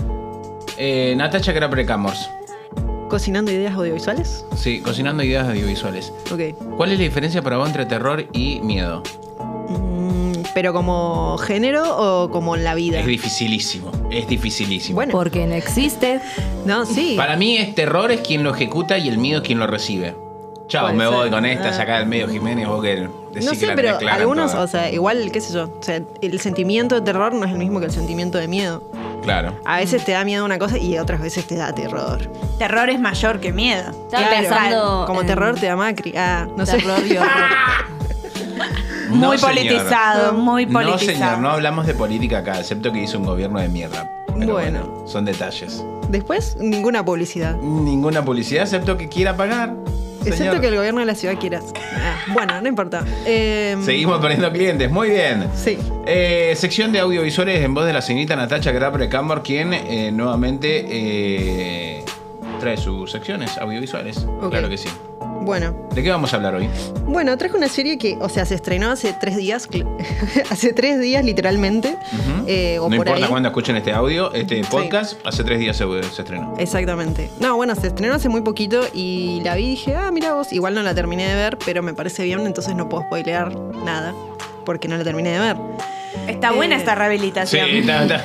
eh, 0.78 1.14
Natacha 1.18 1.54
Craprecamors. 1.54 2.30
¿Cocinando 3.10 3.52
ideas 3.52 3.76
audiovisuales? 3.76 4.46
Sí, 4.56 4.82
cocinando 4.82 5.24
ideas 5.24 5.48
audiovisuales. 5.48 6.12
Ok. 6.32 6.56
¿Cuál 6.76 6.92
es 6.92 6.98
la 6.98 7.04
diferencia 7.04 7.42
para 7.42 7.58
vos 7.58 7.68
entre 7.68 7.86
terror 7.86 8.28
y 8.34 8.60
miedo? 8.62 9.04
Mm, 9.70 10.34
¿Pero 10.54 10.74
como 10.74 11.38
género 11.38 11.84
o 11.98 12.32
como 12.32 12.56
en 12.56 12.64
la 12.64 12.76
vida? 12.76 13.00
Es 13.00 13.06
dificilísimo, 13.06 13.92
es 14.10 14.28
dificilísimo. 14.28 14.96
Bueno. 14.96 15.12
Porque 15.12 15.46
no 15.46 15.54
existe. 15.54 16.20
No, 16.66 16.86
sí. 16.86 17.14
Para 17.16 17.36
mí 17.36 17.58
es 17.58 17.76
terror 17.76 18.12
es 18.12 18.22
quien 18.22 18.44
lo 18.44 18.54
ejecuta 18.54 18.98
y 18.98 19.08
el 19.08 19.18
miedo 19.18 19.42
es 19.42 19.48
quien 19.48 19.60
lo 19.60 19.68
recibe. 19.68 20.16
Chao, 20.68 20.92
me 20.94 21.04
ser. 21.06 21.14
voy 21.14 21.30
con 21.30 21.46
esta, 21.46 21.72
sacar 21.74 22.02
el 22.02 22.08
medio 22.08 22.28
Jiménez, 22.28 22.68
vos 22.68 22.82
que 22.82 22.96
decís 23.32 23.46
no 23.46 23.52
que 23.52 23.58
sé, 23.58 23.68
la 23.68 23.76
pero 23.76 23.98
algunos, 24.12 24.52
todas. 24.52 24.66
o 24.70 24.72
sea, 24.72 24.90
igual, 24.92 25.30
qué 25.32 25.40
sé 25.42 25.54
yo. 25.54 25.66
O 25.80 25.84
sea, 25.84 26.02
el 26.22 26.40
sentimiento 26.40 26.96
de 26.96 27.02
terror 27.02 27.34
no 27.34 27.46
es 27.46 27.52
el 27.52 27.58
mismo 27.60 27.80
que 27.80 27.86
el 27.86 27.92
sentimiento 27.92 28.38
de 28.40 28.48
miedo. 28.48 28.82
Claro. 29.22 29.54
A 29.66 29.78
veces 29.78 30.04
te 30.06 30.12
da 30.14 30.24
miedo 30.24 30.44
una 30.46 30.58
cosa 30.60 30.78
y 30.78 30.98
otras 30.98 31.22
veces 31.22 31.46
te 31.46 31.56
da 31.56 31.74
terror. 31.74 32.20
Terror 32.58 32.90
es 32.90 33.00
mayor 33.00 33.40
que 33.40 33.52
miedo. 33.52 33.90
Estaba 33.90 34.28
Claro. 34.28 34.36
pensando. 34.42 35.04
Como 35.08 35.22
en 35.22 35.28
terror 35.28 35.56
te 35.56 35.66
da 35.68 35.76
Macri. 35.76 36.14
Ah, 36.18 36.48
no 36.56 36.66
sé. 36.66 36.78
terror 36.78 37.00
horror. 37.00 37.28
Muy 39.10 39.20
No, 39.20 39.38
señor. 39.38 39.54
politizado, 39.56 40.34
muy 40.34 40.66
No, 40.66 40.74
politizado. 40.74 41.14
señor, 41.14 41.38
no 41.40 41.50
hablamos 41.52 41.86
de 41.86 41.94
política 41.94 42.40
acá, 42.40 42.60
excepto 42.60 42.92
que 42.92 43.04
hizo 43.04 43.20
un 43.20 43.26
gobierno 43.26 43.60
de 43.60 43.70
mierda. 43.70 44.10
Pero 44.38 44.54
Bueno. 44.54 44.80
bueno, 44.84 45.08
son 45.08 45.26
detalles. 45.26 45.84
Después, 46.10 46.58
ninguna 46.60 47.06
publicidad. 47.06 47.56
Ninguna 47.58 48.26
publicidad, 48.26 48.64
excepto 48.64 48.98
que 48.98 49.08
quiera 49.08 49.38
pagar. 49.38 49.74
Excepto 50.26 50.62
que 50.62 50.68
el 50.68 50.76
gobierno 50.76 51.00
de 51.00 51.06
la 51.06 51.16
ciudad 51.16 51.36
quiera. 51.40 51.62
Ah, 51.96 52.18
bueno, 52.34 52.62
no 52.62 52.68
importa. 52.68 53.04
Eh, 53.26 53.78
Seguimos 53.84 54.20
perdiendo 54.20 54.52
clientes, 54.52 54.90
muy 54.90 55.10
bien. 55.10 55.48
Sí. 55.56 55.78
Eh, 56.06 56.54
sección 56.56 56.92
de 56.92 57.00
audiovisuales 57.00 57.64
en 57.64 57.74
voz 57.74 57.86
de 57.86 57.94
la 57.94 58.02
señorita 58.02 58.36
Natacha 58.36 58.72
Grapre 58.72 59.10
Camor, 59.10 59.44
quien 59.44 59.74
eh, 59.74 60.12
nuevamente 60.12 60.86
eh, 60.88 62.04
trae 62.60 62.78
sus 62.78 63.12
secciones 63.12 63.58
audiovisuales. 63.58 64.26
Claro 64.50 64.70
que 64.70 64.78
sí. 64.78 64.90
Bueno. 65.46 65.76
¿De 65.94 66.02
qué 66.04 66.10
vamos 66.10 66.34
a 66.34 66.38
hablar 66.38 66.56
hoy? 66.56 66.68
Bueno, 67.06 67.38
traje 67.38 67.56
una 67.56 67.70
serie 67.70 67.98
que, 67.98 68.18
o 68.20 68.28
sea, 68.30 68.46
se 68.46 68.56
estrenó 68.56 68.90
hace 68.92 69.14
tres 69.20 69.38
días. 69.38 69.70
hace 70.50 70.74
tres 70.74 71.00
días, 71.00 71.24
literalmente. 71.24 71.98
Eh, 72.48 72.80
o 72.80 72.84
no 72.90 72.98
por 72.98 73.08
importa 73.08 73.24
ahí. 73.26 73.30
cuándo 73.30 73.50
escuchen 73.50 73.76
este 73.78 73.94
audio, 73.94 74.34
este 74.34 74.64
Sí. 74.64 74.70
podcast, 74.70 75.20
hace 75.26 75.44
tres 75.44 75.60
días 75.60 75.78
se, 75.78 75.86
se 76.12 76.22
estrenó. 76.24 76.54
Exactamente. 76.58 77.30
No, 77.40 77.56
bueno, 77.56 77.76
se 77.76 77.88
estrenó 77.88 78.16
hace 78.16 78.28
muy 78.30 78.42
poquito 78.42 78.82
y 78.94 79.42
la 79.44 79.56
vi 79.56 79.66
y 79.66 79.70
dije, 79.72 79.96
ah, 79.96 80.12
mira 80.12 80.34
vos, 80.34 80.52
igual 80.52 80.74
no 80.74 80.82
la 80.82 80.94
terminé 80.96 81.28
de 81.28 81.36
ver, 81.36 81.58
pero 81.66 81.84
me 81.84 81.94
parece 81.94 82.24
bien, 82.24 82.40
entonces 82.46 82.76
no 82.76 82.90
puedo 82.90 83.04
spoilear 83.04 83.56
nada, 83.86 84.14
porque 84.66 84.88
no 84.88 84.98
la 84.98 85.04
terminé 85.04 85.30
de 85.32 85.40
ver. 85.40 85.58
Está 86.28 86.52
buena 86.52 86.76
Eh, 86.76 86.80
esta 86.80 86.94
Sí, 86.94 86.98
rehabilitación. 87.00 87.70
está, 87.70 88.04
está. 88.04 88.24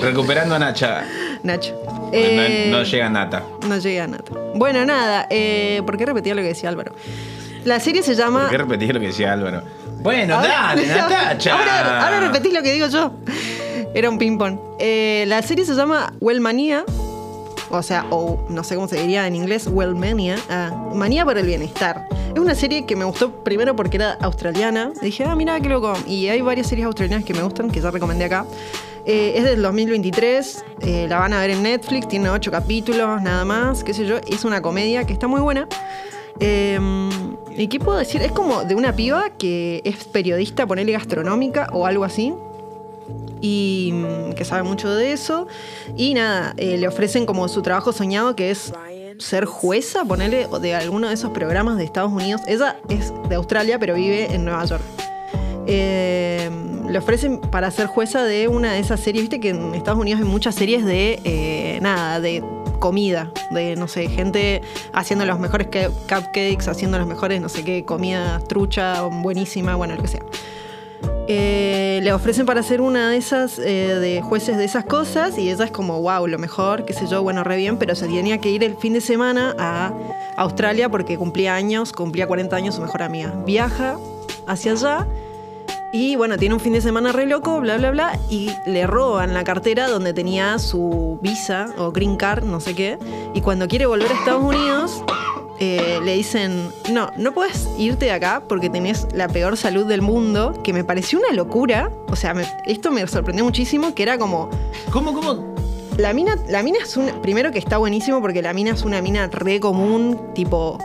Recuperando 0.02 0.54
a 0.54 0.58
Nacha. 0.58 1.04
Nacho. 1.42 1.74
No- 1.86 2.10
Eh, 2.12 2.68
no, 2.70 2.82
llega 2.82 3.08
Nata. 3.08 3.42
No 3.68 3.78
llega 3.78 4.06
nada. 4.06 4.24
Bueno, 4.54 4.84
nada, 4.84 5.26
eh, 5.30 5.80
¿por 5.86 5.96
qué 5.96 6.06
repetía 6.06 6.34
lo 6.34 6.42
que 6.42 6.48
decía 6.48 6.68
Álvaro? 6.68 6.92
La 7.64 7.78
serie 7.78 8.02
se 8.02 8.14
llama... 8.14 8.42
¿Por 8.42 8.50
qué 8.50 8.58
repetís 8.58 8.92
lo 8.92 9.00
que 9.00 9.06
decía 9.06 9.32
Álvaro? 9.32 9.62
Bueno, 10.02 10.34
Ahora- 10.36 10.48
dale, 10.48 10.86
Natacha. 10.88 11.52
Ahora, 11.58 12.04
ahora 12.06 12.20
repetís 12.20 12.52
lo 12.52 12.62
que 12.62 12.72
digo 12.72 12.86
yo. 12.88 13.12
Era 13.94 14.08
un 14.08 14.18
ping-pong. 14.18 14.58
Eh, 14.78 15.24
la 15.28 15.42
serie 15.42 15.64
se 15.64 15.74
llama 15.74 16.12
Wellmania. 16.20 16.84
O 17.70 17.82
sea, 17.82 18.06
o 18.10 18.38
no 18.48 18.64
sé 18.64 18.74
cómo 18.74 18.88
se 18.88 19.00
diría 19.00 19.26
en 19.26 19.36
inglés, 19.36 19.68
Wellmania. 19.70 20.36
Ah, 20.48 20.90
Manía 20.94 21.24
para 21.24 21.40
el 21.40 21.46
bienestar. 21.46 22.08
Es 22.34 22.38
una 22.38 22.54
serie 22.54 22.84
que 22.86 22.96
me 22.96 23.04
gustó 23.04 23.32
primero 23.44 23.76
porque 23.76 23.96
era 23.96 24.12
australiana. 24.20 24.92
Dije, 25.00 25.24
ah, 25.24 25.34
mira, 25.36 25.60
qué 25.60 25.68
loco. 25.68 25.92
Y 26.06 26.28
hay 26.28 26.40
varias 26.40 26.66
series 26.66 26.86
australianas 26.86 27.24
que 27.24 27.34
me 27.34 27.42
gustan, 27.42 27.70
que 27.70 27.80
ya 27.80 27.90
recomendé 27.90 28.24
acá. 28.24 28.44
Eh, 29.06 29.32
es 29.36 29.44
del 29.44 29.62
2023, 29.62 30.64
eh, 30.82 31.06
la 31.08 31.18
van 31.18 31.32
a 31.32 31.40
ver 31.40 31.50
en 31.50 31.62
Netflix, 31.62 32.06
tiene 32.06 32.28
ocho 32.28 32.50
capítulos, 32.50 33.22
nada 33.22 33.44
más, 33.44 33.82
qué 33.82 33.94
sé 33.94 34.04
yo. 34.04 34.18
Es 34.26 34.44
una 34.44 34.60
comedia 34.60 35.04
que 35.04 35.12
está 35.12 35.26
muy 35.26 35.40
buena. 35.40 35.66
Eh, 36.38 36.78
¿Y 37.56 37.68
qué 37.68 37.78
puedo 37.78 37.98
decir? 37.98 38.22
Es 38.22 38.32
como 38.32 38.64
de 38.64 38.74
una 38.74 38.94
piba 38.94 39.30
que 39.30 39.82
es 39.84 40.04
periodista, 40.04 40.66
ponele 40.66 40.92
gastronómica 40.92 41.68
o 41.72 41.86
algo 41.86 42.04
así. 42.04 42.34
Y 43.40 43.92
mm, 43.94 44.32
que 44.34 44.44
sabe 44.44 44.62
mucho 44.62 44.90
de 44.94 45.12
eso. 45.12 45.46
Y 45.96 46.14
nada, 46.14 46.54
eh, 46.56 46.76
le 46.76 46.86
ofrecen 46.88 47.26
como 47.26 47.48
su 47.48 47.62
trabajo 47.62 47.92
soñado 47.92 48.36
que 48.36 48.50
es 48.50 48.72
ser 49.18 49.44
jueza, 49.44 50.04
ponele, 50.04 50.46
o 50.50 50.58
de 50.60 50.74
alguno 50.74 51.08
de 51.08 51.14
esos 51.14 51.30
programas 51.30 51.76
de 51.78 51.84
Estados 51.84 52.12
Unidos. 52.12 52.40
Ella 52.46 52.76
es 52.88 53.12
de 53.28 53.34
Australia, 53.34 53.78
pero 53.78 53.94
vive 53.94 54.32
en 54.34 54.44
Nueva 54.44 54.64
York. 54.64 54.82
Eh, 55.66 56.50
le 56.88 56.98
ofrecen 56.98 57.38
para 57.40 57.70
ser 57.70 57.86
jueza 57.86 58.24
de 58.24 58.48
una 58.48 58.72
de 58.72 58.80
esas 58.80 58.98
series, 59.00 59.22
viste 59.24 59.40
que 59.40 59.50
en 59.50 59.74
Estados 59.74 60.00
Unidos 60.00 60.20
hay 60.20 60.26
muchas 60.26 60.54
series 60.54 60.84
de 60.84 61.20
eh, 61.24 61.78
nada, 61.80 62.18
de 62.20 62.42
comida, 62.80 63.30
de 63.50 63.76
no 63.76 63.86
sé, 63.86 64.08
gente 64.08 64.62
haciendo 64.92 65.26
los 65.26 65.38
mejores 65.38 65.68
ca- 65.68 65.90
cupcakes, 66.08 66.66
haciendo 66.68 66.98
los 66.98 67.06
mejores, 67.06 67.40
no 67.40 67.48
sé 67.48 67.62
qué, 67.62 67.84
comida 67.84 68.40
trucha, 68.48 69.02
buenísima, 69.02 69.76
bueno, 69.76 69.94
lo 69.96 70.02
que 70.02 70.08
sea. 70.08 70.22
Eh, 71.32 72.00
le 72.02 72.12
ofrecen 72.12 72.44
para 72.44 72.60
ser 72.64 72.80
una 72.80 73.10
de 73.10 73.16
esas, 73.16 73.60
eh, 73.60 74.00
de 74.00 74.20
jueces 74.20 74.56
de 74.56 74.64
esas 74.64 74.84
cosas, 74.84 75.38
y 75.38 75.48
ella 75.48 75.64
es 75.64 75.70
como, 75.70 76.02
wow, 76.02 76.26
lo 76.26 76.38
mejor, 76.38 76.84
qué 76.84 76.92
sé 76.92 77.06
yo, 77.06 77.22
bueno, 77.22 77.44
re 77.44 77.56
bien, 77.56 77.78
pero 77.78 77.94
se 77.94 78.08
tenía 78.08 78.38
que 78.38 78.50
ir 78.50 78.64
el 78.64 78.76
fin 78.76 78.94
de 78.94 79.00
semana 79.00 79.54
a 79.56 79.92
Australia 80.36 80.88
porque 80.88 81.16
cumplía 81.16 81.54
años, 81.54 81.92
cumplía 81.92 82.26
40 82.26 82.56
años 82.56 82.74
su 82.74 82.80
mejor 82.80 83.04
amiga. 83.04 83.32
Viaja 83.46 83.96
hacia 84.48 84.72
allá 84.72 85.06
y 85.92 86.16
bueno, 86.16 86.36
tiene 86.36 86.56
un 86.56 86.60
fin 86.60 86.72
de 86.72 86.80
semana 86.80 87.12
re 87.12 87.26
loco, 87.26 87.60
bla, 87.60 87.76
bla, 87.76 87.92
bla, 87.92 88.18
y 88.28 88.50
le 88.66 88.88
roban 88.88 89.32
la 89.32 89.44
cartera 89.44 89.86
donde 89.86 90.12
tenía 90.12 90.58
su 90.58 91.20
visa 91.22 91.66
o 91.78 91.92
green 91.92 92.16
card, 92.16 92.42
no 92.42 92.58
sé 92.58 92.74
qué, 92.74 92.98
y 93.34 93.40
cuando 93.40 93.68
quiere 93.68 93.86
volver 93.86 94.10
a 94.10 94.14
Estados 94.14 94.42
Unidos, 94.42 95.04
eh, 95.60 96.00
le 96.02 96.14
dicen, 96.14 96.70
no, 96.90 97.10
no 97.16 97.32
puedes 97.32 97.68
irte 97.78 98.06
de 98.06 98.12
acá 98.12 98.42
porque 98.48 98.68
tenés 98.70 99.06
la 99.14 99.28
peor 99.28 99.56
salud 99.56 99.86
del 99.86 100.02
mundo, 100.02 100.58
que 100.64 100.72
me 100.72 100.84
pareció 100.84 101.18
una 101.18 101.32
locura, 101.32 101.90
o 102.08 102.16
sea, 102.16 102.34
me- 102.34 102.46
esto 102.66 102.90
me 102.90 103.06
sorprendió 103.06 103.44
muchísimo, 103.44 103.94
que 103.94 104.02
era 104.02 104.18
como, 104.18 104.48
¿Cómo, 104.90 105.12
cómo? 105.12 105.54
la 105.98 106.12
mina, 106.14 106.36
la 106.48 106.62
mina 106.62 106.78
es 106.82 106.96
una. 106.96 107.20
Primero 107.20 107.52
que 107.52 107.58
está 107.58 107.76
buenísimo 107.76 108.20
porque 108.22 108.40
la 108.42 108.52
mina 108.54 108.70
es 108.72 108.82
una 108.82 109.02
mina 109.02 109.26
re 109.26 109.60
común, 109.60 110.18
tipo 110.34 110.78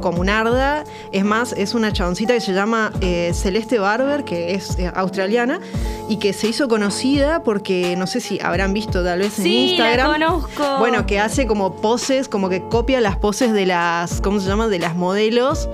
comunarda. 0.00 0.84
Es 1.12 1.24
más, 1.24 1.52
es 1.52 1.74
una 1.74 1.92
chaboncita 1.92 2.34
que 2.34 2.40
se 2.40 2.52
llama 2.52 2.92
eh, 3.00 3.32
Celeste 3.34 3.78
Barber, 3.78 4.24
que 4.24 4.54
es 4.54 4.78
eh, 4.78 4.90
australiana, 4.94 5.60
y 6.08 6.16
que 6.16 6.32
se 6.32 6.48
hizo 6.48 6.68
conocida 6.68 7.42
porque 7.42 7.94
no 7.96 8.06
sé 8.06 8.20
si 8.20 8.38
habrán 8.40 8.72
visto 8.72 9.02
tal 9.04 9.18
vez 9.20 9.38
en 9.38 9.44
Sí, 9.44 9.76
la 9.78 9.92
Instagram. 9.94 10.12
conozco. 10.12 10.78
Bueno, 10.78 11.06
que 11.06 11.18
hace 11.20 11.46
como 11.46 11.76
poses, 11.76 12.28
como 12.28 12.48
que 12.48 12.62
copia 12.68 13.00
las 13.00 13.16
poses 13.16 13.52
de 13.52 13.66
las. 13.66 14.20
¿Cómo 14.20 14.40
se 14.40 14.48
llama? 14.48 14.68
De 14.68 14.78
las 14.78 14.94
modelos. 14.96 15.68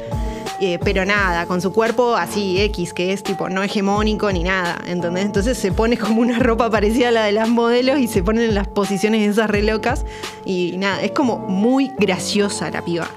eh, 0.60 0.78
pero 0.84 1.04
nada, 1.04 1.46
con 1.46 1.60
su 1.60 1.72
cuerpo 1.72 2.14
así 2.14 2.60
X, 2.60 2.92
que 2.92 3.12
es 3.12 3.24
tipo 3.24 3.48
no 3.48 3.64
hegemónico 3.64 4.30
ni 4.30 4.44
nada, 4.44 4.78
¿entendés? 4.86 5.24
Entonces 5.24 5.58
se 5.58 5.72
pone 5.72 5.98
como 5.98 6.20
una 6.20 6.38
ropa 6.38 6.70
parecida 6.70 7.08
a 7.08 7.10
la 7.10 7.24
de 7.24 7.32
las 7.32 7.48
modelos 7.48 7.98
y 7.98 8.06
se 8.06 8.22
ponen 8.22 8.44
en 8.44 8.54
las 8.54 8.68
posiciones 8.68 9.28
esas 9.28 9.50
re 9.50 9.62
locas 9.62 10.04
y 10.44 10.76
nada, 10.78 11.02
es 11.02 11.10
como 11.10 11.38
muy 11.38 11.90
graciosa 11.98 12.70
la 12.70 12.84
piba. 12.84 13.08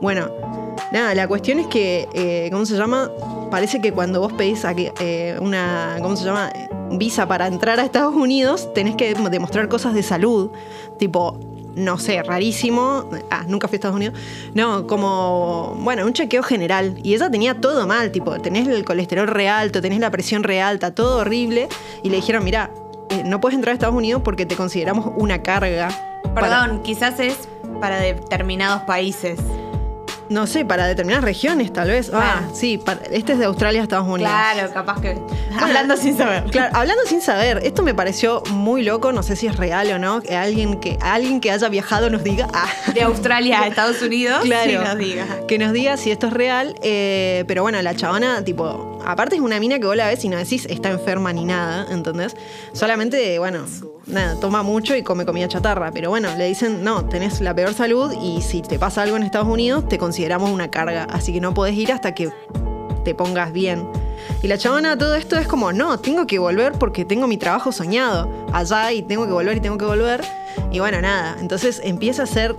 Bueno, 0.00 0.28
nada, 0.92 1.14
la 1.14 1.26
cuestión 1.26 1.58
es 1.58 1.66
que, 1.66 2.08
eh, 2.12 2.48
¿cómo 2.52 2.64
se 2.66 2.76
llama? 2.76 3.10
Parece 3.50 3.80
que 3.80 3.92
cuando 3.92 4.20
vos 4.20 4.32
pedís 4.32 4.64
aquí, 4.64 4.88
eh, 5.00 5.36
una, 5.40 5.96
¿cómo 6.00 6.16
se 6.16 6.24
llama? 6.24 6.52
Visa 6.92 7.26
para 7.26 7.46
entrar 7.46 7.80
a 7.80 7.84
Estados 7.84 8.14
Unidos, 8.14 8.72
tenés 8.74 8.94
que 8.96 9.14
demostrar 9.14 9.68
cosas 9.68 9.94
de 9.94 10.02
salud, 10.02 10.50
tipo, 10.98 11.38
no 11.74 11.98
sé, 11.98 12.22
rarísimo. 12.22 13.08
Ah, 13.30 13.44
nunca 13.46 13.68
fui 13.68 13.76
a 13.76 13.78
Estados 13.78 13.96
Unidos. 13.96 14.18
No, 14.54 14.86
como, 14.86 15.76
bueno, 15.80 16.04
un 16.04 16.12
chequeo 16.12 16.42
general. 16.42 16.98
Y 17.02 17.14
ella 17.14 17.30
tenía 17.30 17.60
todo 17.60 17.86
mal, 17.86 18.10
tipo, 18.10 18.38
tenés 18.40 18.66
el 18.68 18.84
colesterol 18.84 19.28
re 19.28 19.48
alto, 19.48 19.80
tenés 19.80 20.00
la 20.00 20.10
presión 20.10 20.42
re 20.42 20.60
alta, 20.60 20.94
todo 20.94 21.18
horrible. 21.18 21.68
Y 22.02 22.10
le 22.10 22.16
dijeron, 22.16 22.44
mira, 22.44 22.70
eh, 23.10 23.22
no 23.24 23.40
puedes 23.40 23.54
entrar 23.56 23.72
a 23.72 23.74
Estados 23.74 23.94
Unidos 23.94 24.22
porque 24.24 24.44
te 24.44 24.56
consideramos 24.56 25.12
una 25.16 25.42
carga. 25.42 25.88
Perdón, 26.34 26.82
quizás 26.82 27.20
es 27.20 27.48
para 27.80 27.98
determinados 27.98 28.82
países. 28.82 29.38
No 30.28 30.46
sé, 30.46 30.64
para 30.64 30.86
determinadas 30.86 31.24
regiones, 31.24 31.72
tal 31.72 31.88
vez. 31.88 32.10
Ah, 32.12 32.42
sí, 32.52 32.78
para- 32.78 33.00
este 33.10 33.32
es 33.32 33.38
de 33.38 33.44
Australia 33.46 33.80
a 33.80 33.82
Estados 33.84 34.06
Unidos. 34.06 34.30
Claro, 34.30 34.72
capaz 34.72 35.00
que. 35.00 35.18
Hablando 35.60 35.96
sin 35.96 36.16
saber. 36.16 36.44
Claro, 36.44 36.76
hablando 36.76 37.02
sin 37.06 37.20
saber, 37.20 37.60
esto 37.64 37.82
me 37.82 37.94
pareció 37.94 38.42
muy 38.50 38.82
loco, 38.82 39.12
no 39.12 39.22
sé 39.22 39.34
si 39.36 39.46
es 39.46 39.56
real 39.56 39.90
o 39.92 39.98
no, 39.98 40.20
que 40.20 40.36
alguien 40.36 40.78
que, 40.80 40.98
alguien 41.00 41.40
que 41.40 41.50
haya 41.50 41.68
viajado 41.68 42.10
nos 42.10 42.22
diga, 42.22 42.46
ah, 42.54 42.68
De 42.94 43.02
Australia 43.02 43.62
a 43.62 43.66
Estados 43.66 44.00
Unidos, 44.02 44.40
claro, 44.44 44.70
sí 44.70 44.76
nos 44.76 44.98
diga. 44.98 45.26
que 45.48 45.58
nos 45.58 45.72
diga 45.72 45.96
si 45.96 46.10
esto 46.10 46.28
es 46.28 46.32
real, 46.32 46.74
eh, 46.82 47.44
pero 47.48 47.62
bueno, 47.62 47.80
la 47.82 47.94
chabona, 47.96 48.44
tipo, 48.44 48.97
aparte 49.08 49.36
es 49.36 49.40
una 49.40 49.58
mina 49.58 49.78
que 49.78 49.86
vos 49.86 49.96
la 49.96 50.06
ves 50.06 50.22
y 50.24 50.28
no 50.28 50.36
decís 50.36 50.66
está 50.68 50.90
enferma 50.90 51.32
ni 51.32 51.46
nada, 51.46 51.86
¿entendés? 51.90 52.36
Solamente, 52.72 53.38
bueno, 53.38 53.64
nada, 54.06 54.38
toma 54.38 54.62
mucho 54.62 54.94
y 54.94 55.02
come 55.02 55.24
comida 55.24 55.48
chatarra, 55.48 55.90
pero 55.92 56.10
bueno, 56.10 56.28
le 56.36 56.46
dicen, 56.46 56.84
no, 56.84 57.06
tenés 57.06 57.40
la 57.40 57.54
peor 57.54 57.72
salud 57.72 58.12
y 58.22 58.42
si 58.42 58.60
te 58.60 58.78
pasa 58.78 59.02
algo 59.02 59.16
en 59.16 59.22
Estados 59.22 59.48
Unidos, 59.48 59.88
te 59.88 59.96
consideramos 59.96 60.50
una 60.50 60.70
carga, 60.70 61.04
así 61.04 61.32
que 61.32 61.40
no 61.40 61.54
podés 61.54 61.74
ir 61.74 61.90
hasta 61.90 62.14
que 62.14 62.30
te 63.02 63.14
pongas 63.14 63.50
bien. 63.50 63.88
Y 64.42 64.48
la 64.48 64.58
chabona 64.58 64.98
todo 64.98 65.14
esto 65.14 65.38
es 65.38 65.48
como, 65.48 65.72
no, 65.72 65.98
tengo 66.00 66.26
que 66.26 66.38
volver 66.38 66.72
porque 66.72 67.06
tengo 67.06 67.26
mi 67.26 67.38
trabajo 67.38 67.72
soñado 67.72 68.46
allá 68.52 68.92
y 68.92 69.00
tengo 69.00 69.24
que 69.24 69.32
volver 69.32 69.56
y 69.56 69.60
tengo 69.60 69.78
que 69.78 69.86
volver. 69.86 70.20
Y 70.70 70.80
bueno, 70.80 71.00
nada, 71.00 71.38
entonces 71.40 71.80
empieza 71.82 72.22
a 72.22 72.24
hacer 72.24 72.54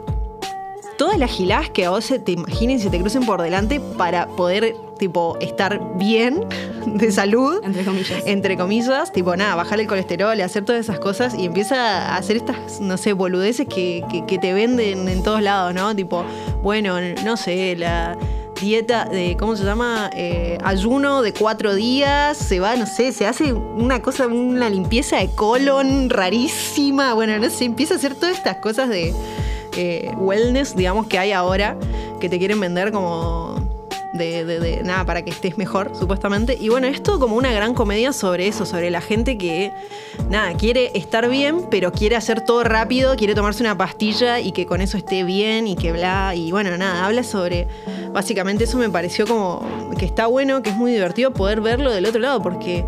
todas 0.99 1.17
las 1.17 1.31
giladas 1.31 1.69
que 1.69 1.85
a 1.85 1.89
vos 1.91 2.03
se 2.03 2.19
te 2.19 2.33
imaginen 2.33 2.75
y 2.77 2.79
se 2.81 2.89
te 2.89 2.99
crucen 2.99 3.25
por 3.25 3.41
delante 3.41 3.79
para 3.79 4.27
poder, 4.27 4.75
tipo, 4.97 5.37
estar 5.39 5.79
bien 5.97 6.43
de 6.85 7.09
salud. 7.11 7.61
Entre 7.63 7.85
comillas. 7.85 8.23
Entre 8.25 8.57
comillas, 8.57 9.11
tipo, 9.13 9.35
nada, 9.37 9.55
bajar 9.55 9.79
el 9.79 9.87
colesterol 9.87 10.37
y 10.37 10.41
hacer 10.41 10.65
todas 10.65 10.81
esas 10.81 10.99
cosas 10.99 11.33
y 11.35 11.45
empieza 11.45 12.09
a 12.13 12.17
hacer 12.17 12.35
estas, 12.35 12.81
no 12.81 12.97
sé, 12.97 13.13
boludeces 13.13 13.65
que, 13.67 14.03
que- 14.11 14.25
que 14.25 14.37
te 14.39 14.53
venden 14.53 15.07
en 15.07 15.23
todos 15.23 15.41
lados, 15.41 15.73
¿no? 15.73 15.95
Tipo, 15.95 16.25
bueno, 16.61 16.97
no 17.23 17.37
sé, 17.37 17.77
la 17.77 18.17
dieta 18.59 19.05
de, 19.05 19.37
¿cómo 19.39 19.55
se 19.55 19.63
llama? 19.63 20.09
Eh, 20.13 20.57
ayuno 20.65 21.21
de 21.21 21.31
cuatro 21.31 21.75
días, 21.75 22.35
se 22.37 22.59
va, 22.59 22.75
no 22.75 22.85
sé, 22.85 23.13
se 23.13 23.25
hace 23.25 23.53
una 23.53 24.01
cosa, 24.01 24.27
una 24.27 24.69
limpieza 24.69 25.15
de 25.15 25.29
colon 25.29 26.09
rarísima, 26.09 27.13
bueno, 27.13 27.37
no 27.39 27.49
sé, 27.49 27.63
empieza 27.63 27.93
a 27.93 27.97
hacer 27.97 28.15
todas 28.15 28.35
estas 28.35 28.57
cosas 28.57 28.89
de 28.89 29.13
eh, 29.75 30.11
wellness, 30.17 30.75
digamos, 30.75 31.07
que 31.07 31.19
hay 31.19 31.31
ahora, 31.31 31.77
que 32.19 32.29
te 32.29 32.39
quieren 32.39 32.59
vender 32.59 32.91
como 32.91 33.68
nada, 34.83 35.05
para 35.05 35.21
que 35.21 35.29
estés 35.29 35.57
mejor, 35.57 35.91
supuestamente. 35.97 36.57
Y 36.59 36.69
bueno, 36.69 36.87
esto 36.87 37.19
como 37.19 37.35
una 37.35 37.51
gran 37.51 37.73
comedia 37.73 38.13
sobre 38.13 38.47
eso, 38.47 38.65
sobre 38.65 38.89
la 38.89 39.01
gente 39.01 39.37
que, 39.37 39.71
nada, 40.29 40.53
quiere 40.53 40.91
estar 40.93 41.29
bien, 41.29 41.67
pero 41.69 41.91
quiere 41.91 42.15
hacer 42.15 42.41
todo 42.41 42.63
rápido, 42.63 43.15
quiere 43.15 43.35
tomarse 43.35 43.63
una 43.63 43.77
pastilla 43.77 44.39
y 44.39 44.51
que 44.51 44.65
con 44.65 44.81
eso 44.81 44.97
esté 44.97 45.23
bien 45.23 45.67
y 45.67 45.75
que 45.75 45.91
bla. 45.91 46.33
Y 46.35 46.51
bueno, 46.51 46.75
nada, 46.77 47.05
habla 47.05 47.23
sobre, 47.23 47.67
básicamente 48.13 48.65
eso 48.65 48.77
me 48.77 48.89
pareció 48.89 49.25
como 49.25 49.89
que 49.97 50.05
está 50.05 50.27
bueno, 50.27 50.61
que 50.61 50.69
es 50.69 50.75
muy 50.75 50.91
divertido 50.91 51.31
poder 51.31 51.61
verlo 51.61 51.91
del 51.91 52.05
otro 52.05 52.19
lado, 52.19 52.41
porque 52.41 52.85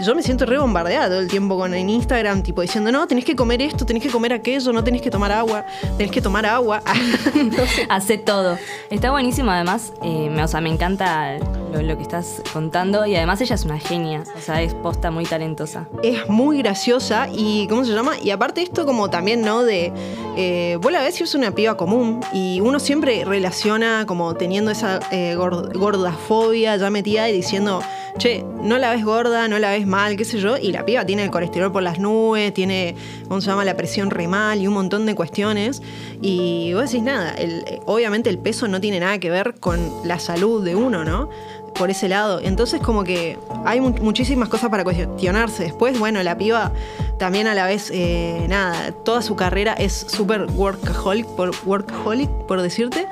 yo 0.00 0.14
me 0.14 0.22
siento 0.22 0.46
re 0.46 0.58
bombardeada 0.58 1.08
todo 1.08 1.20
el 1.20 1.28
tiempo 1.28 1.56
con 1.56 1.74
en 1.74 1.90
Instagram, 1.90 2.42
tipo 2.42 2.62
diciendo, 2.62 2.92
no, 2.92 3.06
tenés 3.06 3.24
que 3.24 3.34
comer 3.34 3.60
esto, 3.62 3.84
tenés 3.84 4.02
que 4.02 4.10
comer 4.10 4.32
aquello, 4.32 4.72
no 4.72 4.84
tenés 4.84 5.02
que 5.02 5.10
tomar 5.10 5.32
agua, 5.32 5.64
tenés 5.96 6.12
que 6.12 6.20
tomar 6.20 6.46
agua. 6.46 6.82
No 7.34 7.66
sé. 7.66 7.86
Hace 7.88 8.16
todo. 8.16 8.58
Está 8.90 9.10
buenísimo, 9.10 9.50
además, 9.50 9.92
eh, 10.02 10.30
me, 10.30 10.42
sea, 10.54 10.60
me 10.60 10.70
encanta 10.70 11.38
lo, 11.72 11.96
que 11.96 12.02
estás 12.04 12.40
contando 12.52 13.04
y 13.06 13.16
además 13.16 13.40
ella 13.40 13.56
es 13.56 13.64
una 13.64 13.80
genia, 13.80 14.22
o 14.36 14.40
sea, 14.40 14.62
es 14.62 14.72
posta 14.72 15.10
muy 15.10 15.24
talentosa. 15.24 15.88
es 16.04 16.28
muy 16.28 16.58
graciosa 16.58 17.28
y 17.34 17.66
¿cómo 17.66 17.84
se 17.84 17.92
llama? 17.92 18.12
Y 18.22 18.30
aparte 18.30 18.62
esto 18.62 18.86
como 18.86 19.10
también, 19.10 19.40
¿no? 19.40 19.64
De, 19.64 19.92
eh, 20.36 20.78
vos 20.80 20.92
la 20.92 21.02
es 21.08 21.34
una 21.34 21.50
piba 21.50 21.76
común 21.76 22.20
y 22.32 22.60
uno 22.60 22.78
siempre 22.78 23.24
relaciona 23.24 24.04
como 24.06 24.34
teniendo 24.34 24.70
esa 24.70 25.00
eh, 25.10 25.34
gord- 25.36 25.76
gordafobia 25.76 26.76
ya 26.76 26.88
metida 26.88 27.28
y 27.28 27.32
diciendo, 27.32 27.82
che, 28.18 28.44
no 28.62 28.78
la 28.78 28.92
ves 28.92 29.04
gorda, 29.04 29.48
no 29.48 29.58
la 29.58 29.70
ves 29.70 29.86
mal, 29.86 30.16
qué 30.16 30.24
sé 30.24 30.38
yo, 30.38 30.56
y 30.56 30.72
la 30.72 30.84
piba 30.84 31.04
tiene 31.04 31.24
el 31.24 31.30
colesterol 31.30 31.72
por 31.72 31.82
las 31.82 31.98
nubes, 31.98 32.54
tiene, 32.54 32.94
¿cómo 33.28 33.40
se 33.40 33.48
llama? 33.48 33.64
La 33.64 33.76
presión 33.76 34.10
re 34.10 34.28
mal 34.28 34.60
y 34.60 34.66
un 34.66 34.74
montón 34.74 35.06
de 35.06 35.14
cuestiones 35.14 35.82
y 36.22 36.72
vos 36.74 36.90
decís 36.90 37.02
nada, 37.02 37.34
eh, 37.36 37.80
obviamente 37.86 38.30
el 38.30 38.38
peso 38.38 38.68
no 38.68 38.80
tiene 38.80 39.00
nada 39.00 39.18
que 39.18 39.30
ver 39.30 39.54
con 39.58 39.78
la 40.04 40.18
salud 40.18 40.64
de 40.64 40.76
uno, 40.76 41.04
¿no? 41.04 41.28
Por 41.74 41.90
ese 41.90 42.08
lado. 42.08 42.40
Entonces 42.40 42.80
como 42.80 43.04
que 43.04 43.38
hay 43.64 43.80
mu- 43.80 43.90
muchísimas 44.00 44.48
cosas 44.48 44.70
para 44.70 44.84
cuestionarse. 44.84 45.64
Después, 45.64 45.98
bueno, 45.98 46.22
la 46.22 46.38
piba 46.38 46.72
también 47.18 47.46
a 47.46 47.54
la 47.54 47.66
vez, 47.66 47.90
eh, 47.92 48.46
nada, 48.48 48.92
toda 49.04 49.22
su 49.22 49.36
carrera 49.36 49.74
es 49.74 49.92
súper 50.08 50.46
workaholic, 50.54 51.26
por, 51.26 51.50
workaholic, 51.64 52.30
por 52.46 52.62
decirte. 52.62 53.06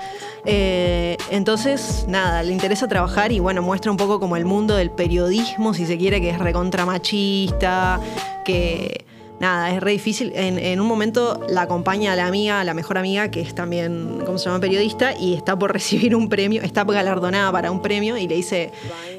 Eh, 0.45 1.17
entonces, 1.31 2.05
nada, 2.09 2.43
le 2.43 2.53
interesa 2.53 2.89
trabajar 2.89 3.31
y 3.33 3.39
bueno, 3.39 3.63
muestra 3.63 3.91
un 3.91 3.97
poco 3.97 4.19
como 4.19 4.37
el 4.37 4.45
mundo 4.45 4.75
del 4.75 4.91
periodismo, 4.91 5.73
si 5.75 5.87
se 5.87 5.99
quiere, 5.99 6.21
que 6.21 6.31
es 6.31 6.39
recontra 6.39 6.85
machista, 6.85 8.01
que 8.45 9.05
nada, 9.43 9.75
es 9.75 9.81
re 9.83 9.91
difícil. 9.91 10.33
En, 10.37 10.81
un 10.81 10.87
momento 10.87 11.45
la 11.49 11.63
acompaña 11.63 12.13
a 12.13 12.17
la 12.17 12.27
amiga, 12.27 12.63
la 12.65 12.75
mejor 12.75 12.97
amiga, 12.97 13.31
que 13.31 13.41
es 13.41 13.55
también, 13.55 14.23
¿cómo 14.25 14.39
se 14.39 14.47
llama? 14.47 14.61
Periodista, 14.61 15.15
y 15.19 15.35
está 15.35 15.59
por 15.59 15.73
recibir 15.79 16.15
un 16.17 16.29
premio, 16.29 16.63
está 16.63 16.85
galardonada 16.85 17.51
para 17.53 17.71
un 17.71 17.83
premio, 17.83 18.17
y 18.17 18.29
le 18.29 18.37
dice, 18.37 18.71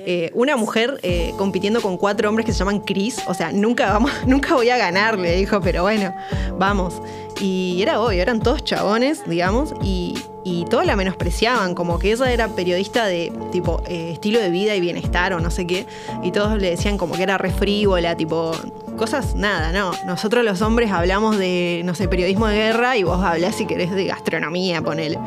eh, 0.05 0.32
una 0.34 0.55
mujer 0.55 0.99
eh, 1.03 1.34
compitiendo 1.38 1.82
con 1.82 1.97
cuatro 1.97 2.30
hombres 2.30 2.45
que 2.45 2.53
se 2.53 2.59
llaman 2.59 2.80
Chris, 2.80 3.21
o 3.28 3.34
sea, 3.34 3.51
nunca, 3.51 3.91
vamos, 3.91 4.11
nunca 4.26 4.55
voy 4.55 4.69
a 4.69 4.78
ganar, 4.78 5.19
le 5.19 5.36
dijo, 5.36 5.59
pero 5.61 5.84
bueno, 5.84 6.15
vamos. 6.57 7.01
Y 7.41 7.82
era 7.82 7.99
obvio, 7.99 8.21
eran 8.21 8.39
todos 8.39 8.63
chabones, 8.63 9.28
digamos, 9.28 9.74
y, 9.84 10.15
y 10.43 10.65
todos 10.65 10.85
la 10.85 10.95
menospreciaban, 10.95 11.75
como 11.75 11.99
que 11.99 12.11
ella 12.11 12.31
era 12.31 12.47
periodista 12.49 13.05
de 13.05 13.31
tipo 13.51 13.81
eh, 13.87 14.11
estilo 14.11 14.39
de 14.39 14.49
vida 14.49 14.75
y 14.75 14.81
bienestar 14.81 15.33
o 15.33 15.39
no 15.39 15.51
sé 15.51 15.65
qué, 15.65 15.85
y 16.23 16.31
todos 16.31 16.59
le 16.59 16.69
decían 16.69 16.97
como 16.97 17.15
que 17.15 17.23
era 17.23 17.37
re 17.37 17.51
frívola, 17.51 18.15
tipo 18.15 18.53
cosas, 18.97 19.35
nada, 19.35 19.71
no. 19.71 19.91
Nosotros 20.05 20.45
los 20.45 20.61
hombres 20.61 20.91
hablamos 20.91 21.37
de, 21.37 21.81
no 21.85 21.95
sé, 21.95 22.07
periodismo 22.07 22.47
de 22.47 22.55
guerra 22.55 22.95
y 22.97 23.03
vos 23.03 23.23
hablás 23.23 23.55
si 23.55 23.65
querés 23.65 23.91
de 23.91 24.05
gastronomía, 24.05 24.81
ponele. 24.81 25.17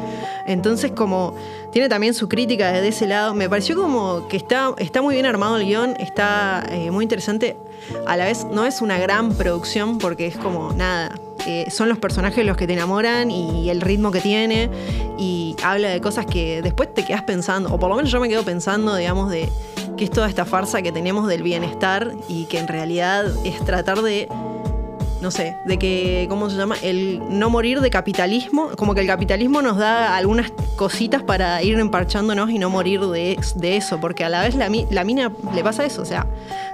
Entonces 0.46 0.92
como 0.92 1.34
tiene 1.72 1.88
también 1.88 2.14
su 2.14 2.28
crítica 2.28 2.72
desde 2.72 2.88
ese 2.88 3.06
lado, 3.06 3.34
me 3.34 3.48
pareció 3.48 3.76
como 3.76 4.28
que 4.28 4.36
está, 4.36 4.72
está 4.78 5.02
muy 5.02 5.14
bien 5.14 5.26
armado 5.26 5.56
el 5.56 5.66
guion, 5.66 5.96
está 5.98 6.64
eh, 6.70 6.90
muy 6.90 7.04
interesante. 7.04 7.56
A 8.06 8.16
la 8.16 8.24
vez 8.24 8.44
no 8.44 8.64
es 8.64 8.80
una 8.80 8.98
gran 8.98 9.34
producción 9.34 9.98
porque 9.98 10.26
es 10.26 10.36
como 10.36 10.72
nada, 10.72 11.14
eh, 11.46 11.70
son 11.70 11.88
los 11.88 11.98
personajes 11.98 12.44
los 12.44 12.56
que 12.56 12.66
te 12.66 12.72
enamoran 12.72 13.30
y 13.30 13.70
el 13.70 13.80
ritmo 13.80 14.10
que 14.10 14.20
tiene 14.20 14.68
y 15.18 15.54
habla 15.62 15.90
de 15.90 16.00
cosas 16.00 16.26
que 16.26 16.60
después 16.62 16.92
te 16.92 17.04
quedas 17.04 17.22
pensando, 17.22 17.72
o 17.72 17.78
por 17.78 17.88
lo 17.88 17.96
menos 17.96 18.10
yo 18.10 18.20
me 18.20 18.28
quedo 18.28 18.42
pensando, 18.42 18.96
digamos, 18.96 19.30
de 19.30 19.48
que 19.96 20.04
es 20.04 20.10
toda 20.10 20.28
esta 20.28 20.44
farsa 20.44 20.82
que 20.82 20.92
tenemos 20.92 21.28
del 21.28 21.42
bienestar 21.42 22.12
y 22.28 22.44
que 22.46 22.58
en 22.58 22.68
realidad 22.68 23.26
es 23.44 23.64
tratar 23.64 24.02
de, 24.02 24.28
no 25.20 25.30
sé, 25.30 25.56
de 25.64 25.78
que, 25.78 26.26
¿cómo 26.28 26.50
se 26.50 26.56
llama? 26.56 26.76
El 26.82 27.22
no 27.30 27.48
morir 27.50 27.80
de 27.80 27.90
capitalismo, 27.90 28.70
como 28.76 28.94
que 28.94 29.00
el 29.00 29.06
capitalismo 29.06 29.62
nos 29.62 29.78
da 29.78 30.16
algunas 30.16 30.52
cositas 30.76 31.22
para 31.22 31.62
ir 31.62 31.78
emparchándonos 31.78 32.50
y 32.50 32.58
no 32.58 32.70
morir 32.70 33.00
de, 33.00 33.38
eso, 33.62 33.98
porque 34.00 34.24
a 34.24 34.28
la 34.28 34.42
vez 34.42 34.54
la, 34.54 34.70
la 34.90 35.04
mina 35.04 35.32
le 35.54 35.64
pasa 35.64 35.84
eso, 35.84 36.02
o 36.02 36.04
sea, 36.04 36.26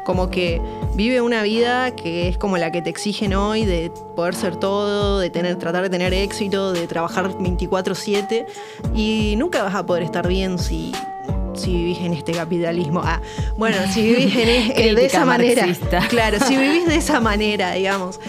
como 0.04 0.30
que 0.30 0.60
vive 0.94 1.20
una 1.20 1.42
vida 1.42 1.94
que 1.94 2.28
es 2.28 2.38
como 2.38 2.58
la 2.58 2.72
que 2.72 2.82
te 2.82 2.90
exigen 2.90 3.34
hoy 3.34 3.64
de 3.64 3.90
poder 4.16 4.34
ser 4.34 4.56
todo, 4.56 5.20
de 5.20 5.30
tener, 5.30 5.56
tratar 5.56 5.82
de 5.82 5.90
tener 5.90 6.12
éxito, 6.12 6.72
de 6.72 6.86
trabajar 6.86 7.30
24/7 7.38 8.46
y 8.94 9.34
nunca 9.38 9.62
vas 9.62 9.74
a 9.74 9.86
poder 9.86 10.02
estar 10.02 10.26
bien 10.26 10.58
si, 10.58 10.92
si 11.54 11.72
vivís 11.72 11.98
en 12.00 12.12
este 12.14 12.32
capitalismo. 12.32 13.00
Ah, 13.04 13.20
bueno, 13.56 13.76
si 13.92 14.02
vivís 14.02 14.34
en, 14.36 14.48
es- 14.48 14.70
eh, 14.76 14.94
de 14.94 15.06
esa 15.06 15.24
manera. 15.24 15.66
marxista. 15.66 16.06
Claro, 16.08 16.38
si 16.46 16.56
vivís 16.58 16.86
de 16.86 16.96
esa 16.96 17.20
manera, 17.20 17.72
digamos. 17.72 18.20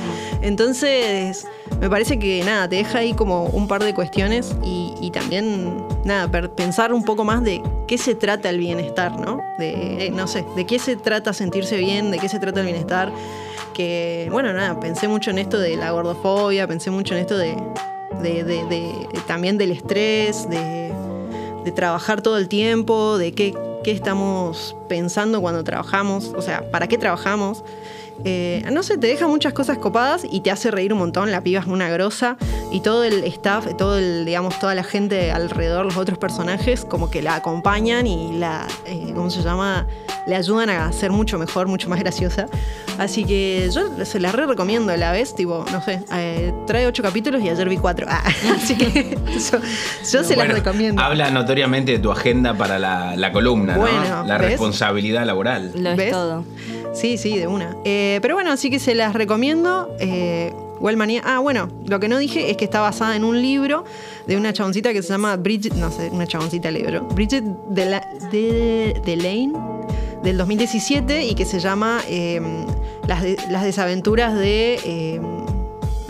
Entonces, 0.41 1.47
me 1.79 1.89
parece 1.89 2.19
que 2.19 2.43
nada, 2.43 2.67
te 2.69 2.75
deja 2.75 2.99
ahí 2.99 3.13
como 3.13 3.45
un 3.45 3.67
par 3.67 3.83
de 3.83 3.93
cuestiones 3.93 4.53
y, 4.63 4.93
y 5.01 5.09
también, 5.11 5.83
nada, 6.05 6.29
pensar 6.55 6.93
un 6.93 7.03
poco 7.03 7.23
más 7.23 7.43
de 7.43 7.61
qué 7.87 7.97
se 7.97 8.13
trata 8.13 8.49
el 8.49 8.59
bienestar, 8.59 9.19
¿no? 9.19 9.39
De, 9.57 10.07
eh, 10.07 10.09
no 10.11 10.27
sé, 10.27 10.45
de 10.55 10.65
qué 10.65 10.79
se 10.79 10.95
trata 10.95 11.33
sentirse 11.33 11.77
bien, 11.77 12.11
de 12.11 12.19
qué 12.19 12.27
se 12.29 12.39
trata 12.39 12.59
el 12.59 12.65
bienestar. 12.67 13.11
Que, 13.73 14.27
bueno, 14.31 14.53
nada, 14.53 14.79
pensé 14.79 15.07
mucho 15.07 15.31
en 15.31 15.39
esto 15.39 15.57
de 15.59 15.75
la 15.77 15.91
gordofobia, 15.91 16.67
pensé 16.67 16.91
mucho 16.91 17.15
en 17.15 17.21
esto 17.21 17.37
de, 17.37 17.55
de- 18.21 18.43
de- 18.43 18.65
de- 18.65 19.07
también 19.25 19.57
del 19.57 19.71
estrés, 19.71 20.47
de, 20.49 20.82
de 21.63 21.71
trabajar 21.71 22.21
todo 22.21 22.37
el 22.37 22.47
tiempo, 22.47 23.17
de 23.17 23.33
qué, 23.33 23.53
qué 23.83 23.91
estamos 23.91 24.75
pensando 24.89 25.41
cuando 25.41 25.63
trabajamos, 25.63 26.33
o 26.35 26.41
sea, 26.41 26.69
para 26.71 26.87
qué 26.87 26.97
trabajamos. 26.97 27.63
Eh, 28.25 28.63
no 28.71 28.83
sé, 28.83 28.97
te 28.97 29.07
deja 29.07 29.27
muchas 29.27 29.53
cosas 29.53 29.77
copadas 29.77 30.25
y 30.29 30.41
te 30.41 30.51
hace 30.51 30.71
reír 30.71 30.93
un 30.93 30.99
montón. 30.99 31.31
La 31.31 31.41
piba 31.41 31.59
es 31.61 31.67
una 31.67 31.89
grosa 31.89 32.37
y 32.71 32.79
todo 32.79 33.03
el 33.03 33.23
staff, 33.25 33.67
todo 33.77 33.97
el, 33.97 34.25
digamos, 34.25 34.57
toda 34.59 34.73
la 34.75 34.83
gente 34.83 35.31
alrededor, 35.31 35.85
los 35.85 35.97
otros 35.97 36.17
personajes, 36.17 36.85
como 36.85 37.09
que 37.09 37.21
la 37.21 37.35
acompañan 37.35 38.07
y 38.07 38.37
la, 38.37 38.65
eh, 38.85 39.11
¿cómo 39.13 39.29
se 39.29 39.41
llama? 39.41 39.87
Le 40.25 40.35
ayudan 40.35 40.69
a 40.69 40.91
ser 40.93 41.11
mucho 41.11 41.37
mejor, 41.37 41.67
mucho 41.67 41.89
más 41.89 41.99
graciosa. 41.99 42.47
Así 42.97 43.25
que 43.25 43.69
yo 43.73 44.05
se 44.05 44.19
la 44.19 44.31
re 44.31 44.45
recomiendo 44.45 44.93
a 44.93 44.97
la 44.97 45.11
vez, 45.11 45.35
tipo, 45.35 45.65
no 45.71 45.81
sé, 45.81 45.99
eh, 46.13 46.53
trae 46.67 46.85
ocho 46.87 47.03
capítulos 47.03 47.41
y 47.41 47.49
ayer 47.49 47.67
vi 47.67 47.77
cuatro. 47.77 48.07
Ah, 48.13 48.21
así 48.55 48.77
que 48.77 49.17
yo, 49.33 49.57
yo 49.59 49.61
se 50.03 50.13
las 50.13 50.35
Bueno, 50.35 50.53
recomiendo. 50.53 51.01
Habla 51.01 51.31
notoriamente 51.31 51.93
de 51.93 51.99
tu 51.99 52.11
agenda 52.11 52.53
para 52.53 52.77
la, 52.77 53.15
la 53.15 53.31
columna, 53.31 53.75
La 54.25 54.37
¿ves? 54.37 54.51
responsabilidad 54.51 55.25
laboral. 55.25 55.71
Lo 55.75 55.89
es 55.91 55.97
¿Ves? 55.97 56.11
todo. 56.11 56.45
Sí, 56.93 57.17
sí, 57.17 57.37
de 57.37 57.47
una. 57.47 57.75
Eh, 57.85 58.19
pero 58.21 58.35
bueno, 58.35 58.51
así 58.51 58.69
que 58.69 58.79
se 58.79 58.93
las 58.95 59.13
recomiendo. 59.13 59.95
Eh. 59.99 60.53
Ah, 61.23 61.39
bueno, 61.39 61.69
lo 61.87 61.99
que 62.01 62.09
no 62.09 62.17
dije 62.17 62.51
es 62.51 62.57
que 62.57 62.65
está 62.65 62.81
basada 62.81 63.15
en 63.15 63.23
un 63.23 63.41
libro 63.41 63.85
de 64.27 64.35
una 64.35 64.51
chaboncita 64.51 64.91
que 64.91 65.01
se 65.01 65.09
llama 65.09 65.37
Bridget, 65.37 65.73
no 65.75 65.89
sé, 65.89 66.09
una 66.09 66.27
chaboncita 66.27 66.69
libro, 66.71 67.03
Bridget 67.13 67.43
de, 67.69 67.85
la, 67.85 68.05
de, 68.31 68.93
Delane 69.05 69.53
del 70.23 70.37
2017 70.37 71.25
y 71.25 71.35
que 71.35 71.45
se 71.45 71.59
llama 71.61 72.01
eh, 72.09 72.41
las, 73.07 73.21
de- 73.21 73.37
las 73.49 73.63
desaventuras 73.63 74.35
de 74.37 74.77
eh, 74.83 75.21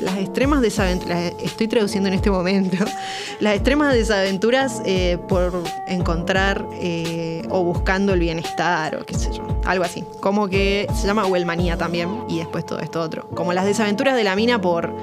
las 0.04 0.18
extremas 0.18 0.62
desaventuras, 0.62 1.34
estoy 1.41 1.68
traduciendo 1.68 2.10
en 2.10 2.16
este 2.16 2.30
momento, 2.30 2.86
las 3.39 3.56
extremas 3.56 3.93
desaventuras 3.93 4.82
eh, 4.86 5.18
por 5.28 5.64
encontrar 5.88 6.68
eh, 6.74 7.43
o 7.49 7.64
buscando 7.64 8.14
el 8.14 8.20
bienestar 8.20 8.95
o 8.95 9.06
qué 9.06 9.16
sé 9.16 9.32
yo, 9.32 9.45
algo 9.66 9.84
así. 9.84 10.04
Como 10.20 10.47
que 10.47 10.88
se 10.93 11.08
llama 11.08 11.26
Wellmanía 11.26 11.78
también 11.78 12.24
y 12.28 12.39
después 12.39 12.66
todo 12.66 12.80
esto 12.80 13.01
otro. 13.01 13.28
Como 13.30 13.54
las 13.54 13.66
desaventuras 13.66 14.16
de 14.16 14.24
la 14.24 14.36
mina 14.36 14.60
por 14.60 14.93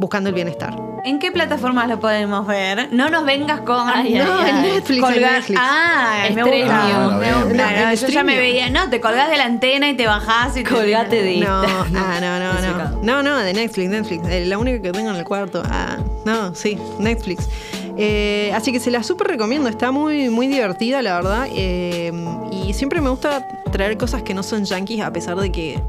buscando 0.00 0.28
el 0.30 0.34
bienestar. 0.34 0.74
¿En 1.04 1.18
qué 1.18 1.30
plataformas 1.32 1.88
lo 1.88 1.98
podemos 1.98 2.46
ver? 2.46 2.88
No 2.92 3.08
nos 3.08 3.24
vengas 3.24 3.60
con. 3.60 3.88
Ay, 3.88 4.14
no, 4.14 4.38
ay, 4.38 4.50
en. 4.50 4.62
Netflix, 4.62 5.08
en 5.10 5.22
Netflix. 5.22 5.60
Ah, 5.62 6.24
me 6.34 6.42
gusta. 6.42 6.84
Ah. 6.84 7.50
No, 7.54 7.94
yo 7.94 8.06
ya 8.08 8.22
me 8.24 8.36
veía. 8.36 8.68
No, 8.70 8.90
te 8.90 9.00
colgás 9.00 9.30
de 9.30 9.36
la 9.38 9.44
antena 9.44 9.88
y 9.88 9.94
te 9.96 10.06
bajás 10.06 10.56
y 10.56 10.62
te- 10.64 10.70
Colgate 10.70 11.22
de 11.22 11.36
No, 11.38 11.62
ah, 11.62 12.18
no, 12.20 12.38
no, 12.38 12.58
Ese 12.58 12.68
no. 12.68 13.02
No, 13.02 13.22
no, 13.22 13.38
de 13.38 13.52
Netflix, 13.54 13.88
Netflix. 13.90 14.28
Eh, 14.28 14.44
La 14.46 14.58
única 14.58 14.82
que 14.82 14.92
tengo 14.92 15.10
en 15.10 15.16
el 15.16 15.24
cuarto. 15.24 15.62
Ah, 15.70 15.96
no, 16.24 16.54
sí, 16.54 16.76
Netflix. 16.98 17.48
Eh, 17.96 18.52
así 18.54 18.72
que 18.72 18.80
se 18.80 18.90
la 18.90 19.02
súper 19.02 19.26
recomiendo. 19.28 19.68
Está 19.68 19.90
muy, 19.92 20.28
muy 20.28 20.48
divertida, 20.48 21.00
la 21.02 21.14
verdad. 21.16 21.46
Eh, 21.54 22.12
y 22.52 22.72
siempre 22.74 23.00
me 23.00 23.08
gusta 23.10 23.46
traer 23.72 23.96
cosas 23.96 24.22
que 24.22 24.34
no 24.34 24.42
son 24.42 24.64
yankees, 24.64 25.00
a 25.02 25.12
pesar 25.12 25.36
de 25.36 25.50
que 25.50 25.80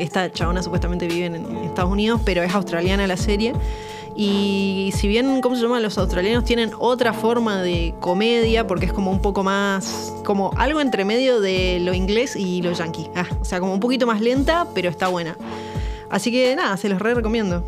esta 0.00 0.30
chabona 0.32 0.62
supuestamente 0.62 1.06
vive 1.06 1.26
en 1.26 1.34
Estados 1.64 1.90
Unidos, 1.90 2.20
pero 2.24 2.42
es 2.42 2.54
australiana 2.54 3.06
la 3.06 3.16
serie. 3.16 3.52
Y 4.16 4.92
si 4.96 5.08
bien, 5.08 5.40
¿cómo 5.40 5.54
se 5.54 5.62
llama? 5.62 5.80
Los 5.80 5.96
australianos 5.96 6.44
tienen 6.44 6.72
otra 6.78 7.12
forma 7.12 7.62
de 7.62 7.94
comedia, 8.00 8.66
porque 8.66 8.86
es 8.86 8.92
como 8.92 9.10
un 9.10 9.22
poco 9.22 9.42
más, 9.42 10.12
como 10.24 10.52
algo 10.56 10.80
entre 10.80 11.04
medio 11.04 11.40
de 11.40 11.78
lo 11.80 11.94
inglés 11.94 12.36
y 12.36 12.60
lo 12.60 12.72
yankee. 12.72 13.08
Ah, 13.14 13.26
o 13.40 13.44
sea, 13.44 13.60
como 13.60 13.72
un 13.72 13.80
poquito 13.80 14.06
más 14.06 14.20
lenta, 14.20 14.66
pero 14.74 14.90
está 14.90 15.08
buena. 15.08 15.36
Así 16.10 16.32
que 16.32 16.56
nada, 16.56 16.76
se 16.76 16.88
los 16.88 16.98
re 16.98 17.14
recomiendo. 17.14 17.64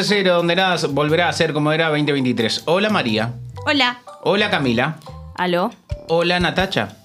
Fase 0.00 0.14
cero, 0.16 0.36
donde 0.36 0.56
nada 0.56 0.78
volverá 0.88 1.28
a 1.28 1.32
ser 1.34 1.52
como 1.52 1.72
era 1.72 1.88
2023. 1.88 2.62
Hola 2.64 2.88
María. 2.88 3.34
Hola. 3.66 3.98
Hola 4.22 4.48
Camila. 4.48 4.96
¿Aló? 5.36 5.74
Hola 6.08 6.40
Natacha. 6.40 6.96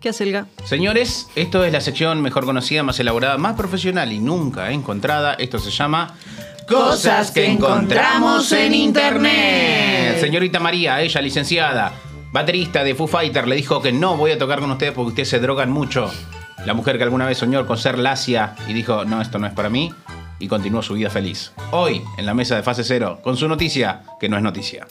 ¿Qué 0.00 0.08
hace 0.08 0.24
el 0.24 0.32
ga? 0.32 0.46
Señores, 0.64 1.28
esto 1.36 1.64
es 1.64 1.72
la 1.72 1.80
sección 1.80 2.20
mejor 2.20 2.46
conocida, 2.46 2.82
más 2.82 2.98
elaborada, 2.98 3.38
más 3.38 3.54
profesional 3.54 4.12
y 4.12 4.18
nunca 4.18 4.72
encontrada. 4.72 5.34
Esto 5.34 5.60
se 5.60 5.70
llama 5.70 6.16
Cosas 6.66 7.30
que 7.30 7.46
encontramos 7.46 8.50
en 8.50 8.74
Internet. 8.74 10.18
Señorita 10.18 10.58
María, 10.58 11.00
ella 11.02 11.20
licenciada, 11.20 11.92
baterista 12.32 12.82
de 12.82 12.96
Foo 12.96 13.06
Fighter, 13.06 13.46
le 13.46 13.54
dijo 13.54 13.80
que 13.80 13.92
no 13.92 14.16
voy 14.16 14.32
a 14.32 14.38
tocar 14.38 14.58
con 14.58 14.72
ustedes 14.72 14.92
porque 14.92 15.10
ustedes 15.10 15.28
se 15.28 15.38
drogan 15.38 15.70
mucho. 15.70 16.10
La 16.66 16.74
mujer 16.74 16.98
que 16.98 17.04
alguna 17.04 17.26
vez 17.26 17.38
soñó 17.38 17.64
con 17.64 17.78
ser 17.78 17.96
lacia 17.96 18.56
y 18.66 18.72
dijo, 18.72 19.04
no, 19.04 19.22
esto 19.22 19.38
no 19.38 19.46
es 19.46 19.52
para 19.52 19.70
mí, 19.70 19.94
y 20.40 20.48
continuó 20.48 20.82
su 20.82 20.94
vida 20.94 21.10
feliz. 21.10 21.52
Hoy, 21.70 22.02
en 22.16 22.26
la 22.26 22.34
mesa 22.34 22.56
de 22.56 22.64
fase 22.64 22.82
cero, 22.82 23.20
con 23.22 23.36
su 23.36 23.46
noticia, 23.46 24.02
que 24.18 24.28
no 24.28 24.36
es 24.36 24.42
noticia. 24.42 24.86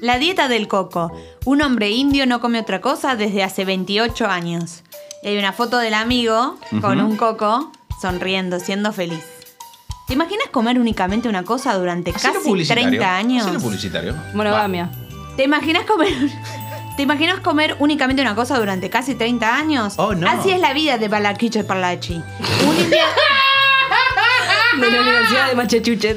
La 0.00 0.18
dieta 0.18 0.48
del 0.48 0.68
coco. 0.68 1.12
Un 1.44 1.62
hombre 1.62 1.90
indio 1.90 2.26
no 2.26 2.40
come 2.40 2.60
otra 2.60 2.80
cosa 2.80 3.16
desde 3.16 3.42
hace 3.42 3.64
28 3.64 4.26
años. 4.26 4.82
Y 5.22 5.28
hay 5.28 5.38
una 5.38 5.52
foto 5.52 5.78
del 5.78 5.94
amigo 5.94 6.56
con 6.80 7.00
un 7.00 7.16
coco 7.16 7.72
sonriendo, 8.00 8.60
siendo 8.60 8.92
feliz. 8.92 9.24
¿Te 10.08 10.14
imaginas 10.14 10.48
comer 10.50 10.78
únicamente 10.78 11.28
una 11.28 11.44
cosa 11.44 11.74
durante 11.78 12.10
Hacelo 12.10 12.34
casi 12.34 12.48
publicitario. 12.48 12.88
30 12.88 13.16
años? 13.16 13.46
Hacelo 13.46 13.60
publicitario. 13.60 14.14
Monogamia. 14.34 14.90
¿Te 15.36 15.44
imaginas 15.44 15.84
comer 15.84 16.12
¿Te 16.96 17.02
imaginas 17.02 17.40
comer 17.40 17.76
únicamente 17.78 18.20
una 18.20 18.34
cosa 18.34 18.58
durante 18.58 18.90
casi 18.90 19.14
30 19.14 19.56
años? 19.56 19.94
Oh, 19.96 20.14
no. 20.14 20.28
Así 20.28 20.50
es 20.50 20.60
la 20.60 20.74
vida 20.74 20.98
de 20.98 21.08
Balakiche 21.08 21.64
Parlachi. 21.64 22.14
Un 22.14 22.76
indio, 22.78 22.98
De 24.80 24.90
la 24.90 25.00
Universidad 25.02 25.48
de 25.48 25.54
Machachuchet. 25.54 26.16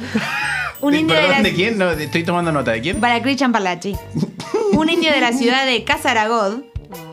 un 0.81 0.95
indio 0.95 1.15
de 1.15 1.21
¿Perdón, 1.21 1.37
la 1.43 1.49
de 1.49 1.53
quién? 1.55 1.77
No, 1.77 1.89
estoy 1.91 2.23
tomando 2.23 2.51
nota. 2.51 2.71
¿De 2.71 2.81
quién? 2.81 2.99
Balakichan 3.01 3.51
Parlachi. 3.51 3.95
Un 4.73 4.89
indio 4.89 5.11
de 5.11 5.21
la 5.21 5.31
ciudad 5.33 5.65
de 5.65 5.83
Casaragod. 5.83 6.61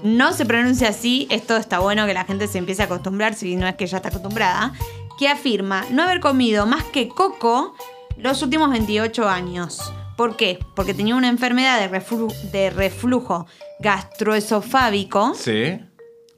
No 0.02 0.32
se 0.32 0.44
pronuncia 0.46 0.88
así, 0.88 1.26
esto 1.30 1.56
está 1.56 1.78
bueno 1.78 2.06
que 2.06 2.14
la 2.14 2.24
gente 2.24 2.46
se 2.46 2.58
empiece 2.58 2.82
a 2.82 2.84
acostumbrar, 2.86 3.34
si 3.34 3.56
no 3.56 3.66
es 3.66 3.74
que 3.76 3.86
ya 3.86 3.96
está 3.98 4.10
acostumbrada, 4.10 4.72
que 5.18 5.28
afirma 5.28 5.84
no 5.90 6.02
haber 6.02 6.20
comido 6.20 6.66
más 6.66 6.84
que 6.84 7.08
coco 7.08 7.74
los 8.16 8.42
últimos 8.42 8.70
28 8.70 9.28
años. 9.28 9.92
¿Por 10.16 10.36
qué? 10.36 10.58
Porque 10.76 10.92
tenía 10.94 11.16
una 11.16 11.28
enfermedad 11.28 11.80
de, 11.80 11.90
reflu- 11.90 12.32
de 12.52 12.70
reflujo 12.70 13.46
gastroesofábico, 13.80 15.34
Sí. 15.34 15.78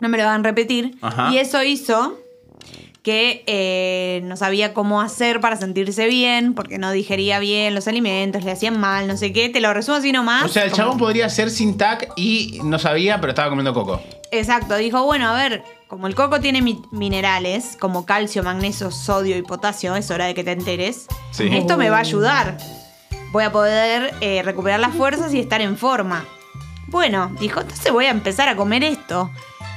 no 0.00 0.08
me 0.08 0.16
lo 0.18 0.24
van 0.24 0.40
a 0.40 0.44
repetir, 0.44 0.96
Ajá. 1.02 1.30
y 1.32 1.38
eso 1.38 1.62
hizo 1.62 2.18
que 3.04 3.44
eh, 3.46 4.22
no 4.24 4.34
sabía 4.36 4.72
cómo 4.72 5.02
hacer 5.02 5.40
para 5.42 5.56
sentirse 5.56 6.06
bien, 6.08 6.54
porque 6.54 6.78
no 6.78 6.90
digería 6.90 7.38
bien 7.38 7.74
los 7.74 7.86
alimentos, 7.86 8.42
le 8.44 8.50
hacían 8.50 8.80
mal, 8.80 9.06
no 9.06 9.16
sé 9.18 9.30
qué. 9.32 9.50
Te 9.50 9.60
lo 9.60 9.72
resumo 9.74 9.98
así 9.98 10.10
nomás. 10.10 10.42
O 10.44 10.48
sea, 10.48 10.64
el 10.64 10.70
como- 10.70 10.82
chabón 10.82 10.98
podría 10.98 11.28
ser 11.28 11.50
sin 11.50 11.76
tac 11.76 12.10
y 12.16 12.60
no 12.64 12.78
sabía, 12.78 13.20
pero 13.20 13.32
estaba 13.32 13.50
comiendo 13.50 13.74
coco. 13.74 14.00
Exacto, 14.30 14.74
dijo, 14.76 15.04
bueno, 15.04 15.28
a 15.28 15.34
ver, 15.34 15.62
como 15.86 16.06
el 16.06 16.14
coco 16.14 16.40
tiene 16.40 16.62
mi- 16.62 16.80
minerales, 16.92 17.76
como 17.78 18.06
calcio, 18.06 18.42
magnesio, 18.42 18.90
sodio 18.90 19.36
y 19.36 19.42
potasio, 19.42 19.94
es 19.96 20.10
hora 20.10 20.24
de 20.24 20.34
que 20.34 20.42
te 20.42 20.52
enteres, 20.52 21.06
Sí. 21.30 21.46
esto 21.52 21.76
me 21.76 21.90
va 21.90 21.98
a 21.98 22.00
ayudar. 22.00 22.56
Voy 23.32 23.44
a 23.44 23.52
poder 23.52 24.14
eh, 24.22 24.40
recuperar 24.42 24.80
las 24.80 24.94
fuerzas 24.94 25.34
y 25.34 25.40
estar 25.40 25.60
en 25.60 25.76
forma. 25.76 26.24
Bueno, 26.86 27.30
dijo, 27.38 27.60
entonces 27.60 27.92
voy 27.92 28.06
a 28.06 28.10
empezar 28.10 28.48
a 28.48 28.56
comer 28.56 28.82
esto. 28.82 29.30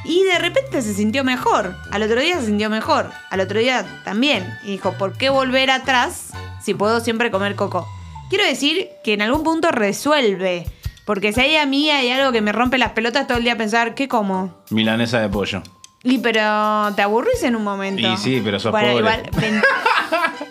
Y 0.08 0.24
de 0.24 0.39
repente 0.39 0.82
se 0.82 0.93
sintió 0.93 1.24
mejor. 1.24 1.76
Al 1.91 2.01
otro 2.01 2.22
día 2.22 2.39
se 2.39 2.45
sintió 2.45 2.70
mejor. 2.70 3.12
Al 3.30 3.41
otro 3.41 3.60
día 3.60 3.86
también. 4.05 4.47
Y 4.64 4.68
dijo, 4.72 4.93
¿por 4.93 5.18
qué 5.18 5.30
volver 5.30 5.70
atrás 5.70 6.30
si 6.64 6.74
puedo 6.74 7.01
siempre 7.01 7.30
comer 7.30 7.55
coco? 7.55 7.88
Quiero 8.30 8.45
decir 8.45 8.88
que 9.03 9.14
en 9.14 9.22
algún 9.22 9.43
punto 9.43 9.70
resuelve. 9.72 10.66
Porque 11.05 11.34
si 11.34 11.41
hay 11.41 11.55
a 11.58 11.66
mí 11.66 11.89
hay 11.89 12.10
algo 12.10 12.32
que 12.32 12.41
me 12.41 12.51
rompe 12.51 12.78
las 12.78 12.91
pelotas 12.91 13.28
todo 13.28 13.38
el 13.38 13.43
día 13.43 13.58
pensar, 13.58 13.95
¿qué 13.95 14.08
como? 14.08 14.58
Milanesa 14.70 15.20
de 15.20 15.30
pollo. 15.30 15.62
Y 16.03 16.20
pero 16.20 16.93
te 16.95 17.01
aburrís 17.01 17.43
en 17.43 17.55
un 17.55 17.64
momento. 17.64 18.08
Y 18.08 18.18
sí, 18.18 18.41
pero 18.43 18.60
sos 18.60 18.72
bueno, 18.72 18.89
pobre. 18.89 18.99
igual 18.99 19.30
20 19.38 19.68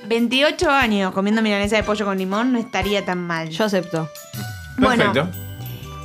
28 0.07 0.71
años 0.71 1.13
comiendo 1.13 1.41
milanesa 1.43 1.77
de 1.77 1.83
pollo 1.83 2.05
con 2.05 2.19
limón 2.19 2.53
no 2.53 2.59
estaría 2.59 3.05
tan 3.05 3.27
mal. 3.27 3.49
Yo 3.51 3.65
acepto. 3.65 4.09
Bueno, 4.79 5.13
Perfecto. 5.13 5.46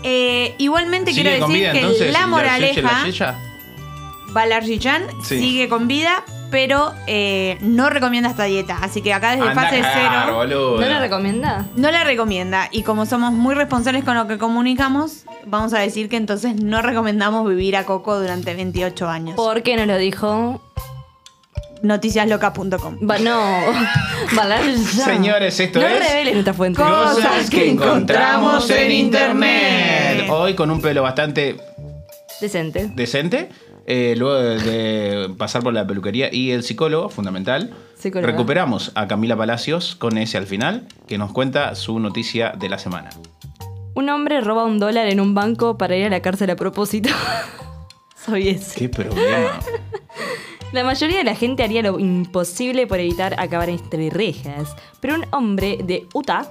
Eh, 0.04 0.56
igualmente 0.58 1.12
¿Sigue 1.12 1.30
quiero 1.30 1.46
decir 1.48 1.62
vida 1.62 1.72
que 1.74 1.80
entonces? 1.80 2.14
la 2.14 2.28
moraleja, 2.28 2.82
la 2.82 3.06
Yeya? 3.06 3.40
Sí. 5.24 5.40
sigue 5.40 5.70
con 5.70 5.88
vida, 5.88 6.24
pero 6.50 6.94
eh, 7.08 7.58
no 7.62 7.90
recomienda 7.90 8.30
esta 8.30 8.46
dieta. 8.46 8.78
Así 8.82 9.02
que 9.02 9.14
acá 9.14 9.32
desde 9.32 9.50
Anda 9.50 9.62
fase 9.62 9.82
cagar, 9.82 10.26
cero 10.26 10.36
boludo. 10.38 10.82
¿No 10.82 10.88
la 10.88 11.00
recomienda? 11.00 11.66
no 11.76 11.92
la 11.92 12.04
recomienda. 12.04 12.68
Y 12.72 12.84
como 12.84 13.06
somos 13.06 13.32
muy 13.34 13.56
responsables 13.56 14.04
con 14.04 14.16
lo 14.16 14.28
que 14.28 14.38
comunicamos, 14.38 15.26
vamos 15.46 15.74
a 15.74 15.80
decir 15.80 16.10
que 16.10 16.18
entonces 16.18 16.56
no 16.56 16.82
recomendamos 16.82 17.48
vivir 17.48 17.76
a 17.76 17.86
Coco 17.86 18.20
durante 18.20 18.54
28 18.54 19.10
años. 19.10 19.36
¿Por 19.36 19.64
qué 19.64 19.76
no 19.78 19.86
lo 19.86 19.98
dijo? 19.98 20.62
Noticiasloca.com. 21.84 23.00
Va- 23.10 23.20
no. 23.20 23.60
Señores, 25.06 25.60
esto 25.60 25.80
no 25.80 25.88
es- 25.88 26.08
reveles 26.10 26.34
nuestra 26.34 26.54
fuente. 26.54 26.82
Cosas 26.82 27.50
que 27.50 27.70
encontramos 27.70 28.70
en 28.70 28.92
internet. 28.92 30.28
Hoy 30.30 30.54
con 30.56 30.70
un 30.72 30.82
pelo 30.82 31.02
bastante 31.04 31.58
Decente. 32.40 32.92
decente. 32.96 33.50
eh, 33.88 34.14
luego 34.18 34.36
de, 34.36 34.58
de 34.60 35.30
pasar 35.30 35.64
por 35.64 35.74
la 35.74 35.86
peluquería 35.88 36.30
y 36.34 36.52
el 36.52 36.64
psicólogo, 36.64 37.10
fundamental, 37.10 37.74
Psicóloga. 37.98 38.32
recuperamos 38.32 38.92
a 38.96 39.08
Camila 39.08 39.36
Palacios 39.36 39.96
con 39.96 40.18
ese 40.18 40.38
al 40.38 40.48
final, 40.48 40.88
que 41.08 41.18
nos 41.18 41.32
cuenta 41.32 41.74
su 41.76 42.00
noticia 42.00 42.54
de 42.58 42.70
la 42.70 42.78
semana. 42.78 43.10
Un 43.94 44.10
hombre 44.10 44.40
roba 44.42 44.64
un 44.66 44.80
dólar 44.80 45.08
en 45.08 45.20
un 45.20 45.34
banco 45.36 45.78
para 45.78 45.96
ir 45.98 46.06
a 46.06 46.10
la 46.10 46.22
cárcel 46.22 46.50
a 46.52 46.56
propósito. 46.56 47.10
Soy 48.26 48.50
ese. 48.50 48.80
¿Qué 48.80 48.88
problema? 48.90 49.60
La 50.72 50.84
mayoría 50.86 51.18
de 51.18 51.24
la 51.26 51.36
gente 51.36 51.64
haría 51.64 51.82
lo 51.82 52.00
imposible 52.00 52.88
por 52.88 53.00
evitar 53.00 53.36
acabar 53.38 53.70
entre 53.70 54.10
rejas. 54.10 54.76
Pero 55.02 55.16
un 55.16 55.26
hombre 55.32 55.80
de 55.84 56.08
Utah 56.14 56.50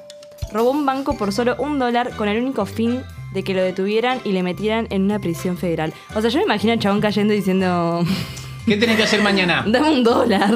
robó 0.52 0.70
un 0.70 0.84
banco 0.84 1.16
por 1.16 1.32
solo 1.32 1.56
un 1.58 1.78
dólar 1.78 2.14
con 2.16 2.28
el 2.28 2.42
único 2.42 2.66
fin 2.66 3.02
de 3.32 3.42
que 3.44 3.54
lo 3.54 3.62
detuvieran 3.62 4.20
y 4.24 4.32
le 4.32 4.42
metieran 4.42 4.88
en 4.90 5.02
una 5.02 5.18
prisión 5.20 5.56
federal. 5.56 5.94
O 6.14 6.20
sea, 6.20 6.28
yo 6.30 6.38
me 6.38 6.44
imagino 6.44 6.72
al 6.72 6.78
chabón 6.80 7.00
cayendo 7.00 7.32
diciendo, 7.32 8.04
¿Qué 8.66 8.76
tenés 8.76 8.96
que 8.98 9.04
hacer 9.04 9.22
mañana? 9.22 9.64
dame 9.66 9.90
un 9.90 10.04
dólar. 10.04 10.50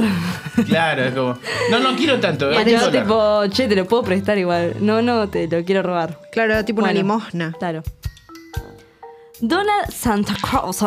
Claro, 0.66 1.04
es 1.04 1.14
como. 1.14 1.38
No, 1.70 1.80
no 1.80 1.96
quiero 1.96 2.20
tanto, 2.20 2.52
Y 2.52 2.56
¿eh? 2.56 2.64
dólar. 2.64 2.90
tipo, 2.92 3.46
che, 3.48 3.66
te 3.66 3.74
lo 3.76 3.86
puedo 3.86 4.02
prestar 4.02 4.36
igual. 4.36 4.76
No, 4.80 5.00
no, 5.00 5.28
te 5.28 5.48
lo 5.48 5.64
quiero 5.64 5.82
robar. 5.82 6.20
Claro, 6.30 6.62
tipo 6.64 6.82
una 6.82 6.92
limosna. 6.92 7.52
Claro. 7.58 7.82
Donald 9.48 9.90
Santa 9.92 10.34
Cruz, 10.40 10.78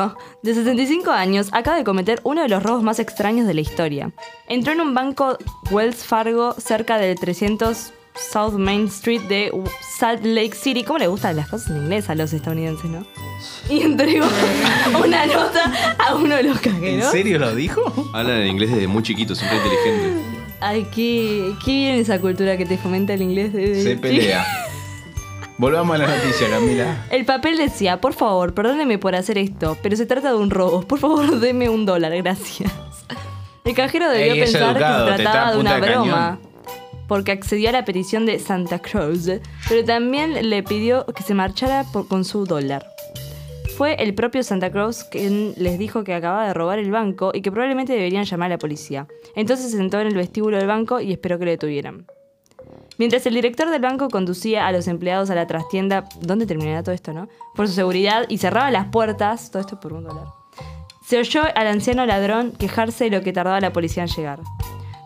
de 0.41 0.55
65 0.55 1.11
años, 1.11 1.49
acaba 1.51 1.77
de 1.77 1.83
cometer 1.83 2.19
uno 2.23 2.41
de 2.41 2.49
los 2.49 2.63
robos 2.63 2.81
más 2.81 2.97
extraños 2.97 3.45
de 3.45 3.53
la 3.53 3.61
historia. 3.61 4.11
Entró 4.49 4.73
en 4.73 4.81
un 4.81 4.95
banco 4.95 5.37
Wells 5.69 6.03
Fargo 6.03 6.55
cerca 6.57 6.97
del 6.97 7.19
300 7.19 7.93
South 8.31 8.53
Main 8.53 8.85
Street 8.87 9.21
de 9.29 9.51
Salt 9.99 10.25
Lake 10.25 10.55
City. 10.55 10.83
¿Cómo 10.83 10.97
le 10.97 11.05
gustan 11.05 11.35
las 11.35 11.49
cosas 11.49 11.69
en 11.69 11.77
inglés 11.83 12.09
a 12.09 12.15
los 12.15 12.33
estadounidenses, 12.33 12.89
no? 12.89 13.05
Y 13.69 13.81
entregó 13.81 14.25
una 15.05 15.27
nota 15.27 15.71
a 15.99 16.15
uno 16.15 16.35
de 16.35 16.41
los 16.41 16.57
¿En 16.65 16.73
cajeros. 16.73 17.11
serio 17.11 17.37
lo 17.37 17.53
dijo? 17.53 18.09
Hablan 18.13 18.41
en 18.41 18.47
inglés 18.47 18.71
desde 18.71 18.87
muy 18.87 19.03
chiquito, 19.03 19.35
siempre 19.35 19.57
inteligente. 19.59 20.19
Ay, 20.61 20.87
qué, 20.95 21.53
qué 21.63 21.71
bien 21.71 21.95
esa 21.99 22.19
cultura 22.19 22.57
que 22.57 22.65
te 22.65 22.79
fomenta 22.79 23.13
el 23.13 23.21
inglés. 23.21 23.53
desde 23.53 23.83
Se 23.83 23.89
chico. 23.91 24.01
pelea. 24.01 24.43
Volvamos 25.57 25.95
a 25.95 25.99
la 25.99 26.07
noticia, 26.07 26.49
Camila. 26.49 27.05
El 27.09 27.25
papel 27.25 27.57
decía, 27.57 27.99
por 27.99 28.13
favor, 28.13 28.53
perdóneme 28.53 28.99
por 28.99 29.15
hacer 29.15 29.37
esto, 29.39 29.75
pero 29.81 29.95
se 29.95 30.05
trata 30.05 30.29
de 30.29 30.35
un 30.37 30.49
robo. 30.51 30.81
Por 30.81 30.99
favor, 30.99 31.39
deme 31.39 31.67
un 31.69 31.85
dólar, 31.85 32.15
gracias. 32.17 32.71
El 33.65 33.73
cajero 33.73 34.09
debió 34.09 34.33
Ey, 34.33 34.39
pensar 34.41 34.75
educado, 34.75 35.05
que 35.07 35.17
se 35.17 35.23
trataba 35.23 35.51
de 35.53 35.57
una 35.59 35.75
de 35.75 35.81
broma. 35.81 36.39
Porque 37.07 37.31
accedió 37.31 37.69
a 37.69 37.71
la 37.71 37.85
petición 37.85 38.25
de 38.25 38.37
Santa 38.39 38.79
Cruz, 38.79 39.29
pero 39.67 39.83
también 39.85 40.49
le 40.49 40.61
pidió 40.61 41.05
que 41.05 41.23
se 41.23 41.33
marchara 41.33 41.85
por- 41.91 42.07
con 42.07 42.23
su 42.25 42.45
dólar. 42.45 42.85
Fue 43.77 43.95
el 44.03 44.13
propio 44.13 44.43
Santa 44.43 44.71
Cruz 44.71 45.03
quien 45.05 45.53
les 45.55 45.77
dijo 45.79 46.03
que 46.03 46.13
acababa 46.13 46.47
de 46.47 46.53
robar 46.53 46.79
el 46.79 46.91
banco 46.91 47.31
y 47.33 47.41
que 47.41 47.51
probablemente 47.51 47.93
deberían 47.93 48.25
llamar 48.25 48.47
a 48.47 48.55
la 48.55 48.57
policía. 48.57 49.07
Entonces 49.35 49.71
se 49.71 49.77
sentó 49.77 49.99
en 50.01 50.07
el 50.07 50.15
vestíbulo 50.15 50.57
del 50.57 50.67
banco 50.67 50.99
y 50.99 51.11
esperó 51.11 51.37
que 51.39 51.45
lo 51.45 51.51
detuvieran. 51.51 52.05
Mientras 52.97 53.25
el 53.25 53.35
director 53.35 53.69
del 53.69 53.81
banco 53.81 54.09
conducía 54.09 54.65
a 54.67 54.71
los 54.71 54.87
empleados 54.87 55.29
a 55.29 55.35
la 55.35 55.45
trastienda, 55.47 56.05
¿dónde 56.21 56.45
terminará 56.45 56.81
todo 56.83 56.95
esto, 56.95 57.13
no? 57.13 57.27
Por 57.55 57.67
su 57.67 57.73
seguridad 57.75 58.25
y 58.27 58.37
cerraba 58.39 58.71
las 58.71 58.87
puertas, 58.87 59.51
todo 59.51 59.61
esto 59.61 59.79
por 59.79 59.93
un 59.93 60.03
dólar. 60.03 60.25
Se 61.05 61.17
oyó 61.19 61.41
al 61.55 61.67
anciano 61.67 62.05
ladrón 62.05 62.51
quejarse 62.57 63.05
de 63.05 63.11
lo 63.11 63.23
que 63.23 63.31
tardaba 63.33 63.61
la 63.61 63.71
policía 63.71 64.03
en 64.03 64.09
llegar. 64.09 64.39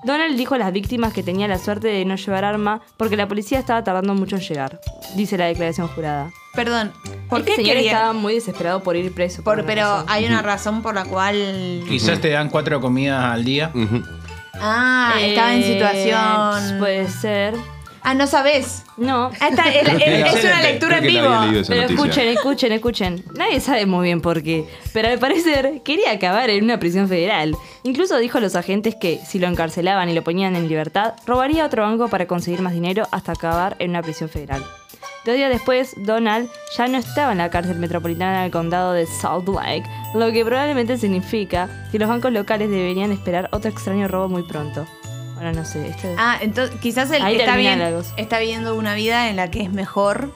Donald 0.03 0.35
dijo 0.35 0.55
a 0.55 0.57
las 0.57 0.71
víctimas 0.71 1.13
que 1.13 1.21
tenía 1.21 1.47
la 1.47 1.59
suerte 1.59 1.89
de 1.89 2.03
no 2.05 2.15
llevar 2.15 2.43
arma 2.43 2.81
porque 2.97 3.15
la 3.15 3.27
policía 3.27 3.59
estaba 3.59 3.83
tardando 3.83 4.15
mucho 4.15 4.35
en 4.37 4.41
llegar, 4.41 4.79
dice 5.15 5.37
la 5.37 5.45
declaración 5.45 5.87
jurada. 5.89 6.31
Perdón, 6.55 6.91
¿por 7.29 7.41
Este 7.41 7.51
qué 7.51 7.55
señor 7.57 7.75
quería? 7.75 7.91
estaba 7.91 8.13
muy 8.13 8.33
desesperado 8.33 8.81
por 8.81 8.95
ir 8.95 9.13
preso. 9.13 9.43
Por- 9.43 9.63
pero 9.65 9.81
razón. 9.83 10.05
hay 10.09 10.25
una 10.25 10.41
razón 10.41 10.81
por 10.81 10.95
la 10.95 11.05
cual. 11.05 11.83
Quizás 11.87 12.19
te 12.19 12.29
dan 12.31 12.49
cuatro 12.49 12.81
comidas 12.81 13.23
al 13.23 13.43
día. 13.45 13.71
Ah, 14.59 15.13
estaba 15.19 15.53
en 15.53 15.61
Eh, 15.61 15.73
situación. 15.73 16.79
Puede 16.79 17.07
ser. 17.07 17.53
Ah, 18.03 18.13
no 18.15 18.25
sabes. 18.25 18.83
No. 18.97 19.31
Esta 19.31 19.69
es, 19.69 19.87
es 19.87 20.43
una 20.43 20.61
lectura 20.61 20.97
en 20.97 21.03
vivo. 21.03 21.29
Pero 21.29 21.51
noticia. 21.51 21.85
escuchen, 21.85 22.27
escuchen, 22.29 22.71
escuchen. 22.71 23.25
Nadie 23.35 23.59
sabe 23.59 23.85
muy 23.85 24.05
bien 24.05 24.21
por 24.21 24.41
qué. 24.41 24.65
Pero 24.91 25.09
al 25.09 25.19
parecer 25.19 25.81
quería 25.83 26.11
acabar 26.11 26.49
en 26.49 26.63
una 26.63 26.79
prisión 26.79 27.07
federal. 27.07 27.55
Incluso 27.83 28.17
dijo 28.17 28.39
a 28.39 28.41
los 28.41 28.55
agentes 28.55 28.95
que 28.95 29.19
si 29.25 29.39
lo 29.39 29.47
encarcelaban 29.47 30.09
y 30.09 30.13
lo 30.13 30.23
ponían 30.23 30.55
en 30.55 30.67
libertad, 30.67 31.13
robaría 31.27 31.65
otro 31.65 31.83
banco 31.83 32.07
para 32.07 32.25
conseguir 32.27 32.61
más 32.61 32.73
dinero 32.73 33.07
hasta 33.11 33.33
acabar 33.33 33.75
en 33.79 33.91
una 33.91 34.01
prisión 34.01 34.29
federal. 34.29 34.63
Dos 35.23 35.35
días 35.35 35.51
después, 35.51 35.93
Donald 35.97 36.49
ya 36.75 36.87
no 36.87 36.97
estaba 36.97 37.31
en 37.31 37.37
la 37.37 37.51
cárcel 37.51 37.77
metropolitana 37.77 38.41
del 38.41 38.51
condado 38.51 38.93
de 38.93 39.05
Salt 39.05 39.47
Lake, 39.47 39.83
lo 40.15 40.31
que 40.31 40.43
probablemente 40.43 40.97
significa 40.97 41.69
que 41.91 41.99
los 41.99 42.09
bancos 42.09 42.31
locales 42.31 42.71
deberían 42.71 43.11
esperar 43.11 43.47
otro 43.51 43.69
extraño 43.69 44.07
robo 44.07 44.29
muy 44.29 44.41
pronto. 44.41 44.87
Bueno, 45.41 45.59
no 45.59 45.65
sé. 45.65 45.87
Esto... 45.87 46.07
Ah, 46.17 46.37
entonces 46.39 46.79
quizás 46.79 47.09
él 47.09 47.21
Ahí 47.23 47.35
está, 47.37 47.55
bien, 47.55 47.81
está 48.17 48.37
viviendo 48.37 48.75
una 48.75 48.93
vida 48.93 49.27
en 49.29 49.35
la 49.37 49.49
que 49.49 49.61
es 49.63 49.71
mejor 49.71 50.31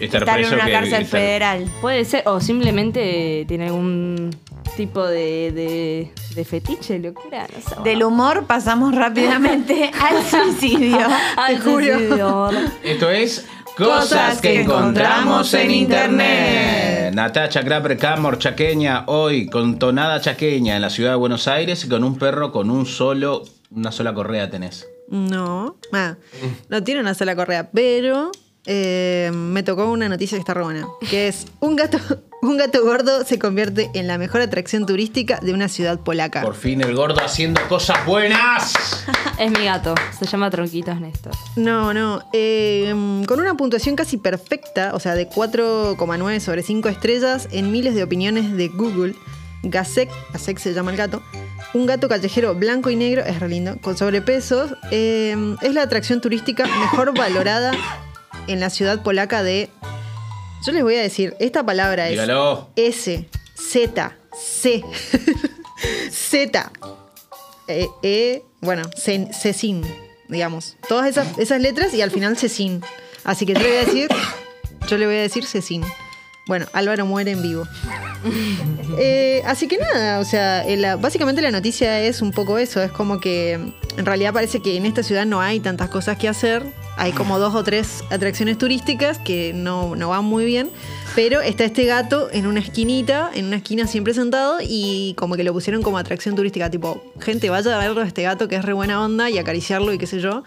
Estar, 0.00 0.22
estar 0.22 0.40
en 0.40 0.46
una 0.54 0.70
cárcel 0.70 1.02
estar- 1.02 1.06
federal. 1.06 1.68
Puede 1.80 2.04
ser, 2.04 2.22
o 2.26 2.40
simplemente 2.40 3.44
tiene 3.48 3.66
algún 3.66 4.30
tipo 4.76 5.04
de, 5.04 5.50
de, 5.52 6.12
de 6.36 6.44
fetiche, 6.44 7.00
locura, 7.00 7.46
no 7.52 7.68
sé. 7.68 7.80
Del 7.82 8.04
humor 8.04 8.44
pasamos 8.46 8.94
rápidamente 8.94 9.90
al 10.00 10.22
suicidio. 10.24 10.98
Juro. 11.64 11.80
suicidio. 11.98 12.50
Esto 12.84 13.10
es 13.10 13.46
Cosas 13.76 14.40
que 14.40 14.60
encontramos 14.60 15.52
en 15.54 15.70
internet. 15.72 17.12
Natacha 17.12 17.60
Graper 17.62 17.98
Camor, 17.98 18.38
chaqueña, 18.38 19.02
hoy 19.06 19.46
con 19.48 19.80
tonada 19.80 20.20
chaqueña 20.20 20.76
en 20.76 20.82
la 20.82 20.90
ciudad 20.90 21.10
de 21.10 21.16
Buenos 21.16 21.48
Aires 21.48 21.84
y 21.84 21.88
con 21.88 22.04
un 22.04 22.16
perro 22.16 22.52
con 22.52 22.70
un 22.70 22.86
solo, 22.86 23.42
una 23.74 23.92
sola 23.92 24.14
correa 24.14 24.50
tenés. 24.50 24.86
No, 25.08 25.76
ah, 25.92 26.16
no 26.68 26.82
tiene 26.82 27.00
una 27.00 27.14
sola 27.14 27.36
correa, 27.36 27.70
pero 27.70 28.30
eh, 28.66 29.30
me 29.34 29.62
tocó 29.62 29.90
una 29.90 30.08
noticia 30.08 30.36
que 30.36 30.40
está 30.40 30.54
re 30.54 30.62
buena, 30.62 30.86
que 31.10 31.28
es 31.28 31.46
un 31.60 31.76
gato, 31.76 31.98
un 32.42 32.56
gato 32.56 32.82
gordo 32.82 33.24
se 33.24 33.38
convierte 33.38 33.90
en 33.92 34.06
la 34.06 34.16
mejor 34.16 34.40
atracción 34.40 34.86
turística 34.86 35.38
de 35.40 35.52
una 35.52 35.68
ciudad 35.68 36.00
polaca. 36.00 36.40
Por 36.40 36.54
fin 36.54 36.80
el 36.80 36.94
gordo 36.94 37.20
haciendo 37.22 37.60
cosas 37.68 38.04
buenas. 38.06 38.72
Es 39.36 39.50
mi 39.50 39.64
gato, 39.64 39.96
se 40.16 40.26
llama 40.26 40.48
Tronquitos 40.48 41.00
Néstor. 41.00 41.32
No, 41.56 41.92
no, 41.92 42.22
eh, 42.32 42.94
con 43.26 43.40
una 43.40 43.56
puntuación 43.56 43.96
casi 43.96 44.16
perfecta, 44.16 44.92
o 44.94 45.00
sea, 45.00 45.16
de 45.16 45.28
4,9 45.28 46.38
sobre 46.38 46.62
5 46.62 46.88
estrellas 46.88 47.48
en 47.50 47.72
miles 47.72 47.96
de 47.96 48.04
opiniones 48.04 48.56
de 48.56 48.68
Google, 48.68 49.16
Gasek, 49.64 50.08
Gasek 50.32 50.58
se 50.58 50.72
llama 50.72 50.92
el 50.92 50.96
gato, 50.96 51.20
un 51.74 51.86
gato 51.86 52.08
callejero 52.08 52.54
blanco 52.54 52.88
y 52.88 52.96
negro, 52.96 53.22
es 53.24 53.40
re 53.40 53.48
lindo, 53.48 53.76
con 53.82 53.98
sobrepeso, 53.98 54.68
eh, 54.90 55.36
es 55.60 55.74
la 55.74 55.82
atracción 55.82 56.20
turística 56.20 56.64
mejor 56.66 57.16
valorada 57.16 57.72
en 58.46 58.60
la 58.60 58.70
ciudad 58.70 59.02
polaca 59.02 59.42
de... 59.42 59.68
Yo 60.64 60.72
les 60.72 60.82
voy 60.82 60.94
a 60.94 61.02
decir, 61.02 61.36
esta 61.40 61.66
palabra 61.66 62.06
es 62.06 62.12
Dígalo. 62.12 62.70
S, 62.76 63.28
Z, 63.54 64.16
C, 64.32 64.82
Z, 66.10 66.72
E, 67.68 67.88
E, 68.02 68.42
bueno, 68.60 68.88
Cecin, 68.96 69.82
digamos. 70.28 70.76
Todas 70.88 71.08
esas, 71.08 71.38
esas 71.38 71.60
letras 71.60 71.92
y 71.92 72.00
al 72.00 72.10
final 72.10 72.38
Cecin. 72.38 72.82
Así 73.24 73.44
que 73.44 73.52
yo 73.52 73.60
le 73.60 73.68
voy 73.68 73.76
a 73.76 73.84
decir, 73.84 74.08
yo 74.88 74.96
le 74.96 75.06
voy 75.06 75.16
a 75.16 75.22
decir 75.22 75.44
Cecin. 75.44 75.84
Bueno, 76.46 76.66
Álvaro 76.72 77.04
muere 77.04 77.32
en 77.32 77.42
vivo. 77.42 77.64
Eh, 78.96 79.42
así 79.44 79.66
que 79.66 79.76
nada, 79.76 80.20
o 80.20 80.24
sea, 80.24 80.64
eh, 80.68 80.80
básicamente 81.00 81.42
la 81.42 81.50
noticia 81.50 82.00
es 82.00 82.22
un 82.22 82.30
poco 82.30 82.58
eso, 82.58 82.80
es 82.80 82.92
como 82.92 83.18
que 83.18 83.54
en 83.54 84.06
realidad 84.06 84.32
parece 84.32 84.60
que 84.60 84.76
en 84.76 84.86
esta 84.86 85.02
ciudad 85.02 85.26
no 85.26 85.40
hay 85.40 85.58
tantas 85.58 85.88
cosas 85.88 86.16
que 86.16 86.28
hacer 86.28 86.62
hay 86.96 87.12
como 87.12 87.38
dos 87.38 87.54
o 87.54 87.64
tres 87.64 88.04
atracciones 88.10 88.56
turísticas 88.58 89.18
que 89.18 89.52
no, 89.52 89.96
no 89.96 90.10
van 90.10 90.24
muy 90.24 90.44
bien. 90.44 90.70
Pero 91.14 91.40
está 91.40 91.64
este 91.64 91.84
gato 91.84 92.28
en 92.32 92.46
una 92.46 92.60
esquinita, 92.60 93.30
en 93.34 93.46
una 93.46 93.56
esquina 93.56 93.86
siempre 93.86 94.14
sentado, 94.14 94.58
y 94.60 95.14
como 95.16 95.36
que 95.36 95.44
lo 95.44 95.52
pusieron 95.52 95.82
como 95.82 95.98
atracción 95.98 96.34
turística, 96.34 96.70
tipo, 96.70 97.02
gente, 97.20 97.50
vaya 97.50 97.74
a 97.74 97.78
verlo 97.78 98.00
a 98.00 98.06
este 98.06 98.22
gato 98.22 98.48
que 98.48 98.56
es 98.56 98.64
re 98.64 98.72
buena 98.72 99.02
onda 99.02 99.30
y 99.30 99.38
acariciarlo 99.38 99.92
y 99.92 99.98
qué 99.98 100.06
sé 100.06 100.20
yo. 100.20 100.44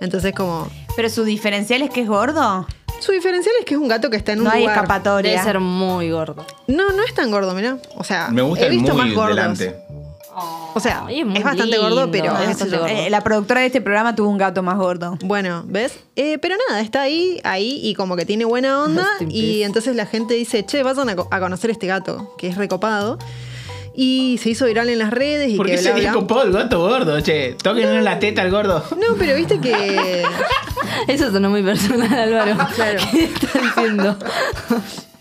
Entonces 0.00 0.34
como. 0.34 0.70
Pero 0.96 1.10
su 1.10 1.24
diferencial 1.24 1.82
es 1.82 1.90
que 1.90 2.02
es 2.02 2.08
gordo. 2.08 2.66
Su 3.00 3.12
diferencial 3.12 3.54
es 3.58 3.64
que 3.64 3.74
es 3.74 3.80
un 3.80 3.88
gato 3.88 4.08
que 4.10 4.16
está 4.16 4.32
en 4.32 4.38
un 4.40 4.44
No 4.44 4.50
hay 4.50 4.60
lugar- 4.62 4.76
escapatoria. 4.76 5.30
Debe 5.32 5.42
ser 5.42 5.58
muy 5.60 6.10
gordo. 6.10 6.44
No, 6.66 6.90
no 6.90 7.02
es 7.02 7.14
tan 7.14 7.30
gordo, 7.30 7.54
mirá. 7.54 7.78
O 7.96 8.04
sea, 8.04 8.28
Me 8.28 8.42
gusta 8.42 8.64
he 8.64 8.68
el 8.68 8.76
visto 8.76 8.94
muy 8.94 9.06
más 9.06 9.14
gordos. 9.14 9.36
delante. 9.36 9.76
O 10.74 10.78
sea, 10.80 11.04
Ay, 11.06 11.20
es 11.20 11.26
muy 11.26 11.36
es 11.38 11.44
bastante 11.44 11.76
gordo, 11.76 12.10
pero 12.10 12.26
es 12.38 12.46
bastante 12.48 12.76
gordo. 12.78 12.86
Eh, 12.86 13.10
la 13.10 13.20
productora 13.22 13.60
de 13.62 13.66
este 13.66 13.80
programa 13.80 14.14
tuvo 14.14 14.28
un 14.28 14.38
gato 14.38 14.62
más 14.62 14.78
gordo. 14.78 15.18
Bueno, 15.24 15.64
¿ves? 15.66 15.98
Eh, 16.14 16.38
pero 16.40 16.54
nada, 16.68 16.80
está 16.80 17.02
ahí, 17.02 17.40
ahí 17.42 17.80
y 17.82 17.94
como 17.94 18.14
que 18.16 18.24
tiene 18.24 18.44
buena 18.44 18.84
onda. 18.84 19.02
Rest 19.18 19.22
in 19.22 19.30
y 19.32 19.62
entonces 19.64 19.96
la 19.96 20.06
gente 20.06 20.34
dice, 20.34 20.64
che, 20.64 20.82
vayan 20.84 21.08
a, 21.10 21.16
co- 21.16 21.28
a 21.30 21.40
conocer 21.40 21.70
este 21.70 21.88
gato, 21.88 22.34
que 22.38 22.46
es 22.48 22.56
recopado. 22.56 23.18
Y 23.94 24.38
se 24.42 24.50
hizo 24.50 24.66
viral 24.66 24.88
en 24.88 24.98
las 24.98 25.10
redes 25.10 25.50
y 25.50 25.56
¿Por 25.56 25.66
que 25.66 25.76
qué 25.76 25.92
bla. 25.92 26.12
copado 26.12 26.42
el 26.44 26.52
gato 26.52 26.80
gordo, 26.80 27.20
che? 27.20 27.54
Tóquenle 27.62 28.02
la 28.02 28.18
teta 28.18 28.42
al 28.42 28.50
gordo. 28.50 28.84
No, 28.96 29.16
pero 29.18 29.34
viste 29.36 29.60
que. 29.60 30.24
Eso 31.08 31.30
sonó 31.30 31.50
muy 31.50 31.62
personal, 31.62 32.12
Álvaro. 32.12 32.56
Claro. 32.74 33.00
¿Qué 33.10 33.24
estás 33.24 33.62
diciendo? 33.62 34.16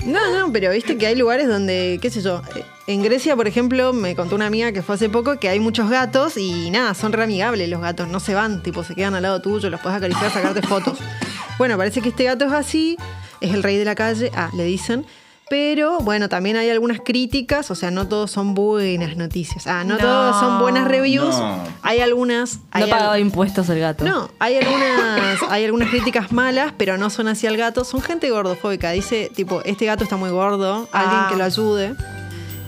No, 0.06 0.20
no, 0.40 0.54
pero 0.54 0.72
viste 0.72 0.98
que 0.98 1.08
hay 1.08 1.16
lugares 1.16 1.48
donde, 1.48 2.00
qué 2.02 2.10
sé 2.10 2.22
yo, 2.22 2.42
en 2.88 3.04
Grecia, 3.04 3.36
por 3.36 3.48
ejemplo, 3.48 3.92
me 3.92 4.16
contó 4.16 4.36
una 4.36 4.46
amiga 4.46 4.72
que 4.72 4.82
fue 4.82 4.96
hace 4.96 5.10
poco 5.10 5.40
que 5.40 5.50
hay 5.50 5.60
muchos 5.60 5.90
gatos 5.90 6.38
y 6.38 6.72
nada, 6.72 6.94
son 6.94 7.12
re 7.12 7.24
amigables 7.24 7.68
los 7.70 7.82
gatos, 7.82 8.08
no 8.08 8.20
se 8.22 8.34
van, 8.34 8.64
tipo, 8.64 8.84
se 8.84 8.96
quedan 8.96 9.14
al 9.16 9.24
lado 9.24 9.42
tuyo, 9.42 9.70
los 9.70 9.82
puedes 9.82 9.98
acariciar, 9.98 10.32
sacarte 10.32 10.62
fotos. 10.62 10.98
Bueno, 11.58 11.78
parece 11.78 12.02
que 12.02 12.10
este 12.10 12.24
gato 12.24 12.46
es 12.46 12.54
así, 12.54 12.98
es 13.42 13.54
el 13.54 13.62
rey 13.62 13.78
de 13.78 13.86
la 13.86 13.96
calle, 13.96 14.32
ah, 14.34 14.50
le 14.56 14.64
dicen. 14.64 15.06
Pero 15.50 16.00
bueno, 16.00 16.30
también 16.30 16.58
hay 16.58 16.70
algunas 16.70 17.00
críticas, 17.04 17.72
o 17.72 17.76
sea, 17.76 17.90
no 17.90 18.08
todos 18.08 18.30
son 18.30 18.54
buenas 18.54 19.18
noticias. 19.18 19.66
Ah, 19.66 19.84
no, 19.84 19.96
No, 19.96 20.00
todos 20.00 20.40
son 20.40 20.60
buenas 20.60 20.88
reviews. 20.88 21.36
no. 21.38 21.64
Hay 21.82 22.02
algunas. 22.02 22.58
No 22.58 22.62
hay 22.72 22.84
al- 22.84 22.90
pagaba 22.90 23.20
impuestos 23.20 23.68
el 23.70 23.80
gato. 23.80 24.06
no, 24.06 24.30
hay 24.40 24.58
algunas, 24.58 25.42
hay 25.50 25.66
algunas 25.66 25.90
críticas 25.90 26.32
malas, 26.32 26.74
pero 26.78 26.98
no 26.98 27.10
son 27.10 27.28
hacia 27.30 27.50
el 27.50 27.58
gato. 27.58 27.84
Son 27.84 28.02
gente 28.02 28.30
gordofóbica. 28.30 28.92
Dice, 28.92 29.32
tipo, 29.36 29.62
este 29.66 29.86
gato 29.86 30.04
está 30.04 30.18
muy 30.18 30.30
gordo, 30.30 30.88
alguien 30.92 31.20
Ah. 31.22 31.28
que 31.32 31.36
lo 31.36 31.44
ayude. 31.44 31.96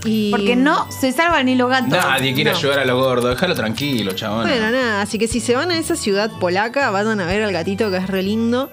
Y, 0.04 0.32
Porque 0.32 0.56
no 0.56 0.88
se 0.92 1.12
salvan 1.12 1.46
ni 1.46 1.54
los 1.54 1.70
gatos. 1.70 1.90
Nadie 1.92 2.34
quiere 2.34 2.50
No. 2.52 2.58
ayudar 2.58 2.80
a 2.80 2.86
los 2.86 3.00
gordos. 3.00 3.30
Déjalo 3.30 3.54
tranquilo, 3.54 4.14
chabón. 4.14 4.48
Bueno, 4.48 4.72
nada, 4.72 5.02
así 5.04 5.20
que 5.20 5.28
si 5.28 5.40
se 5.40 5.56
van 5.56 5.70
a 5.70 5.78
esa 5.78 5.96
ciudad 5.96 6.32
polaca, 6.40 6.90
vayan 6.90 7.20
a 7.22 7.28
ver 7.28 7.44
al 7.44 7.52
gatito 7.52 7.92
que 7.92 7.98
es 7.98 8.08
re 8.08 8.24
lindo 8.24 8.72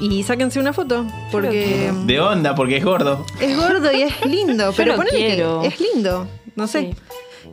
y 0.00 0.22
sáquense 0.22 0.58
una 0.58 0.72
foto. 0.72 1.06
Porque 1.30 1.92
De 2.06 2.20
onda, 2.20 2.54
porque 2.54 2.78
es 2.78 2.84
gordo. 2.84 3.24
es 3.40 3.56
gordo 3.56 3.92
y 3.92 4.02
es 4.02 4.26
lindo, 4.26 4.72
pero 4.76 4.96
ponele 4.96 5.16
que 5.18 5.26
quiero. 5.26 5.62
es 5.62 5.80
lindo. 5.80 6.26
No 6.56 6.66
sé. 6.66 6.92
Sí. 6.92 6.96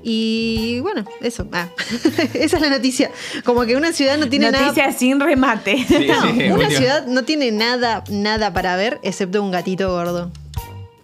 Y 0.04 0.80
bueno, 0.82 1.04
eso. 1.22 1.48
Ah. 1.52 1.68
Esa 2.34 2.58
es 2.58 2.62
la 2.62 2.70
noticia. 2.70 3.12
Como 3.44 3.66
que 3.66 3.76
una 3.76 3.92
ciudad 3.94 4.18
no 4.18 4.30
tiene 4.30 4.52
nada. 4.52 4.66
Noticias 4.68 4.96
sin 4.98 5.20
remate. 5.20 5.84
Sí, 5.88 6.08
No, 6.08 6.22
sí, 6.32 6.50
una 6.50 6.70
ciudad 6.70 7.06
no 7.08 7.24
tiene 7.24 7.52
nada, 7.52 8.04
nada 8.10 8.54
para 8.54 8.76
ver 8.76 9.00
excepto 9.04 9.42
un 9.42 9.52
gatito 9.52 9.90
gordo. 9.90 10.32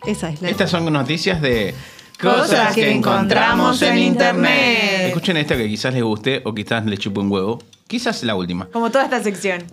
Esa 0.05 0.29
es 0.29 0.41
la. 0.41 0.49
Estas 0.49 0.69
son 0.69 0.91
noticias 0.91 1.41
de 1.41 1.73
Cosas 2.19 2.73
que 2.73 2.91
encontramos 2.91 3.81
en 3.81 3.97
internet. 3.97 5.07
Escuchen 5.07 5.37
esta 5.37 5.57
que 5.57 5.67
quizás 5.67 5.93
les 5.93 6.03
guste 6.03 6.41
o 6.45 6.53
quizás 6.53 6.85
les 6.85 6.99
chupe 6.99 7.19
un 7.19 7.31
huevo. 7.31 7.59
Quizás 7.93 8.23
la 8.23 8.33
última. 8.33 8.65
Como 8.71 8.89
toda 8.89 9.03
esta 9.03 9.21
sección. 9.21 9.65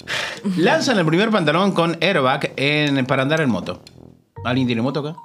Lanzan 0.58 0.98
el 0.98 1.06
primer 1.06 1.30
pantalón 1.30 1.72
con 1.72 1.96
airbag 2.02 2.52
en, 2.54 3.06
para 3.06 3.22
andar 3.22 3.40
en 3.40 3.48
moto. 3.48 3.80
¿Alguien 4.44 4.66
tiene 4.66 4.82
moto 4.82 5.00
acá? 5.00 5.16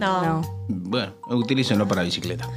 No. 0.00 0.22
No. 0.22 0.42
Bueno, 0.66 1.12
utilícenlo 1.28 1.86
para 1.86 2.02
bicicleta. 2.02 2.48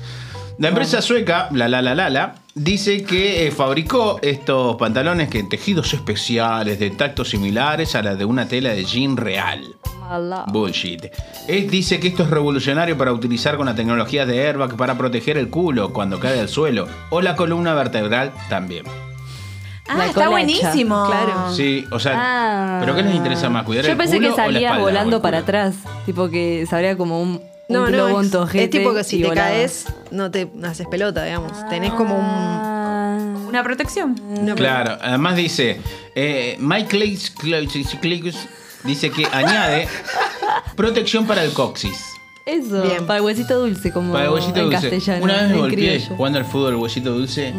La 0.58 0.70
empresa 0.70 1.04
sueca, 1.04 1.50
la 1.52 1.68
la 1.68 1.84
la 1.84 1.94
la 1.94 2.10
la, 2.10 2.36
dice 2.56 3.04
que 3.04 3.46
eh, 3.46 3.52
fabricó 3.52 4.18
estos 4.24 4.76
pantalones 4.78 5.30
que 5.30 5.38
en 5.38 5.50
tejidos 5.50 5.94
especiales 5.94 6.80
de 6.80 6.90
tacto 6.90 7.24
similares 7.24 7.94
a 7.94 8.02
la 8.02 8.16
de 8.16 8.26
una 8.26 8.48
tela 8.48 8.72
de 8.72 8.86
jean 8.86 9.18
real. 9.18 9.64
Mala. 10.00 10.46
Bullshit. 10.48 11.06
Él 11.48 11.70
dice 11.70 12.00
que 12.00 12.08
esto 12.08 12.24
es 12.24 12.32
revolucionario 12.32 12.98
para 12.98 13.14
utilizar 13.14 13.56
con 13.56 13.68
la 13.68 13.76
tecnología 13.76 14.26
de 14.26 14.48
airbag 14.48 14.76
para 14.76 14.98
proteger 14.98 15.38
el 15.38 15.52
culo 15.52 15.94
cuando 15.94 16.20
cae 16.20 16.40
al 16.40 16.50
suelo 16.50 16.88
o 17.12 17.22
la 17.22 17.36
columna 17.36 17.76
vertebral 17.76 18.32
también. 18.50 18.86
Ah, 19.90 20.06
está 20.08 20.30
buenísimo. 20.30 21.06
claro. 21.08 21.54
Sí, 21.54 21.86
o 21.92 22.00
sea, 22.00 22.14
Ah. 22.16 22.78
¿pero 22.80 22.96
qué 22.96 23.02
les 23.04 23.16
interesa 23.16 23.50
más? 23.50 23.64
¿Cuidar 23.64 23.86
Yo 23.86 23.92
el 23.92 23.98
pensé 23.98 24.18
culo 24.18 24.28
que 24.28 24.42
espalda 24.42 24.76
el 24.76 24.80
volando 24.82 25.22
para 25.22 25.40
atrás. 25.40 25.76
Tipo 26.06 26.30
que 26.30 26.66
sabría 26.70 26.96
como 26.98 27.22
un, 27.22 27.30
un 27.30 27.44
No, 27.68 27.90
no, 27.90 28.20
es, 28.22 28.34
es 28.56 28.70
tipo 28.70 28.94
que 28.94 29.04
si 29.04 29.22
te 29.22 29.30
caes, 29.32 29.86
no 30.12 30.30
te 30.32 30.50
haces 30.64 30.88
pelota, 30.88 31.24
digamos. 31.24 31.52
Tenés 31.70 31.92
como 31.94 32.16
un. 32.16 32.26
Ah. 32.26 33.36
Una 33.48 33.64
protección. 33.64 34.16
una- 34.28 34.54
Claro, 34.56 34.98
además 35.02 35.36
dice, 35.36 35.82
eh, 36.16 36.56
Mike 36.60 36.88
Cleis 36.88 38.48
dice 38.84 39.10
que 39.10 39.26
añade 39.26 39.88
protección 40.76 41.26
para 41.26 41.44
el 41.44 41.52
coxis. 41.54 42.06
Eso, 42.50 42.82
Bien. 42.82 43.06
para 43.06 43.20
el 43.20 43.26
huesito 43.26 43.60
dulce, 43.60 43.92
como 43.92 44.14
Para 44.14 44.26
el 44.26 44.32
huesito 44.32 44.60
en 44.60 44.70
dulce. 44.70 44.90
castellano. 44.90 45.24
Una 45.24 45.34
vez 45.42 45.50
me 45.50 45.58
golpeé 45.58 45.76
criollo. 45.78 46.10
Mm. 46.14 46.18
jugando 46.18 46.40
al 46.40 46.46
fútbol, 46.46 46.70
el 46.74 46.76
huesito 46.78 47.12
dulce. 47.12 47.54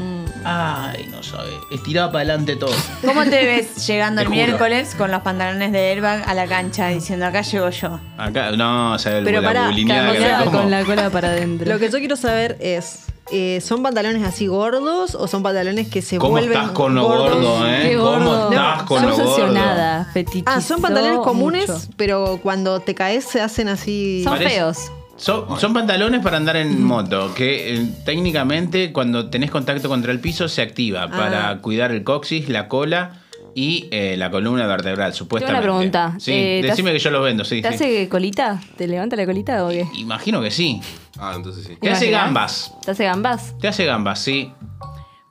Ay, 0.44 1.06
no 1.10 1.22
sabe. 1.22 1.50
Estiraba 1.70 2.10
para 2.12 2.20
adelante 2.24 2.56
todo. 2.56 2.72
¿Cómo 3.04 3.22
te 3.24 3.44
ves 3.44 3.86
llegando 3.86 4.20
Te 4.22 4.22
el 4.22 4.28
juro. 4.28 4.46
miércoles 4.46 4.94
con 4.96 5.10
los 5.10 5.20
pantalones 5.22 5.70
de 5.72 5.90
airbag 5.90 6.28
a 6.28 6.34
la 6.34 6.46
cancha 6.46 6.88
diciendo 6.88 7.26
acá 7.26 7.42
llego 7.42 7.68
yo? 7.70 8.00
Acá, 8.16 8.52
no, 8.52 8.92
o 8.94 8.98
sea, 8.98 9.18
el- 9.18 9.24
Pero 9.24 9.40
la 9.42 9.48
pará, 9.48 9.66
bulineada 9.66 10.12
que 10.12 10.44
como. 10.46 10.58
con 10.62 10.70
la 10.70 10.84
cola 10.84 11.10
para 11.10 11.28
adentro. 11.28 11.70
Lo 11.70 11.78
que 11.78 11.90
yo 11.90 11.98
quiero 11.98 12.16
saber 12.16 12.56
es. 12.60 13.06
Eh, 13.32 13.60
¿Son 13.60 13.82
pantalones 13.82 14.22
así 14.24 14.46
gordos 14.46 15.14
o 15.14 15.26
son 15.28 15.42
pantalones 15.42 15.88
que 15.88 16.02
se 16.02 16.18
¿Cómo 16.18 16.32
vuelven 16.32 16.52
estás 16.52 16.70
con 16.72 16.94
lo 16.94 17.04
gordos? 17.06 17.34
gordo, 17.44 17.66
eh? 17.68 17.78
Qué 17.90 17.96
¿Cómo 17.96 18.10
gordo. 18.30 18.50
estás 18.50 18.82
con 18.84 19.00
Soy 19.00 19.08
lo 19.10 19.16
gordo? 19.16 19.30
obsesionada, 19.30 20.04
fetichizó 20.12 20.44
Ah, 20.46 20.60
son 20.60 20.80
pantalones 20.82 21.18
comunes, 21.20 21.68
mucho. 21.68 21.80
pero 21.96 22.40
cuando 22.42 22.80
te 22.80 22.94
caes 22.94 23.24
se 23.24 23.40
hacen 23.40 23.68
así. 23.68 24.22
Son 24.24 24.34
Parece- 24.34 24.50
feos. 24.56 24.78
Son, 25.16 25.60
son 25.60 25.74
pantalones 25.74 26.22
para 26.22 26.38
andar 26.38 26.56
en 26.56 26.82
moto, 26.82 27.34
que 27.34 27.74
eh, 27.74 27.86
técnicamente 28.06 28.90
cuando 28.92 29.28
tenés 29.28 29.50
contacto 29.50 29.86
contra 29.88 30.12
el 30.12 30.20
piso 30.20 30.48
se 30.48 30.62
activa 30.62 31.02
Ah. 31.04 31.10
para 31.10 31.58
cuidar 31.60 31.90
el 31.92 32.04
coxis, 32.04 32.48
la 32.48 32.68
cola 32.68 33.20
y 33.54 33.88
eh, 33.90 34.16
la 34.16 34.30
columna 34.30 34.66
vertebral, 34.66 35.12
supuestamente. 35.14 35.62
pregunta. 35.62 36.14
Sí, 36.18 36.32
Eh, 36.32 36.58
¿te 36.62 36.68
decime 36.68 36.90
hace- 36.90 36.98
que 36.98 37.04
yo 37.04 37.10
los 37.10 37.24
vendo, 37.24 37.44
sí. 37.44 37.62
¿Te 37.62 37.68
sí. 37.68 37.74
hace 37.74 38.08
colita? 38.08 38.60
¿Te 38.76 38.86
levanta 38.86 39.16
la 39.16 39.26
colita 39.26 39.64
o 39.64 39.68
qué? 39.70 39.86
Imagino 39.94 40.40
que 40.40 40.50
sí. 40.50 40.80
Ah, 41.18 41.32
entonces 41.36 41.64
sí. 41.66 41.76
Te 41.80 41.90
hace 41.90 42.10
gambas. 42.10 42.72
¿Te 42.84 42.90
hace 42.92 43.04
gambas? 43.04 43.54
Te 43.60 43.68
hace 43.68 43.84
gambas, 43.84 44.18
sí. 44.20 44.52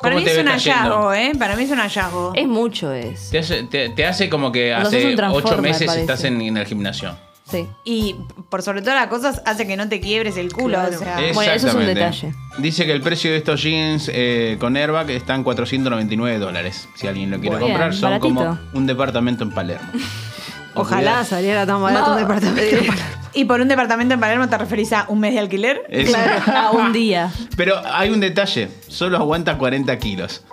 Para 0.01 0.15
¿Cómo 0.15 0.25
mí 0.25 0.31
es 0.31 0.37
un 0.37 0.47
hallazgo, 0.47 1.13
¿eh? 1.13 1.31
Para 1.37 1.55
mí 1.57 1.63
es 1.63 1.71
un 1.71 1.77
hallazgo. 1.79 2.31
Es 2.33 2.47
mucho 2.47 2.93
es. 2.93 3.29
Te 3.31 3.39
hace, 3.39 3.63
te- 3.63 3.89
te 3.89 4.05
hace 4.05 4.29
como 4.29 4.49
que 4.51 4.73
hace 4.73 5.15
ocho 5.31 5.57
meses 5.57 5.87
parece. 5.87 6.01
estás 6.01 6.23
en, 6.23 6.41
en 6.41 6.55
el 6.55 6.65
gimnasio. 6.65 7.17
Sí. 7.51 7.67
Y 7.83 8.15
por 8.49 8.61
sobre 8.61 8.81
todas 8.81 8.95
las 8.99 9.07
cosas 9.07 9.41
hace 9.45 9.65
que 9.65 9.75
no 9.75 9.89
te 9.89 9.99
quiebres 9.99 10.37
el 10.37 10.53
culo. 10.53 10.75
Claro. 10.77 10.95
O 10.95 10.99
sea, 10.99 11.17
Bueno, 11.33 11.51
eso 11.53 11.67
es 11.69 11.73
un 11.73 11.85
detalle. 11.85 12.33
Dice 12.59 12.85
que 12.85 12.91
el 12.91 13.01
precio 13.01 13.31
de 13.31 13.37
estos 13.37 13.61
jeans 13.63 14.09
eh, 14.13 14.57
con 14.59 14.75
airbag 14.77 15.09
están 15.11 15.43
499 15.43 16.37
dólares. 16.37 16.87
Si 16.95 17.07
alguien 17.07 17.31
lo 17.31 17.39
quiere 17.39 17.57
Bien, 17.57 17.69
comprar, 17.69 17.93
son 17.93 18.11
baratito. 18.11 18.33
como 18.35 18.59
un 18.73 18.85
departamento 18.87 19.43
en 19.43 19.51
Palermo. 19.51 19.87
Ojalá 20.75 21.25
saliera 21.25 21.65
tan 21.65 21.81
barato 21.81 22.11
un 22.13 22.17
departamento. 22.19 22.61
eh, 22.75 22.87
y 23.33 23.45
por 23.45 23.59
un 23.61 23.67
departamento 23.67 24.13
en 24.13 24.19
Palermo 24.19 24.47
te 24.47 24.57
referís 24.57 24.93
a 24.93 25.05
un 25.09 25.19
mes 25.19 25.33
de 25.33 25.39
alquiler. 25.39 25.81
Es- 25.89 26.13
Ah, 26.47 26.69
un 26.71 26.93
día. 26.93 27.31
Pero 27.57 27.81
hay 27.91 28.11
un 28.11 28.19
detalle, 28.19 28.69
solo 28.87 29.17
aguanta 29.17 29.57
40 29.57 29.97
kilos. 29.97 30.43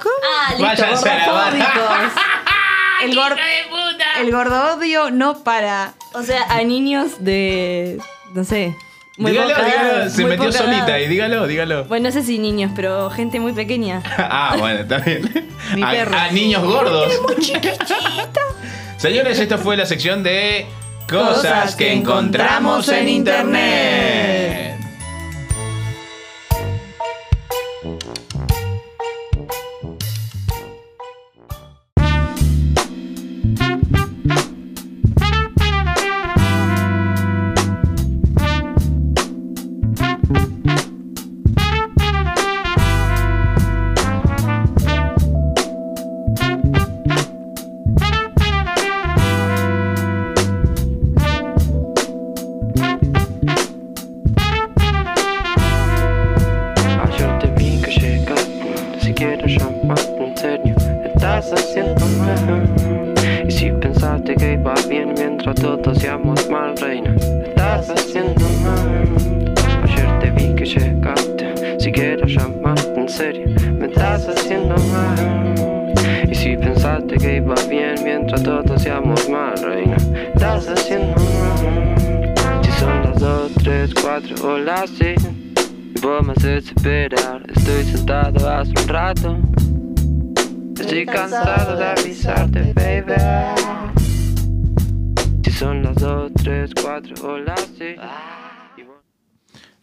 Ah, 0.00 0.50
listo, 0.50 0.64
Váyanse 0.64 1.08
a 1.10 1.16
la. 1.26 2.10
El, 3.02 3.16
gor- 3.16 3.36
el 4.20 4.30
gordo 4.32 4.74
odio 4.76 5.10
no 5.10 5.42
para. 5.44 5.94
O 6.14 6.22
sea, 6.22 6.42
a 6.48 6.62
niños 6.64 7.24
de. 7.24 7.98
No 8.34 8.44
sé. 8.44 8.74
Muy 9.16 9.32
dígalo, 9.32 9.50
poca 9.54 9.64
dígalo, 9.66 10.10
se 10.10 10.20
muy 10.22 10.30
metió 10.30 10.52
solita 10.52 10.76
edad. 10.86 10.90
ahí, 10.94 11.08
dígalo, 11.08 11.46
dígalo. 11.48 11.84
Bueno, 11.86 12.08
no 12.08 12.12
sé 12.12 12.22
si 12.22 12.38
niños, 12.38 12.70
pero 12.76 13.10
gente 13.10 13.40
muy 13.40 13.52
pequeña. 13.52 14.00
ah, 14.18 14.54
bueno, 14.58 14.80
está 14.80 14.98
bien. 14.98 15.50
Mi 15.74 15.82
a, 15.82 15.90
perro. 15.90 16.16
a 16.16 16.28
niños 16.30 16.62
gordos. 16.62 17.12
Señores, 18.96 19.38
esta 19.38 19.58
fue 19.58 19.76
la 19.76 19.86
sección 19.86 20.22
de 20.22 20.66
cosas 21.08 21.74
que 21.76 21.92
encontramos 21.92 22.88
en 22.88 23.08
internet. 23.08 24.76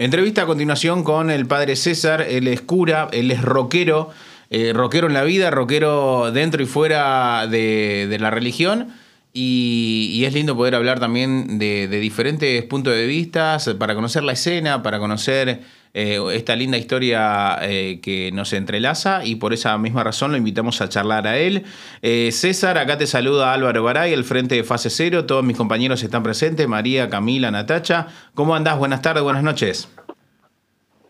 Entrevista 0.06 0.44
a 0.44 0.46
continuación 0.46 1.04
con 1.04 1.32
el 1.32 1.48
padre 1.48 1.76
César. 1.76 2.22
Él 2.22 2.48
es 2.48 2.62
cura, 2.62 3.08
él 3.12 3.32
es 3.32 3.42
rockero. 3.42 4.12
eh, 4.52 4.72
rockero 4.72 5.08
en 5.08 5.14
la 5.14 5.24
vida, 5.24 5.50
rockero 5.50 6.32
dentro 6.32 6.62
y 6.62 6.68
fuera 6.68 7.48
de, 7.48 8.06
de 8.08 8.20
la 8.20 8.30
religión. 8.30 8.90
Y, 9.38 10.12
y 10.14 10.24
es 10.24 10.34
lindo 10.34 10.56
poder 10.56 10.76
hablar 10.76 11.02
también 11.02 11.60
de, 11.60 11.90
de 11.90 12.00
diferentes 12.00 12.64
puntos 12.64 12.96
de 12.96 13.06
vista 13.06 13.58
para 13.78 13.94
conocer 13.94 14.24
la 14.24 14.32
escena, 14.32 14.82
para 14.82 14.98
conocer 14.98 15.60
eh, 15.94 16.22
esta 16.32 16.56
linda 16.56 16.78
historia 16.78 17.58
eh, 17.62 18.00
que 18.02 18.32
nos 18.32 18.54
entrelaza 18.54 19.26
y 19.26 19.36
por 19.36 19.52
esa 19.52 19.78
misma 19.78 20.06
razón 20.06 20.32
lo 20.32 20.38
invitamos 20.38 20.80
a 20.80 20.88
charlar 20.88 21.28
a 21.28 21.38
él. 21.38 21.64
Eh, 22.02 22.32
César, 22.32 22.78
acá 22.78 22.98
te 22.98 23.08
saluda 23.08 23.52
Álvaro 23.52 23.84
Garay, 23.84 24.14
el 24.14 24.24
frente 24.24 24.56
de 24.56 24.64
fase 24.64 24.90
cero. 24.90 25.26
Todos 25.26 25.44
mis 25.44 25.58
compañeros 25.58 26.02
están 26.02 26.24
presentes, 26.24 26.66
María, 26.70 27.10
Camila, 27.10 27.52
Natacha. 27.52 28.08
¿Cómo 28.36 28.56
andás? 28.56 28.78
Buenas 28.78 29.02
tardes, 29.02 29.22
buenas 29.22 29.44
noches. 29.44 29.94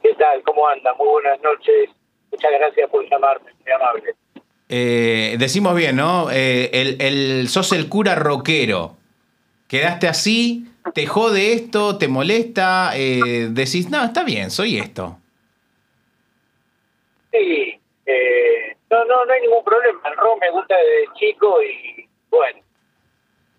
¿Qué 0.01 0.15
tal? 0.15 0.41
¿Cómo 0.41 0.67
anda? 0.67 0.95
Muy 0.97 1.09
buenas 1.09 1.39
noches. 1.43 1.91
Muchas 2.31 2.51
gracias 2.57 2.89
por 2.89 3.07
llamarme, 3.07 3.51
muy 3.63 3.71
amable. 3.71 4.15
Eh, 4.69 5.35
decimos 5.37 5.75
bien, 5.75 5.95
¿no? 5.95 6.29
Eh, 6.31 6.69
el, 6.73 7.01
el- 7.01 7.47
sos 7.49 7.71
el 7.71 7.87
cura 7.89 8.15
rockero. 8.15 8.97
Quedaste 9.67 10.07
así, 10.07 10.65
te 10.93 11.05
jode 11.07 11.53
esto, 11.53 11.97
te 11.97 12.07
molesta, 12.07 12.91
eh, 12.95 13.47
decís, 13.51 13.89
no, 13.89 14.03
está 14.03 14.23
bien, 14.23 14.49
soy 14.51 14.77
esto. 14.77 15.17
Sí, 17.31 17.79
eh, 18.05 18.75
no, 18.89 19.05
no, 19.05 19.25
no 19.25 19.33
hay 19.33 19.41
ningún 19.41 19.63
problema. 19.63 19.99
El 20.09 20.15
rock 20.17 20.39
me 20.41 20.51
gusta 20.51 20.75
desde 20.75 21.13
chico 21.19 21.61
y 21.61 22.07
bueno, 22.29 22.59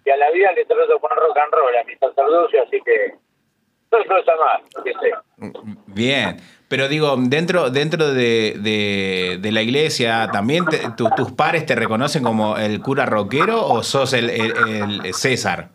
y 0.04 0.10
a 0.10 0.16
la 0.16 0.30
vida 0.30 0.52
le 0.52 0.64
trato 0.64 0.98
poner 1.00 1.18
rock 1.18 1.36
and 1.38 1.52
roll 1.52 1.76
a 1.76 1.84
mi 1.84 1.94
sacerdocio, 1.96 2.62
así 2.62 2.80
que 2.84 3.14
no 3.92 3.98
hay 3.98 4.04
cosa 4.06 4.32
más, 4.36 4.62
lo 4.74 4.84
que 4.84 4.92
sé. 4.92 5.12
Bien, 5.86 6.40
pero 6.68 6.88
digo, 6.88 7.14
dentro, 7.16 7.70
dentro 7.70 8.12
de, 8.12 8.54
de- 8.58 9.38
la 9.52 9.62
iglesia, 9.62 10.30
¿también 10.32 10.64
te- 10.68 10.90
tu- 10.96 11.08
tus 11.16 11.30
pares 11.32 11.64
te 11.66 11.74
reconocen 11.74 12.22
como 12.24 12.56
el 12.58 12.80
cura 12.82 13.06
rockero 13.06 13.64
o 13.66 13.82
sos 13.82 14.12
el, 14.12 14.30
el- 14.30 15.14
César? 15.14 15.68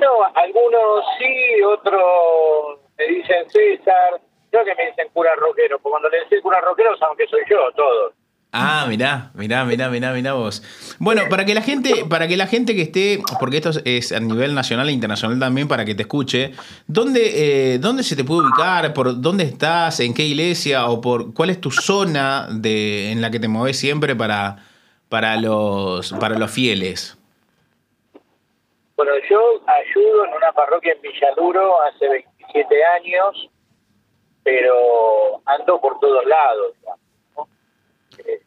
No, 0.00 0.24
algunos 0.34 1.04
sí, 1.18 1.62
otros 1.64 2.78
me 2.96 3.06
dicen 3.08 3.48
César, 3.50 4.20
yo 4.52 4.64
que 4.64 4.74
me 4.74 4.86
dicen 4.86 5.08
cura 5.12 5.34
rockero, 5.36 5.78
porque 5.78 5.90
cuando 5.90 6.08
le 6.08 6.20
decís 6.20 6.40
cura 6.42 6.60
rockero 6.60 6.96
saben 6.96 7.16
que 7.16 7.26
soy 7.26 7.42
yo, 7.50 7.58
todos. 7.76 8.12
Ah, 8.50 8.86
mirá, 8.88 9.30
mirá, 9.34 9.64
mirá, 9.66 9.90
mirá, 9.90 10.12
mirá 10.14 10.32
vos. 10.32 10.62
Bueno, 10.98 11.28
para 11.28 11.44
que 11.44 11.54
la 11.54 11.60
gente, 11.60 12.06
para 12.08 12.26
que 12.26 12.36
la 12.36 12.46
gente 12.46 12.74
que 12.74 12.80
esté, 12.82 13.22
porque 13.38 13.58
esto 13.58 13.70
es- 13.84 14.10
a 14.10 14.20
nivel 14.20 14.54
nacional 14.54 14.88
e 14.88 14.92
internacional 14.92 15.38
también, 15.38 15.68
para 15.68 15.84
que 15.84 15.94
te 15.94 16.02
escuche, 16.02 16.52
¿dónde, 16.86 17.74
eh, 17.74 17.78
dónde 17.78 18.02
se 18.02 18.16
te 18.16 18.24
puede 18.24 18.40
ubicar? 18.42 18.94
¿Por 18.94 19.20
dónde 19.20 19.44
estás? 19.44 20.00
¿En 20.00 20.14
qué 20.14 20.22
iglesia? 20.24 20.86
¿O 20.86 21.00
por 21.00 21.34
cuál 21.34 21.50
es 21.50 21.60
tu 21.60 21.70
zona 21.70 22.48
de, 22.50 23.12
en 23.12 23.20
la 23.20 23.30
que 23.30 23.38
te 23.38 23.48
mueves 23.48 23.78
siempre 23.78 24.16
para, 24.16 24.56
para 25.10 25.36
los, 25.36 26.14
para 26.14 26.34
los 26.38 26.50
fieles? 26.50 27.18
Bueno, 28.96 29.12
yo 29.30 29.40
ayudo 29.66 30.24
en 30.24 30.32
una 30.34 30.52
parroquia 30.52 30.92
en 30.94 31.02
Villaduro 31.02 31.76
hace 31.82 32.08
27 32.08 32.74
años, 32.96 33.48
pero 34.42 35.40
ando 35.44 35.80
por 35.80 36.00
todos 36.00 36.24
lados. 36.24 36.72
digamos, 36.80 36.98
¿no? 37.36 37.48
Eh, 38.26 38.42
dado 38.42 38.46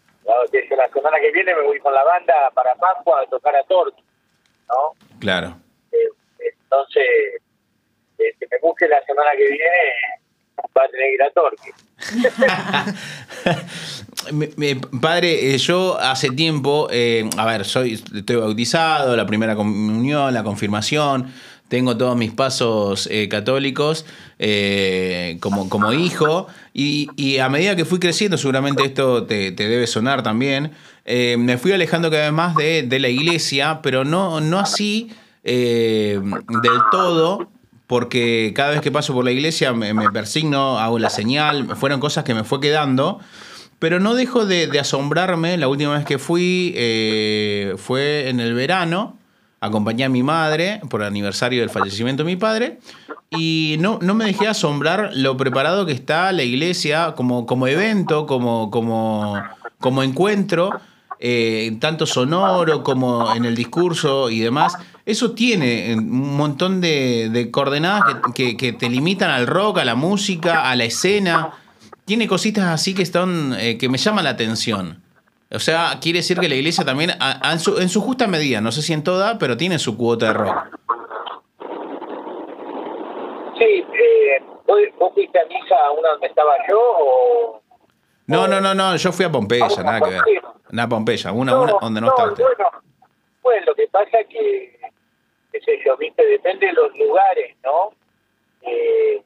que 0.00 0.10
yo 0.10 0.11
la 0.24 0.88
semana 0.92 1.18
que 1.20 1.30
viene 1.32 1.54
me 1.54 1.62
voy 1.62 1.78
con 1.80 1.92
la 1.94 2.04
banda 2.04 2.50
para 2.54 2.74
Pascua 2.76 3.20
a 3.22 3.26
tocar 3.26 3.54
a 3.56 3.62
Torque, 3.64 4.02
¿no? 4.68 4.94
Claro. 5.18 5.56
Eh, 5.92 6.08
entonces, 6.38 7.04
eh, 8.18 8.34
que 8.38 8.46
me 8.50 8.58
busque 8.62 8.86
la 8.88 9.02
semana 9.04 9.30
que 9.36 9.44
viene 9.48 9.68
va 10.76 10.84
a 10.84 10.88
tener 10.88 11.08
que 11.08 11.14
ir 11.14 11.22
a 11.22 11.30
Torque. 11.30 11.72
Mi- 14.32 14.48
mi- 14.56 14.74
padre, 15.00 15.52
eh, 15.54 15.58
yo 15.58 15.98
hace 15.98 16.30
tiempo, 16.30 16.86
eh, 16.92 17.28
a 17.36 17.44
ver, 17.44 17.64
soy, 17.64 17.94
estoy 17.94 18.36
bautizado, 18.36 19.16
la 19.16 19.26
primera 19.26 19.56
comunión, 19.56 20.32
la 20.32 20.44
confirmación, 20.44 21.32
tengo 21.72 21.96
todos 21.96 22.18
mis 22.18 22.32
pasos 22.32 23.08
eh, 23.10 23.28
católicos 23.30 24.04
eh, 24.38 25.38
como, 25.40 25.94
hijo, 25.94 26.46
y, 26.74 27.38
a 27.38 27.48
medida 27.48 27.74
que 27.74 27.86
fui 27.86 27.98
creciendo, 27.98 28.36
seguramente 28.36 28.84
esto 28.84 29.24
te, 29.24 29.52
debe 29.52 29.86
sonar 29.86 30.22
también, 30.22 30.72
eh, 31.06 31.36
me 31.38 31.56
fui 31.56 31.72
alejando 31.72 32.10
cada 32.10 32.24
vez 32.24 32.32
más 32.34 32.56
de, 32.56 32.98
la 33.00 33.08
iglesia, 33.08 33.80
pero 33.82 34.04
no, 34.04 34.42
no 34.42 34.58
así 34.58 35.12
del 35.44 36.20
todo, 36.90 37.48
porque 37.86 38.52
cada 38.54 38.72
vez 38.72 38.82
que 38.82 38.92
paso 38.92 39.14
por 39.14 39.24
la 39.24 39.30
iglesia 39.30 39.72
me, 39.72 40.10
persigno, 40.10 40.78
hago 40.78 40.98
la 40.98 41.08
señal, 41.08 41.74
fueron 41.74 42.00
cosas 42.00 42.22
que 42.22 42.34
me 42.34 42.44
fue 42.44 42.60
quedando. 42.60 43.18
Pero 43.78 43.98
no 43.98 44.14
dejo 44.14 44.44
de, 44.44 44.78
asombrarme. 44.78 45.56
La 45.56 45.68
última 45.68 45.94
vez 45.94 46.04
que 46.04 46.18
fui 46.18 46.72
fue 47.78 48.28
en 48.28 48.40
el 48.40 48.52
verano. 48.52 49.16
Acompañé 49.62 50.04
a 50.04 50.08
mi 50.08 50.22
madre 50.22 50.80
por 50.90 51.00
el 51.02 51.06
aniversario 51.06 51.60
del 51.60 51.70
fallecimiento 51.70 52.24
de 52.24 52.26
mi 52.26 52.36
padre. 52.36 52.80
Y 53.30 53.76
no, 53.78 53.98
no 54.02 54.12
me 54.14 54.24
dejé 54.26 54.48
asombrar 54.48 55.12
lo 55.14 55.36
preparado 55.36 55.86
que 55.86 55.92
está 55.92 56.32
la 56.32 56.42
iglesia 56.42 57.14
como, 57.16 57.46
como 57.46 57.66
evento, 57.68 58.26
como, 58.26 58.70
como, 58.70 59.42
como 59.78 60.02
encuentro, 60.02 60.80
eh, 61.20 61.76
tanto 61.80 62.04
sonoro 62.06 62.82
como 62.82 63.32
en 63.34 63.44
el 63.44 63.54
discurso 63.54 64.28
y 64.30 64.40
demás. 64.40 64.76
Eso 65.06 65.30
tiene 65.30 65.92
eh, 65.92 65.94
un 65.94 66.36
montón 66.36 66.80
de, 66.80 67.30
de 67.32 67.50
coordenadas 67.50 68.04
que, 68.04 68.32
que- 68.34 68.56
que 68.56 68.72
te 68.72 68.90
limitan 68.90 69.30
al 69.30 69.46
rock, 69.46 69.78
a 69.78 69.84
la 69.84 69.94
música, 69.94 70.68
a 70.68 70.76
la 70.76 70.84
escena 70.84 71.52
tiene 72.04 72.26
cositas 72.26 72.64
así 72.66 72.94
que 72.94 73.02
están 73.02 73.54
eh, 73.58 73.78
que 73.78 73.88
me 73.88 73.96
llaman 73.96 74.24
la 74.24 74.30
atención. 74.30 75.01
O 75.54 75.58
sea, 75.58 75.98
quiere 76.00 76.20
decir 76.20 76.38
que 76.38 76.48
la 76.48 76.54
iglesia 76.54 76.84
también, 76.84 77.10
a- 77.20 77.48
a- 77.48 77.52
en, 77.52 77.58
su, 77.58 77.78
en 77.78 77.88
su 77.88 78.00
justa 78.00 78.26
medida, 78.26 78.60
no 78.60 78.72
sé 78.72 78.80
si 78.82 78.92
en 78.92 79.04
toda, 79.04 79.38
pero 79.38 79.56
tiene 79.56 79.78
su 79.78 79.96
cuota 79.98 80.26
de 80.28 80.32
rock. 80.34 80.56
Sí, 83.58 83.64
eh, 83.94 84.42
¿vos, 84.66 85.12
fuiste 85.14 85.38
a 85.38 85.44
misa 85.46 85.74
a 85.86 85.90
una 85.92 86.08
donde 86.10 86.26
estaba 86.28 86.54
yo 86.68 86.80
o...? 86.80 87.62
No, 88.26 88.46
no, 88.48 88.60
no, 88.60 88.72
no, 88.74 88.96
yo 88.96 89.12
fui 89.12 89.24
a 89.26 89.30
Pompeya, 89.32 89.68
nada 89.82 90.00
que 90.00 90.10
ver. 90.10 90.22
Nada, 90.70 90.88
Pompeya, 90.88 91.32
una, 91.32 91.58
una 91.58 91.72
donde 91.80 92.00
no, 92.00 92.08
estaba 92.08 92.30
usted. 92.30 92.44
Bueno, 92.44 92.70
bueno, 93.42 93.66
lo 93.66 93.74
que 93.74 93.88
pasa 93.88 94.18
que, 94.28 94.78
qué 95.52 95.60
sé 95.60 95.78
yo, 95.84 95.96
viste, 95.98 96.24
depende 96.24 96.66
de 96.68 96.72
los 96.72 96.96
lugares, 96.96 97.54
¿no? 97.62 97.90
Eh, 98.62 99.22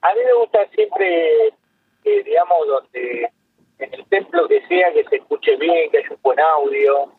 a 0.00 0.14
mí 0.14 0.20
me 0.24 0.32
gusta 0.40 0.60
siempre, 0.74 1.48
eh, 1.48 2.22
digamos, 2.24 2.58
donde 2.66 3.30
en 3.78 3.94
el 3.94 4.06
templo 4.06 4.48
que 4.48 4.66
sea, 4.66 4.92
que 4.92 5.04
se 5.04 5.16
escuche 5.16 5.56
bien, 5.56 5.90
que 5.90 5.98
haya 5.98 6.10
un 6.10 6.18
buen 6.22 6.40
audio, 6.40 7.12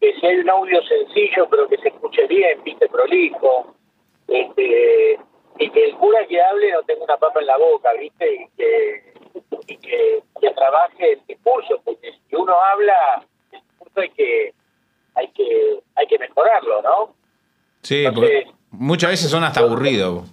que 0.00 0.14
si 0.14 0.26
hay 0.26 0.38
un 0.38 0.50
audio 0.50 0.82
sencillo, 0.82 1.46
pero 1.50 1.68
que 1.68 1.76
se 1.78 1.88
escuche 1.88 2.26
bien, 2.26 2.62
viste, 2.64 2.88
prolijo, 2.88 3.74
este, 4.28 5.18
y 5.58 5.70
que 5.70 5.84
el 5.84 5.96
cura 5.96 6.26
que 6.26 6.40
hable 6.40 6.72
no 6.72 6.82
tenga 6.84 7.04
una 7.04 7.16
papa 7.18 7.40
en 7.40 7.46
la 7.46 7.58
boca, 7.58 7.92
viste, 7.94 8.34
y 8.34 8.48
que, 8.56 9.12
y 9.66 9.76
que, 9.76 10.22
que 10.40 10.50
trabaje 10.52 11.12
el 11.12 11.22
discurso, 11.26 11.80
porque 11.84 12.12
si 12.12 12.36
uno 12.36 12.54
habla, 12.54 13.26
el 13.52 13.60
discurso 13.60 14.00
hay 14.00 14.10
que, 14.10 14.54
hay 15.14 15.28
que, 15.28 15.80
hay 15.96 16.06
que 16.06 16.18
mejorarlo, 16.18 16.82
¿no? 16.82 17.14
Sí, 17.82 18.04
porque 18.14 18.46
muchas 18.70 19.10
veces 19.10 19.30
son 19.30 19.44
hasta 19.44 19.60
aburridos. 19.60 20.24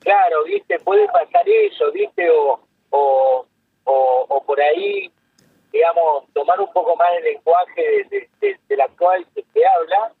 Claro, 0.00 0.44
viste, 0.44 0.78
puede 0.80 1.06
pasar 1.06 1.48
eso, 1.48 1.90
viste, 1.92 2.30
o, 2.30 2.60
o, 2.90 3.46
o, 3.90 4.26
o 4.28 4.42
por 4.44 4.60
ahí, 4.60 5.10
digamos, 5.72 6.24
tomar 6.34 6.60
un 6.60 6.70
poco 6.72 6.94
más 6.96 7.08
el 7.18 7.24
lenguaje 7.24 7.82
de, 7.82 8.04
de- 8.04 8.30
de- 8.40 8.60
del 8.68 8.80
actual 8.82 9.26
que 9.34 9.42
se 9.52 9.60
habla, 9.66 10.12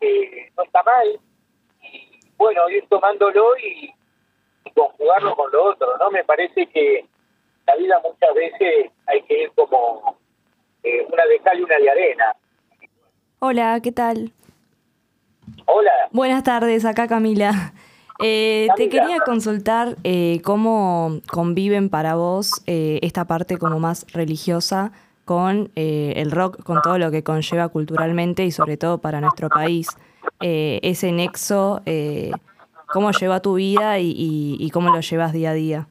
que 0.00 0.52
no 0.56 0.62
está 0.62 0.82
mal, 0.82 1.18
y 1.82 2.20
bueno, 2.36 2.68
ir 2.68 2.86
tomándolo 2.88 3.56
y, 3.58 3.92
y 4.64 4.70
conjugarlo 4.72 5.34
con 5.34 5.50
lo 5.52 5.64
otro, 5.70 5.96
¿no? 5.98 6.10
Me 6.10 6.24
parece 6.24 6.66
que 6.66 7.06
la 7.66 7.76
vida 7.76 8.00
muchas 8.04 8.34
veces 8.34 8.90
hay 9.06 9.22
que 9.22 9.42
ir 9.44 9.52
como 9.54 10.16
eh, 10.82 11.06
una 11.10 11.24
de 11.26 11.38
cal 11.40 11.58
y 11.58 11.62
una 11.62 11.76
de 11.78 11.90
arena. 11.90 12.36
Hola, 13.40 13.80
¿qué 13.82 13.92
tal? 13.92 14.32
Hola. 15.66 16.08
Buenas 16.12 16.42
tardes, 16.44 16.84
acá 16.84 17.06
Camila. 17.08 17.72
Eh, 18.20 18.68
te 18.76 18.88
quería 18.88 19.20
consultar 19.20 19.96
eh, 20.02 20.40
cómo 20.42 21.20
conviven 21.30 21.88
para 21.88 22.16
vos 22.16 22.62
eh, 22.66 22.98
esta 23.02 23.26
parte 23.26 23.58
como 23.58 23.78
más 23.78 24.06
religiosa 24.12 24.92
con 25.24 25.70
eh, 25.76 26.14
el 26.16 26.30
rock, 26.32 26.62
con 26.64 26.80
todo 26.82 26.98
lo 26.98 27.10
que 27.10 27.22
conlleva 27.22 27.68
culturalmente 27.68 28.44
y 28.44 28.50
sobre 28.50 28.76
todo 28.76 28.98
para 28.98 29.20
nuestro 29.20 29.50
país. 29.50 29.88
Eh, 30.40 30.80
ese 30.82 31.12
nexo, 31.12 31.80
eh, 31.86 32.32
cómo 32.86 33.10
lleva 33.12 33.40
tu 33.40 33.54
vida 33.54 33.98
y, 34.00 34.10
y- 34.10 34.56
y 34.58 34.70
cómo 34.70 34.88
lo 34.88 35.00
llevas 35.00 35.32
día 35.32 35.50
a 35.50 35.54
día. 35.54 35.88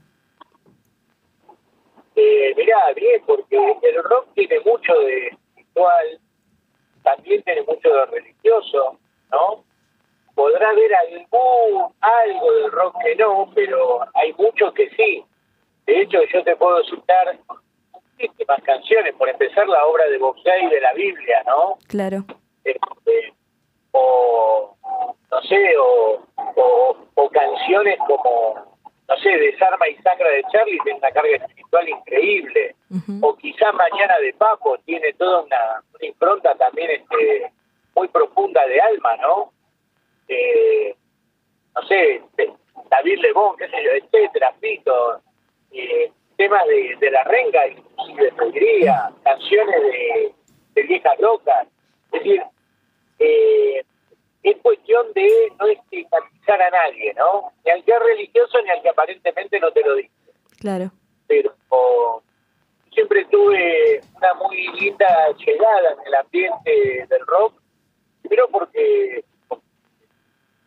Eh, 2.16 2.54
mirá, 2.58 2.78
bien, 2.96 3.22
porque 3.26 3.56
el 3.58 4.04
rock 4.04 4.28
tiene 4.34 4.60
mucho 4.66 4.94
de 5.06 5.28
espiritual, 5.28 6.20
también 7.04 7.44
tiene 7.44 7.62
mucho 7.62 7.90
de 7.90 8.06
religioso, 8.08 8.98
¿no? 9.32 9.64
Podrá 10.38 10.70
haber 10.70 10.94
algún, 10.94 11.92
algo 12.00 12.52
del 12.54 12.72
rock 12.72 12.96
que 13.04 13.16
no, 13.16 13.52
pero 13.56 14.02
hay 14.14 14.32
muchos 14.34 14.72
que 14.74 14.88
sí. 14.92 15.26
De 15.88 16.02
hecho, 16.02 16.20
yo 16.32 16.44
te 16.44 16.56
puedo 16.56 16.84
citar 16.84 17.36
muchísimas 17.92 18.62
canciones, 18.62 19.16
por 19.16 19.30
empezar 19.30 19.68
la 19.68 19.84
obra 19.88 20.06
de 20.06 20.20
Bob 20.20 20.36
Gay 20.46 20.70
de 20.70 20.80
la 20.80 20.94
Biblia, 20.94 21.44
¿no? 21.48 21.80
Claro. 21.88 22.24
Este, 22.64 23.34
o 23.94 24.76
no 25.32 25.42
sé, 25.42 25.76
o, 25.80 26.22
o, 26.56 26.98
o 27.16 27.30
canciones 27.30 27.98
como, 28.06 28.78
no 29.08 29.18
sé, 29.18 29.30
Desarma 29.30 29.88
y 29.88 29.96
Sangra 30.04 30.30
de 30.30 30.44
Charlie 30.52 30.78
tiene 30.84 31.00
una 31.00 31.12
carga 31.14 31.36
espiritual 31.36 31.90
increíble, 31.90 32.76
o 33.22 33.36
quizá 33.38 33.72
Mañana 33.72 34.20
de 34.20 34.34
Papo 34.34 34.78
tiene 34.86 35.14
toda 35.14 35.42
una, 35.42 35.82
una 35.96 36.06
impronta 36.08 36.54
también 36.54 36.92
este, 36.92 37.52
muy 37.96 38.08
profunda 38.10 38.64
de 38.68 38.80
alma, 38.80 39.18
¿no? 39.18 39.57
Eh, 40.28 40.96
no 41.76 41.82
sé, 41.88 42.22
de- 42.36 42.54
David 42.90 43.20
Lebón, 43.20 43.56
qué 43.58 43.68
sé 43.70 43.84
yo, 43.84 43.92
etcétera, 43.92 44.54
Pito, 44.60 45.22
eh, 45.72 46.12
temas 46.38 46.66
de, 46.68 46.96
de 47.00 47.12
la 47.12 47.24
renga, 47.24 47.68
inclusive 47.68 48.32
diría, 48.54 49.10
canciones 49.24 49.82
de, 49.84 50.34
de 50.74 50.84
viejas 50.84 51.20
locas, 51.20 51.68
es 52.14 52.24
decir, 52.24 52.42
eh, 53.20 53.84
es 54.44 54.56
cuestión 54.62 55.12
de 55.14 55.52
no 55.60 55.68
estigmatizar 55.68 56.62
a 56.62 56.70
nadie, 56.70 57.14
¿no? 57.16 57.52
Ni 57.66 57.72
al 57.72 57.84
que 57.84 57.92
es 57.92 58.00
religioso 58.00 58.62
ni 58.62 58.70
al 58.70 58.82
que 58.82 58.90
aparentemente 58.90 59.60
no 59.60 59.72
te 59.72 59.82
lo 59.82 59.96
dice. 59.96 60.12
Claro. 60.60 60.92
Pero 61.28 61.54
oh, 61.70 62.22
siempre 62.94 63.26
tuve 63.26 64.00
una 64.16 64.34
muy 64.36 64.68
linda 64.80 65.32
llegada 65.38 65.92
en 65.94 66.08
el 66.08 66.16
ambiente 66.16 67.06
del 67.10 67.26
rock, 67.26 67.60
pero 68.30 68.48
porque 68.50 69.26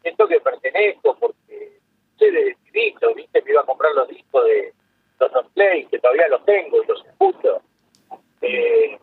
siento 0.03 0.27
que 0.29 0.41
pertenezco, 0.41 1.17
porque 1.17 1.79
sé 2.19 2.31
de 2.31 2.57
chiquito, 2.65 3.15
¿viste? 3.15 3.43
Me 3.43 3.51
iba 3.51 3.63
a 3.63 3.67
comprar 3.67 3.93
los 3.95 4.09
discos 4.09 4.45
de 4.45 4.73
los 5.19 5.35
on 5.35 5.49
play, 5.51 5.87
que 5.87 5.99
todavía 5.99 6.29
los 6.29 6.45
tengo 6.45 6.83
y 6.83 6.87
los 6.87 7.05
escucho. 7.05 7.61
Eh, 8.43 8.99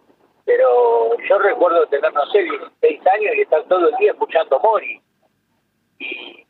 pero 0.45 1.17
yo 1.27 1.39
recuerdo 1.39 1.87
tener, 1.87 2.13
no 2.13 2.25
sé, 2.27 2.43
16 2.43 3.07
años 3.07 3.35
y 3.35 3.41
estar 3.41 3.63
todo 3.65 3.89
el 3.89 3.95
día 3.97 4.11
escuchando 4.11 4.59
Mori. 4.59 5.01
Y 5.99 6.45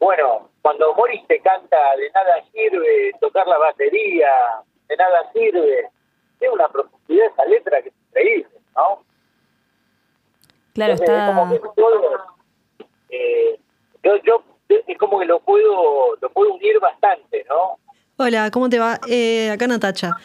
bueno, 0.00 0.48
cuando 0.62 0.94
Morris 0.94 1.26
te 1.26 1.40
canta 1.40 1.76
de 1.96 2.10
nada 2.10 2.42
sirve 2.52 3.12
tocar 3.20 3.46
la 3.46 3.58
batería, 3.58 4.28
de 4.88 4.96
nada 4.96 5.30
sirve, 5.32 5.88
tiene 6.38 6.54
una 6.54 6.68
profundidad 6.68 7.26
esa 7.26 7.44
letra 7.44 7.82
que 7.82 7.90
es 7.90 7.94
increíble, 8.08 8.50
¿no? 8.74 9.04
Claro, 10.72 10.92
Entonces, 10.92 11.16
está... 11.16 11.26
como 11.26 11.52
que 11.52 11.60
todo, 11.76 12.39
eh, 13.10 13.58
yo, 14.02 14.16
yo 14.24 14.44
es 14.68 14.98
como 14.98 15.18
que 15.18 15.26
lo 15.26 15.40
puedo, 15.40 16.16
lo 16.20 16.30
puedo 16.30 16.54
unir 16.54 16.78
bastante, 16.80 17.44
¿no? 17.48 17.78
Hola, 18.16 18.50
¿cómo 18.50 18.68
te 18.68 18.78
va? 18.78 19.00
Eh, 19.08 19.50
acá 19.50 19.66
Natacha. 19.66 20.16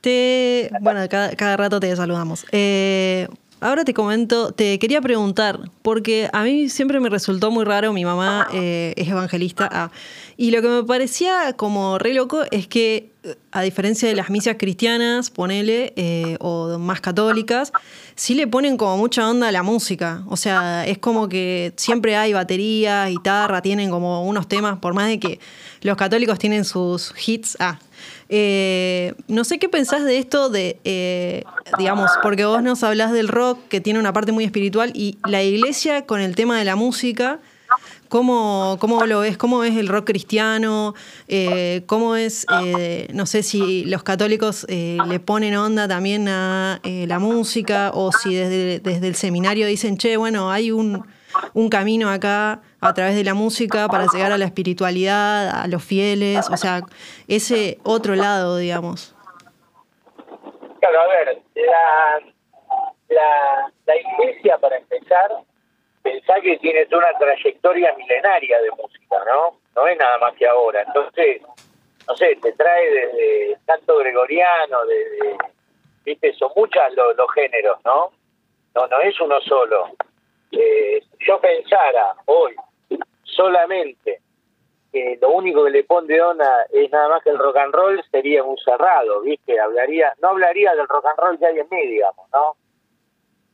Te, 0.00 0.70
bueno, 0.80 1.00
cada, 1.10 1.34
cada 1.36 1.56
rato 1.56 1.78
te 1.80 1.94
saludamos. 1.94 2.46
Eh, 2.52 3.28
ahora 3.60 3.84
te 3.84 3.94
comento, 3.94 4.52
te 4.52 4.78
quería 4.78 5.00
preguntar, 5.00 5.70
porque 5.82 6.28
a 6.32 6.42
mí 6.42 6.68
siempre 6.68 7.00
me 7.00 7.08
resultó 7.08 7.50
muy 7.50 7.64
raro, 7.64 7.92
mi 7.92 8.04
mamá 8.04 8.48
eh, 8.52 8.94
es 8.96 9.08
evangelista, 9.08 9.68
ah, 9.70 9.90
y 10.36 10.50
lo 10.50 10.62
que 10.62 10.68
me 10.68 10.82
parecía 10.84 11.52
como 11.54 11.98
re 11.98 12.14
loco 12.14 12.42
es 12.50 12.66
que, 12.66 13.12
eh, 13.22 13.36
a 13.52 13.60
diferencia 13.60 14.08
de 14.08 14.14
las 14.14 14.30
misas 14.30 14.56
cristianas, 14.58 15.28
ponele, 15.30 15.92
eh, 15.96 16.38
o 16.40 16.78
más 16.78 17.02
católicas, 17.02 17.72
sí 18.14 18.34
le 18.34 18.46
ponen 18.46 18.78
como 18.78 18.96
mucha 18.96 19.28
onda 19.28 19.48
a 19.48 19.52
la 19.52 19.62
música. 19.62 20.22
O 20.28 20.38
sea, 20.38 20.86
es 20.86 20.96
como 20.96 21.28
que 21.28 21.74
siempre 21.76 22.16
hay 22.16 22.32
batería, 22.32 23.04
guitarra, 23.06 23.60
tienen 23.60 23.90
como 23.90 24.24
unos 24.24 24.48
temas, 24.48 24.78
por 24.78 24.94
más 24.94 25.08
de 25.08 25.20
que 25.20 25.40
los 25.82 25.98
católicos 25.98 26.38
tienen 26.38 26.64
sus 26.64 27.12
hits. 27.26 27.58
Ah, 27.60 27.78
eh, 28.28 29.14
no 29.28 29.44
sé 29.44 29.58
qué 29.58 29.68
pensás 29.68 30.04
de 30.04 30.18
esto 30.18 30.50
de, 30.50 30.78
eh, 30.84 31.44
digamos, 31.78 32.10
porque 32.22 32.44
vos 32.44 32.62
nos 32.62 32.82
hablás 32.82 33.12
del 33.12 33.28
rock 33.28 33.58
que 33.68 33.80
tiene 33.80 33.98
una 33.98 34.12
parte 34.12 34.32
muy 34.32 34.44
espiritual 34.44 34.92
y 34.94 35.18
la 35.26 35.42
iglesia 35.42 36.06
con 36.06 36.20
el 36.20 36.34
tema 36.34 36.58
de 36.58 36.64
la 36.64 36.76
música. 36.76 37.40
¿Cómo, 38.08 38.76
¿Cómo 38.80 39.06
lo 39.06 39.20
ves? 39.20 39.36
¿Cómo 39.36 39.62
es 39.62 39.76
el 39.76 39.86
rock 39.86 40.06
cristiano? 40.06 40.94
Eh, 41.28 41.82
¿Cómo 41.86 42.16
es, 42.16 42.44
no 43.12 43.24
sé 43.24 43.44
si 43.44 43.84
los 43.84 44.02
católicos 44.02 44.66
le 44.68 45.20
ponen 45.20 45.54
onda 45.54 45.86
también 45.86 46.28
a 46.28 46.80
la 46.82 47.18
música 47.20 47.92
o 47.94 48.10
si 48.10 48.34
desde, 48.34 48.80
desde 48.80 49.06
el 49.06 49.14
seminario 49.14 49.66
dicen, 49.68 49.96
che, 49.96 50.16
bueno, 50.16 50.50
hay 50.50 50.72
un, 50.72 51.04
un 51.54 51.68
camino 51.68 52.10
acá 52.10 52.62
a 52.80 52.94
través 52.94 53.14
de 53.14 53.24
la 53.24 53.34
música 53.34 53.88
para 53.88 54.06
llegar 54.12 54.32
a 54.32 54.38
la 54.38 54.46
espiritualidad, 54.46 55.48
a 55.50 55.66
los 55.66 55.84
fieles, 55.84 56.48
o 56.50 56.56
sea, 56.56 56.80
ese 57.28 57.78
otro 57.84 58.14
lado, 58.14 58.56
digamos. 58.56 59.14
Claro, 60.80 61.00
a 61.00 61.08
ver, 61.08 61.38
la, 61.54 62.20
la, 63.10 63.72
la 63.86 63.94
iglesia, 63.96 64.56
para 64.58 64.78
empezar, 64.78 65.30
pensá 66.02 66.34
que 66.40 66.56
tiene 66.58 66.86
toda 66.86 67.08
una 67.08 67.18
trayectoria 67.18 67.94
milenaria 67.96 68.60
de 68.62 68.70
música, 68.70 69.16
¿no? 69.30 69.58
No 69.76 69.86
es 69.86 69.98
nada 69.98 70.16
más 70.18 70.34
que 70.36 70.46
ahora. 70.46 70.82
Entonces, 70.82 71.42
no 72.08 72.16
sé, 72.16 72.36
te 72.42 72.52
trae 72.52 72.90
desde 72.90 73.58
canto 73.66 73.98
gregoriano, 73.98 74.78
desde, 74.86 75.36
viste, 76.04 76.32
son 76.34 76.50
muchas 76.56 76.94
los, 76.94 77.14
los 77.16 77.30
géneros, 77.34 77.78
¿no? 77.84 78.10
No, 78.74 78.86
no 78.86 79.00
es 79.00 79.20
uno 79.20 79.38
solo. 79.42 79.90
Eh, 80.52 81.02
yo 81.20 81.38
pensara 81.40 82.14
hoy 82.24 82.56
solamente 83.36 84.20
que 84.92 85.18
lo 85.20 85.30
único 85.30 85.64
que 85.64 85.70
le 85.70 85.84
pone 85.84 86.20
onda 86.20 86.66
es 86.72 86.90
nada 86.90 87.08
más 87.08 87.22
que 87.22 87.30
el 87.30 87.38
rock 87.38 87.56
and 87.56 87.72
roll, 87.72 88.02
sería 88.10 88.42
un 88.42 88.56
cerrado, 88.58 89.20
¿viste? 89.20 89.58
Hablaría, 89.60 90.12
no 90.20 90.28
hablaría 90.30 90.74
del 90.74 90.88
rock 90.88 91.06
and 91.06 91.18
roll 91.18 91.38
que 91.38 91.46
hay 91.46 91.58
en 91.58 91.68
mí, 91.70 91.86
digamos, 91.86 92.26
¿no? 92.32 92.56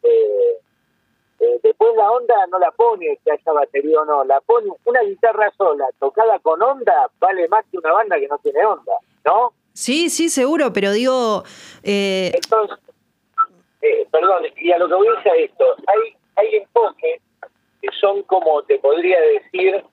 Eh, 0.02 0.60
eh, 1.40 1.60
después 1.62 1.94
la 1.96 2.10
onda 2.10 2.34
no 2.50 2.58
la 2.58 2.70
pone 2.70 3.18
que 3.22 3.30
haya 3.30 3.52
batería 3.52 4.00
o 4.00 4.04
no, 4.06 4.24
la 4.24 4.40
pone 4.40 4.70
una 4.84 5.02
guitarra 5.02 5.52
sola, 5.56 5.86
tocada 5.98 6.38
con 6.38 6.62
onda, 6.62 7.10
vale 7.18 7.46
más 7.48 7.64
que 7.70 7.78
una 7.78 7.92
banda 7.92 8.18
que 8.18 8.28
no 8.28 8.38
tiene 8.38 8.64
onda, 8.64 8.92
¿no? 9.24 9.52
Sí, 9.74 10.08
sí, 10.08 10.30
seguro, 10.30 10.72
pero 10.72 10.92
digo, 10.92 11.42
eh, 11.82 12.32
Entonces, 12.32 12.78
eh, 13.82 14.06
perdón, 14.10 14.44
y 14.56 14.72
a 14.72 14.78
lo 14.78 14.88
que 14.88 14.94
voy 14.94 15.08
a 15.08 15.10
decir 15.16 15.32
es 15.36 15.50
esto, 15.50 15.64
hay, 15.86 16.16
hay 16.36 16.56
enfoques 16.56 17.20
que 17.86 17.96
son 18.00 18.22
como, 18.24 18.62
te 18.64 18.78
podría 18.78 19.20
decir, 19.20 19.84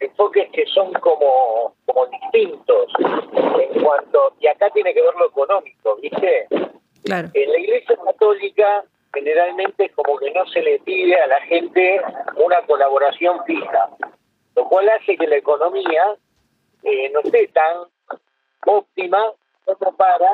enfoques 0.00 0.50
que 0.50 0.66
son 0.66 0.92
como, 0.94 1.74
como 1.86 2.06
distintos 2.06 2.92
en 2.98 3.82
cuanto, 3.82 4.34
y 4.40 4.46
acá 4.46 4.70
tiene 4.70 4.92
que 4.92 5.02
ver 5.02 5.14
lo 5.14 5.28
económico, 5.28 5.96
¿viste? 5.96 6.46
claro. 7.04 7.28
En 7.34 7.52
la 7.52 7.58
iglesia 7.58 7.96
católica 8.04 8.84
generalmente 9.14 9.86
es 9.86 9.92
como 9.92 10.18
que 10.18 10.30
no 10.32 10.46
se 10.46 10.60
le 10.60 10.78
pide 10.80 11.20
a 11.20 11.26
la 11.26 11.40
gente 11.42 12.00
una 12.36 12.60
colaboración 12.66 13.42
fija, 13.46 13.88
lo 14.54 14.68
cual 14.68 14.88
hace 14.90 15.16
que 15.16 15.26
la 15.26 15.36
economía 15.36 16.16
eh, 16.82 17.10
no 17.10 17.20
esté 17.20 17.48
tan 17.48 17.84
óptima 18.66 19.32
como 19.64 19.96
para, 19.96 20.30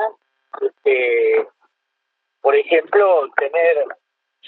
este, 0.61 1.47
por 2.41 2.55
ejemplo, 2.55 3.29
tener 3.37 3.85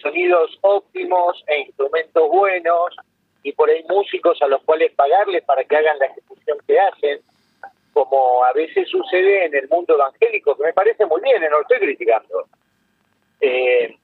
sonidos 0.01 0.57
óptimos 0.61 1.43
e 1.47 1.61
instrumentos 1.61 2.29
buenos 2.29 2.95
y 3.43 3.51
por 3.53 3.69
ahí 3.69 3.83
músicos 3.89 4.41
a 4.41 4.47
los 4.47 4.61
cuales 4.63 4.91
pagarles 4.93 5.43
para 5.43 5.63
que 5.63 5.75
hagan 5.75 5.99
la 5.99 6.07
ejecución 6.07 6.57
que 6.67 6.79
hacen, 6.79 7.21
como 7.93 8.43
a 8.43 8.53
veces 8.53 8.87
sucede 8.89 9.45
en 9.45 9.55
el 9.55 9.67
mundo 9.69 9.95
evangélico, 9.95 10.55
que 10.55 10.63
me 10.63 10.73
parece 10.73 11.05
muy 11.05 11.21
bien, 11.21 11.41
no 11.41 11.49
lo 11.49 11.61
estoy 11.61 11.79
criticando. 11.79 12.45
Eh, 13.41 13.95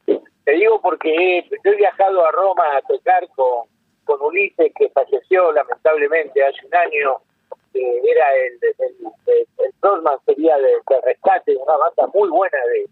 te 0.43 0.51
digo 0.51 0.81
porque 0.81 1.47
yo 1.63 1.71
he 1.71 1.75
viajado 1.75 2.25
a 2.25 2.31
Roma 2.31 2.77
a 2.77 2.81
tocar 2.81 3.27
con, 3.35 3.67
con 4.05 4.21
Ulises, 4.21 4.71
que 4.75 4.89
falleció 4.89 5.51
lamentablemente 5.51 6.43
hace 6.43 6.65
un 6.65 6.75
año, 6.75 7.17
que 7.71 7.99
era 7.99 8.35
el, 8.35 8.59
el, 8.61 8.95
el, 9.27 9.47
el 9.65 10.19
sería 10.25 10.57
de, 10.57 10.71
de 10.87 11.01
Rescate, 11.03 11.55
una 11.55 11.77
banda 11.77 12.07
muy 12.13 12.29
buena 12.29 12.57
de 12.71 12.87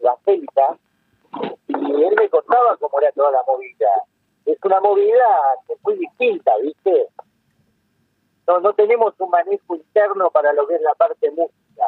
evangélica, 0.00 0.76
y 1.80 2.02
él 2.04 2.14
me 2.18 2.28
contaba 2.28 2.76
cómo 2.78 3.00
era 3.00 3.12
toda 3.12 3.30
la 3.32 3.40
movida. 3.46 3.88
Es 4.46 4.58
una 4.64 4.80
movida 4.80 5.24
que 5.66 5.74
es 5.74 5.78
muy 5.84 5.94
distinta, 5.96 6.52
¿viste? 6.62 7.08
No, 8.46 8.58
no 8.60 8.72
tenemos 8.74 9.14
un 9.18 9.30
manejo 9.30 9.76
interno 9.76 10.30
para 10.30 10.52
lo 10.52 10.66
que 10.66 10.74
es 10.74 10.80
la 10.82 10.94
parte 10.94 11.30
música. 11.30 11.84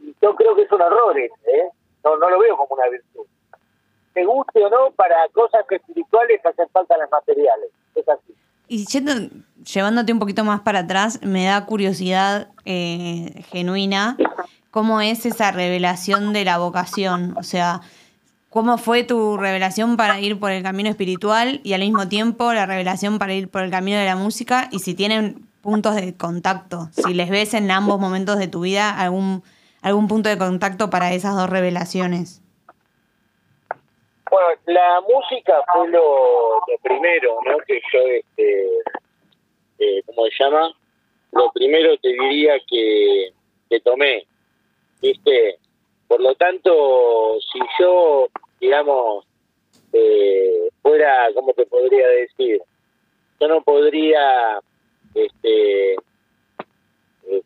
Y 0.00 0.14
yo 0.22 0.34
creo 0.36 0.54
que 0.54 0.62
es 0.62 0.72
un 0.72 0.80
error 0.80 1.18
ese, 1.18 1.50
¿eh? 1.50 1.70
No, 2.04 2.16
no 2.16 2.30
lo 2.30 2.38
veo 2.38 2.56
como 2.56 2.74
una 2.76 2.88
virtud. 2.88 3.26
Te 4.14 4.24
guste 4.24 4.64
o 4.64 4.70
no, 4.70 4.90
para 4.92 5.28
cosas 5.32 5.64
espirituales 5.70 6.44
hacen 6.46 6.68
falta 6.70 6.96
las 6.96 7.10
materiales. 7.10 7.70
Es 7.94 8.08
así. 8.08 8.34
Y 8.68 8.84
yendo- 8.86 9.30
llevándote 9.64 10.12
un 10.12 10.18
poquito 10.18 10.44
más 10.44 10.60
para 10.60 10.80
atrás, 10.80 11.20
me 11.22 11.46
da 11.46 11.66
curiosidad 11.66 12.48
eh, 12.64 13.42
genuina 13.50 14.16
cómo 14.70 15.00
es 15.00 15.26
esa 15.26 15.50
revelación 15.50 16.32
de 16.32 16.44
la 16.44 16.58
vocación. 16.58 17.34
O 17.38 17.42
sea, 17.42 17.80
cómo 18.50 18.78
fue 18.78 19.04
tu 19.04 19.36
revelación 19.36 19.96
para 19.96 20.20
ir 20.20 20.38
por 20.38 20.50
el 20.50 20.62
camino 20.62 20.88
espiritual 20.88 21.60
y 21.64 21.74
al 21.74 21.80
mismo 21.80 22.08
tiempo 22.08 22.52
la 22.52 22.66
revelación 22.66 23.18
para 23.18 23.34
ir 23.34 23.48
por 23.48 23.62
el 23.62 23.70
camino 23.70 23.98
de 23.98 24.06
la 24.06 24.16
música 24.16 24.68
y 24.72 24.78
si 24.80 24.94
tienen 24.94 25.46
puntos 25.60 25.96
de 25.96 26.16
contacto, 26.16 26.88
si 26.92 27.14
les 27.14 27.28
ves 27.30 27.54
en 27.54 27.70
ambos 27.70 28.00
momentos 28.00 28.38
de 28.38 28.48
tu 28.48 28.60
vida 28.60 28.90
algún, 28.90 29.42
algún 29.82 30.08
punto 30.08 30.28
de 30.28 30.38
contacto 30.38 30.88
para 30.88 31.12
esas 31.12 31.36
dos 31.36 31.50
revelaciones. 31.50 32.42
Bueno, 34.30 34.48
la 34.66 35.00
música 35.00 35.54
fue 35.72 35.88
lo, 35.88 36.60
primero, 36.82 37.38
¿no? 37.46 37.58
Que 37.66 37.80
yo, 37.92 37.98
este, 38.08 38.66
eh, 39.78 40.02
¿cómo 40.06 40.26
se 40.26 40.44
llama? 40.44 40.72
Lo 41.32 41.50
primero 41.52 41.96
te 41.98 42.08
diría 42.08 42.54
que, 42.68 43.32
que 43.70 43.80
tomé, 43.80 44.26
¿viste? 45.00 45.58
Por 46.08 46.20
lo 46.20 46.34
tanto, 46.36 47.38
si 47.52 47.58
yo, 47.78 48.28
digamos, 48.58 49.26
eh, 49.92 50.70
fuera, 50.80 51.28
¿cómo 51.34 51.52
te 51.52 51.66
podría 51.66 52.08
decir? 52.08 52.62
Yo 53.38 53.48
no 53.48 53.62
podría, 53.62 54.60
este, 55.14 55.92
eh, 55.92 57.42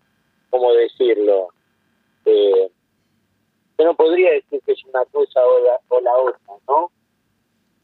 ¿cómo 0.49 0.73
decirlo? 0.75 1.49
Eh, 2.25 2.71
yo 3.79 3.85
no 3.85 3.95
podría 3.95 4.31
decir 4.31 4.61
que 4.65 4.73
es 4.73 4.85
una 4.85 5.05
cosa 5.07 5.45
o 5.45 5.61
la, 5.65 5.81
o 5.89 6.01
la 6.01 6.17
otra, 6.17 6.55
¿no? 6.69 6.91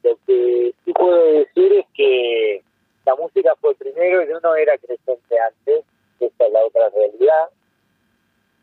Lo 0.05 0.17
que 0.27 0.73
sí 0.85 0.93
puedo 0.93 1.25
decir 1.25 1.73
es 1.73 1.87
que 1.93 2.63
la 3.05 3.17
música 3.17 3.57
fue 3.57 3.75
primero 3.75 4.23
y 4.23 4.29
yo 4.29 4.39
no 4.41 4.55
era 4.55 4.79
creyente 4.79 5.41
antes, 5.41 5.85
esa 6.21 6.47
es 6.47 6.53
la 6.53 6.65
otra 6.65 6.89
realidad. 6.91 7.51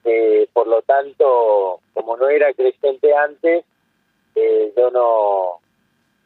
Eh, 0.06 0.48
por 0.54 0.68
lo 0.68 0.84
tanto, 0.84 1.80
como 1.94 2.16
no 2.16 2.30
era 2.30 2.54
creyente 2.54 3.14
antes, 3.16 3.66
eh, 4.36 4.74
yo 4.78 4.92
no, 4.92 5.60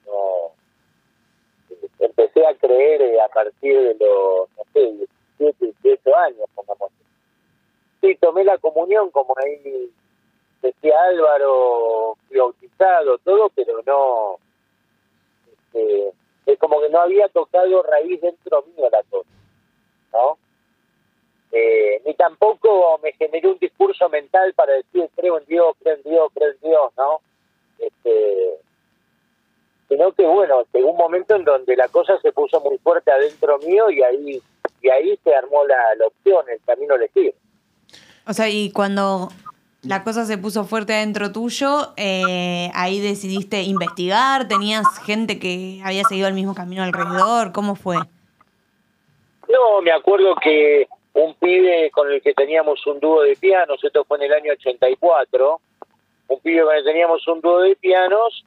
no 0.06 0.52
empecé 2.00 2.46
a 2.46 2.54
creer 2.56 3.02
eh, 3.02 3.22
a 3.22 3.30
partir 3.30 3.80
de 3.80 3.96
los, 3.96 4.50
no 4.58 4.64
sé, 4.74 5.06
17, 5.40 5.74
18 5.82 6.18
años, 6.18 6.46
pongamos. 6.54 6.92
Sí, 8.02 8.16
tomé 8.16 8.44
la 8.44 8.58
comunión 8.58 9.12
como 9.12 9.34
ahí 9.38 9.90
decía 10.62 10.94
Álvaro, 11.04 12.18
bautizado, 12.36 13.18
todo, 13.20 13.50
pero 13.50 13.82
no, 13.86 14.38
este, 15.54 16.12
es 16.46 16.60
como 16.60 16.82
que 16.82 16.90
no 16.90 17.00
había 17.00 17.30
tocado 17.30 17.82
raíz 17.84 18.20
dentro 18.20 18.64
mío 18.64 18.90
la 18.92 19.04
cosa, 19.04 19.30
¿no? 20.12 20.38
Eh, 21.52 22.02
ni 22.06 22.14
tampoco 22.14 23.00
me 23.02 23.12
generé 23.14 23.48
un 23.48 23.58
discurso 23.58 24.08
mental 24.10 24.54
para 24.54 24.74
decir 24.74 25.10
creo 25.16 25.40
en 25.40 25.46
Dios, 25.46 25.76
creo 25.82 25.96
en 25.96 26.04
Dios, 26.04 26.32
creo 26.34 26.52
en 26.52 26.60
Dios, 26.62 26.92
¿no? 26.96 27.22
Este, 27.80 28.56
sino 29.88 30.12
que 30.12 30.26
bueno, 30.26 30.64
llegó 30.72 30.92
un 30.92 30.98
momento 30.98 31.36
en 31.36 31.46
donde 31.46 31.76
la 31.76 31.88
cosa 31.88 32.20
se 32.22 32.32
puso 32.32 32.62
muy 32.62 32.78
fuerte 32.78 33.12
adentro 33.12 33.58
mío 33.60 33.90
y 33.90 34.04
ahí 34.04 34.42
y 34.82 34.90
ahí 34.90 35.20
se 35.24 35.34
armó 35.34 35.66
la, 35.66 35.78
la 35.98 36.08
opción, 36.08 36.46
el 36.50 36.62
camino 36.66 36.94
a 36.94 36.98
elegir. 36.98 37.34
O 38.28 38.34
sea, 38.34 38.48
y 38.48 38.72
cuando 38.72 39.30
la 39.82 40.04
cosa 40.04 40.26
se 40.26 40.38
puso 40.38 40.66
fuerte 40.66 40.94
adentro 40.94 41.32
tuyo, 41.32 41.94
eh, 41.98 42.70
ahí 42.74 43.00
decidiste 43.00 43.64
investigar, 43.64 44.48
tenías 44.48 44.86
gente 45.06 45.40
que 45.40 45.82
había 45.84 46.04
seguido 46.04 46.28
el 46.28 46.34
mismo 46.34 46.54
camino 46.54 46.84
alrededor, 46.84 47.52
¿cómo 47.54 47.76
fue? 47.76 47.98
No, 49.48 49.82
me 49.82 49.92
acuerdo 49.92 50.36
que 50.36 50.88
un 51.14 51.34
pibe 51.36 51.92
con 51.92 52.12
el 52.12 52.22
que 52.22 52.34
teníamos 52.34 52.86
un 52.88 53.00
dúo 53.00 53.22
de 53.22 53.36
pianos, 53.36 53.84
esto 53.84 54.06
fue 54.06 54.18
en 54.18 54.24
el 54.24 54.34
año 54.34 54.54
84, 54.54 55.62
un 56.28 56.40
pibe 56.40 56.64
con 56.64 56.74
el 56.76 56.84
que 56.84 56.90
teníamos 56.90 57.28
un 57.28 57.42
dúo 57.42 57.62
de 57.62 57.76
pianos, 57.76 58.46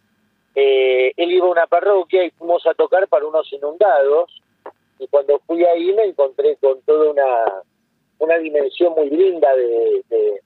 eh, 0.55 1.13
él 1.17 1.33
iba 1.33 1.47
a 1.47 1.51
una 1.51 1.67
parroquia 1.67 2.25
y 2.25 2.31
fuimos 2.31 2.67
a 2.67 2.75
tocar 2.75 3.09
para 3.09 3.27
unos 3.27 3.53
inundados, 3.53 4.43
y 4.99 5.07
cuando 5.09 5.39
fui 5.41 5.65
ahí 5.65 5.93
me 5.93 6.05
encontré 6.05 6.57
con 6.57 6.81
toda 6.83 7.11
una, 7.11 7.63
una 8.19 8.39
dimensión 8.39 8.95
muy 8.95 9.11
linda 9.11 9.55
de, 9.57 10.41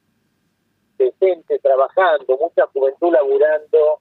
gente 1.21 1.59
trabajando, 1.59 2.39
mucha 2.39 2.67
juventud 2.69 3.13
laburando, 3.13 4.01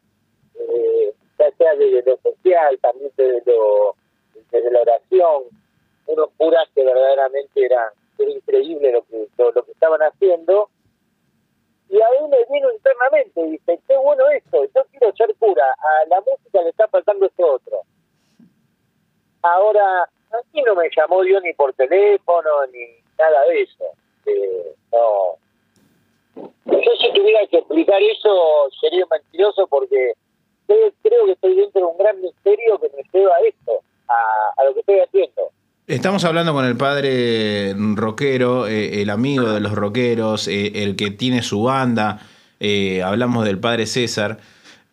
eh, 0.56 1.14
ya 1.38 1.52
sea 1.52 1.76
desde 1.76 2.10
lo 2.10 2.18
social, 2.18 2.78
también 2.82 3.12
desde, 3.16 3.52
lo, 3.52 3.96
desde 4.52 4.72
la 4.72 4.82
oración, 4.82 5.44
unos 6.08 6.30
curas 6.38 6.68
que 6.74 6.84
verdaderamente 6.84 7.66
eran 7.66 7.90
era 8.24 8.32
increíble 8.32 8.92
lo 8.92 9.04
que 9.04 9.28
lo, 9.38 9.66
que 9.66 9.72
estaban 9.72 10.02
haciendo. 10.02 10.70
Y 11.90 12.02
a 12.02 12.28
me 12.28 12.38
vino 12.52 12.72
internamente 12.72 13.44
dice 13.44 13.80
qué 13.88 13.96
bueno 13.98 14.28
esto 14.30 14.66
yo 14.74 14.84
quiero 14.90 15.16
ser 15.16 15.36
cura 15.36 15.64
a 15.64 16.08
la 16.10 16.20
música 16.22 16.64
le 16.64 16.70
está 16.70 16.88
faltando 16.88 17.28
este 17.28 17.44
otro 17.44 17.82
ahora 19.44 20.02
a 20.02 20.38
mí 20.52 20.64
no 20.64 20.74
me 20.74 20.90
llamó 20.98 21.22
Dios 21.22 21.44
ni 21.44 21.54
por 21.54 21.74
teléfono 21.74 22.50
ni 22.74 22.88
nada 23.20 23.46
de 23.46 23.62
eso 23.62 23.86
Eh, 24.26 24.76
no. 24.92 25.38
Yo 26.66 26.92
si 27.00 27.14
tuviera 27.14 27.46
que 27.46 27.60
explicar 27.60 28.02
eso 28.02 28.68
sería 28.82 29.06
mentiroso 29.06 29.68
porque 29.68 30.14
creo, 30.66 31.26
que 31.26 31.34
estoy 31.34 31.56
dentro 31.56 31.82
de 31.82 31.86
un 31.86 31.98
gran 32.00 32.20
misterio 32.20 32.80
que 32.80 32.90
me 32.90 33.04
lleva 33.14 33.36
a 33.36 33.42
esto 33.42 33.82
a 34.08 34.64
lo 34.64 34.74
que 34.74 34.80
estoy 34.80 35.00
haciendo 35.00 35.52
Estamos 35.88 36.24
hablando 36.24 36.52
con 36.52 36.66
el 36.66 36.76
padre 36.78 37.76
rockero, 37.78 38.66
eh, 38.66 39.04
el 39.04 39.12
amigo 39.12 39.52
de 39.52 39.60
los 39.60 39.74
rockeros, 39.74 40.48
eh, 40.48 40.84
el 40.84 40.96
que 40.96 41.12
tiene 41.12 41.44
su 41.44 41.62
banda. 41.62 42.22
eh, 42.60 43.04
hablamos 43.04 43.46
del 43.46 43.60
padre 43.60 43.86
César. 43.86 44.40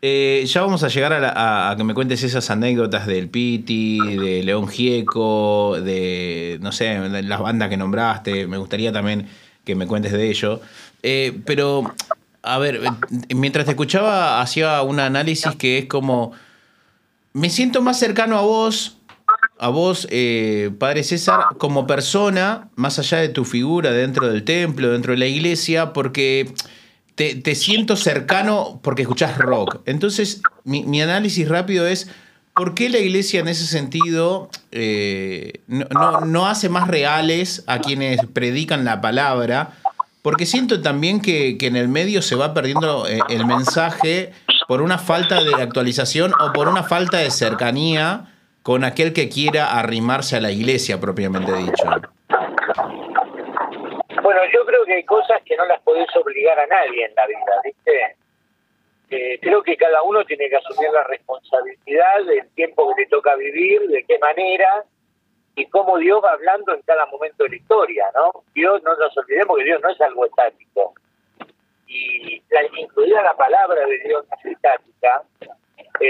Ya 0.03 0.61
vamos 0.61 0.83
a 0.83 0.89
llegar 0.89 1.15
a, 1.15 1.75
que 1.79 1.85
me 1.85 1.95
cuentes 1.95 2.23
esas 2.25 2.51
anécdotas 2.51 3.07
del 3.07 3.31
Piti, 3.31 4.01
de 4.01 4.43
León 4.43 4.69
Gieco, 4.69 5.81
de, 5.81 6.59
no 6.61 6.73
sé, 6.73 6.99
las 7.23 7.41
bandas 7.41 7.71
que 7.71 7.79
nombraste. 7.79 8.47
Me 8.47 8.59
gustaría 8.59 8.93
también 8.93 9.29
que 9.65 9.75
me 9.75 9.87
cuentes 9.87 10.13
de 10.13 10.29
ello. 10.29 10.61
Pero, 11.47 11.95
a 12.43 12.59
ver, 12.59 12.81
mientras 13.35 13.65
te 13.65 13.71
escuchaba, 13.71 14.43
hacía 14.43 14.83
un 14.83 15.01
análisis 15.01 15.55
que 15.57 15.79
es 15.79 15.87
como, 15.87 16.33
me 17.33 17.49
siento 17.49 17.81
más 17.81 17.99
cercano 17.99 18.37
a 18.37 18.43
vos 18.43 18.99
a 19.63 19.69
vos, 19.69 20.09
eh, 20.11 20.73
Padre 20.77 21.05
César, 21.05 21.45
como 21.57 21.87
persona, 21.87 22.69
más 22.75 22.99
allá 22.99 23.19
de 23.19 23.29
tu 23.29 23.45
figura 23.45 23.93
dentro 23.93 24.27
del 24.27 24.43
templo, 24.43 24.91
dentro 24.91 25.13
de 25.13 25.19
la 25.19 25.27
iglesia, 25.27 25.93
porque 25.93 26.53
te, 27.15 27.55
siento 27.55 27.95
cercano 27.95 28.81
porque 28.83 29.03
escuchás 29.03 29.39
rock. 29.39 29.79
Entonces, 29.87 30.43
mi, 30.65 31.01
análisis 31.01 31.49
rápido 31.49 31.87
es, 31.87 32.09
¿por 32.57 32.75
qué 32.75 32.91
la 32.91 32.99
iglesia 32.99 33.39
en 33.39 33.47
ese 33.47 33.65
sentido 33.67 34.51
eh, 34.73 35.61
no, 35.69 36.49
hace 36.49 36.69
más 36.69 36.89
reales 36.89 37.63
a 37.69 37.79
quienes 37.79 38.19
predican 38.33 38.85
la 38.85 39.01
palabra? 39.01 39.75
Porque 40.23 40.45
siento 40.45 40.83
también 40.83 41.21
que, 41.21 41.57
que 41.57 41.69
en 41.69 41.77
el 41.77 41.87
medio 41.87 42.21
se 42.21 42.35
va 42.35 42.53
perdiendo 42.53 43.07
eh, 43.07 43.21
el 43.29 43.47
mensaje 43.47 44.33
por 44.67 44.83
una 44.83 44.99
falta 44.99 45.41
de 45.41 45.55
actualización 45.55 46.33
o 46.41 46.53
por 46.53 46.67
una 46.67 46.83
falta 46.83 47.19
de 47.19 47.31
cercanía 47.31 48.32
con 48.63 48.85
aquel 48.85 49.13
que 49.13 49.29
quiera 49.29 49.79
arrimarse 49.79 50.37
a 50.37 50.41
la 50.41 50.51
iglesia 50.51 51.01
propiamente 51.01 51.53
dicho. 51.53 51.85
Bueno, 54.23 54.41
yo 54.53 54.65
creo 54.65 54.85
que 54.85 54.95
hay 54.95 55.05
cosas 55.05 55.43
que 55.45 55.57
no 55.57 55.65
las 55.67 55.81
podés 55.83 56.07
obligar 56.17 56.59
a 56.59 56.67
nadie 56.67 57.07
en 57.07 57.15
la 57.15 57.27
vida, 57.27 57.61
¿viste? 57.65 58.17
Eh, 59.11 59.39
creo 59.43 59.63
que 59.63 59.77
cada 59.77 60.03
uno 60.03 60.25
tiene 60.25 60.49
que 60.49 60.57
asumir 60.57 60.91
la 60.91 61.05
responsabilidad 61.05 62.25
del 62.25 62.49
tiempo 62.55 62.95
que 62.95 63.03
le 63.03 63.09
toca 63.09 63.35
vivir, 63.37 63.83
de 63.89 64.05
qué 64.05 64.19
manera 64.19 64.85
y 65.55 65.67
cómo 65.67 65.99
Dios 65.99 66.23
va 66.25 66.33
hablando 66.33 66.75
en 66.75 66.81
cada 66.83 67.05
momento 67.07 67.45
de 67.45 67.51
la 67.51 67.57
historia, 67.57 68.07
¿no? 68.15 68.43
Dios, 68.55 68.83
no 68.85 68.97
nos 68.97 69.17
olvidemos 69.19 69.59
que 69.59 69.65
Dios 69.65 69.81
no 69.83 69.91
es 69.91 70.01
algo 70.01 70.25
estático. 70.25 70.95
Y 71.87 72.43
la, 72.49 72.63
incluida 72.79 73.23
la 73.23 73.37
palabra 73.37 73.85
de 73.87 73.99
Dios 73.99 74.25
es 74.39 74.53
estática, 74.53 75.23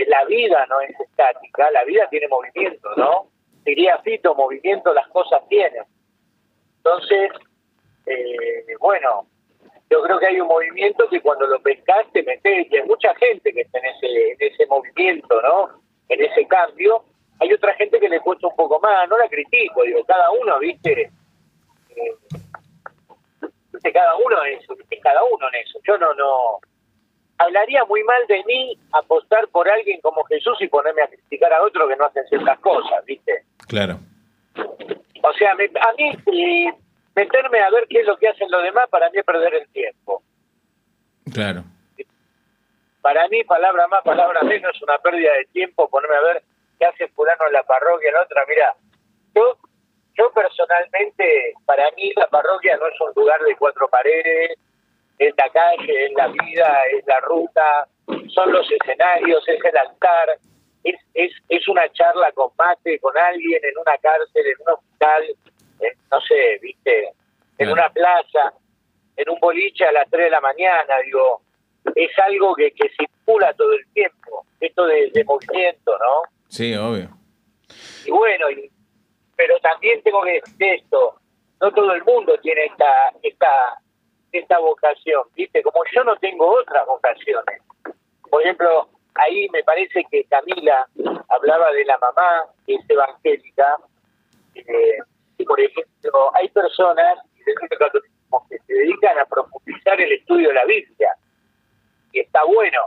la 0.07 0.25
vida 0.25 0.67
no 0.67 0.81
es 0.81 0.99
estática, 0.99 1.71
la 1.71 1.85
vida 1.85 2.09
tiene 2.11 2.29
movimiento, 2.29 2.89
¿no? 2.97 3.33
diría 3.65 3.99
Fito, 3.99 4.35
movimiento 4.35 4.93
las 4.93 5.09
cosas 5.09 5.47
tienen. 5.49 5.85
Entonces, 6.79 7.31
eh, 8.07 8.77
bueno, 8.81 9.27
yo 9.91 10.03
creo 10.03 10.19
que 10.19 10.27
hay 10.27 10.41
un 10.41 10.49
movimiento 10.49 11.09
que 11.09 11.21
cuando 11.21 11.47
lo 11.47 11.61
pescas 11.61 12.07
te 12.13 12.23
metes, 12.23 12.67
y 12.71 12.77
hay 12.77 12.83
mucha 12.85 13.15
gente 13.15 13.53
que 13.53 13.61
está 13.61 13.79
en 13.79 13.87
ese, 13.87 14.33
en 14.33 14.37
ese 14.41 14.67
movimiento, 14.67 15.41
¿no? 15.43 15.83
En 16.09 16.23
ese 16.25 16.47
cambio. 16.47 17.05
Hay 17.41 17.53
otra 17.53 17.75
gente 17.75 17.99
que 17.99 18.09
le 18.09 18.21
cuesta 18.21 18.47
un 18.47 18.57
poco 18.57 18.79
más, 18.81 19.09
no 19.09 19.19
la 19.19 19.29
critico, 19.29 19.83
digo, 19.83 20.05
cada 20.05 20.31
uno, 20.31 20.59
viste, 20.59 21.11
eh, 21.91 22.15
cada 23.93 24.15
uno 24.17 24.43
es, 24.45 24.65
es 24.91 25.01
cada 25.03 25.23
uno 25.25 25.49
en 25.49 25.55
eso. 25.57 25.79
Yo 25.87 25.99
no, 25.99 26.15
no, 26.15 26.61
hablaría 27.39 27.85
muy 27.85 28.03
mal 28.05 28.27
de 28.29 28.43
mí 28.45 28.79
apostar 28.93 29.49
por 29.49 29.69
alguien 29.69 30.01
como 30.01 30.25
Jesús 30.25 30.57
y 30.61 30.69
ponerme 30.69 31.03
a 31.03 31.09
criticar 31.09 31.53
a 31.53 31.63
otro 31.63 31.89
que 31.89 31.97
no 31.97 32.07
hacen 32.07 32.27
ciertas 32.29 32.59
cosas, 32.61 33.05
¿viste? 33.05 33.45
Claro. 33.69 33.99
O 35.23 35.33
sea, 35.35 35.55
me- 35.55 35.65
a 35.65 35.93
mí 35.97 36.11
eh, 36.33 36.73
meterme 37.15 37.61
a 37.61 37.71
ver 37.71 37.87
qué 37.89 38.01
es 38.01 38.07
lo 38.07 38.17
que 38.17 38.29
hacen 38.29 38.51
los 38.51 38.63
demás 38.63 38.89
para 38.91 39.11
mí 39.11 39.19
es 39.19 39.25
perder 39.25 39.55
el 39.55 39.69
tiempo. 39.73 40.23
Claro. 41.33 41.65
Para 43.01 43.27
mí, 43.29 43.43
palabra 43.45 43.89
más, 43.89 44.03
palabra 44.05 44.43
menos, 44.43 44.75
es 44.77 44.83
una 44.83 44.99
pérdida 44.99 45.33
de 45.35 45.45
tiempo 45.47 45.89
ponerme 45.89 46.17
a 46.17 46.21
ver 46.21 46.43
qué 46.79 46.87
hace 46.87 47.09
fulano 47.09 47.47
en 47.49 47.53
la 47.55 47.63
parroquia, 47.65 48.09
en 48.09 48.15
la 48.15 48.23
otra. 48.23 48.43
Mira, 48.49 48.75
yo, 49.35 49.57
yo 50.17 50.31
personalmente, 50.33 51.55
para 51.67 51.91
mí 51.97 52.13
la 52.17 52.29
parroquia 52.29 52.77
no 52.77 52.87
es 52.87 53.01
un 53.01 53.13
lugar 53.17 53.41
de 53.43 53.57
cuatro 53.57 53.89
paredes, 53.89 54.57
es 55.29 55.35
la 55.37 55.49
calle, 55.51 56.07
es 56.07 56.13
la 56.15 56.27
vida, 56.29 56.83
es 56.97 57.07
la 57.07 57.21
ruta, 57.21 57.87
son 58.29 58.53
los 58.53 58.67
escenarios, 58.71 59.47
es 59.49 59.65
el 59.65 59.77
altar, 59.77 60.29
es, 60.85 60.97
es, 61.15 61.33
es 61.49 61.69
una 61.69 61.91
charla 61.93 62.33
con 62.33 62.51
mate, 62.59 62.99
con 63.01 63.17
alguien 63.17 63.61
en 63.65 63.79
una 63.79 63.97
cárcel, 63.99 64.47
en 64.47 64.55
un 64.67 64.73
hospital, 64.75 65.23
eh, 65.81 65.93
no 66.11 66.21
sé, 66.23 66.59
viste, 66.61 67.13
en 67.59 67.71
una 67.71 67.89
plaza, 67.91 68.53
en 69.17 69.29
un 69.31 69.39
boliche 69.41 69.85
a 69.85 69.93
las 69.93 70.09
3 70.11 70.25
de 70.25 70.31
la 70.31 70.41
mañana, 70.41 70.97
digo, 71.05 71.43
es 71.95 72.11
algo 72.19 72.55
que, 72.55 72.73
que 72.73 72.89
circula 72.99 73.53
todo 73.55 73.73
el 73.73 73.87
tiempo, 73.93 74.45
esto 74.61 74.87
de, 74.87 75.11
de 75.13 75.25
movimiento, 75.25 75.93
¿no? 75.99 76.23
Sí, 76.49 76.75
obvio. 76.75 77.09
Y 78.05 78.11
bueno, 78.11 78.51
y- 78.51 78.71
pero 79.37 79.59
también 79.61 80.03
tengo 80.03 80.23
que 80.23 80.33
decir 80.35 80.57
esto, 80.83 81.17
no 81.61 81.73
todo 81.73 81.93
el 81.93 82.03
mundo 82.05 82.37
tiene 82.41 82.65
esta, 82.67 83.13
esta, 83.23 83.79
esta 84.33 84.59
vocación, 84.59 85.23
¿viste? 85.35 85.63
Como 85.63 85.83
yo 85.95 86.05
no 86.05 86.17
tengo 86.17 86.51
otras 86.51 86.87
vocaciones. 86.87 87.61
Por 88.31 88.43
ejemplo, 88.43 88.89
ahí 89.15 89.49
me 89.51 89.63
parece 89.63 90.05
que 90.11 90.25
Camila 90.25 90.87
hablaba 91.29 91.71
de 91.73 91.85
la 91.85 91.99
mamá, 91.99 92.45
que 92.67 92.75
es 92.75 92.81
evangélica, 92.89 93.77
eh, 94.55 94.99
y 95.39 95.45
por 95.45 95.61
ejemplo, 95.61 96.31
hay 96.35 96.49
personas 96.49 97.19
que 97.45 98.59
se 98.67 98.73
dedican 98.73 99.19
a 99.19 99.25
profundizar 99.27 100.01
el 100.01 100.13
estudio 100.13 100.49
de 100.49 100.55
la 100.55 100.65
Biblia, 100.65 101.15
y 102.13 102.21
está 102.21 102.45
bueno. 102.45 102.81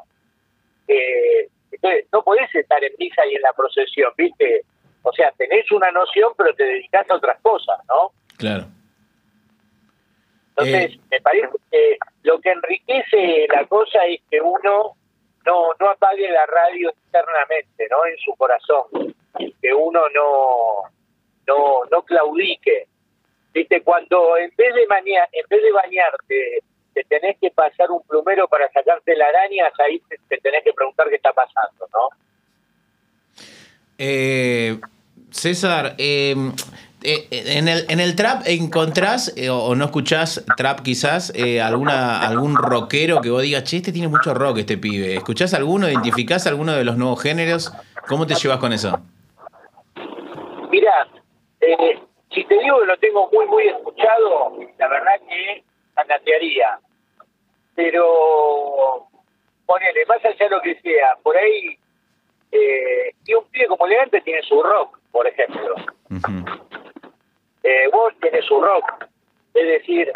Eh, 0.88 1.50
entonces, 1.72 2.06
no 2.12 2.24
podés 2.24 2.54
estar 2.56 2.84
en 2.84 2.94
misa 2.98 3.26
y 3.26 3.36
en 3.36 3.42
la 3.42 3.54
procesión, 3.54 4.12
¿viste? 4.18 4.62
O 5.04 5.12
sea, 5.12 5.32
tenés 5.38 5.72
una 5.72 5.92
noción, 5.92 6.34
pero 6.38 6.54
te 6.56 6.64
dedicás 6.64 7.10
a 7.10 7.16
otras 7.16 7.40
cosas, 7.42 7.78
¿no? 7.88 8.12
Claro. 8.38 8.66
Entonces, 10.58 11.00
me 11.12 11.20
parece 11.22 11.50
que 11.70 11.98
lo 12.24 12.40
que 12.40 12.52
enriquece 12.52 13.48
la 13.54 13.66
cosa 13.66 14.00
es 14.08 14.22
que 14.30 14.40
uno 14.40 14.96
no, 15.46 15.68
no 15.80 15.90
apague 15.90 16.30
la 16.30 16.46
radio 16.46 16.92
internamente, 17.06 17.88
¿no? 17.90 18.06
En 18.06 18.18
su 18.18 18.34
corazón. 18.36 19.14
Que 19.62 19.74
uno 19.74 20.02
no, 20.14 20.84
no, 21.48 21.86
no 21.92 22.02
claudique. 22.04 22.88
Viste, 23.54 23.82
cuando 23.82 24.38
en 24.38 24.52
vez 24.58 24.74
de 24.76 24.86
bañar, 24.88 25.28
en 25.32 25.46
vez 25.50 25.62
de 25.62 25.72
bañarte, 25.72 26.60
te 26.94 27.04
tenés 27.04 27.38
que 27.40 27.52
pasar 27.52 27.92
un 27.92 28.02
plumero 28.04 28.48
para 28.48 28.72
sacarte 28.72 29.16
las 29.16 29.28
arañas, 29.30 29.74
ahí 29.80 30.00
te, 30.08 30.18
te 30.30 30.38
tenés 30.38 30.64
que 30.64 30.74
preguntar 30.74 31.10
qué 31.10 31.16
está 31.16 31.34
pasando, 31.34 31.88
¿no? 31.94 32.10
Eh, 33.98 34.78
César, 35.32 35.96
eh, 35.98 36.36
eh, 37.06 37.28
en, 37.32 37.68
el, 37.68 37.86
en 37.90 38.00
el 38.00 38.16
trap 38.16 38.44
encontrás 38.46 39.34
eh, 39.38 39.50
o 39.50 39.66
o 39.66 39.76
no 39.76 39.86
escuchás 39.86 40.44
trap 40.58 40.82
quizás 40.82 41.32
eh, 41.36 41.62
alguna 41.62 42.26
algún 42.28 42.56
rockero 42.56 43.22
que 43.22 43.30
vos 43.30 43.42
digas, 43.42 43.64
che, 43.64 43.78
este 43.78 43.92
tiene 43.92 44.08
mucho 44.08 44.34
rock 44.34 44.60
este 44.60 44.78
pibe. 44.78 45.16
¿Escuchás 45.16 45.54
alguno? 45.54 45.88
¿Identificás 45.88 46.48
alguno 46.48 46.74
de 46.74 46.84
los 46.84 46.98
nuevos 46.98 47.22
géneros? 47.22 47.72
¿Cómo 48.08 48.28
te 48.28 48.36
llevas 48.36 48.60
con 48.60 48.74
eso? 48.74 49.00
Mira, 50.70 51.08
eh, 51.62 52.00
si 52.34 52.44
te 52.44 52.60
digo 52.60 52.80
que 52.80 52.86
lo 52.86 52.98
tengo 52.98 53.30
muy, 53.32 53.46
muy 53.48 53.68
escuchado, 53.68 54.60
la 54.78 54.88
verdad 54.88 55.14
que 55.28 55.64
anatearía. 55.96 56.80
Pero, 57.76 59.08
ponele, 59.66 60.06
más 60.08 60.24
allá 60.24 60.46
de 60.46 60.50
lo 60.50 60.62
que 60.62 60.80
sea, 60.82 61.18
por 61.24 61.36
ahí, 61.36 61.78
eh, 62.52 63.14
y 63.26 63.34
un 63.34 63.46
pibe 63.46 63.68
como 63.68 63.86
elegante 63.86 64.22
tiene 64.22 64.42
su 64.44 64.62
rock, 64.62 64.98
por 65.12 65.28
ejemplo. 65.28 65.76
Eh, 67.66 67.90
vos 67.92 68.14
tiene 68.22 68.44
su 68.44 68.62
rock. 68.62 69.08
Es 69.56 69.68
decir, 69.68 70.12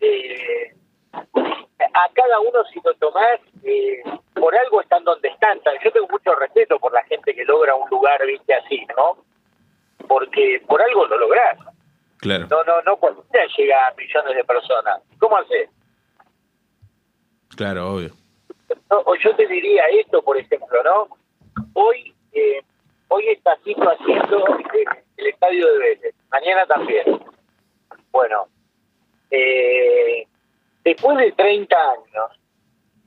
eh, 0.00 0.72
a 1.12 2.12
cada 2.12 2.38
uno 2.38 2.64
si 2.72 2.80
lo 2.84 2.94
tomás, 2.94 3.40
eh, 3.64 4.02
por 4.34 4.56
algo 4.56 4.80
están 4.80 5.02
donde 5.02 5.26
están. 5.26 5.58
Yo 5.82 5.90
tengo 5.90 6.06
mucho 6.06 6.32
respeto 6.36 6.78
por 6.78 6.92
la 6.92 7.02
gente 7.04 7.34
que 7.34 7.44
logra 7.44 7.74
un 7.74 7.90
lugar, 7.90 8.24
viste, 8.24 8.54
así, 8.54 8.86
¿no? 8.96 9.18
Porque 10.06 10.62
por 10.68 10.80
algo 10.80 11.06
lo 11.06 11.18
lográs. 11.18 11.58
Claro. 12.18 12.46
No, 12.48 12.62
no, 12.62 12.80
no 12.82 12.96
cualquiera 12.98 13.46
llega 13.58 13.88
a 13.88 13.94
millones 13.94 14.36
de 14.36 14.44
personas. 14.44 15.02
¿Cómo 15.18 15.38
haces? 15.38 15.68
Claro, 17.56 17.94
obvio. 17.94 18.10
No, 18.90 19.02
yo 19.16 19.34
te 19.34 19.46
diría 19.48 19.86
esto, 19.88 20.22
por 20.22 20.38
ejemplo, 20.38 20.82
¿no? 20.84 21.08
Hoy, 21.72 22.14
eh, 22.32 22.62
hoy 23.08 23.28
está 23.28 23.56
Cito 23.64 23.88
haciendo 23.88 24.44
el 25.16 25.26
estadio 25.26 25.72
de 25.72 25.78
Vélez, 25.78 26.14
mañana 26.30 26.66
también. 26.66 27.20
Bueno, 28.10 28.46
eh, 29.30 30.26
después 30.84 31.16
de 31.18 31.32
30 31.32 31.76
años, 31.76 32.40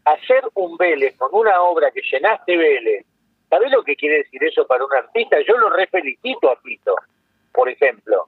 hacer 0.06 0.44
un 0.56 0.78
Vélez 0.78 1.16
con 1.18 1.30
una 1.34 1.62
obra 1.62 1.92
que 1.92 2.02
llenaste 2.02 2.58
Vélez, 2.58 3.06
¿sabés 3.50 3.72
lo 3.72 3.84
que 3.84 3.96
quiere 3.96 4.18
decir 4.18 4.44
eso 4.44 4.66
para 4.68 4.86
un 4.86 4.94
artista? 4.94 5.38
Yo 5.48 5.58
lo 5.58 5.70
re 5.70 5.88
felicito 5.88 6.50
a 6.50 6.60
Pito, 6.62 6.96
por 7.52 7.70
ejemplo. 7.70 8.28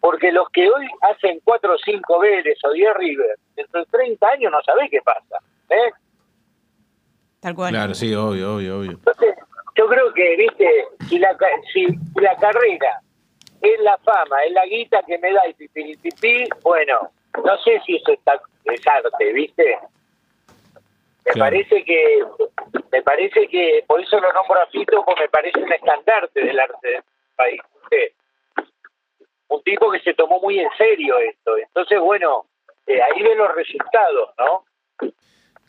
Porque 0.00 0.30
los 0.30 0.48
que 0.50 0.68
hoy 0.70 0.86
hacen 1.02 1.40
4 1.42 1.74
o 1.74 1.78
5 1.78 2.18
Vélez 2.20 2.58
o 2.64 2.72
10 2.72 2.94
River, 2.94 3.38
dentro 3.56 3.80
de 3.80 3.86
30 3.86 4.28
años 4.28 4.52
no 4.52 4.62
sabés 4.62 4.90
qué 4.90 5.00
pasa. 5.02 5.38
¿eh? 5.70 5.92
Tal 7.40 7.54
cual. 7.54 7.70
Claro, 7.70 7.94
sí, 7.94 8.14
obvio, 8.14 8.56
obvio, 8.56 8.78
obvio. 8.78 8.90
Entonces, 8.92 9.34
yo 9.78 9.86
creo 9.86 10.12
que, 10.12 10.36
viste, 10.36 10.86
si 11.08 11.18
la, 11.20 11.36
si 11.72 11.86
la 12.16 12.34
carrera 12.36 13.00
es 13.62 13.80
la 13.80 13.96
fama, 13.98 14.42
es 14.44 14.52
la 14.52 14.66
guita 14.66 15.02
que 15.06 15.18
me 15.18 15.32
da 15.32 15.46
y 15.48 15.54
pipiripipí, 15.54 16.48
bueno, 16.62 17.10
no 17.44 17.58
sé 17.58 17.80
si 17.86 17.94
eso 17.96 18.12
está, 18.12 18.40
es 18.64 18.84
arte, 18.86 19.32
viste. 19.32 19.78
Me 21.24 21.32
Claro. 21.32 21.50
parece 21.50 21.84
que, 21.84 22.24
me 22.90 23.02
parece 23.02 23.46
que, 23.48 23.84
por 23.86 24.00
eso 24.00 24.18
lo 24.18 24.32
nombro 24.32 24.60
a 24.60 24.66
Fito, 24.66 25.04
porque 25.04 25.22
me 25.22 25.28
parece 25.28 25.60
un 25.60 25.72
estandarte 25.72 26.40
del 26.44 26.58
arte 26.58 26.88
del 26.88 27.02
país. 27.36 27.60
¿viste? 27.82 28.14
Un 29.48 29.62
tipo 29.62 29.90
que 29.92 30.00
se 30.00 30.14
tomó 30.14 30.40
muy 30.40 30.58
en 30.58 30.70
serio 30.76 31.18
esto. 31.18 31.56
Entonces, 31.56 32.00
bueno, 32.00 32.46
eh, 32.86 33.00
ahí 33.00 33.22
ven 33.22 33.38
los 33.38 33.54
resultados, 33.54 34.30
¿no? 34.38 34.64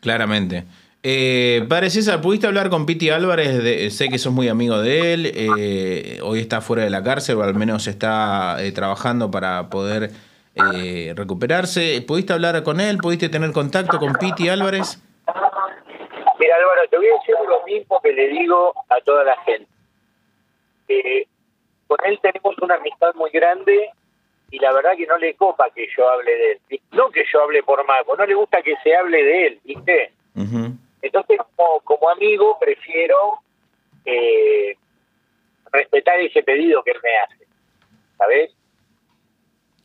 Claramente. 0.00 0.64
Eh, 1.02 1.64
padre 1.68 1.88
César, 1.88 2.20
¿pudiste 2.20 2.46
hablar 2.46 2.68
con 2.68 2.84
Piti 2.84 3.08
Álvarez? 3.08 3.62
De- 3.62 3.90
sé 3.90 4.08
que 4.10 4.18
sos 4.18 4.32
muy 4.32 4.48
amigo 4.48 4.78
de 4.80 5.14
él. 5.14 5.32
eh, 5.34 6.18
hoy 6.22 6.40
está 6.40 6.60
fuera 6.60 6.84
de 6.84 6.90
la 6.90 7.02
cárcel 7.02 7.36
o 7.36 7.42
al 7.42 7.54
menos 7.54 7.86
está 7.86 8.62
eh, 8.62 8.70
trabajando 8.72 9.30
para 9.30 9.70
poder 9.70 10.10
eh, 10.74 11.14
recuperarse. 11.16 12.02
¿Pudiste 12.06 12.34
hablar 12.34 12.62
con 12.62 12.80
él? 12.80 12.98
¿Pudiste 12.98 13.28
tener 13.30 13.50
contacto 13.52 13.98
con 13.98 14.12
Piti 14.14 14.48
Álvarez? 14.50 15.02
Mira, 16.38 16.56
Álvaro, 16.56 16.80
te 16.90 16.96
voy 16.98 17.06
a 17.06 17.12
decir 17.18 17.34
lo 17.48 17.64
mismo 17.64 18.00
que 18.02 18.12
le 18.12 18.28
digo 18.28 18.74
a 18.90 19.00
toda 19.02 19.24
la 19.24 19.36
gente. 19.44 19.68
Eh, 20.88 21.26
con 21.86 21.98
él 22.04 22.18
tenemos 22.20 22.56
una 22.60 22.74
amistad 22.74 23.14
muy 23.14 23.30
grande 23.30 23.88
y 24.50 24.58
la 24.58 24.72
verdad 24.72 24.90
que 24.98 25.06
no 25.06 25.16
le 25.16 25.34
copa 25.34 25.66
que 25.74 25.86
yo 25.96 26.08
hable 26.10 26.30
de 26.30 26.52
él. 26.68 26.80
No 26.92 27.08
que 27.10 27.22
yo 27.32 27.42
hable 27.42 27.62
por 27.62 27.86
Mago, 27.86 28.16
no 28.16 28.26
le 28.26 28.34
gusta 28.34 28.60
que 28.62 28.74
se 28.82 28.94
hable 28.94 29.22
de 29.24 29.46
él, 29.46 29.60
¿viste? 29.64 30.12
Entonces, 31.02 31.38
como, 31.56 31.80
como 31.80 32.10
amigo, 32.10 32.58
prefiero 32.60 33.40
eh, 34.04 34.76
respetar 35.72 36.20
ese 36.20 36.42
pedido 36.42 36.82
que 36.82 36.90
él 36.92 36.98
me 37.02 37.10
hace, 37.18 37.46
¿sabes? 38.18 38.50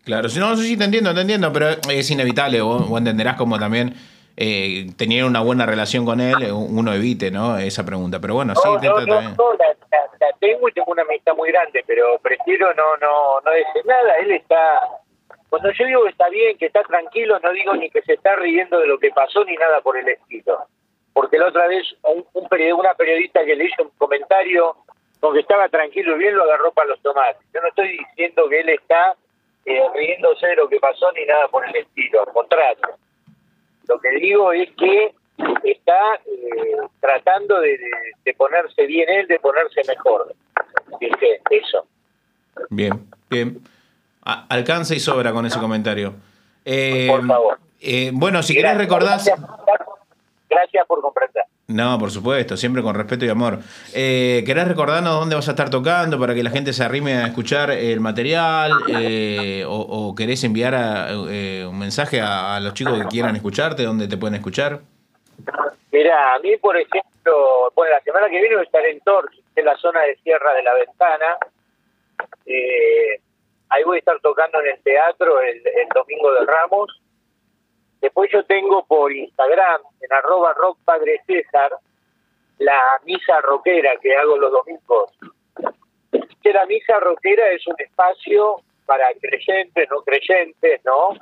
Claro, 0.03 0.29
si 0.29 0.39
no, 0.39 0.55
sí, 0.55 0.77
te 0.77 0.83
entiendo, 0.83 1.13
te 1.15 1.21
entiendo, 1.21 1.51
pero 1.51 1.67
es 1.89 2.11
inevitable. 2.11 2.61
Vos, 2.61 2.87
vos 2.87 2.99
entenderás 2.99 3.35
como 3.37 3.57
también 3.57 3.93
eh, 4.37 4.87
tener 4.97 5.23
una 5.23 5.41
buena 5.41 5.65
relación 5.65 6.05
con 6.05 6.19
él, 6.21 6.35
uno 6.51 6.93
evite, 6.93 7.31
¿no? 7.31 7.57
Esa 7.57 7.83
pregunta. 7.85 8.19
Pero 8.19 8.35
bueno, 8.35 8.53
sí, 8.55 8.61
no, 8.67 8.79
te- 8.79 8.87
no, 8.87 8.95
te- 9.03 9.05
no, 9.07 9.21
no, 9.21 9.53
la- 9.53 9.75
la 10.19 10.37
tengo 10.39 10.69
y 10.69 10.73
tengo 10.73 10.91
una 10.91 11.01
amistad 11.01 11.33
muy 11.35 11.49
grande, 11.51 11.83
pero 11.87 12.19
prefiero 12.19 12.73
no 12.75 12.97
no 12.97 13.41
no 13.41 13.51
decir 13.51 13.83
nada. 13.85 14.15
Él 14.17 14.31
está 14.31 14.79
cuando 15.49 15.71
yo 15.71 15.85
digo 15.85 16.03
que 16.03 16.09
está 16.09 16.29
bien, 16.29 16.57
que 16.57 16.65
está 16.67 16.83
tranquilo, 16.83 17.39
no 17.39 17.51
digo 17.53 17.73
ni 17.75 17.89
que 17.89 18.01
se 18.03 18.13
está 18.13 18.35
riendo 18.35 18.79
de 18.79 18.87
lo 18.87 18.99
que 18.99 19.09
pasó 19.11 19.43
ni 19.45 19.55
nada 19.55 19.81
por 19.81 19.97
el 19.97 20.07
estilo. 20.07 20.67
Porque 21.15 21.37
la 21.39 21.47
otra 21.47 21.65
vez 21.67 21.83
un, 22.03 22.25
un 22.33 22.47
peri- 22.49 22.73
una 22.77 22.93
periodista 22.93 23.43
que 23.45 23.55
le 23.55 23.65
hizo 23.65 23.83
un 23.83 23.89
comentario 23.97 24.75
con 25.21 25.33
que 25.33 25.39
estaba 25.39 25.69
tranquilo 25.69 26.15
y 26.15 26.19
bien 26.19 26.35
lo 26.35 26.43
agarró 26.43 26.71
para 26.73 26.89
los 26.89 26.99
tomates. 27.01 27.41
Yo 27.53 27.61
no 27.61 27.69
estoy 27.69 27.97
diciendo 27.97 28.49
que 28.49 28.59
él 28.59 28.69
está 28.69 29.15
eh, 29.65 29.81
riéndose 29.95 30.45
de 30.45 30.55
lo 30.57 30.67
que 30.67 30.77
pasó 30.79 31.09
ni 31.13 31.25
nada 31.25 31.47
por 31.47 31.65
el 31.67 31.73
estilo, 31.77 32.19
al 32.27 32.33
contrario. 32.33 32.85
Lo 33.87 33.97
que 33.99 34.09
digo 34.19 34.51
es 34.51 34.69
que 34.77 35.13
está 35.63 36.15
eh, 36.25 36.77
tratando 36.99 37.61
de, 37.61 37.77
de- 37.77 37.91
de 38.25 38.33
ponerse 38.33 38.85
bien 38.85 39.07
él, 39.09 39.27
de 39.27 39.39
ponerse 39.39 39.81
mejor. 39.87 40.33
Dije, 40.99 41.39
eso. 41.49 41.87
Bien, 42.69 43.07
bien. 43.29 43.59
A- 44.25 44.45
alcanza 44.49 44.93
y 44.93 44.99
sobra 44.99 45.31
con 45.31 45.45
ese 45.45 45.59
comentario. 45.59 46.13
Eh, 46.65 47.07
Por 47.09 47.25
favor. 47.25 47.59
eh, 47.79 48.11
bueno, 48.13 48.43
si 48.43 48.53
querés 48.53 48.77
recordar... 48.77 49.19
Gracias 50.55 50.87
por 50.87 51.01
comprender. 51.01 51.43
No, 51.67 51.97
por 51.99 52.11
supuesto, 52.11 52.55
siempre 52.55 52.81
con 52.81 52.95
respeto 52.95 53.25
y 53.25 53.29
amor. 53.29 53.59
Eh, 53.93 54.43
¿Querés 54.45 54.67
recordarnos 54.67 55.19
dónde 55.19 55.35
vas 55.35 55.47
a 55.47 55.51
estar 55.51 55.69
tocando 55.69 56.19
para 56.19 56.33
que 56.33 56.43
la 56.43 56.49
gente 56.51 56.71
se 56.73 56.83
arrime 56.83 57.15
a 57.15 57.27
escuchar 57.27 57.71
el 57.71 57.99
material? 57.99 58.71
Eh, 58.87 59.65
o, 59.67 59.75
o 59.75 60.15
querés 60.15 60.43
enviar 60.43 60.75
a- 60.75 61.09
eh, 61.29 61.65
un 61.67 61.77
mensaje 61.79 62.21
a, 62.21 62.55
a 62.55 62.59
los 62.59 62.73
chicos 62.73 62.93
que 63.01 63.07
quieran 63.07 63.35
escucharte? 63.35 63.83
¿Dónde 63.83 64.07
te 64.07 64.15
pueden 64.17 64.35
escuchar? 64.35 64.79
Mira, 65.91 66.35
a 66.35 66.39
mí, 66.39 66.55
por 66.57 66.77
ejemplo, 66.77 67.71
bueno, 67.75 67.93
la 67.95 68.01
semana 68.01 68.27
que 68.29 68.39
viene 68.39 68.55
voy 68.55 68.63
a 68.63 68.65
estar 68.65 68.85
en 68.85 68.99
Torres, 69.01 69.37
es 69.55 69.65
la 69.65 69.75
zona 69.77 70.01
de 70.01 70.15
Sierra 70.17 70.53
de 70.53 70.63
la 70.63 70.73
Ventana. 70.75 71.25
Eh, 72.45 73.19
ahí 73.69 73.83
voy 73.83 73.97
a 73.97 73.99
estar 73.99 74.19
tocando 74.21 74.59
en 74.61 74.67
el 74.75 74.79
teatro 74.83 75.41
el, 75.41 75.57
el 75.57 75.87
domingo 75.93 76.31
de 76.33 76.45
Ramos. 76.45 77.01
Después 78.05 78.29
yo 78.31 78.45
tengo 78.45 78.85
por 78.85 79.11
Instagram, 79.11 79.81
en 79.99 80.13
arroba 80.13 80.53
rock 80.53 80.77
padre 80.85 81.19
César, 81.25 81.71
la 82.59 82.79
misa 83.03 83.41
rockera 83.41 83.97
que 83.99 84.15
hago 84.15 84.37
los 84.37 84.51
domingos. 84.51 85.09
Que 86.43 86.53
la 86.53 86.67
misa 86.67 86.99
rockera 86.99 87.49
es 87.49 87.65
un 87.65 87.73
espacio 87.79 88.57
para 88.85 89.11
creyentes, 89.19 89.89
no 89.89 90.01
creyentes, 90.03 90.85
¿no? 90.85 91.17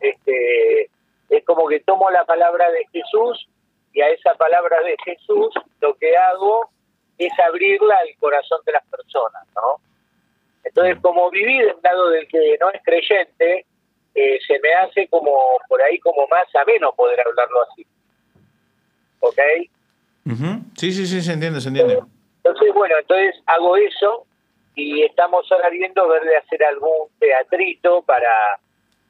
Este, 0.00 0.88
es 1.28 1.44
como 1.44 1.68
que 1.68 1.80
tomo 1.80 2.10
la 2.10 2.24
palabra 2.24 2.70
de 2.70 2.86
Jesús 2.90 3.46
y 3.92 4.00
a 4.00 4.08
esa 4.08 4.32
palabra 4.36 4.80
de 4.80 4.96
Jesús 5.04 5.52
lo 5.82 5.94
que 5.96 6.16
hago 6.16 6.70
es 7.18 7.38
abrirla 7.38 7.96
al 7.98 8.16
corazón 8.18 8.60
de 8.64 8.72
las 8.72 8.86
personas, 8.86 9.46
¿no? 9.54 9.76
Entonces, 10.64 10.96
como 11.02 11.28
viví 11.28 11.58
del 11.58 11.76
lado 11.82 12.08
del 12.08 12.26
que 12.28 12.56
no 12.58 12.70
es 12.70 12.80
creyente, 12.82 13.66
eh, 14.14 14.38
se 14.46 14.58
me 14.60 14.72
hace 14.74 15.08
como 15.08 15.32
por 15.68 15.82
ahí 15.82 15.98
como 15.98 16.26
más 16.28 16.46
ameno 16.62 16.92
poder 16.94 17.20
hablarlo 17.26 17.62
así. 17.70 17.86
¿Ok? 19.20 19.38
Sí, 20.76 20.92
sí, 20.92 21.06
sí, 21.06 21.20
se 21.20 21.32
entiende, 21.32 21.60
se 21.60 21.68
entiende. 21.68 21.98
Entonces, 22.42 22.74
bueno, 22.74 22.94
entonces 22.98 23.34
hago 23.46 23.76
eso 23.76 24.26
y 24.74 25.02
estamos 25.02 25.50
ahora 25.50 25.70
viendo 25.70 26.06
ver 26.08 26.22
de 26.22 26.36
hacer 26.36 26.64
algún 26.64 27.08
teatrito 27.18 28.02
para 28.02 28.30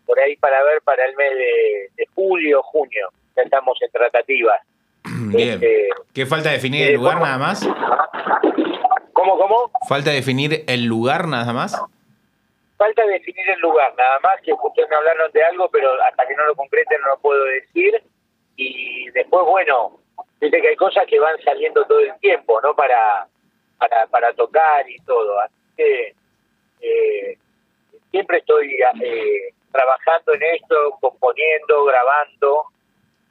por 0.07 0.19
ahí 0.21 0.37
para 0.37 0.63
ver 0.63 0.83
para 0.83 1.05
el 1.07 1.17
mes 1.17 1.31
de, 1.35 1.91
de 1.97 2.07
julio, 2.15 2.63
junio. 2.63 3.09
Ya 3.37 3.43
estamos 3.43 3.77
en 3.81 3.91
tratativas. 3.91 4.61
Bien. 5.05 5.55
Este, 5.55 5.89
¿Qué 6.13 6.27
falta 6.27 6.51
definir 6.51 6.89
el 6.89 6.95
lugar 6.95 7.21
nada 7.21 7.39
más? 7.39 7.67
¿Cómo, 9.13 9.39
cómo? 9.39 9.71
¿Falta 9.89 10.11
definir 10.11 10.65
el 10.67 10.85
lugar 10.85 11.27
nada 11.27 11.53
más? 11.53 11.81
Falta 12.77 13.07
definir 13.07 13.49
el 13.49 13.61
lugar, 13.61 13.95
nada 13.97 14.19
más 14.21 14.41
que 14.43 14.53
ustedes 14.53 14.89
me 14.89 14.97
hablaron 14.97 15.31
de 15.33 15.45
algo, 15.45 15.69
pero 15.71 15.93
hasta 16.03 16.27
que 16.27 16.35
no 16.35 16.45
lo 16.47 16.57
concreten 16.57 17.01
no 17.01 17.09
lo 17.09 17.19
puedo 17.19 17.45
decir. 17.45 18.03
Y 18.57 19.11
después, 19.11 19.45
bueno, 19.47 20.01
viste 20.41 20.61
que 20.61 20.69
hay 20.69 20.77
cosas 20.77 21.05
que 21.07 21.21
van 21.21 21.41
saliendo 21.43 21.85
todo 21.87 22.01
el 22.01 22.19
tiempo, 22.19 22.61
¿no? 22.63 22.75
Para, 22.75 23.27
para, 23.79 24.07
para 24.09 24.33
tocar 24.35 24.89
y 24.89 24.99
todo. 25.05 25.39
Así 25.41 25.55
que 25.77 26.15
eh, 26.81 27.39
siempre 28.11 28.39
estoy 28.39 28.75
eh, 29.03 29.55
trabajando 29.73 30.35
en 30.35 30.43
esto, 30.43 30.99
componiendo, 31.01 31.85
grabando, 31.85 32.65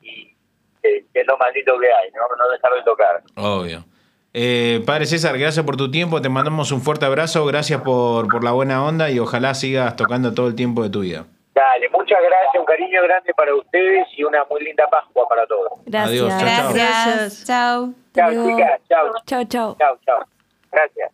y 0.01 0.33
que 0.81 1.05
es 1.13 1.27
lo 1.27 1.37
más 1.37 1.53
lindo 1.53 1.79
que 1.79 1.91
hay, 1.91 2.11
¿no? 2.11 2.21
No 2.37 2.49
dejar 2.49 2.73
de 2.75 2.83
tocar. 2.83 3.21
Obvio. 3.37 3.83
Eh, 4.35 4.81
padre 4.83 5.05
César, 5.05 5.37
gracias 5.37 5.63
por 5.63 5.77
tu 5.77 5.91
tiempo, 5.91 6.19
te 6.19 6.27
mandamos 6.27 6.71
un 6.71 6.81
fuerte 6.81 7.05
abrazo, 7.05 7.45
gracias 7.45 7.81
por, 7.81 8.27
por 8.27 8.43
la 8.43 8.51
buena 8.51 8.83
onda 8.83 9.11
y 9.11 9.19
ojalá 9.19 9.53
sigas 9.53 9.95
tocando 9.95 10.33
todo 10.33 10.47
el 10.47 10.55
tiempo 10.55 10.81
de 10.81 10.89
tu 10.89 11.01
vida. 11.01 11.25
Dale, 11.53 11.87
muchas 11.89 12.17
gracias, 12.19 12.59
un 12.59 12.65
cariño 12.65 13.03
grande 13.03 13.31
para 13.35 13.53
ustedes 13.53 14.07
y 14.17 14.23
una 14.23 14.43
muy 14.49 14.63
linda 14.63 14.85
Pascua 14.89 15.27
para 15.29 15.45
todos. 15.45 15.73
Gracias. 15.85 16.09
Adiós, 16.09 16.33
chao. 16.39 16.73
Gracias. 16.73 17.43
Chao. 17.45 17.93
Chao, 18.15 18.29
chicas, 18.31 18.81
chao. 18.89 19.11
Chao, 19.27 19.43
chao. 19.45 19.75
Chao, 19.77 19.99
chao. 20.03 20.25
Gracias. 20.71 21.11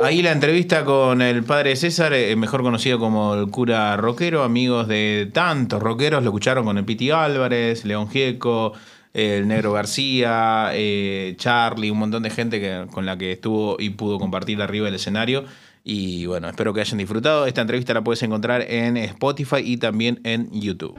Ahí 0.00 0.22
la 0.22 0.32
entrevista 0.32 0.84
con 0.84 1.22
el 1.22 1.44
padre 1.44 1.76
César, 1.76 2.12
eh, 2.12 2.34
mejor 2.36 2.62
conocido 2.62 2.98
como 2.98 3.34
el 3.34 3.50
cura 3.50 3.96
rockero, 3.96 4.42
amigos 4.42 4.88
de 4.88 5.30
tantos 5.32 5.80
rockeros, 5.80 6.22
lo 6.22 6.30
escucharon 6.30 6.64
con 6.64 6.78
el 6.78 6.84
Piti 6.84 7.10
Álvarez, 7.10 7.84
León 7.84 8.08
Gieco, 8.08 8.74
el 9.18 9.48
Negro 9.48 9.72
García, 9.72 10.70
eh, 10.74 11.34
Charlie, 11.38 11.90
un 11.90 11.98
montón 11.98 12.22
de 12.22 12.30
gente 12.30 12.60
que, 12.60 12.86
con 12.92 13.04
la 13.04 13.18
que 13.18 13.32
estuvo 13.32 13.76
y 13.80 13.90
pudo 13.90 14.20
compartir 14.20 14.62
arriba 14.62 14.84
del 14.84 14.94
escenario. 14.94 15.44
Y 15.82 16.26
bueno, 16.26 16.48
espero 16.48 16.72
que 16.72 16.82
hayan 16.82 16.98
disfrutado. 16.98 17.46
Esta 17.46 17.60
entrevista 17.60 17.92
la 17.94 18.04
puedes 18.04 18.22
encontrar 18.22 18.62
en 18.62 18.96
Spotify 18.96 19.56
y 19.64 19.78
también 19.78 20.20
en 20.22 20.48
YouTube. 20.52 20.96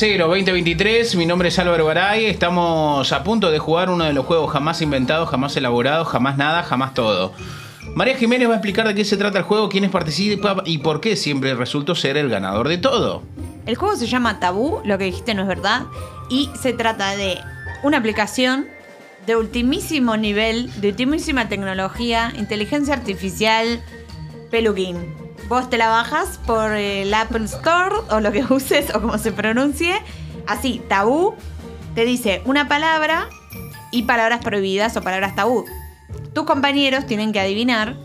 2023, 0.00 1.14
mi 1.14 1.24
nombre 1.24 1.50
es 1.50 1.58
Álvaro 1.60 1.86
Garay, 1.86 2.26
estamos 2.26 3.12
a 3.12 3.22
punto 3.22 3.52
de 3.52 3.60
jugar 3.60 3.90
uno 3.90 4.02
de 4.02 4.12
los 4.12 4.26
juegos 4.26 4.50
jamás 4.50 4.82
inventados, 4.82 5.28
jamás 5.28 5.56
elaborados, 5.56 6.08
jamás 6.08 6.36
nada, 6.36 6.64
jamás 6.64 6.94
todo. 6.94 7.32
María 7.94 8.16
Jiménez 8.16 8.48
va 8.48 8.54
a 8.54 8.56
explicar 8.56 8.88
de 8.88 8.94
qué 8.96 9.04
se 9.04 9.16
trata 9.16 9.38
el 9.38 9.44
juego, 9.44 9.68
quiénes 9.68 9.92
participan 9.92 10.62
y 10.64 10.78
por 10.78 11.00
qué 11.00 11.14
siempre 11.14 11.54
resultó 11.54 11.94
ser 11.94 12.16
el 12.16 12.28
ganador 12.28 12.66
de 12.66 12.78
todo. 12.78 13.22
El 13.66 13.76
juego 13.76 13.94
se 13.94 14.08
llama 14.08 14.40
Tabú, 14.40 14.80
lo 14.84 14.98
que 14.98 15.04
dijiste 15.04 15.32
no 15.32 15.42
es 15.42 15.48
verdad, 15.48 15.82
y 16.28 16.50
se 16.60 16.72
trata 16.72 17.14
de 17.14 17.38
una 17.84 17.98
aplicación 17.98 18.66
de 19.26 19.36
ultimísimo 19.36 20.16
nivel, 20.16 20.72
de 20.80 20.88
ultimísima 20.88 21.48
tecnología, 21.48 22.32
inteligencia 22.36 22.94
artificial, 22.94 23.80
peluquín. 24.50 25.23
Vos 25.48 25.68
te 25.68 25.76
la 25.78 25.88
bajas 25.88 26.38
por 26.46 26.72
el 26.72 27.12
Apple 27.12 27.44
Store 27.44 27.96
o 28.10 28.20
lo 28.20 28.32
que 28.32 28.44
uses 28.50 28.94
o 28.94 29.00
como 29.00 29.18
se 29.18 29.32
pronuncie. 29.32 29.94
Así, 30.46 30.82
tabú, 30.88 31.34
te 31.94 32.04
dice 32.04 32.42
una 32.44 32.68
palabra 32.68 33.28
y 33.90 34.02
palabras 34.02 34.40
prohibidas 34.42 34.96
o 34.96 35.02
palabras 35.02 35.34
tabú. 35.34 35.64
Tus 36.34 36.44
compañeros 36.44 37.06
tienen 37.06 37.32
que 37.32 37.40
adivinar 37.40 37.96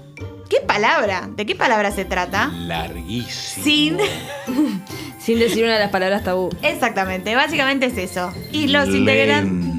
qué 0.49 0.61
palabra, 0.61 1.29
de 1.35 1.45
qué 1.45 1.55
palabra 1.55 1.91
se 1.91 2.05
trata, 2.05 2.47
Larguísimo. 2.47 3.63
sin 3.63 3.97
Sin 5.19 5.37
decir 5.37 5.63
una 5.63 5.73
de 5.73 5.79
las 5.79 5.91
palabras 5.91 6.23
tabú. 6.23 6.49
Exactamente, 6.61 7.35
básicamente 7.35 7.87
es 7.87 7.97
eso. 7.97 8.31
Y 8.51 8.67
los 8.67 8.87
integrantes. 8.87 9.69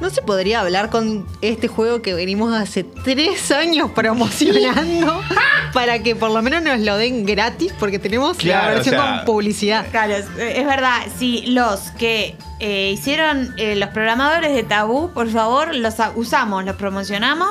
¿No 0.00 0.10
se 0.10 0.20
podría 0.20 0.60
hablar 0.60 0.90
con 0.90 1.26
este 1.40 1.68
juego 1.68 2.02
que 2.02 2.12
venimos 2.12 2.52
hace 2.54 2.84
tres 2.84 3.50
años 3.50 3.90
promocionando 3.94 5.22
para 5.72 6.02
que 6.02 6.14
por 6.14 6.30
lo 6.30 6.42
menos 6.42 6.62
nos 6.62 6.80
lo 6.80 6.96
den 6.98 7.24
gratis? 7.24 7.72
Porque 7.78 7.98
tenemos 7.98 8.36
Claro, 8.36 8.68
la 8.68 8.74
versión 8.74 8.94
o 8.96 9.02
sea, 9.02 9.16
con 9.16 9.24
publicidad. 9.24 9.86
Claro, 9.90 10.14
es, 10.14 10.26
es 10.38 10.66
verdad. 10.66 10.98
Si 11.18 11.46
los 11.46 11.80
que 11.98 12.36
eh, 12.60 12.90
hicieron 12.92 13.54
eh, 13.56 13.74
los 13.76 13.88
programadores 13.90 14.54
de 14.54 14.62
Tabú, 14.64 15.12
por 15.14 15.30
favor, 15.30 15.74
los 15.74 15.98
a- 15.98 16.12
usamos, 16.14 16.64
los 16.64 16.76
promocionamos 16.76 17.50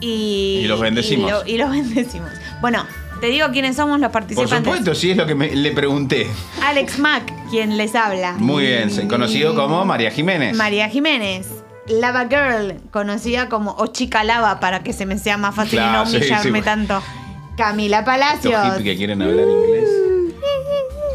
y. 0.00 0.60
Y 0.62 0.66
los 0.68 0.78
bendecimos. 0.80 1.28
Y, 1.28 1.32
lo- 1.32 1.46
y 1.46 1.58
los 1.58 1.70
bendecimos. 1.72 2.30
Bueno, 2.60 2.86
te 3.20 3.26
digo 3.26 3.48
quiénes 3.50 3.74
somos 3.74 3.98
los 3.98 4.10
Por 4.10 4.20
participantes. 4.22 4.58
supuesto, 4.58 4.94
sí 4.94 5.10
es 5.10 5.16
lo 5.16 5.26
que 5.26 5.34
me- 5.34 5.54
le 5.54 5.72
pregunté. 5.72 6.28
Alex 6.62 7.00
Mack, 7.00 7.32
quien 7.50 7.76
les 7.76 7.96
habla. 7.96 8.34
Muy 8.38 8.64
bien, 8.66 8.90
se- 8.92 9.08
conocido 9.08 9.56
como 9.56 9.84
María 9.84 10.12
Jiménez. 10.12 10.56
María 10.56 10.88
Jiménez. 10.88 11.48
Lava 11.88 12.26
Girl, 12.28 12.74
conocida 12.90 13.48
como 13.48 13.74
o 13.78 13.86
Chica 13.88 14.22
Lava, 14.24 14.60
para 14.60 14.82
que 14.82 14.92
se 14.92 15.06
me 15.06 15.18
sea 15.18 15.36
más 15.36 15.54
fácil 15.54 15.78
Claro, 15.78 16.04
no 16.04 16.10
humillarme 16.10 16.58
sí. 16.60 16.64
tanto. 16.64 17.02
Camila 17.56 18.04
Palacios. 18.04 18.62
hippies 18.64 18.82
que 18.84 18.96
quieren 18.96 19.20
hablar 19.22 19.46
inglés. 19.48 19.88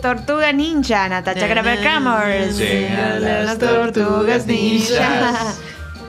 Tortuga 0.01 0.51
Ninja, 0.51 1.09
Natacha 1.09 1.47
Graperkamers. 1.47 2.55
Sí. 2.57 2.87
Las 3.19 3.57
tortugas 3.57 4.45
ninja. 4.45 5.33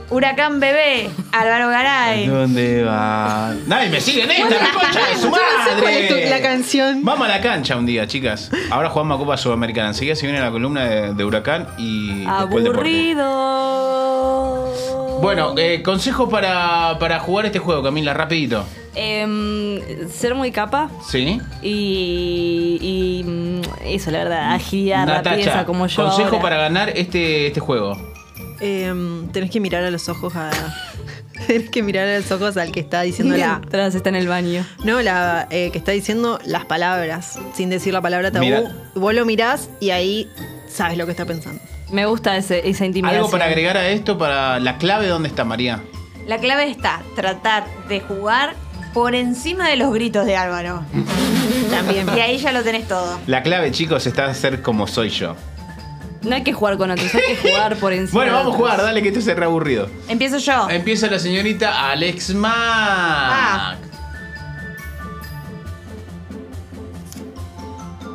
Huracán 0.08 0.60
Bebé, 0.60 1.10
Álvaro 1.32 1.68
Garay. 1.68 2.26
¿Dónde 2.28 2.84
va? 2.84 3.52
Nadie 3.66 3.88
me 3.90 4.00
sigue 4.00 4.22
en 4.22 4.30
esta, 4.30 4.48
la 4.50 4.72
concha 4.72 5.06
de 5.08 5.14
su 5.16 5.22
Yo 5.22 5.30
no 5.30 5.36
sé 5.36 5.80
cuál 5.82 5.94
es 5.94 6.08
tu- 6.08 6.14
madre. 6.14 6.30
la 6.30 6.40
canción. 6.42 7.04
Vamos 7.04 7.26
a 7.28 7.30
la 7.32 7.40
cancha 7.40 7.76
un 7.76 7.86
día, 7.86 8.06
chicas. 8.06 8.50
Ahora 8.70 8.88
jugamos 8.90 9.16
a 9.16 9.18
Copa 9.18 9.36
Sudamericana. 9.36 9.88
Enseguida 9.88 10.14
se 10.14 10.26
viene 10.26 10.40
la 10.40 10.50
columna 10.52 10.84
de, 10.84 11.12
de 11.14 11.24
Huracán 11.24 11.66
y 11.76 12.20
después 12.24 12.36
el 12.38 12.64
deporte. 12.64 12.68
Aburrido. 12.78 14.72
Bueno, 15.20 15.54
eh, 15.56 15.82
consejo 15.82 16.28
para, 16.28 16.98
para 17.00 17.18
jugar 17.18 17.46
este 17.46 17.58
juego, 17.58 17.82
Camila, 17.82 18.14
rapidito. 18.14 18.64
Em, 18.94 19.80
ser 20.08 20.34
muy 20.34 20.50
capa 20.52 20.88
¿Sí? 21.06 21.38
y, 21.62 22.78
y, 22.80 23.22
mm, 23.28 23.60
eso, 23.86 24.10
la 24.10 24.18
verdad, 24.20 24.54
agilidad, 24.54 25.04
Natacha, 25.06 25.66
como 25.66 25.86
yo 25.86 26.04
consejo 26.04 26.28
ahora. 26.28 26.42
para 26.42 26.56
ganar 26.58 26.88
este, 26.90 27.48
este 27.48 27.60
juego. 27.60 28.14
Em, 28.60 29.28
tenés 29.28 29.50
que 29.50 29.60
mirar 29.60 29.84
a 29.84 29.90
los 29.90 30.08
ojos 30.08 30.34
a. 30.36 30.50
tenés 31.46 31.70
que 31.70 31.82
mirar 31.82 32.08
a 32.08 32.18
los 32.18 32.30
ojos 32.30 32.56
al 32.56 32.72
que 32.72 32.80
está 32.80 33.02
diciendo 33.02 33.36
la. 33.36 33.58
Mientras 33.58 33.94
está 33.94 34.08
en 34.08 34.16
el 34.16 34.28
baño. 34.28 34.66
No, 34.84 35.02
la 35.02 35.46
eh, 35.50 35.70
que 35.72 35.78
está 35.78 35.92
diciendo 35.92 36.38
las 36.44 36.64
palabras, 36.64 37.38
sin 37.54 37.70
decir 37.70 37.92
la 37.92 38.00
palabra 38.00 38.30
tabú. 38.30 38.44
Mira. 38.44 38.62
Vos 38.94 39.14
lo 39.14 39.24
mirás 39.24 39.68
y 39.80 39.90
ahí 39.90 40.28
sabes 40.68 40.96
lo 40.98 41.06
que 41.06 41.12
está 41.12 41.24
pensando. 41.24 41.60
Me 41.90 42.06
gusta 42.06 42.36
ese, 42.36 42.68
esa 42.68 42.84
intimidación. 42.84 43.18
Algo 43.20 43.30
para 43.30 43.44
agregar 43.44 43.76
a 43.76 43.88
esto, 43.88 44.18
para 44.18 44.58
la 44.58 44.78
clave, 44.78 45.06
¿dónde 45.06 45.28
está 45.28 45.44
María? 45.44 45.82
La 46.26 46.38
clave 46.38 46.68
está 46.68 47.02
tratar 47.14 47.64
de 47.88 48.00
jugar 48.00 48.54
por 48.92 49.14
encima 49.14 49.68
de 49.68 49.76
los 49.76 49.92
gritos 49.92 50.26
de 50.26 50.36
Álvaro. 50.36 50.82
También. 51.70 52.08
Y 52.16 52.20
ahí 52.20 52.38
ya 52.38 52.50
lo 52.50 52.62
tenés 52.62 52.88
todo. 52.88 53.20
La 53.26 53.42
clave, 53.42 53.70
chicos, 53.70 54.06
está 54.06 54.26
a 54.26 54.34
ser 54.34 54.62
como 54.62 54.86
soy 54.86 55.10
yo. 55.10 55.36
No 56.26 56.34
hay 56.34 56.42
que 56.42 56.52
jugar 56.52 56.76
con 56.76 56.90
otros, 56.90 57.14
hay 57.14 57.36
que 57.36 57.50
jugar 57.50 57.76
por 57.76 57.92
encima. 57.92 58.18
Bueno, 58.20 58.32
de 58.32 58.38
vamos 58.38 58.54
a 58.54 58.56
otros. 58.56 58.70
jugar, 58.70 58.82
dale 58.86 59.00
que 59.02 59.08
esto 59.08 59.20
se 59.20 59.34
reaburrido. 59.34 59.88
Empiezo 60.08 60.38
yo. 60.38 60.68
Empieza 60.68 61.06
la 61.08 61.18
señorita 61.18 61.90
Alex 61.90 62.34
Mack. 62.34 62.52
Ah. 62.52 63.74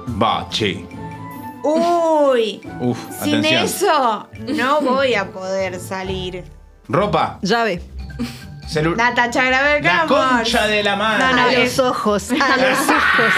Bache. 0.08 0.86
Uy. 1.64 2.62
Uf, 2.80 2.98
Sin 3.24 3.36
atención. 3.36 3.64
eso 3.64 4.28
no 4.50 4.82
voy 4.82 5.14
a 5.16 5.32
poder 5.32 5.80
salir. 5.80 6.44
Ropa. 6.88 7.40
Llave. 7.42 7.82
Celu- 8.68 8.96
Natacha 8.96 9.44
la 9.44 9.50
Graverkamers. 9.50 10.08
concha 10.08 10.68
de 10.68 10.84
la 10.84 10.96
madre. 10.96 11.24
No, 11.26 11.34
no, 11.34 11.42
a 11.42 11.52
es- 11.54 11.78
los 11.78 11.88
ojos. 11.88 12.32
A 12.32 12.36
los 12.58 12.80
ojos. 12.80 13.34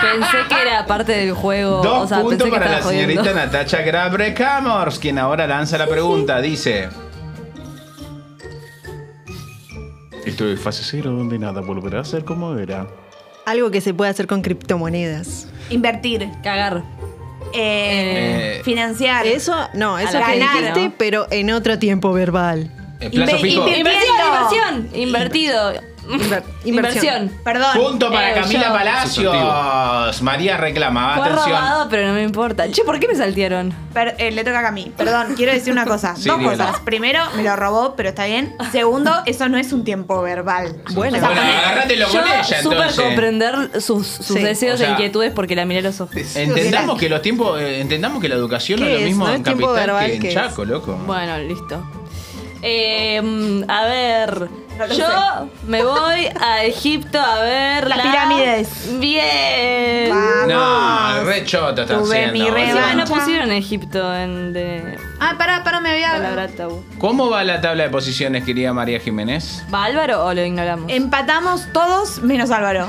Pensé 0.00 0.36
que 0.48 0.62
era 0.62 0.86
parte 0.86 1.12
del 1.12 1.32
juego. 1.32 1.82
Dos 1.82 2.04
o 2.04 2.06
sea, 2.08 2.20
puntos 2.20 2.38
pensé 2.38 2.50
que 2.50 2.58
para 2.58 2.70
la 2.78 2.82
jodiendo. 2.82 3.22
señorita 3.22 3.34
Natacha 3.34 3.82
Grabre-Camors, 3.82 4.98
quien 4.98 5.18
ahora 5.18 5.46
lanza 5.46 5.78
la 5.78 5.86
pregunta. 5.88 6.40
Dice: 6.40 6.88
Estoy 10.24 10.52
en 10.52 10.58
fase 10.58 10.82
cero 10.84 11.10
donde 11.10 11.38
nada 11.38 11.60
volverá 11.60 12.00
a 12.00 12.04
ser 12.04 12.24
como 12.24 12.56
era. 12.58 12.86
Algo 13.46 13.70
que 13.70 13.80
se 13.80 13.94
puede 13.94 14.10
hacer 14.10 14.26
con 14.26 14.42
criptomonedas. 14.42 15.48
Invertir. 15.70 16.28
Cagar. 16.42 16.82
Eh, 17.54 18.58
Eh, 18.58 18.60
financiar. 18.62 19.26
Eso, 19.26 19.56
no, 19.72 19.98
eso 19.98 20.18
la 20.20 20.26
que 20.26 20.38
ganar, 20.38 20.56
dijiste, 20.58 20.84
¿no? 20.88 20.94
pero 20.98 21.26
en 21.30 21.50
otro 21.50 21.78
tiempo 21.78 22.12
verbal. 22.12 22.70
Plazo 22.98 23.36
Inve- 23.36 23.40
fijo. 23.40 23.66
inve- 23.68 23.78
Inversión. 23.78 24.88
Invertido. 24.94 25.72
Inver- 26.08 26.42
Inversión. 26.64 27.30
Perdón. 27.44 27.76
Punto 27.76 28.10
para 28.10 28.30
Eh, 28.30 28.40
Camila 28.40 28.66
yo. 28.68 28.72
Palacios. 28.72 30.22
María 30.22 30.56
reclama. 30.56 31.14
Fue 31.16 31.26
Atención. 31.26 31.50
robado, 31.50 31.88
pero 31.90 32.08
no 32.08 32.14
me 32.14 32.22
importa. 32.22 32.70
Che, 32.70 32.82
¿por 32.82 32.98
qué 32.98 33.06
me 33.08 33.14
saltearon? 33.14 33.74
Per- 33.92 34.14
eh, 34.18 34.30
le 34.30 34.42
toca 34.42 34.66
a 34.66 34.72
mí. 34.72 34.90
Perdón, 34.96 35.34
quiero 35.36 35.52
decir 35.52 35.70
una 35.72 35.84
cosa. 35.84 36.16
Sí, 36.16 36.28
Dos 36.28 36.40
cosas. 36.40 36.80
Primero, 36.80 37.20
me 37.36 37.42
lo 37.42 37.54
robó, 37.56 37.94
pero 37.94 38.08
está 38.08 38.24
bien. 38.24 38.54
Segundo, 38.72 39.12
eso 39.26 39.48
no 39.50 39.58
es 39.58 39.72
un 39.72 39.84
tiempo 39.84 40.20
verbal. 40.22 40.76
Bueno, 40.94 41.18
Bueno, 41.20 41.40
agárratelo 41.40 42.06
con 42.08 42.14
Yo 42.14 42.20
ella 42.22 42.42
súper 42.44 42.78
entonces. 42.78 43.00
comprender 43.04 43.80
sus, 43.82 44.06
sus 44.06 44.26
Sí. 44.26 44.38
deseos 44.42 44.74
O 44.76 44.78
sea- 44.78 44.88
e 44.88 44.90
inquietudes 44.92 45.32
porque 45.32 45.54
la 45.54 45.66
miré 45.66 45.80
a 45.80 45.82
los 45.82 46.00
ojos. 46.00 46.16
Entendamos 46.34 46.98
que 46.98 47.08
los 47.10 47.20
tiempos, 47.22 47.60
eh, 47.60 47.80
entendamos 47.80 48.20
que 48.22 48.28
la 48.30 48.34
educación 48.36 48.80
no 48.80 48.86
¿Qué 48.86 48.92
es 48.94 48.98
lo 49.00 49.04
es? 49.04 49.10
mismo 49.10 49.26
¿No 49.28 49.34
en 49.34 49.42
tiempo 49.44 49.66
Capital 49.66 49.86
verbal? 49.86 50.18
que 50.20 50.28
en. 50.28 50.34
Chaco, 50.34 50.64
loco. 50.64 50.94
Bueno, 51.06 51.36
listo. 51.38 51.82
Eh, 52.62 53.64
a 53.68 53.84
ver, 53.86 54.48
No 54.86 54.94
yo 54.94 55.06
sé. 55.06 55.66
me 55.66 55.82
voy 55.82 56.28
a 56.40 56.64
Egipto 56.64 57.18
a 57.20 57.40
ver 57.40 57.88
Las 57.88 57.98
la- 57.98 58.02
pirámides. 58.04 58.68
Bien. 59.00 60.10
Vamos. 60.10 60.46
No, 60.48 61.24
re 61.24 61.44
choto 61.44 61.82
están 61.82 61.98
Tuve 61.98 62.30
mi. 62.32 62.46
Encima 62.46 62.94
no 62.94 63.04
pusieron 63.04 63.50
Egipto 63.52 64.14
en 64.14 64.52
de 64.52 64.96
Ah, 65.20 65.34
pará, 65.36 65.64
pará, 65.64 65.80
me 65.80 65.90
había. 65.90 66.12
palabra 66.12 66.46
tabú. 66.48 66.84
¿Cómo 66.98 67.28
va 67.28 67.42
la 67.42 67.60
tabla 67.60 67.84
de 67.84 67.90
posiciones, 67.90 68.44
querida 68.44 68.72
María 68.72 69.00
Jiménez? 69.00 69.64
¿Va 69.72 69.84
Álvaro 69.84 70.24
o 70.26 70.32
lo 70.34 70.44
ignoramos? 70.44 70.90
Empatamos 70.92 71.66
todos 71.72 72.22
menos 72.22 72.50
Álvaro. 72.52 72.88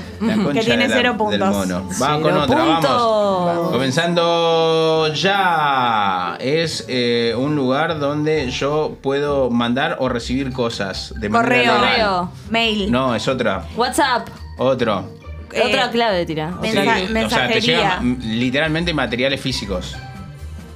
Que 0.53 0.61
tiene 0.61 0.83
de 0.83 0.89
la- 0.89 0.95
cero 0.95 1.09
del 1.11 1.17
puntos. 1.17 1.49
mono. 1.55 1.87
Va 2.01 2.07
Cero 2.17 2.21
con 2.21 2.37
otra, 2.37 2.57
vamos. 2.63 3.71
Comenzando 3.71 5.11
ya. 5.13 6.37
Es 6.39 6.85
eh, 6.87 7.33
un 7.37 7.55
lugar 7.55 7.99
donde 7.99 8.49
yo 8.51 8.97
puedo 9.01 9.49
mandar 9.49 9.97
o 9.99 10.09
recibir 10.09 10.51
cosas 10.53 11.13
de 11.17 11.29
manera 11.29 11.71
Correo. 11.71 11.78
Correo. 11.79 12.31
Mail. 12.49 12.91
No, 12.91 13.15
es 13.15 13.27
otra. 13.27 13.65
WhatsApp. 13.75 14.27
Otro. 14.57 15.17
Eh, 15.51 15.61
Otra 15.65 15.89
clave 15.89 16.25
tira. 16.25 16.51
mensa- 16.61 16.71
Sí, 16.71 16.77
o 16.79 16.83
sea, 16.83 17.07
te 17.07 17.13
mensajería. 17.13 17.59
llegan 17.61 18.17
literalmente 18.21 18.93
materiales 18.93 19.41
físicos. 19.41 19.95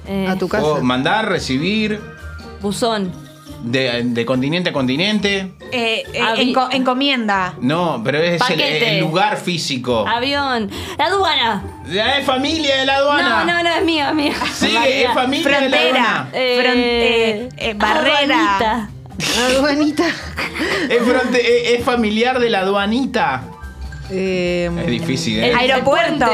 Eh, 0.06 0.26
A 0.28 0.36
tu 0.36 0.48
casa. 0.48 0.62
Puedo 0.64 0.82
mandar, 0.82 1.28
recibir, 1.28 2.00
Buzón. 2.60 3.12
de, 3.62 4.02
de 4.04 4.26
continente 4.26 4.70
a 4.70 4.72
continente. 4.72 5.52
Eh, 5.72 6.02
eh, 6.12 6.20
enco- 6.38 6.68
encomienda. 6.72 7.54
No, 7.60 8.02
pero 8.04 8.18
es 8.18 8.42
el, 8.50 9.00
lugar 9.00 9.36
físico. 9.38 10.06
Avión. 10.06 10.70
La 10.98 11.06
aduana. 11.06 11.62
Ya 11.90 12.18
es 12.18 12.26
familia 12.26 12.76
de 12.80 12.86
la 12.86 12.96
aduana. 12.96 13.44
No, 13.44 13.52
no, 13.54 13.62
no, 13.62 13.68
es 13.76 13.84
mío, 13.84 14.06
es 14.08 14.14
mío. 14.14 14.32
Sí, 14.52 14.76
es 14.76 15.12
familia 15.14 15.60
de 15.60 15.68
la 15.68 15.76
Frontera. 15.78 16.04
aduana. 16.04 16.28
Eh, 16.32 16.58
Fron- 16.60 16.74
eh, 16.76 17.48
eh, 17.70 17.74
barrera. 17.74 18.18
aduanita. 18.56 18.90
Aduanita. 19.48 20.04
Es, 20.88 21.02
fronte- 21.02 21.40
es- 21.74 21.78
es 21.80 21.84
familiar 21.84 22.38
de 22.38 22.50
la 22.50 22.60
aduanita. 22.60 23.42
Eh, 24.10 24.70
Es 24.80 24.86
difícil, 24.86 25.38
¿eh? 25.42 25.48
El- 25.50 25.56
Aeropuerto. 25.56 26.26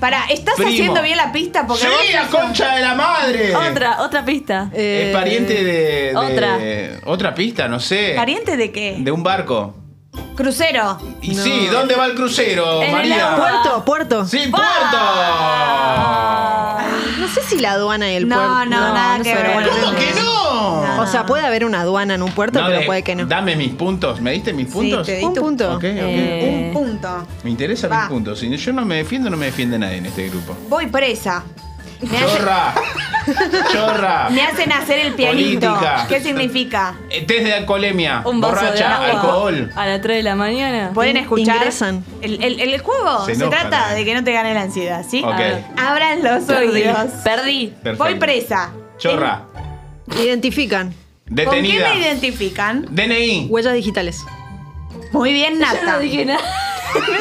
Pará, 0.00 0.24
¿estás 0.30 0.54
Primo. 0.56 0.70
haciendo 0.70 1.02
bien 1.02 1.16
la 1.16 1.32
pista? 1.32 1.66
Porque 1.66 1.84
¡Sí, 1.84 2.12
la 2.12 2.26
concha 2.28 2.74
de 2.76 2.82
la 2.82 2.94
madre! 2.94 3.54
Otra, 3.54 4.02
otra 4.02 4.24
pista. 4.24 4.68
eh, 4.74 5.06
Es 5.08 5.16
pariente 5.16 5.54
de, 5.64 5.72
de- 6.12 6.16
Otra. 6.16 6.58
Otra 7.04 7.34
pista, 7.34 7.68
no 7.68 7.78
sé. 7.80 8.12
¿Pariente 8.16 8.56
de 8.56 8.72
qué? 8.72 8.96
De 8.98 9.10
un 9.12 9.22
barco. 9.22 9.74
Crucero. 10.36 10.98
Y 11.22 11.34
sí, 11.34 11.66
¿dónde 11.72 11.94
va 11.96 12.06
el 12.06 12.14
crucero, 12.14 12.82
En 12.82 12.88
el 12.90 12.92
María? 12.92 13.32
agua. 13.34 13.48
Puerto, 13.62 13.84
puerto. 13.84 14.26
Sí, 14.26 14.48
puerto. 14.50 14.66
No 17.20 17.28
sé 17.28 17.42
si 17.42 17.58
la 17.58 17.72
aduana 17.72 18.10
y 18.12 18.16
el 18.16 18.28
No, 18.28 18.36
puerto. 18.36 18.64
no, 18.66 18.94
nada 18.94 19.16
que 19.22 19.32
pero 19.34 19.42
ver. 19.48 19.52
bueno, 19.54 19.68
¿Cómo 19.82 19.96
que 19.96 20.12
no? 20.14 21.00
O 21.02 21.06
sea, 21.06 21.26
puede 21.26 21.44
haber 21.44 21.64
una 21.64 21.80
aduana 21.80 22.14
en 22.14 22.22
un 22.22 22.30
puerto, 22.32 22.60
No, 22.60 22.66
pero 22.66 22.80
de- 22.80 22.86
puede 22.86 23.02
que 23.02 23.14
no. 23.14 23.26
Dame 23.26 23.56
mis 23.56 23.72
puntos. 23.72 24.20
¿Me 24.20 24.32
diste 24.32 24.52
mis 24.52 24.66
puntos? 24.68 25.06
Sí, 25.06 25.12
te 25.12 25.18
di 25.18 25.24
Un 25.24 25.34
tu- 25.34 25.40
punto. 25.40 25.78
Eh, 25.82 26.72
Un 26.74 26.82
punto. 26.82 27.26
Me 27.42 27.50
interesan 27.50 27.90
Va. 27.90 28.00
mis 28.02 28.08
puntos. 28.10 28.38
Si 28.38 28.56
yo 28.56 28.72
no 28.72 28.84
me 28.84 28.96
defiendo, 28.96 29.28
no 29.30 29.36
me 29.36 29.46
defiende 29.46 29.78
nadie 29.78 29.96
en 29.98 30.06
este 30.06 30.28
grupo. 30.28 30.56
Voy 30.68 30.86
presa. 30.86 31.42
Me, 32.00 32.18
hace- 32.18 32.26
Chorra. 32.38 32.74
Chorra. 33.72 34.28
me 34.30 34.42
hacen 34.42 34.70
hacer 34.72 34.98
el 35.00 35.14
pianito. 35.14 35.68
Política. 35.68 36.06
¿Qué 36.08 36.20
significa? 36.20 36.94
Eh, 37.10 37.22
Test 37.26 37.44
de 37.44 37.54
alcoholemia. 37.54 38.22
Un 38.24 38.40
vaso 38.40 38.54
de 38.56 38.60
borracha, 38.66 38.94
agua 38.96 39.10
alcohol. 39.10 39.72
a 39.74 39.86
las 39.86 40.00
3 40.00 40.16
de 40.18 40.22
la 40.22 40.34
mañana. 40.36 40.90
Pueden 40.94 41.16
escuchar. 41.16 41.56
ingresan. 41.56 42.04
El, 42.22 42.42
el- 42.42 42.60
el 42.60 42.80
juego 42.80 43.24
Se 43.26 43.34
trata 43.36 43.92
eh. 43.92 43.96
de 43.96 44.04
que 44.04 44.14
no 44.14 44.22
te 44.24 44.32
gane 44.32 44.54
la 44.54 44.62
ansiedad, 44.62 45.04
¿sí? 45.08 45.24
Abran 45.76 46.22
los 46.22 46.44
Perdí. 46.44 46.66
oídos. 46.82 46.96
Perdí. 47.24 47.66
Perfecto. 47.82 48.04
Voy 48.04 48.14
presa. 48.16 48.70
Chorra. 48.98 49.42
Identifican. 50.22 50.92
¿Con 51.26 51.34
qué 51.36 51.42
Detenida. 51.44 51.88
me 51.94 52.00
identifican? 52.00 52.86
DNI. 52.90 53.46
Huellas 53.50 53.74
digitales. 53.74 54.20
Muy 55.12 55.32
bien, 55.32 55.54
Yo 55.54 55.60
Nata. 55.60 55.92
no 55.92 55.98
dije 55.98 56.24
nada. 56.24 56.40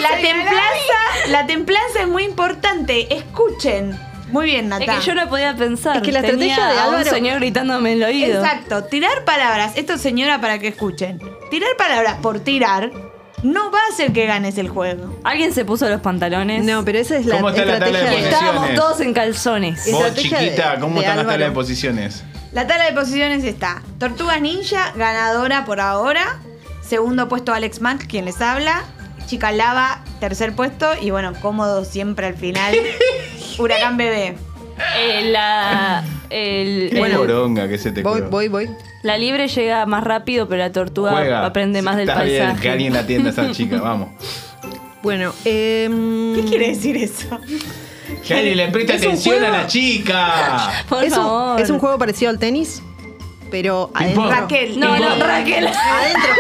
La 0.02 0.10
templanza, 0.22 1.30
la 1.30 1.48
templanza 1.48 2.02
es 2.02 2.08
muy 2.08 2.24
importante. 2.24 3.12
Escuchen. 3.16 3.98
Muy 4.36 4.46
bien, 4.46 4.66
Es 4.66 4.70
Nata. 4.80 4.86
que 5.00 5.06
yo 5.06 5.16
no 5.16 5.30
podía 5.30 5.56
pensar. 5.56 5.96
Es 5.98 6.04
que 6.04 6.12
la 6.12 6.22
Tenía 6.22 6.48
estrategia 6.56 6.68
de 6.74 6.80
a 6.80 6.88
un 6.90 6.96
Álvaro- 6.96 7.10
señor 7.10 7.40
gritándome 7.40 7.94
en 7.94 7.98
el 8.00 8.04
oído. 8.04 8.40
Exacto, 8.44 8.84
tirar 8.84 9.24
palabras. 9.24 9.72
Esto, 9.76 9.98
señora, 9.98 10.42
para 10.42 10.60
que 10.60 10.68
escuchen. 10.68 11.20
Tirar 11.50 11.70
palabras 11.78 12.16
por 12.22 12.40
tirar 12.42 12.92
no 13.44 13.72
va 13.72 13.80
a 13.80 13.94
hacer 13.94 14.12
que 14.12 14.26
ganes 14.26 14.58
el 14.58 14.68
juego. 14.70 15.18
Alguien 15.24 15.54
se 15.54 15.64
puso 15.66 15.88
los 15.88 16.02
pantalones. 16.02 16.64
No, 16.66 16.84
pero 16.84 17.00
esa 17.00 17.16
es 17.18 17.26
la 17.26 17.36
¿Cómo 17.38 17.50
está 17.50 17.64
la 17.66 17.80
tabla 17.80 18.00
estrategia 18.00 18.24
de 18.28 18.34
estábamos 18.36 18.74
todos 18.76 19.00
en 19.02 19.14
calzones. 19.14 19.76
Vos, 19.92 20.02
Estrategia 20.02 20.38
de- 20.40 20.46
chiquita, 20.50 20.80
¿cómo 20.80 21.00
está 21.00 21.10
la 21.12 21.22
tabla 21.22 21.34
Álvaro. 21.34 21.50
de 21.50 21.56
posiciones? 21.56 22.24
La 22.52 22.68
tabla 22.68 22.86
de 22.86 22.94
posiciones 22.94 23.44
está 23.44 23.82
Tortugas 24.00 24.42
Ninja, 24.42 24.92
ganadora 24.96 25.64
por 25.66 25.80
ahora. 25.80 26.40
Segundo 26.82 27.28
puesto 27.30 27.54
Alex 27.54 27.82
Mack, 27.82 28.08
quien 28.08 28.26
les 28.26 28.42
habla. 28.42 28.84
Chica 29.28 29.52
Lava, 29.52 30.04
tercer 30.20 30.54
puesto. 30.56 30.88
Y 31.02 31.10
bueno, 31.12 31.34
cómodo 31.42 31.86
siempre 31.86 32.28
al 32.28 32.36
final. 32.36 32.76
Huracán 33.60 33.98
Bebé. 33.98 34.36
Eh, 34.98 35.30
la, 35.32 36.04
el- 36.30 36.90
Qué 36.92 37.00
el- 37.02 37.16
poronga 37.16 37.68
que 37.70 37.78
se 37.78 37.92
te 37.94 38.02
Voy, 38.04 38.20
curó. 38.20 38.30
voy, 38.30 38.48
voy. 38.50 38.70
la 39.04 39.18
libre 39.18 39.48
llega 39.48 39.86
más 39.86 40.04
rápido, 40.04 40.50
pero 40.50 40.60
la 40.60 40.72
tortuga 40.74 41.12
Juega. 41.12 41.46
aprende 41.46 41.82
más 41.82 41.96
del 41.96 42.10
Está 42.10 42.24
bien, 42.24 42.40
paisaje. 42.44 42.62
que 42.62 42.70
alguien 42.72 42.94
la 42.94 43.00
atienda 43.00 43.30
a 43.30 43.32
esa 43.32 43.52
chica, 43.54 43.80
vamos. 43.80 44.10
Bueno, 45.02 45.34
eh, 45.46 45.88
¿Qué 46.36 46.44
quiere 46.46 46.68
decir 46.70 46.98
eso? 46.98 47.40
Que 48.28 48.34
alguien 48.34 48.58
le 48.58 48.68
preste 48.68 48.96
Es 48.96 49.02
un 49.04 49.08
atención 49.10 49.36
a 49.36 49.40
juego. 49.40 49.58
la 49.58 49.68
chica. 49.68 50.84
Por 50.90 51.04
es, 51.06 51.14
favor. 51.16 51.56
un, 51.56 51.62
es 51.64 51.70
un 51.70 51.80
juego 51.80 51.98
parecido 51.98 52.32
al 52.32 52.40
tenis, 52.40 52.82
pero 53.50 53.92
adentro. 53.94 54.30
Raquel. 54.30 54.78
No, 54.80 54.98
no, 55.00 55.16
Raquel. 55.26 55.68
Adentro. 55.68 56.34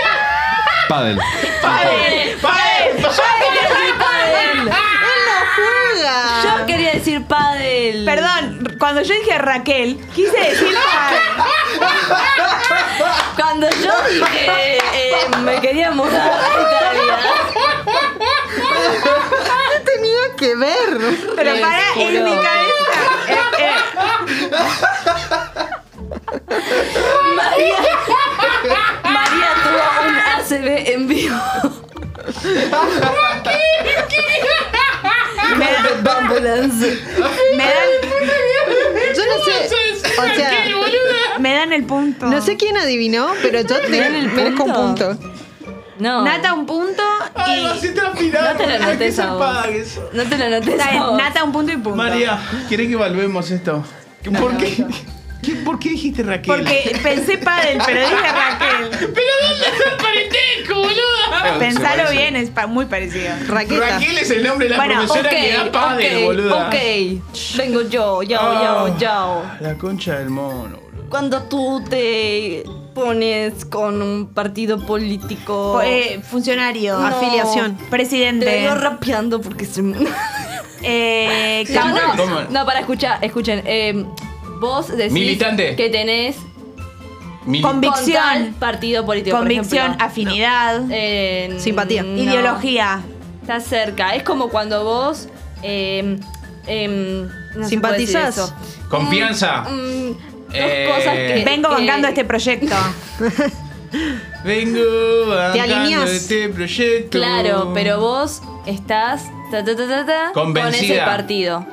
Padel. 0.89 1.18
¡Padel! 1.61 2.38
¡Padel! 2.41 2.95
¡Padel! 3.02 3.06
Yo 6.44 6.65
quería 6.68 6.91
decir 6.94 7.26
padel. 7.26 8.06
Perdón, 8.06 8.76
cuando 8.80 9.02
yo 9.02 9.14
dije 9.15 9.38
Raquel, 9.38 9.98
quise 10.14 10.38
decir 10.40 10.73
padre. 10.94 11.19
Cuando 13.36 13.69
yo 13.69 13.91
dije 14.10 14.77
eh, 14.94 15.15
me 15.44 15.60
quería 15.61 15.91
mudar 15.91 16.32
a 16.32 16.61
Italia. 16.61 17.18
¿Qué 19.72 19.80
tenía 19.91 20.23
que 20.38 20.56
ver? 20.56 20.90
Pero 21.36 21.53
Qué 21.53 21.60
para 21.61 21.94
en 21.95 22.23
mi 22.23 22.36
cabeza. 22.36 22.94
eh, 23.27 23.40
eh, 23.60 23.73
María, 27.36 27.77
María 29.03 29.49
tuvo 29.64 29.86
un 30.07 30.15
ACB 30.18 30.68
en 30.94 31.02
vivo. 31.07 31.41
me, 35.57 35.65
dan, 35.65 36.18
Ambulance. 36.18 36.99
me 37.56 37.64
dan- 37.64 39.15
Yo 39.15 39.23
no 39.26 39.44
sé. 39.44 39.69
O 40.18 40.36
sea, 40.36 40.52
me 41.40 41.53
dan 41.53 41.73
el 41.73 41.84
punto. 41.86 42.26
no 42.27 42.41
sé 42.41 42.56
quién 42.57 42.77
adivinó, 42.77 43.32
pero 43.41 43.61
yo 43.61 43.80
te 43.82 43.99
dan 43.99 44.15
el 44.15 44.32
merezco 44.32 44.64
un 44.64 44.73
punto? 44.73 45.18
No. 45.99 46.23
Nata 46.26 46.53
un 46.53 46.65
punto 46.65 47.02
Ay, 47.36 47.61
y. 47.61 47.64
vas 47.64 47.84
a 47.84 47.94
transpirar. 47.94 48.52
No 48.52 48.57
te 48.57 48.68
lo 48.68 48.86
¿por 48.86 48.98
qué 48.98 49.11
notes? 49.11 49.99
No 50.14 50.23
te 50.23 50.38
lo 50.38 50.49
notes. 50.49 50.77
Nata 51.18 51.44
un 51.44 51.52
punto 51.53 51.72
y 51.72 51.76
punto. 51.77 51.95
María, 51.95 52.38
¿querés 52.68 52.88
que 52.88 52.94
evaluemos 52.94 53.49
esto? 53.52 53.84
¿Qué- 54.22 54.32
¿Por 54.32 54.57
qué? 54.57 54.86
¿Qué- 55.41 55.56
¿Por 55.56 55.78
qué 55.80 55.90
dijiste 55.90 56.24
Raquel? 56.24 56.56
Porque 56.56 56.98
pensé 57.03 57.38
padel, 57.38 57.78
pero 57.86 57.99
dije 57.99 58.16
Raquel. 58.16 58.90
¿Pero 58.91 59.32
dónde 59.48 59.66
está 59.66 59.90
el 59.91 59.98
parentesco, 59.98 60.76
boluda? 60.76 61.60
Pensalo 61.60 62.12
bien, 62.12 62.36
es 62.36 62.49
pa- 62.49 62.68
muy 62.68 62.86
parecido. 62.86 63.30
Raqueta. 63.48 63.90
Raquel 63.91 64.18
es 64.18 64.32
el 64.32 64.44
nombre 64.44 64.66
de 64.68 64.72
la 64.72 64.78
Bueno, 64.78 64.94
profesora 65.06 65.30
que 65.30 65.53
da 65.53 65.72
padre, 65.72 66.18
ok, 66.18 66.24
boluda. 66.24 66.68
ok. 66.68 66.76
Vengo 67.57 67.82
yo, 67.90 68.24
yo, 68.24 68.40
Ah. 68.41 68.88
yo, 68.90 68.98
yo. 68.98 69.44
La 69.60 69.76
concha 69.78 70.18
del 70.18 70.30
mono, 70.30 70.78
boludo. 70.80 71.10
Cuando 71.10 71.44
tú 71.44 71.84
te 71.88 72.64
pones 72.95 73.66
con 73.66 74.02
un 74.02 74.34
partido 74.34 74.84
político. 74.86 75.82
Eh, 75.84 76.22
funcionario. 76.28 76.98
No. 76.98 77.06
Afiliación. 77.07 77.78
Te 77.78 77.84
Presidente. 77.86 78.56
digo 78.57 78.74
rapeando 78.76 79.41
porque 79.41 79.66
se... 79.66 79.82
No, 79.84 79.95
Eh, 80.82 81.66
no, 81.74 82.49
no, 82.49 82.66
para 82.66 82.80
escuchar, 82.80 83.20
escuchen. 83.24 83.62
eh, 83.66 84.06
vos 84.60 84.88
decís 84.90 85.11
Militante. 85.14 85.76
que 85.76 85.90
tenés 85.90 86.38
Mil- 87.45 87.61
Convicción. 87.61 88.15
con 88.18 88.44
tal 88.44 88.53
partido 88.60 89.06
político. 89.06 89.38
por 89.38 89.45
convicción, 89.48 89.86
ejemplo. 89.86 90.06
afinidad, 90.06 90.82
Eh, 90.90 91.56
Simpatía. 91.60 92.02
no. 92.03 92.18
ideología. 92.18 93.02
Está 93.41 93.60
cerca. 93.60 94.15
Es 94.15 94.23
como 94.23 94.49
cuando 94.49 94.84
vos. 94.84 95.27
eh, 95.68 96.18
em, 96.68 97.22
no 97.56 97.68
se 97.68 97.77
puede 97.80 97.94
decir 97.99 98.07
Simpatizás. 98.10 98.38
eso. 98.38 98.53
Confianza. 98.90 99.61
Mm, 99.61 100.10
dos 100.10 100.18
Eh, 100.53 100.90
cosas 100.95 101.14
que. 101.15 101.44
Vengo 101.45 101.69
que- 101.69 101.76
bancando 101.76 102.07
este 102.07 102.26
proyecto. 102.26 102.76
Vengo 104.44 105.27
bancando 105.27 105.76
alineás. 105.76 106.10
este 106.11 106.49
proyecto. 106.49 107.18
Claro, 107.18 107.72
pero 107.73 107.99
vos 107.99 108.41
estás 108.65 109.23
ta, 109.52 109.64
ta, 109.64 109.76
ta, 109.76 109.88
ta, 109.88 110.06
ta, 110.06 110.32
con 110.34 110.45
Convencida. 110.53 110.94
ese 110.95 110.98
partido. 111.06 111.65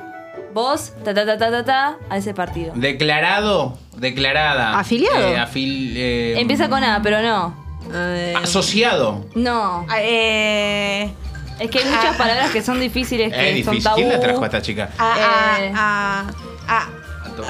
Vos, 0.53 0.93
ta, 1.05 1.15
ta, 1.15 1.25
ta, 1.25 1.39
ta, 1.39 1.51
ta, 1.51 1.65
ta, 1.65 1.97
a 2.11 2.17
ese 2.19 2.35
partido. 2.35 2.73
Declarado, 2.77 3.79
declarada. 3.97 4.79
Afiliado. 4.79 5.29
Eh, 5.29 5.39
afil- 5.39 5.95
eh, 5.97 6.35
Empieza 6.41 6.69
con 6.69 6.83
A, 6.85 7.01
pero 7.03 7.23
no. 7.23 7.55
Eh, 7.95 8.35
Asociado. 8.43 9.25
No. 9.35 9.87
Eh, 9.99 11.11
Es 11.61 11.71
que 11.71 11.79
hay 11.79 11.85
muchas 11.85 12.15
Ah. 12.15 12.19
palabras 12.19 12.51
que 12.51 12.61
son 12.63 12.81
difíciles, 12.81 13.33
que 13.33 13.59
Es 13.59 13.65
son 13.65 13.75
difícil. 13.75 13.85
tabú. 13.85 13.97
¿Quién 13.97 14.09
la 14.09 14.21
trajo 14.21 14.43
a 14.43 14.47
esta 14.47 14.63
chica? 14.63 14.91
a, 14.99 15.13
a- 15.15 15.63
Eh. 15.63 15.73
a- 16.69 16.89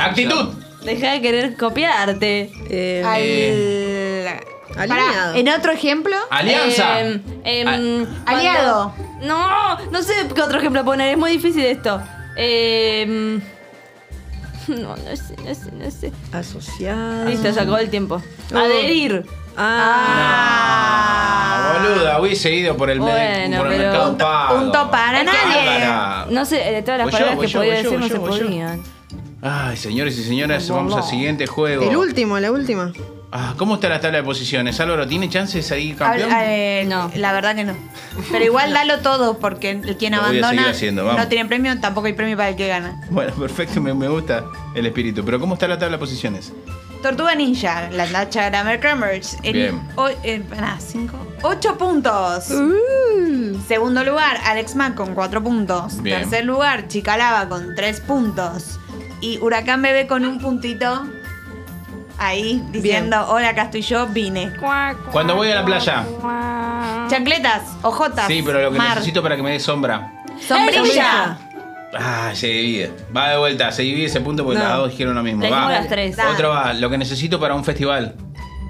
Actitud. 0.06 0.54
Deja 0.84 1.12
de 1.12 1.20
querer 1.22 1.56
copiarte. 1.56 2.50
eh, 2.68 3.02
al-. 3.04 4.88
Pará, 4.88 5.32
en 5.36 5.48
otro 5.50 5.70
ejemplo, 5.72 6.16
Alianza. 6.30 7.00
Em, 7.00 7.20
Ah. 7.36 7.62
cuando- 7.64 8.08
Aliado. 8.26 8.94
No, 9.22 9.78
no 9.90 10.02
sé 10.02 10.14
qué 10.34 10.42
otro 10.42 10.58
ejemplo 10.58 10.84
poner, 10.84 11.10
es 11.12 11.18
muy 11.18 11.30
difícil 11.32 11.64
esto. 11.64 12.00
Em, 12.36 13.36
no, 14.68 14.96
no 14.96 15.16
sé, 15.16 15.36
no 15.44 15.54
sé, 15.54 15.72
no 15.72 15.90
sé. 15.90 16.12
asociado. 16.32 17.24
Listo, 17.28 17.52
se 17.52 17.60
acabó 17.60 17.78
el 17.78 17.90
tiempo. 17.90 18.22
Oh. 18.54 18.58
Adherir. 18.58 19.24
Ah, 20.44 21.78
boluda, 21.82 22.20
hubiese 22.20 22.50
ido 22.54 22.76
por 22.76 22.88
el, 22.90 23.00
Bueno, 23.00 23.58
por 23.58 23.66
el 23.66 23.72
pero- 23.78 23.90
mercado 23.92 24.16
pago. 24.18 24.58
punto 24.60 24.90
para 24.90 25.22
nadie. 25.24 26.32
No 26.34 26.44
sé, 26.44 26.56
de 26.56 26.82
todas 26.82 26.98
las 26.98 27.06
Voy 27.06 27.12
palabras 27.12 27.38
que 27.40 27.46
yo, 27.48 27.58
podía 27.60 27.74
voy 27.74 27.82
yo, 27.82 27.90
decir 27.90 28.00
no 28.00 28.08
se 28.08 28.18
podían. 28.44 28.82
Ay, 29.42 29.76
señores 29.76 30.16
y 30.18 30.24
señoras, 30.24 30.68
Vamos. 30.68 30.92
vamos 30.92 31.04
al 31.04 31.10
siguiente 31.10 31.46
juego. 31.46 31.82
El 31.90 31.96
último, 31.96 32.38
la 32.38 32.50
última. 32.52 32.92
Ah, 33.34 33.54
¿Cómo 33.56 33.76
está 33.76 33.88
la 33.88 33.98
tabla 33.98 34.18
de 34.18 34.24
posiciones? 34.24 34.78
Álvaro, 34.78 35.06
¿tiene 35.06 35.28
chances 35.30 35.72
ahí, 35.72 35.94
campeón? 35.94 36.28
eh, 36.34 36.84
No. 36.86 37.10
La 37.16 37.32
verdad 37.32 37.54
que 37.56 37.64
no. 37.64 37.74
Pero 38.30 38.44
igual 38.44 38.72
dalo 38.74 38.98
todo, 39.00 39.38
porque 39.38 39.70
el 39.70 39.96
quien 39.96 40.12
Lo 40.12 40.18
voy 40.18 40.26
a 40.26 40.28
seguir 40.28 40.44
abandona 40.44 40.70
haciendo, 40.70 41.04
vamos. 41.06 41.22
no 41.22 41.28
tiene 41.28 41.48
premio, 41.48 41.80
tampoco 41.80 42.08
hay 42.08 42.12
premio 42.12 42.36
para 42.36 42.50
el 42.50 42.56
que 42.56 42.68
gana. 42.68 43.00
Bueno, 43.08 43.32
perfecto, 43.32 43.80
me, 43.80 43.94
me 43.94 44.06
gusta 44.08 44.44
el 44.74 44.84
espíritu. 44.84 45.24
Pero 45.24 45.40
¿cómo 45.40 45.54
está 45.54 45.66
la 45.66 45.78
tabla 45.78 45.96
de 45.96 46.00
posiciones? 46.00 46.52
Tortuga 47.02 47.34
Ninja, 47.34 47.88
la 47.90 48.06
Nacha 48.06 48.50
Grammar 48.50 48.78
Crammers. 48.80 49.36
En, 49.42 49.52
Bien. 49.54 49.82
o- 49.96 50.10
en- 50.22 50.42
pará, 50.44 50.76
cinco, 50.78 51.16
ocho 51.42 51.76
puntos. 51.78 52.50
Uh. 52.50 53.58
Segundo 53.66 54.04
lugar, 54.04 54.36
Alex 54.44 54.74
Mack 54.76 54.94
con 54.94 55.14
cuatro 55.14 55.42
puntos. 55.42 56.02
Bien. 56.02 56.20
Tercer 56.20 56.44
lugar, 56.44 56.86
Chicalaba 56.88 57.48
con 57.48 57.74
tres 57.74 58.00
puntos. 58.00 58.78
Y 59.22 59.38
Huracán 59.38 59.80
Bebé 59.80 60.06
con 60.06 60.24
un 60.26 60.38
puntito. 60.38 61.08
Ahí 62.22 62.62
diciendo, 62.70 63.26
hola, 63.28 63.48
acá 63.48 63.62
estoy 63.62 63.82
yo, 63.82 64.06
vine. 64.06 64.52
Cuando 65.10 65.34
voy 65.34 65.50
a 65.50 65.56
la 65.56 65.64
playa. 65.64 66.04
Ya 66.22 67.06
Chancletas, 67.08 67.62
ojotas. 67.82 68.28
Sí, 68.28 68.42
pero 68.46 68.62
lo 68.62 68.70
que 68.70 68.78
mar. 68.78 68.90
necesito 68.90 69.22
para 69.24 69.34
que 69.34 69.42
me 69.42 69.50
dé 69.50 69.58
sombra. 69.58 70.12
Sombrilla. 70.40 71.36
Ah, 71.98 72.30
se 72.32 72.46
divide. 72.46 72.92
Va 73.14 73.30
de 73.30 73.38
vuelta, 73.38 73.72
se 73.72 73.82
divide 73.82 74.06
ese 74.06 74.20
punto 74.20 74.44
porque 74.44 74.60
No. 74.60 74.68
las 74.68 74.76
dos 74.78 74.90
dijeron 74.92 75.16
lo 75.16 75.22
mismo. 75.24 75.50
Va. 75.50 75.68
las 75.68 75.88
tres. 75.88 76.16
Otro 76.32 76.50
va. 76.50 76.72
Lo 76.74 76.88
que 76.88 76.96
necesito 76.96 77.40
para 77.40 77.54
un 77.54 77.64
festival. 77.64 78.14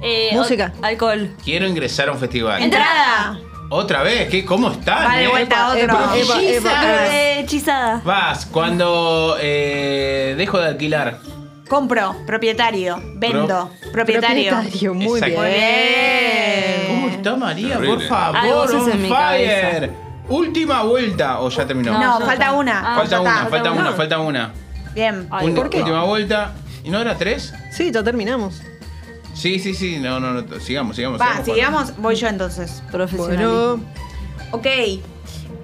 Eh, 0.03 0.31
Música. 0.33 0.73
Alcohol. 0.81 1.37
Quiero 1.45 1.67
ingresar 1.69 2.09
a 2.09 2.13
un 2.13 2.19
festival. 2.19 2.63
Entrada. 2.63 3.39
Otra 3.69 4.03
vez, 4.03 4.31
¿qué? 4.31 4.47
¿Cómo 4.47 4.71
están? 4.71 5.11
Va 5.11 5.17
de 5.17 5.25
eh? 5.25 5.29
vuelta 5.29 5.69
otro. 5.69 5.99
Eh, 6.17 7.41
hechizada. 7.41 8.01
Vas, 8.03 8.47
cuando 8.47 9.37
eh, 9.39 10.35
dejo 10.39 10.59
de 10.59 10.69
alquilar. 10.69 11.19
Compro, 11.77 12.15
propietario, 12.27 13.01
vendo, 13.15 13.71
propietario. 13.95 14.51
Propietario, 14.53 14.93
muy 14.93 15.07
Exacto. 15.21 15.41
bien. 15.41 16.87
¿Cómo 16.87 17.09
está 17.09 17.37
María? 17.37 17.79
Por 17.79 18.03
favor, 18.03 18.37
Algo 18.37 18.69
se 18.69 18.77
hace 18.77 18.85
on 18.85 18.93
en 18.93 19.03
mi 19.03 19.09
fire. 19.09 19.91
Última 20.29 20.83
vuelta. 20.83 21.41
¿O 21.41 21.49
ya 21.49 21.67
terminó? 21.67 21.93
No, 21.95 22.19
ya 22.21 22.27
falta 22.27 22.33
está. 22.45 22.53
una. 22.53 22.79
Ah, 22.93 22.97
falta 22.97 23.11
ya 23.17 23.21
una, 23.23 23.31
está. 23.39 23.47
falta 23.49 23.71
una, 23.73 23.81
una. 23.81 23.93
falta 23.93 24.19
una. 24.19 24.53
Bien. 24.95 25.27
Ay, 25.31 25.47
Un- 25.47 25.55
¿por 25.55 25.71
qué? 25.71 25.79
Última 25.79 26.05
vuelta. 26.05 26.53
¿Y 26.85 26.91
no 26.91 27.01
era 27.01 27.17
tres? 27.17 27.55
Sí, 27.71 27.91
ya 27.91 28.05
terminamos. 28.05 28.61
Sí, 29.33 29.59
sí, 29.59 29.73
sí. 29.73 29.97
No, 29.99 30.21
no, 30.21 30.35
no. 30.43 30.61
Sigamos, 30.61 30.95
sigamos. 30.95 31.19
Va, 31.19 31.43
sigamos, 31.43 31.97
voy 31.97 32.17
yo 32.17 32.29
entonces. 32.29 32.83
Profesional. 32.93 33.37
Bueno, 33.39 33.81
Ok. 34.51 34.67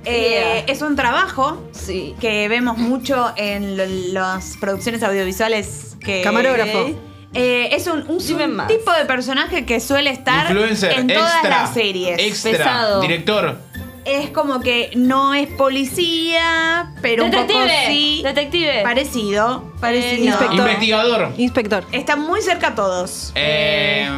Eh, 0.07 0.65
Es 0.69 0.81
un 0.81 0.97
trabajo 0.97 1.69
Sí. 1.73 2.15
que 2.19 2.49
vemos 2.49 2.79
mucho 2.79 3.31
en 3.37 3.77
lo- 3.77 3.85
las 4.15 4.57
producciones 4.59 5.03
audiovisuales 5.03 5.88
que. 6.09 6.23
Camarógrafo. 6.23 6.91
Eh, 7.35 7.69
es 7.73 7.87
un, 7.87 8.05
tipo 8.67 8.93
de 8.93 9.05
personaje 9.07 9.67
que 9.67 9.81
suele 9.81 10.09
estar 10.09 10.51
Influencer, 10.51 10.99
en 10.99 11.09
todas 11.09 11.35
extra, 11.35 11.51
las 11.51 11.75
series. 11.75 12.19
Extra, 12.19 12.53
Pesado. 12.53 13.01
director. 13.03 13.59
Es 14.07 14.31
como 14.31 14.61
que 14.61 14.91
no 14.97 15.35
es 15.35 15.47
policía, 15.49 16.95
pero 17.03 17.27
un 17.27 17.31
poco 17.31 17.53
sí. 17.87 18.23
Detective. 18.25 18.81
Parecido. 18.83 19.75
Parecido. 19.79 20.25
Inspector. 20.25 20.59
Investigador. 20.59 21.33
inspector. 21.37 21.85
Están 21.93 22.23
muy 22.23 22.41
cerca 22.41 22.75
todos. 22.75 23.33
Eh, 23.35 24.09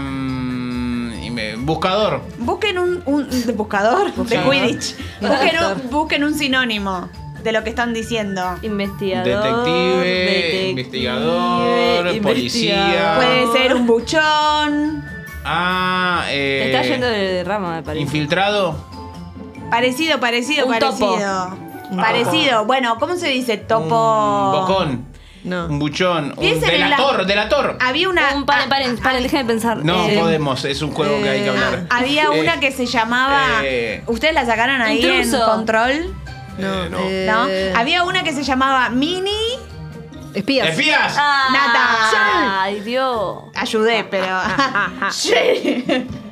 buscador. 1.59 2.23
Busquen 2.39 2.79
un, 2.79 3.03
buscador 3.57 4.15
de. 4.15 4.39
Quidditch. 4.39 4.95
Busquen 5.21 5.57
un, 5.65 5.91
busquen 5.91 6.23
un 6.23 6.35
sinónimo 6.39 7.11
de 7.43 7.53
lo 7.53 7.63
que 7.65 7.71
están 7.71 7.93
diciendo. 7.95 8.59
Investigador. 8.63 9.27
Detective, 9.27 10.05
detective, 10.05 10.69
investigador, 10.71 12.21
policía. 12.23 13.15
Puede 13.17 13.53
ser 13.53 13.75
un 13.75 13.87
buchón. 13.87 15.05
Ah, 15.45 16.25
eh. 16.29 16.61
Te 16.65 16.77
está 16.77 16.83
yendo 16.87 17.07
de 17.07 17.45
rama, 17.45 17.77
me 17.77 17.83
parece. 17.83 18.03
Infiltrado. 18.03 18.77
Parecido, 19.71 20.19
parecido, 20.21 20.67
Un 20.67 20.79
topo. 20.79 21.17
parecido. 21.17 21.71
Parecido. 21.97 22.65
Bueno, 22.67 22.97
¿cómo 22.99 23.17
se 23.17 23.29
dice? 23.29 23.57
Topo. 23.57 23.85
Un 23.85 24.53
bocón. 24.53 25.11
No. 25.43 25.67
Un 25.67 25.79
buchón. 25.79 26.33
Un 26.33 26.37
Piensen 26.37 26.71
en 26.75 26.81
la- 26.81 26.97
delator, 26.97 27.25
delator. 27.27 27.79
Había 27.81 28.11
una. 28.11 28.35
Un, 28.35 28.45
paren, 28.45 28.65
ah, 28.67 28.69
paren, 28.69 28.99
paren, 28.99 29.23
déjenme 29.23 29.47
pensar. 29.47 29.83
No 29.85 30.07
Eh, 30.09 30.19
podemos, 30.19 30.65
es 30.67 30.83
un 30.83 30.91
juego 30.93 31.23
que 31.23 31.29
hay 31.31 31.41
que 31.41 31.47
eh, 31.47 31.51
hablar. 31.51 31.87
Había 31.89 32.25
Eh, 32.25 32.41
una 32.41 32.61
que 32.61 32.71
se 32.73 32.85
llamaba. 32.85 33.43
eh, 33.65 34.03
¿Ustedes 34.07 34.35
la 34.35 34.45
sacaron 34.45 34.83
ahí 34.83 35.03
en 35.03 35.23
Intruso. 35.25 35.47
control? 35.47 36.15
No. 36.59 36.89
no. 36.89 36.99
eh, 37.01 37.27
¿No? 37.73 37.79
Había 37.79 38.05
una 38.05 38.23
que 38.23 38.33
se 38.33 38.43
llamaba 38.43 38.91
Mini. 38.91 39.31
Espías. 40.35 40.69
¡Espías! 40.69 41.15
Ah, 41.19 41.49
Nada. 41.53 42.63
Ay, 42.63 42.81
Dios. 42.81 43.39
Ayudé, 43.55 44.05
pero. 44.11 44.27
sí. 45.11 45.33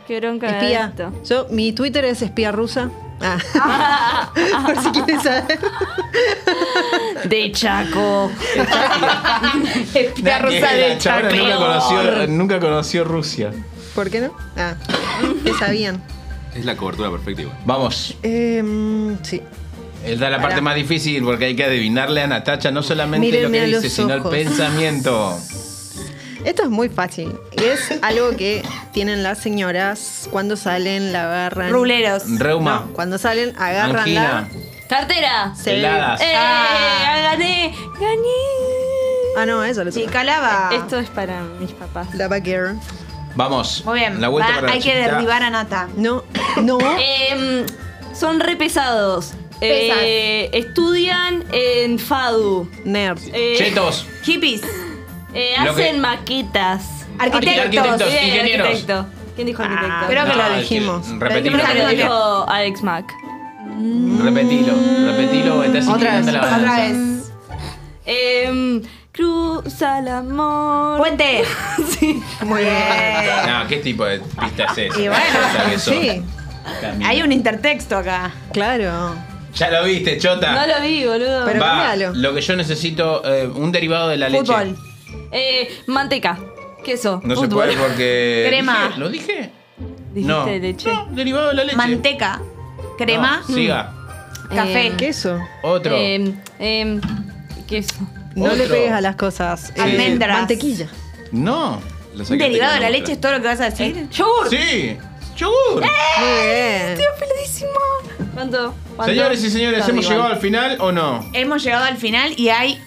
Qué 0.07 0.21
bronca 0.21 0.49
Espía. 0.59 0.87
esto. 0.87 1.13
Yo, 1.25 1.47
mi 1.51 1.73
Twitter 1.73 2.05
es 2.05 2.23
espía 2.23 2.53
rusa. 2.53 2.91
Ah. 3.21 4.31
Por 4.67 4.81
si 4.81 4.91
quieres 4.91 5.23
saber. 5.23 5.59
De 7.25 7.51
Chaco. 7.53 8.31
Espía 9.95 10.39
rusa 10.39 10.73
de 10.73 10.99
chabona 10.99 11.31
nunca 11.31 11.49
Chaco. 11.49 11.59
conoció, 11.59 12.27
nunca 12.29 12.61
conoció 12.61 13.05
Rusia. 13.05 13.51
¿Por 13.95 14.11
qué 14.11 14.21
no? 14.21 14.33
Ah, 14.57 14.75
que 15.45 15.53
sabían. 15.55 16.01
Es 16.55 16.65
la 16.65 16.77
cobertura 16.77 17.11
perfecta 17.11 17.43
igual. 17.43 17.59
Vamos. 17.65 18.17
Em, 18.23 19.19
sí. 19.25 19.43
Él 20.09 20.19
da 20.19 20.31
la 20.31 20.41
parte 20.41 20.61
más 20.61 20.75
difícil 20.75 21.23
porque 21.23 21.47
hay 21.47 21.57
que 21.57 21.65
adivinarle 21.65 22.23
a 22.23 22.27
Natacha 22.27 22.71
no 22.71 22.83
solamente 22.83 23.27
Mírenme 23.27 23.67
lo 23.67 23.81
que 23.81 23.87
dice, 23.87 23.91
sino 23.91 24.15
el 24.15 24.23
pensamiento. 24.23 25.39
Esto 26.45 26.63
es 26.63 26.71
muy 26.71 26.89
fácil. 26.89 27.39
Es 27.53 27.93
algo 28.03 28.37
que 28.37 28.63
tienen 28.93 29.23
las 29.23 29.39
señoras 29.39 30.29
cuando 30.31 30.57
salen, 30.57 31.13
la 31.13 31.25
agarran. 31.25 31.71
Ruleros. 31.71 32.23
Reuma. 32.39 32.85
No, 32.87 32.93
cuando 32.93 33.19
salen, 33.19 33.55
agarran 33.59 33.99
Angina. 33.99 34.49
Cartera. 34.89 35.53
Sí. 35.57 35.71
Heladas. 35.71 36.21
¡Eh! 36.21 36.33
Ah. 36.35 37.21
¡Gané! 37.33 37.75
¡Gané! 38.01 38.59
Ah, 39.37 39.47
no, 39.47 39.63
eso 39.63 39.85
lo 39.85 39.93
sé. 39.93 40.05
Chica 40.05 40.25
lava. 40.25 40.71
Esto 40.73 40.99
es 40.99 41.11
para 41.11 41.43
mis 41.61 41.73
papás. 41.73 42.15
La 42.15 42.29
Girl. 42.41 42.79
Vamos. 43.35 43.85
Muy 43.85 44.01
bien. 44.01 44.21
La 44.21 44.29
vuelta 44.29 44.49
Va, 44.49 44.55
para 44.57 44.67
la 44.69 44.73
hay 44.75 44.81
que 44.81 44.97
derribar 44.97 45.43
a 45.43 45.51
Nata. 45.51 45.89
No, 45.97 46.25
no. 46.63 46.79
Em, 46.99 47.67
son 48.15 48.41
re 48.41 48.57
pesados. 48.57 49.35
Eh, 49.61 50.51
estudian 50.53 51.45
en 51.53 51.99
FADU. 51.99 52.69
Nerd. 52.85 53.19
Eh, 53.33 53.55
Chetos. 53.59 54.07
Hippies. 54.25 54.63
eh, 55.35 55.55
Lo 55.65 55.75
que- 55.75 55.85
hacen 55.87 56.01
maquetas. 56.01 56.83
Arquitectos. 57.19 57.65
Arquitectos. 57.65 58.09
Bien, 58.13 58.25
ingenieros. 58.27 58.67
arquitecto. 58.69 59.07
¿Quién 59.35 59.47
dijo 59.47 59.63
arquitecto? 59.63 59.93
Ah, 59.95 60.05
creo 60.09 60.25
que 60.27 60.35
lo 60.35 60.47
es 60.47 60.59
dijimos. 60.61 61.09
Repetilo. 61.19 61.57
Creo 61.59 61.67
que 61.69 61.75
lo 61.79 61.85
Repetilo. 61.89 61.89
dijo 61.89 62.47
Alex 62.51 62.83
Mack. 62.83 63.13
Repetilo. 64.23 64.75
Repetilo. 65.07 65.63
Estás 65.65 65.89
Otra 65.89 66.19
inclinando 66.19 66.27
vez, 66.27 66.35
la 66.35 66.41
Otra 66.41 66.51
balanza. 66.59 66.83
vez. 66.89 67.33
Em, 68.07 68.83
cruza 69.13 69.99
el 69.99 70.09
amor. 70.09 70.99
Puente. 70.99 71.43
Sí. 71.99 72.23
Muy 72.43 72.63
bien. 72.63 72.75
No, 73.47 73.67
¿qué 73.69 73.77
tipo 73.79 74.05
de 74.05 74.21
pista 74.21 74.65
es 74.73 74.79
esa? 74.79 75.01
Y 75.01 75.09
bueno, 75.09 75.71
que. 75.71 75.79
Sí, 75.79 76.23
Camina. 76.81 77.09
Hay 77.09 77.23
un 77.23 77.33
intertexto 77.33 77.97
acá. 77.99 78.31
claro. 78.53 79.15
Ya 79.59 79.71
lo 79.71 79.85
viste, 79.85 80.19
Chota. 80.19 80.53
No 80.53 80.67
lo 80.73 80.81
vi, 80.83 81.05
boludo. 81.05 81.45
Pero 81.47 81.61
Va, 81.61 81.69
cambialo. 81.89 82.13
lo 82.15 82.35
que 82.35 82.41
yo 82.41 82.55
necesito, 82.57 83.23
eh, 83.25 83.47
un 83.47 83.73
derivado 83.73 84.09
de 84.09 84.17
la 84.17 84.31
Fútbol. 84.31 84.69
leche. 84.69 84.79
Eh, 85.33 85.69
manteca. 85.87 86.39
Queso. 86.85 87.21
No 87.25 87.35
se 87.35 87.43
fútbol. 87.43 87.65
puede 87.67 87.77
porque. 87.77 88.45
Crema. 88.49 88.87
¿Dije? 88.89 88.99
¿Lo 89.01 89.09
dije? 89.09 89.51
¿Dijiste 90.15 90.33
no. 90.33 90.47
leche? 90.47 90.93
No, 90.93 91.07
derivado 91.11 91.49
de 91.49 91.55
la 91.55 91.65
leche. 91.65 91.77
Manteca. 91.77 92.41
Crema. 92.97 93.43
No, 93.49 93.55
siga. 93.55 93.93
Café. 94.49 94.87
Eh, 94.87 94.93
Queso. 94.97 95.39
Otro. 95.63 95.95
Em, 95.97 96.35
em, 96.59 97.01
queso. 97.67 97.95
No 98.35 98.45
Otro. 98.45 98.57
le 98.57 98.67
pegues 98.69 98.93
a 98.93 99.01
las 99.01 99.17
cosas. 99.17 99.71
Eh, 99.77 99.81
Almendras. 99.83 100.39
mantequilla. 100.39 100.87
no. 101.33 101.81
La 102.15 102.23
¿Un 102.23 102.27
sacaste 102.27 102.45
derivado 102.45 102.75
de 102.75 102.81
la 102.81 102.91
leche 102.91 103.13
es 103.13 103.21
todo 103.21 103.33
lo 103.33 103.41
que 103.43 103.47
vas 103.49 103.61
a 103.61 103.65
decir? 103.71 104.09
¡Yogur! 104.11 104.49
Sí. 104.51 104.97
Yogur. 105.37 105.83
Muy 105.83 106.47
bien. 106.47 106.89
Estoy 106.89 107.05
peladísimo. 107.21 107.71
¿Cuánto? 108.39 108.73
¿Cuánto? 108.95 109.13
Señores 109.13 109.43
y 109.43 109.51
señores, 109.51 109.89
¿hemos 109.89 110.05
igual. 110.05 110.17
llegado 110.17 110.33
al 110.35 110.39
final 110.41 110.77
o 110.79 110.93
no? 110.93 111.29
Hemos 111.33 111.61
llegado 111.65 111.85
al 111.87 111.97
final 111.97 112.35
y 112.37 112.51
hay 112.51 112.81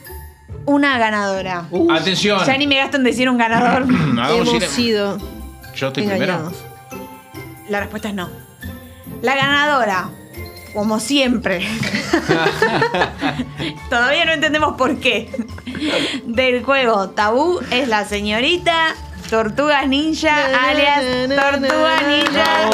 una 0.65 0.97
ganadora. 0.97 1.65
Atención. 1.93 2.39
Ya 2.45 2.55
ni 2.57 2.67
me 2.67 2.77
gasto 2.77 2.95
en 2.95 3.03
decir 3.03 3.29
un 3.29 3.37
ganador. 3.37 3.83
Hagamos 4.17 4.47
Hemos 4.47 4.63
ir- 4.63 4.67
sido 4.69 5.17
Yo 5.75 5.87
estoy 5.87 6.03
engañados. 6.03 6.53
La 7.67 7.81
respuesta 7.81 8.07
es 8.07 8.15
no. 8.15 8.29
La 9.21 9.35
ganadora, 9.35 10.09
como 10.73 11.01
siempre. 11.01 11.67
Todavía 13.89 14.23
no 14.23 14.31
entendemos 14.31 14.77
por 14.77 15.01
qué. 15.01 15.29
Del 16.27 16.63
juego 16.63 17.09
Tabú 17.09 17.59
es 17.71 17.89
la 17.89 18.05
señorita 18.05 18.95
Tortugas 19.31 19.87
Ninja, 19.87 20.45
alias 20.69 21.29
Tortuga 21.29 22.01
Ninja. 22.05 22.69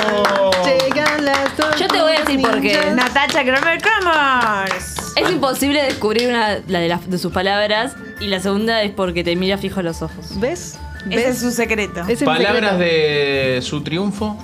Llegan 0.66 1.24
las 1.26 1.56
dos. 1.56 1.76
Yo 1.80 1.88
te 1.88 2.02
voy 2.02 2.14
a 2.16 2.20
decir 2.22 2.42
por 2.42 2.60
qué. 2.62 2.92
Natacha 2.96 3.44
Kramer 3.44 3.80
Kramers. 3.80 4.96
Es 5.16 5.30
imposible 5.30 5.84
descubrir 5.84 6.30
una 6.30 6.58
la 6.68 6.80
de, 6.80 6.88
las- 6.88 7.08
de 7.08 7.20
sus 7.20 7.32
palabras 7.32 7.96
y 8.20 8.26
la 8.26 8.40
segunda 8.40 8.82
es 8.82 8.92
porque 8.92 9.24
te 9.24 9.36
mira 9.36 9.60
fijo 9.60 9.82
a 9.82 9.84
los 9.84 10.02
ojos. 10.02 10.40
¿Ves? 10.40 10.80
Ese 11.12 11.20
es 11.20 11.26
¿Ves? 11.28 11.40
su 11.40 11.52
secreto. 11.52 12.02
Ese 12.02 12.14
es 12.14 12.22
mi 12.22 12.26
Palabras 12.26 12.72
secreto. 12.72 12.78
de 12.80 13.60
su 13.62 13.82
triunfo. 13.84 14.36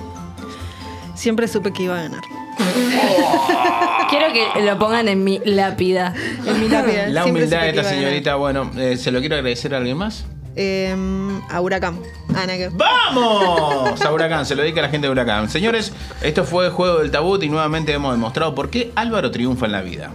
Siempre 1.15 1.47
supe 1.47 1.73
que 1.73 1.81
iba 1.83 1.97
a 1.99 2.03
ganar. 2.03 2.21
Quiero 4.11 4.27
que 4.33 4.61
lo 4.61 4.77
pongan 4.77 5.07
en 5.07 5.23
mi 5.23 5.41
lápida. 5.45 6.13
En 6.45 6.59
mi 6.61 6.69
lápida. 6.69 7.07
La 7.07 7.23
Siempre 7.23 7.45
humildad 7.45 7.57
supe 7.57 7.65
de 7.67 7.73
que 7.73 7.79
esta 7.79 7.81
iba 7.81 7.81
a 7.81 7.83
ganar. 7.83 7.95
señorita. 7.95 8.35
Bueno, 8.35 8.69
eh, 8.77 8.97
¿se 8.97 9.09
lo 9.11 9.19
quiero 9.19 9.35
agradecer 9.35 9.73
a 9.73 9.77
alguien 9.77 9.97
más? 9.97 10.25
eh, 10.55 10.95
a 11.49 11.61
Huracán. 11.61 11.99
Ah, 12.35 12.43
Ana, 12.43 12.53
¡Vamos! 12.71 14.01
A 14.01 14.11
Huracán, 14.11 14.45
se 14.45 14.55
lo 14.55 14.61
dedica 14.61 14.79
a 14.79 14.83
la 14.83 14.89
gente 14.89 15.07
de 15.07 15.11
Huracán. 15.11 15.49
Señores, 15.49 15.93
esto 16.21 16.43
fue 16.43 16.69
Juego 16.69 16.99
del 16.99 17.11
Tabut 17.11 17.41
y 17.43 17.49
nuevamente 17.49 17.93
hemos 17.93 18.13
demostrado 18.13 18.55
por 18.55 18.69
qué 18.69 18.91
Álvaro 18.95 19.31
triunfa 19.31 19.65
en 19.65 19.71
la 19.71 19.81
vida. 19.81 20.11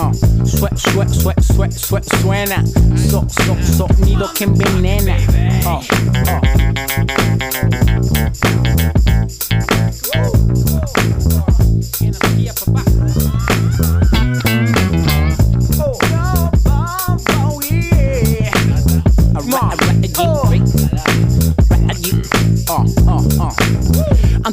Ah, 0.00 0.10
uh, 0.10 0.46
sweat, 0.46 0.78
sweat, 0.78 1.10
sweat 1.10 1.47
sue, 1.58 1.72
sue, 1.72 2.00
suena. 2.20 2.62
So, 3.10 3.26
so, 3.28 3.56
sonido 3.76 4.32
que 4.32 4.44
envenena. 4.44 5.16
Oh, 5.66 5.80
oh. 6.28 6.40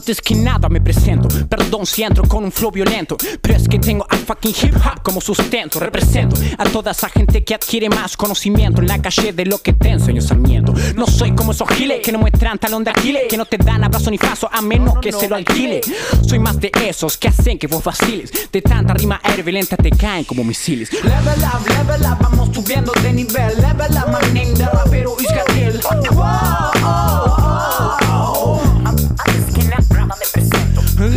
Antes 0.05 0.21
que 0.21 0.35
nada 0.35 0.69
me 0.69 0.79
presento, 0.79 1.27
perdón 1.49 1.87
si 1.87 2.03
entro 2.03 2.27
con 2.27 2.43
un 2.43 2.51
flow 2.51 2.69
violento, 2.69 3.17
pero 3.41 3.55
es 3.55 3.67
que 3.67 3.79
tengo 3.79 4.05
a 4.07 4.15
fucking 4.15 4.53
hip 4.61 4.75
hop 4.75 5.01
como 5.01 5.19
sustento. 5.19 5.79
Represento 5.79 6.35
a 6.59 6.63
toda 6.65 6.91
esa 6.91 7.09
gente 7.09 7.43
que 7.43 7.55
adquiere 7.55 7.89
más 7.89 8.15
conocimiento 8.15 8.81
en 8.81 8.87
la 8.87 9.01
calle 9.01 9.33
de 9.33 9.47
lo 9.47 9.57
que 9.57 9.73
te 9.73 9.89
enseño 9.89 10.21
Sarmiento. 10.21 10.75
No 10.95 11.07
soy 11.07 11.33
como 11.33 11.53
esos 11.53 11.67
giles 11.69 12.01
que 12.03 12.11
no 12.11 12.19
muestran 12.19 12.59
talón 12.59 12.83
de 12.83 12.91
Aquiles, 12.91 13.23
que 13.27 13.35
no 13.35 13.47
te 13.47 13.57
dan 13.57 13.83
abrazo 13.83 14.11
ni 14.11 14.19
paso 14.19 14.47
a 14.53 14.61
menos 14.61 14.99
que 15.01 15.11
se 15.11 15.27
lo 15.27 15.37
alquile. 15.37 15.81
Soy 16.21 16.37
más 16.37 16.59
de 16.59 16.69
esos 16.87 17.17
que 17.17 17.29
hacen 17.29 17.57
que 17.57 17.65
vos 17.65 17.83
vaciles, 17.83 18.31
de 18.51 18.61
tanta 18.61 18.93
rima 18.93 19.19
hervilenta 19.23 19.75
te 19.75 19.89
caen 19.89 20.23
como 20.23 20.43
misiles. 20.43 20.93
Level 20.93 21.43
up, 21.45 21.67
level 21.67 22.01
up, 22.03 22.17
vamos 22.21 22.49
subiendo 22.53 22.91
de 23.01 23.11
nivel. 23.11 23.59
Level 23.59 23.97
up, 23.97 24.09
my 24.09 24.39
name 24.39 24.53
de 24.53 24.65
rapero 24.67 25.17
Isgabriel. 25.19 25.81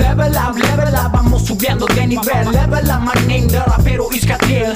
Level 0.08 0.36
up, 0.38 0.56
level 0.56 0.94
up, 0.94 1.12
vamos 1.12 1.42
subiendo 1.42 1.86
de 1.86 2.06
nivel. 2.06 2.50
Level 2.50 2.90
up, 2.90 3.00
my 3.02 3.26
name 3.26 3.46
de 3.46 3.60
rapero 3.60 4.08
Isgabriel. 4.10 4.74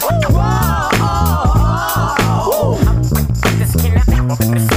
Logro 4.22 4.36
con 4.36 4.71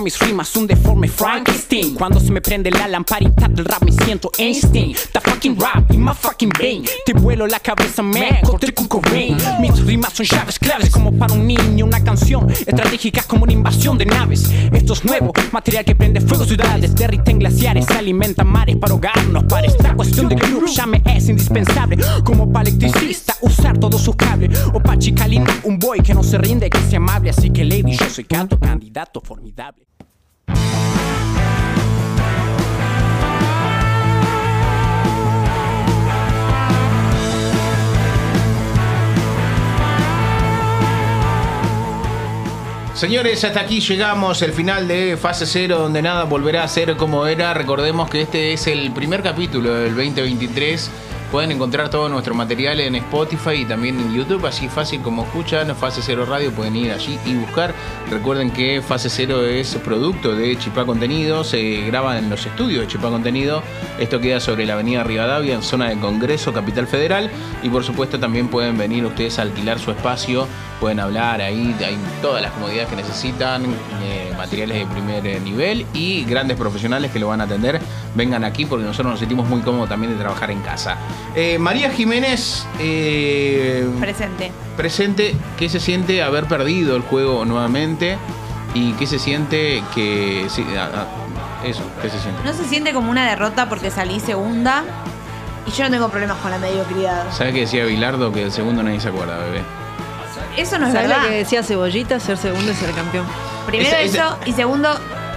mis 0.00 0.18
rimas 0.18 0.54
un 0.56 0.66
deforme 0.66 1.08
Frankenstein. 1.08 1.94
Cuando 1.94 2.20
se 2.20 2.30
me 2.32 2.40
prende 2.40 2.70
la 2.70 2.88
lamparita 2.88 3.48
del 3.48 3.64
rap 3.64 3.82
me 3.82 3.92
siento 3.92 4.30
Einstein. 4.38 4.94
The 5.12 5.20
fucking 5.20 5.58
rap 5.58 5.90
in 5.92 6.04
my 6.04 6.12
fucking 6.12 6.50
vein 6.58 6.84
Te 7.04 7.12
vuelo 7.12 7.46
la 7.46 7.60
cabeza, 7.60 8.02
man, 8.02 8.40
corté 8.42 8.72
con 8.74 8.88
Cobain. 8.88 9.36
Mis 9.60 9.84
rimas 9.84 10.12
son 10.12 10.26
llaves 10.26 10.58
claves 10.58 10.90
como 10.90 11.12
para 11.12 11.32
un 11.34 11.46
niño 11.46 11.84
Una 11.84 12.02
canción. 12.02 12.50
Estratégica 12.50 13.22
como 13.22 13.44
una 13.44 13.52
invasión 13.52 13.96
de 13.96 14.06
naves. 14.06 14.50
Esto 14.72 14.92
es 14.92 15.04
nuevo, 15.04 15.32
material 15.52 15.84
que 15.84 15.94
prende 15.94 16.20
fuego 16.20 16.44
ciudades 16.44 16.94
Derriten 16.94 17.38
glaciares, 17.38 17.88
alimenta 17.90 18.44
mares 18.44 18.76
para 18.76 18.92
ahogarnos 18.92 19.44
Para 19.44 19.66
esta 19.66 19.94
cuestión 19.94 20.28
de 20.28 20.36
club 20.36 20.66
ya 20.66 20.86
me 20.86 21.02
es 21.06 21.28
indispensable. 21.28 21.98
Como 22.24 22.52
para 22.52 22.68
electricista 22.68 23.36
usar 23.40 23.78
todos 23.78 24.00
sus 24.02 24.16
cables. 24.16 24.58
O 24.74 24.80
pa' 24.80 24.98
chica 24.98 25.26
linda, 25.26 25.54
un 25.64 25.78
boy 25.78 26.00
que 26.00 26.14
no 26.14 26.22
se 26.22 26.38
rinde, 26.38 26.68
que 26.70 26.78
sea 26.90 26.98
amable. 26.98 27.30
Así 27.30 27.50
que 27.50 27.64
lady, 27.64 27.96
yo 27.96 28.08
soy 28.10 28.24
canto, 28.24 28.58
candidato 28.58 29.20
formidable 29.20 29.85
Señores, 42.96 43.44
hasta 43.44 43.60
aquí 43.60 43.80
llegamos, 43.80 44.40
el 44.40 44.54
final 44.54 44.88
de 44.88 45.18
fase 45.18 45.44
0, 45.44 45.78
donde 45.80 46.00
nada 46.00 46.24
volverá 46.24 46.64
a 46.64 46.68
ser 46.68 46.96
como 46.96 47.26
era. 47.26 47.52
Recordemos 47.52 48.08
que 48.08 48.22
este 48.22 48.54
es 48.54 48.66
el 48.68 48.90
primer 48.90 49.22
capítulo 49.22 49.74
del 49.74 49.94
2023. 49.94 50.90
Pueden 51.36 51.52
encontrar 51.52 51.90
todo 51.90 52.08
nuestro 52.08 52.34
material 52.34 52.80
en 52.80 52.94
Spotify 52.94 53.56
y 53.56 53.64
también 53.66 54.00
en 54.00 54.14
YouTube, 54.14 54.46
así 54.46 54.68
fácil 54.68 55.02
como 55.02 55.24
escuchan 55.24 55.76
Fase 55.76 56.00
Cero 56.02 56.24
Radio, 56.24 56.50
pueden 56.50 56.74
ir 56.74 56.90
allí 56.90 57.18
y 57.26 57.34
buscar. 57.34 57.74
Recuerden 58.10 58.50
que 58.50 58.80
Fase 58.80 59.10
Cero 59.10 59.44
es 59.44 59.74
producto 59.74 60.34
de 60.34 60.56
Chipá 60.56 60.86
Contenido, 60.86 61.44
se 61.44 61.82
graba 61.82 62.16
en 62.18 62.30
los 62.30 62.46
estudios 62.46 62.80
de 62.80 62.86
Chipá 62.86 63.10
Contenido. 63.10 63.62
Esto 63.98 64.18
queda 64.18 64.40
sobre 64.40 64.64
la 64.64 64.72
avenida 64.72 65.04
Rivadavia, 65.04 65.54
en 65.54 65.62
zona 65.62 65.90
de 65.90 66.00
Congreso, 66.00 66.54
Capital 66.54 66.86
Federal. 66.86 67.30
Y 67.62 67.68
por 67.68 67.84
supuesto 67.84 68.18
también 68.18 68.48
pueden 68.48 68.78
venir 68.78 69.04
ustedes 69.04 69.38
a 69.38 69.42
alquilar 69.42 69.78
su 69.78 69.90
espacio, 69.90 70.48
pueden 70.80 71.00
hablar 71.00 71.42
ahí, 71.42 71.76
hay 71.80 71.98
todas 72.22 72.40
las 72.40 72.52
comodidades 72.52 72.88
que 72.88 72.96
necesitan, 72.96 73.62
eh, 74.02 74.32
materiales 74.38 74.78
de 74.78 74.86
primer 74.86 75.26
eh, 75.26 75.40
nivel 75.40 75.84
y 75.92 76.24
grandes 76.24 76.56
profesionales 76.56 77.10
que 77.10 77.18
lo 77.18 77.28
van 77.28 77.42
a 77.42 77.44
atender. 77.44 77.78
Vengan 78.14 78.44
aquí 78.44 78.64
porque 78.64 78.86
nosotros 78.86 79.12
nos 79.12 79.20
sentimos 79.20 79.46
muy 79.46 79.60
cómodos 79.60 79.90
también 79.90 80.12
de 80.12 80.18
trabajar 80.18 80.50
en 80.50 80.60
casa. 80.60 80.96
Eh, 81.34 81.58
María 81.58 81.90
Jiménez, 81.90 82.66
eh, 82.78 83.86
Presente. 84.00 84.52
presente, 84.76 85.34
¿qué 85.58 85.68
se 85.68 85.80
siente 85.80 86.22
haber 86.22 86.46
perdido 86.46 86.96
el 86.96 87.02
juego 87.02 87.44
nuevamente? 87.44 88.16
¿Y 88.74 88.92
qué 88.92 89.06
se 89.06 89.18
siente 89.18 89.82
que... 89.94 90.46
sí, 90.48 90.64
ah, 90.78 90.88
ah, 90.94 91.06
eso, 91.64 91.82
¿qué 92.00 92.08
se 92.08 92.18
siente? 92.18 92.42
No 92.44 92.52
se 92.54 92.64
siente 92.64 92.92
como 92.92 93.10
una 93.10 93.28
derrota 93.28 93.68
porque 93.68 93.90
salí 93.90 94.20
segunda. 94.20 94.84
Y 95.66 95.72
yo 95.72 95.84
no 95.84 95.90
tengo 95.90 96.08
problemas 96.08 96.36
con 96.38 96.50
la 96.52 96.58
mediocridad. 96.58 97.24
¿Sabes 97.32 97.52
qué 97.52 97.60
decía 97.60 97.84
Bilardo? 97.84 98.32
Que 98.32 98.44
el 98.44 98.52
segundo 98.52 98.82
nadie 98.82 99.00
se 99.00 99.08
acuerda, 99.08 99.36
bebé. 99.38 99.62
Eso 100.56 100.78
no 100.78 100.86
es 100.86 100.92
¿Sabes 100.92 101.08
verdad. 101.08 101.24
lo 101.24 101.28
que 101.30 101.34
decía 101.38 101.62
Cebollita? 101.62 102.18
Ser 102.20 102.38
segundo 102.38 102.70
y 102.70 102.74
ser 102.74 102.92
campeón. 102.92 103.26
Primero 103.66 103.96
eso, 103.96 104.38
y 104.46 104.52
segundo, 104.52 104.88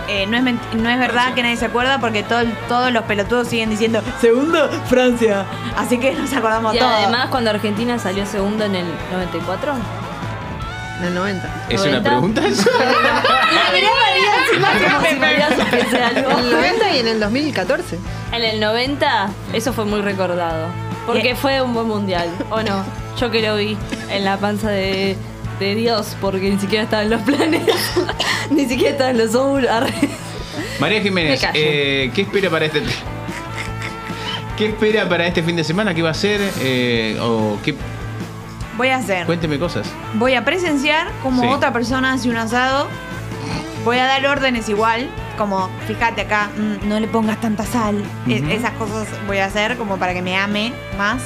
eh, 0.09 0.25
no, 0.27 0.37
es 0.37 0.43
no 0.75 0.89
es 0.89 0.99
verdad 0.99 1.33
que 1.33 1.43
nadie 1.43 1.55
se 1.57 1.65
acuerda 1.65 1.99
porque 1.99 2.23
todo, 2.23 2.41
todos 2.67 2.91
los 2.91 3.03
pelotudos 3.03 3.47
siguen 3.47 3.69
diciendo 3.69 4.01
segundo, 4.19 4.69
Francia. 4.87 5.45
Así 5.77 5.97
que 5.99 6.11
nos 6.15 6.33
acordamos 6.33 6.75
Y 6.75 6.79
todos. 6.79 6.91
además, 6.91 7.27
cuando 7.29 7.49
Argentina 7.51 7.97
salió 7.99 8.25
segundo 8.25 8.65
en 8.65 8.75
el 8.75 8.85
94. 9.11 9.73
En 10.99 11.05
el 11.05 11.13
90. 11.15 11.49
¿Es 11.69 11.81
una 11.81 11.91
90? 12.01 12.09
pregunta 12.09 12.41
eso? 12.47 12.69
Mirá, 13.73 13.89
María, 14.01 14.45
encima 14.49 14.91
como 14.95 15.07
si 15.07 15.15
María 15.15 15.49
supiese 15.55 16.03
algo. 16.03 16.31
En 16.31 16.39
el 16.39 16.51
90 16.51 16.89
y 16.95 16.99
en 16.99 17.07
el 17.07 17.19
2014. 17.19 17.99
En 18.33 18.43
el 18.43 18.59
90, 18.59 19.29
eso 19.53 19.71
fue 19.73 19.85
muy 19.85 20.01
recordado. 20.01 20.67
Porque 21.05 21.35
fue 21.35 21.61
un 21.61 21.73
buen 21.73 21.87
mundial, 21.87 22.29
¿o 22.51 22.61
no? 22.61 22.83
Yo 23.19 23.31
que 23.31 23.41
lo 23.41 23.55
vi 23.55 23.77
en 24.09 24.25
la 24.25 24.37
panza 24.37 24.69
de, 24.69 25.17
de 25.59 25.75
Dios, 25.75 26.15
porque 26.21 26.49
ni 26.49 26.59
siquiera 26.59 26.83
estaban 26.85 27.09
los 27.09 27.21
planes, 27.21 27.63
ni 28.49 28.65
siquiera 28.65 28.91
estaban 28.91 29.17
los 29.17 29.35
óvulos. 29.35 29.69
María 30.79 31.01
Jiménez, 31.01 31.41
eh, 31.53 32.11
¿qué 32.13 32.21
espera 32.21 32.49
para 32.49 32.65
este... 32.65 32.81
¿Qué 34.57 34.67
espera 34.67 35.07
para 35.07 35.25
este 35.25 35.41
fin 35.41 35.55
de 35.55 35.63
semana? 35.63 35.93
¿Qué 35.93 36.01
va 36.01 36.09
a 36.09 36.11
hacer? 36.11 36.41
Eh, 36.59 37.17
o 37.21 37.57
qué... 37.63 37.75
Voy 38.77 38.89
a 38.89 38.97
hacer. 38.97 39.25
Cuénteme 39.25 39.57
cosas. 39.59 39.87
Voy 40.15 40.33
a 40.35 40.43
presenciar 40.43 41.07
como 41.23 41.41
Sí. 41.43 41.47
otra 41.49 41.71
persona 41.71 42.13
hace 42.13 42.29
un 42.29 42.35
asado. 42.37 42.87
Voy 43.85 43.97
a 43.97 44.05
dar 44.05 44.25
órdenes 44.25 44.67
igual. 44.69 45.09
Como, 45.37 45.69
fíjate 45.87 46.21
acá, 46.21 46.49
mm, 46.57 46.87
no 46.89 46.99
le 46.99 47.07
pongas 47.07 47.39
tanta 47.39 47.65
sal. 47.65 48.03
Esas 48.27 48.71
cosas 48.71 49.07
voy 49.27 49.37
a 49.37 49.45
hacer 49.45 49.77
como 49.77 49.97
para 49.97 50.13
que 50.13 50.21
me 50.21 50.35
ame 50.35 50.73
más. 50.97 51.21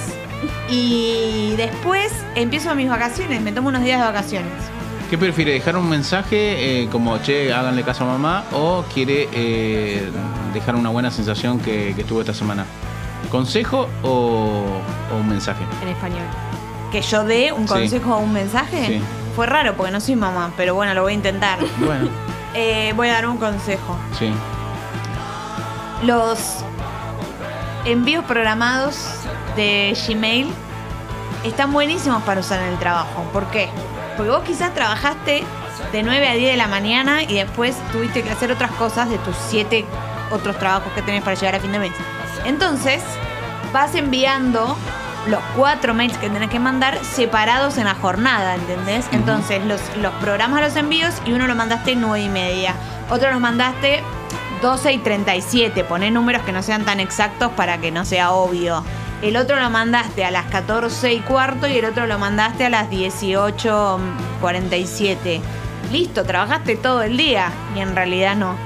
Y 0.70 1.54
después 1.58 2.12
empiezo 2.36 2.74
mis 2.76 2.90
vacaciones. 2.90 3.42
Me 3.42 3.52
tomo 3.52 3.70
unos 3.70 3.84
días 3.84 4.00
de 4.00 4.06
vacaciones. 4.06 4.52
¿Qué 5.10 5.18
prefiere? 5.18 5.52
¿Dejar 5.54 5.78
un 5.78 5.88
mensaje 5.90 6.82
eh, 6.84 6.90
como, 6.92 7.18
che, 7.20 7.54
háganle 7.54 7.84
caso 7.84 8.04
a 8.04 8.08
mamá? 8.08 8.44
¿O 8.52 8.84
quiere 8.94 9.30
eh, 9.32 10.10
dejar 10.54 10.76
una 10.76 10.90
buena 10.90 11.12
sensación 11.12 11.60
que, 11.60 11.94
que 11.96 12.02
estuvo 12.02 12.22
esta 12.22 12.34
semana? 12.34 12.66
¿Consejo 13.30 13.88
o, 14.02 14.64
o 15.12 15.16
un 15.20 15.28
mensaje? 15.30 15.64
En 15.82 15.90
español. 15.90 16.24
Que 16.92 17.02
yo 17.02 17.24
dé 17.26 17.52
un 17.52 17.68
Sí. 17.68 17.74
consejo 17.74 18.16
o 18.16 18.20
un 18.20 18.34
mensaje. 18.34 18.86
Sí. 18.88 19.02
Fue 19.36 19.46
raro 19.46 19.76
porque 19.76 19.92
no 19.92 20.00
soy 20.00 20.16
mamá, 20.16 20.52
pero 20.58 20.74
bueno, 20.76 20.94
lo 20.94 21.02
voy 21.04 21.14
a 21.14 21.16
intentar. 21.16 21.60
Bueno, 21.80 22.10
Eh, 22.56 22.94
voy 22.96 23.10
a 23.10 23.14
dar 23.14 23.28
un 23.28 23.38
consejo. 23.38 23.98
sí. 24.20 24.32
Los 26.04 26.58
envíos 27.86 28.24
programados 28.26 28.96
de 29.56 29.98
Gmail 30.08 30.52
están 31.44 31.74
buenísimos 31.74 32.24
para 32.24 32.40
usar 32.40 32.62
en 32.62 32.70
el 32.70 32.80
trabajo. 32.80 33.24
¿Por 33.34 33.48
qué? 33.48 33.70
Porque 34.16 34.32
vos 34.32 34.44
quizás 34.44 34.74
trabajaste 34.74 35.44
de 35.92 36.04
9 36.04 36.28
a 36.28 36.34
10 36.34 36.52
de 36.52 36.58
la 36.58 36.68
mañana 36.68 37.24
y 37.24 37.36
después 37.36 37.76
tuviste 37.92 38.24
que 38.24 38.30
hacer 38.30 38.52
otras 38.52 38.72
cosas 38.72 39.10
de 39.10 39.18
tus 39.20 39.36
7 39.50 39.86
otros 40.32 40.58
trabajos 40.58 40.92
que 40.94 41.02
tenés 41.02 41.24
para 41.24 41.36
llegar 41.36 41.56
a 41.56 41.60
fin 41.60 41.72
de 41.72 41.80
mes. 41.80 41.92
Entonces, 42.46 43.04
vas 43.72 43.94
enviando 43.96 44.76
los 45.28 45.40
cuatro 45.56 45.94
mails 45.94 46.18
que 46.18 46.30
tenés 46.30 46.50
que 46.50 46.60
mandar 46.60 46.98
separados 47.04 47.78
en 47.78 47.86
la 47.86 47.96
jornada, 47.96 48.56
¿entendés? 48.56 49.06
Entonces, 49.12 49.64
los, 49.66 49.82
los 49.98 50.14
programas 50.16 50.62
los 50.62 50.76
envíos 50.76 51.14
y 51.26 51.34
uno 51.34 51.48
lo 51.48 51.56
mandaste 51.56 51.96
9 51.96 52.24
y 52.24 52.30
media. 52.30 52.76
Otro 53.10 53.32
lo 53.32 53.40
mandaste 53.40 54.04
12 54.62 54.94
y 54.94 54.98
37. 55.00 55.84
Poné 55.84 56.12
números 56.12 56.42
que 56.44 56.52
no 56.52 56.64
sean 56.64 56.84
tan 56.86 57.00
exactos 57.00 57.52
para 57.52 57.78
que 57.78 57.92
no 57.92 58.06
sea 58.06 58.32
obvio. 58.32 58.84
El 59.24 59.36
otro 59.38 59.58
lo 59.58 59.70
mandaste 59.70 60.26
a 60.26 60.32
las 60.32 60.48
14 60.48 61.14
y 61.14 61.22
cuarto 61.22 61.66
y 61.66 61.78
el 61.78 61.86
otro 61.86 62.08
lo 62.08 62.20
mandaste 62.20 62.66
a 62.66 62.70
las 62.70 62.90
18.47. 62.90 65.40
Listo, 65.94 66.26
trabajaste 66.26 66.76
todo 66.76 67.04
el 67.04 67.16
día 67.16 67.50
y 67.74 67.80
en 67.80 67.96
realidad 67.96 68.36
no. 68.36 68.58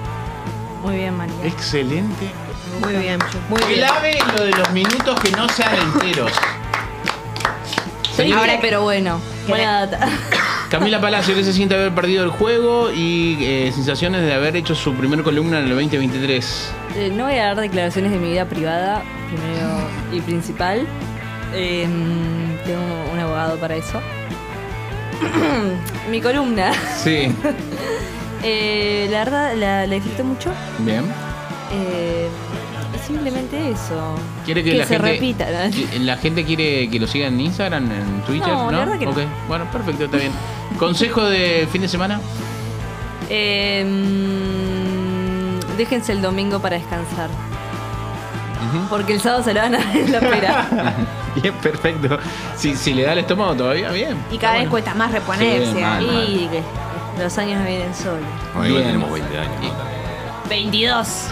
Muy 0.81 0.95
bien, 0.95 1.15
María. 1.15 1.35
Excelente. 1.43 2.31
Muy 2.81 2.95
bien, 2.95 3.19
muy 3.49 3.61
bien. 3.67 3.81
Clave 3.81 4.17
lo 4.35 4.45
de 4.45 4.51
los 4.51 4.71
minutos 4.71 5.19
que 5.19 5.29
no 5.29 5.47
sean 5.47 5.75
enteros. 5.75 6.31
Triste, 8.15 8.57
pero 8.59 8.81
bueno. 8.81 9.21
Buena 9.47 9.85
data. 9.85 10.09
Camila 10.69 10.99
Palacio, 10.99 11.33
¿qué 11.33 11.43
se 11.45 11.53
siente 11.53 11.75
haber 11.75 11.93
perdido 11.95 12.25
el 12.25 12.29
juego 12.29 12.91
y 12.91 13.37
eh, 13.41 13.71
sensaciones 13.73 14.21
de 14.21 14.33
haber 14.33 14.57
hecho 14.57 14.75
su 14.75 14.93
primer 14.95 15.23
columna 15.23 15.59
en 15.59 15.63
el 15.65 15.69
2023? 15.69 16.71
Eh, 16.97 17.11
no 17.15 17.23
voy 17.23 17.35
a 17.35 17.45
dar 17.47 17.61
declaraciones 17.61 18.11
de 18.11 18.17
mi 18.19 18.31
vida 18.31 18.45
privada, 18.45 19.01
primero 19.29 19.69
y 20.11 20.19
principal. 20.19 20.85
Eh, 21.53 21.87
tengo 22.65 23.13
un 23.13 23.19
abogado 23.19 23.55
para 23.57 23.77
eso. 23.77 24.01
mi 26.11 26.21
columna. 26.21 26.71
Sí. 27.03 27.33
Eh, 28.43 29.07
la 29.09 29.17
verdad, 29.23 29.55
la, 29.55 29.87
la 29.87 29.95
disfruté 29.95 30.21
mucho. 30.21 30.51
Bien. 30.77 31.03
Eh, 31.73 32.29
simplemente 33.07 33.71
eso. 33.71 34.15
¿Quiere 34.45 34.63
que, 34.63 34.71
que 34.71 34.77
la 34.77 34.85
se 34.85 34.95
gente, 34.95 35.11
repita. 35.13 35.45
¿no? 35.45 36.05
¿La 36.05 36.17
gente 36.17 36.43
quiere 36.43 36.89
que 36.89 36.99
lo 36.99 37.07
sigan 37.07 37.33
en 37.35 37.41
Instagram, 37.41 37.89
en 37.91 38.21
Twitter? 38.21 38.49
No, 38.49 38.65
¿no? 38.65 38.71
La 38.71 38.85
verdad 38.85 38.99
que 38.99 39.27
Bueno, 39.47 39.65
perfecto, 39.71 40.05
está 40.05 40.17
bien. 40.17 40.31
¿Consejo 40.77 41.23
de 41.25 41.67
fin 41.71 41.81
de 41.81 41.87
semana? 41.87 42.19
Em, 43.29 43.87
déjense 45.77 46.11
el 46.11 46.21
domingo 46.21 46.59
para 46.59 46.77
descansar. 46.77 47.29
Porque 48.89 49.13
el 49.13 49.21
sábado 49.21 49.43
se 49.43 49.53
lo 49.53 49.61
van 49.61 49.75
a 49.75 49.93
en 49.97 50.11
la 50.11 50.19
pera. 50.19 50.67
bien, 51.41 51.53
perfecto. 51.55 52.19
Si, 52.55 52.75
si, 52.75 52.93
le 52.93 53.03
da 53.03 53.13
el 53.13 53.19
estómago 53.19 53.55
todavía, 53.55 53.89
bien. 53.91 54.17
Y 54.31 54.37
cada 54.37 54.55
vez 54.55 54.67
cuesta 54.67 54.93
más 54.93 55.11
reponerse. 55.11 55.79
Y 55.79 55.81
mal. 55.81 56.49
los 57.17 57.37
años 57.37 57.65
vienen 57.65 57.95
solos. 57.95 58.27
Bueno, 58.53 58.75
tenemos 58.77 59.11
20 59.11 59.37
años. 59.37 59.61
¿no? 59.61 60.49
22. 60.49 61.29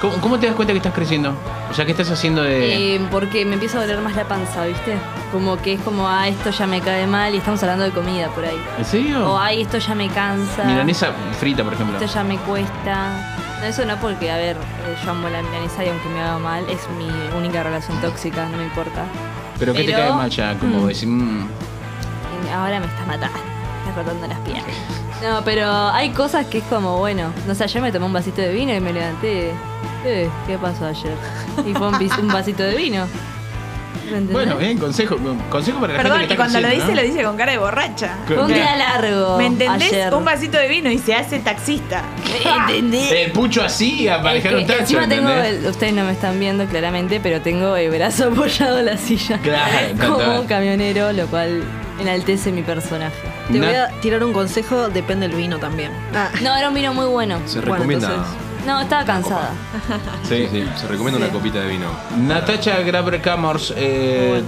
¿Cómo, 0.00 0.38
te 0.38 0.46
das 0.46 0.54
cuenta 0.54 0.72
que 0.72 0.78
estás 0.78 0.94
creciendo? 0.94 1.34
O 1.70 1.74
sea, 1.74 1.84
¿qué 1.84 1.92
estás 1.92 2.10
haciendo 2.10 2.42
de...? 2.42 2.96
Eh, 2.96 3.00
porque 3.10 3.44
me 3.44 3.54
empieza 3.54 3.78
a 3.78 3.82
doler 3.82 4.00
más 4.00 4.14
la 4.16 4.24
panza, 4.24 4.64
¿viste? 4.64 4.96
Como 5.32 5.56
que 5.60 5.74
es 5.74 5.80
como, 5.80 6.08
ah, 6.08 6.28
esto 6.28 6.50
ya 6.50 6.66
me 6.66 6.80
cae 6.80 7.06
mal 7.06 7.34
y 7.34 7.38
estamos 7.38 7.62
hablando 7.62 7.84
de 7.84 7.90
comida 7.90 8.28
por 8.28 8.44
ahí. 8.44 8.60
¿En 8.78 8.84
serio? 8.84 9.30
O, 9.30 9.38
ay, 9.38 9.62
esto 9.62 9.78
ya 9.78 9.94
me 9.94 10.08
cansa. 10.08 10.64
Milanesa 10.64 11.12
frita, 11.38 11.62
por 11.64 11.74
ejemplo. 11.74 11.98
Esto 11.98 12.12
ya 12.12 12.24
me 12.24 12.36
cuesta. 12.38 13.12
No, 13.60 13.66
eso 13.66 13.84
no 13.84 13.96
porque, 13.96 14.30
a 14.30 14.36
ver, 14.36 14.56
eh, 14.56 14.96
yo 15.04 15.10
amo 15.10 15.28
la 15.28 15.42
milanesa 15.42 15.84
y 15.84 15.88
aunque 15.88 16.08
me 16.08 16.20
haga 16.20 16.38
mal, 16.38 16.64
es 16.68 16.88
mi 16.98 17.08
única 17.36 17.62
relación 17.62 18.00
tóxica, 18.00 18.48
no 18.48 18.56
me 18.56 18.64
importa. 18.64 19.04
¿Pero, 19.58 19.72
qué 19.72 19.84
te 19.84 19.92
cae 19.92 20.12
mal 20.12 20.30
ya? 20.30 20.58
Como 20.58 20.80
mm. 20.80 20.86
decir... 20.86 21.08
Mm. 21.08 21.48
Ahora 22.54 22.80
me 22.80 22.86
estás 22.86 23.06
matando, 23.06 23.38
estás 23.80 23.96
rotando 23.96 24.26
las 24.26 24.38
piernas. 24.40 24.99
No, 25.22 25.42
pero 25.44 25.68
hay 25.70 26.10
cosas 26.10 26.46
que 26.46 26.58
es 26.58 26.64
como, 26.64 26.98
bueno, 26.98 27.32
no 27.46 27.54
sé, 27.54 27.64
ayer 27.64 27.82
me 27.82 27.92
tomé 27.92 28.06
un 28.06 28.12
vasito 28.12 28.40
de 28.40 28.52
vino 28.52 28.74
y 28.74 28.80
me 28.80 28.92
levanté. 28.92 29.52
Eh, 30.04 30.30
¿qué 30.46 30.56
pasó 30.56 30.86
ayer? 30.86 31.12
Y 31.66 31.74
fue 31.74 31.88
un, 31.88 32.28
vasito 32.28 32.62
de 32.62 32.74
vino. 32.74 33.06
Bueno, 34.32 34.56
bien, 34.56 34.76
consejo, 34.78 35.16
consejo 35.50 35.78
para 35.78 35.92
la 35.92 36.02
Perdón, 36.02 36.18
gente 36.20 36.34
que 36.34 36.42
está 36.42 36.50
cuando 36.50 36.68
lo 36.68 36.74
dice, 36.74 36.94
lo 36.96 37.02
dice 37.02 37.22
con 37.22 37.36
cara 37.36 37.52
de 37.52 37.58
borracha. 37.58 38.16
un 38.28 38.48
día 38.48 38.74
largo. 38.76 39.36
¿Me 39.36 39.46
entendés? 39.46 39.92
ayer. 39.92 40.14
Un 40.14 40.24
vasito 40.24 40.56
de 40.58 40.68
vino 40.68 40.90
y 40.90 40.98
se 40.98 41.14
hace 41.14 41.38
taxista. 41.38 42.02
¿Me 42.44 42.50
entendés? 42.74 43.12
El 43.12 43.32
pucho 43.32 43.62
así 43.62 44.08
a 44.08 44.18
manejar 44.18 44.52
que 44.52 44.58
un 44.58 44.66
tacho, 44.66 44.80
encima 44.80 45.06
tengo 45.08 45.30
el- 45.30 45.66
ustedes 45.66 45.92
no 45.92 46.04
me 46.04 46.12
están 46.12 46.40
viendo 46.40 46.64
claramente, 46.66 47.20
pero 47.20 47.40
tengo 47.42 47.76
el 47.76 47.90
brazo 47.90 48.28
apoyado 48.32 48.78
en 48.78 48.86
la 48.86 48.96
silla. 48.96 49.38
Claro, 49.38 50.14
como 50.16 50.40
un 50.40 50.46
camionero, 50.46 51.12
lo 51.12 51.26
cual 51.26 51.62
enaltece 52.00 52.50
mi 52.50 52.62
personaje. 52.62 53.39
Te 53.52 53.58
voy 53.58 53.74
a 53.74 53.88
tirar 54.00 54.22
un 54.24 54.32
consejo, 54.32 54.88
depende 54.88 55.26
del 55.28 55.36
vino 55.36 55.58
también. 55.58 55.90
Ah, 56.14 56.28
No, 56.42 56.54
era 56.56 56.68
un 56.68 56.74
vino 56.74 56.94
muy 56.94 57.06
bueno. 57.06 57.38
Se 57.46 57.60
Bueno, 57.60 57.74
recomienda. 57.76 58.08
entonces- 58.08 58.34
No, 58.66 58.80
estaba 58.80 59.04
cansada. 59.04 59.50
Sí, 60.28 60.46
sí, 60.52 60.64
se 60.76 60.86
recomienda 60.86 61.18
una 61.18 61.28
copita 61.32 61.60
de 61.60 61.68
vino. 61.68 61.86
Natacha 62.18 62.78
Graber 62.80 63.20
Camors, 63.22 63.72
eh, 63.76 64.42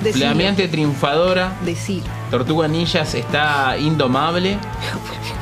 decilo, 0.00 0.26
flameante 0.26 0.68
triunfadora. 0.68 1.52
decilo. 1.64 2.06
Tortuga 2.30 2.68
Ninjas 2.68 3.14
está 3.14 3.76
indomable. 3.78 4.58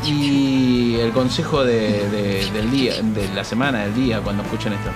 Y 0.06 0.96
el 0.98 1.12
consejo 1.12 1.62
de, 1.62 2.08
de- 2.08 2.50
del 2.52 2.70
día, 2.70 2.94
de 3.02 3.28
la 3.34 3.44
semana, 3.44 3.80
del 3.80 3.94
día, 3.94 4.20
cuando 4.20 4.42
escuchen 4.42 4.72
esto. 4.72 4.90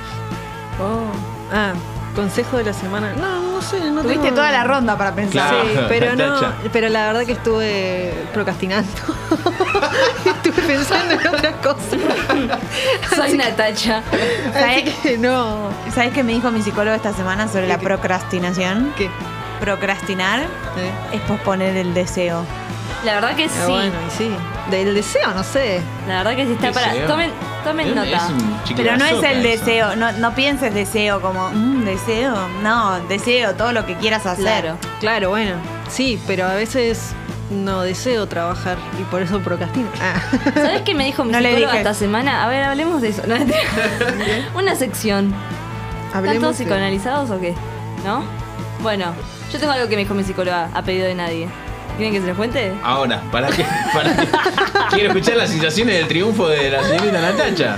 Oh. 0.80 1.54
Ah, 1.54 1.72
consejo 2.14 2.56
de 2.58 2.64
la 2.64 2.72
semana. 2.72 3.12
No, 3.20 3.52
no 3.52 3.62
sé, 3.62 3.78
no 3.90 4.02
Tuviste 4.02 4.22
tengo- 4.24 4.36
toda 4.36 4.50
la 4.50 4.64
ronda 4.64 4.96
para 4.96 5.14
pensar. 5.14 5.48
Claro. 5.50 5.64
Sí, 5.68 5.78
pero 5.88 6.16
no, 6.16 6.40
pero 6.72 6.88
la 6.88 7.06
verdad 7.06 7.24
que 7.26 7.32
estuve 7.32 8.14
procrastinando. 8.32 8.90
estuve 10.26 10.62
pensando 10.66 11.14
en 11.14 11.26
otras 11.26 11.54
cosas. 11.56 12.00
Soy 13.14 13.36
Natacha. 13.36 14.02
Así 14.54 14.84
que 15.02 15.18
no. 15.18 15.68
¿Sabes 15.94 16.12
qué 16.12 16.22
me 16.22 16.32
dijo 16.32 16.50
mi 16.50 16.62
psicólogo 16.62 16.94
esta 16.96 17.12
semana 17.12 17.48
sobre 17.48 17.68
la 17.68 17.78
procrastinación? 17.78 18.92
¿Qué? 18.96 19.10
Procrastinar 19.60 20.40
Eh, 20.40 20.90
es 21.12 21.20
posponer 21.22 21.76
el 21.76 21.94
deseo. 21.94 22.44
La 23.04 23.14
verdad 23.14 23.36
que 23.36 23.48
sí. 23.48 23.54
ah, 23.62 23.66
Bueno, 23.68 23.92
y 24.06 24.10
sí. 24.10 24.30
Del 24.70 24.94
deseo, 24.94 25.32
no 25.34 25.42
sé. 25.44 25.80
La 26.08 26.18
verdad 26.22 26.36
que 26.36 26.46
sí 26.46 26.52
está 26.52 26.72
para. 26.72 27.06
Tomen, 27.06 27.30
tomen 27.64 27.88
Es- 27.88 27.94
nota. 27.96 28.16
es 28.16 28.22
un 28.30 28.62
chicle 28.64 28.84
Pero 28.84 28.92
de 28.92 28.98
no 28.98 29.04
es 29.06 29.24
el 29.32 29.44
eso. 29.46 29.64
deseo, 29.64 29.96
no, 29.96 30.12
no 30.12 30.34
pienses 30.34 30.72
deseo 30.74 31.20
como, 31.20 31.50
"Mm, 31.50 31.84
deseo. 31.84 32.34
No, 32.62 33.00
deseo 33.08 33.54
todo 33.54 33.72
lo 33.72 33.84
que 33.86 33.96
quieras 33.96 34.26
hacer. 34.26 34.44
Claro. 34.44 34.76
Claro, 35.00 35.30
bueno. 35.30 35.52
Sí, 35.90 36.20
pero 36.26 36.46
a 36.46 36.54
veces 36.54 37.12
no 37.50 37.82
deseo 37.82 38.26
trabajar 38.26 38.76
y 39.00 39.02
por 39.04 39.22
eso 39.22 39.40
procrastino. 39.40 39.88
Ah. 40.00 40.14
¿Sabes 40.54 40.82
qué 40.82 40.94
me 40.94 41.04
dijo 41.04 41.24
mi 41.24 41.32
No 41.32 41.38
psicóloga 41.40 41.76
esta 41.76 41.94
semana? 41.94 42.44
A 42.44 42.48
ver, 42.48 42.62
hablemos 42.64 43.00
de 43.02 43.08
eso. 43.08 43.22
No, 43.26 43.34
Una 44.58 44.74
sección. 44.76 45.34
¿Están 46.06 46.18
Hablemos 46.18 46.40
todos 46.42 46.58
de- 46.58 46.64
psicoanalizados 46.64 47.30
o 47.30 47.40
qué? 47.40 47.54
¿No? 48.04 48.22
Bueno, 48.82 49.06
yo 49.52 49.58
tengo 49.58 49.72
algo 49.72 49.88
que 49.88 49.96
me 49.96 50.02
dijo 50.02 50.14
mi 50.14 50.24
psicóloga 50.24 50.68
a 50.74 50.82
pedido 50.82 51.06
de 51.06 51.14
nadie. 51.14 51.48
¿Quieren 51.96 52.12
que 52.14 52.20
se 52.20 52.26
los 52.26 52.36
cuente? 52.36 52.72
Ahora, 52.82 53.22
¿para 53.30 53.48
qué? 53.48 53.64
¿Para 53.92 54.16
qué? 54.16 54.26
Quiero 54.90 55.08
escuchar 55.10 55.36
las 55.36 55.50
sensaciones 55.50 55.94
del 55.96 56.08
triunfo 56.08 56.48
de 56.48 56.70
la 56.70 56.82
señorita 56.82 57.20
Natacha. 57.20 57.76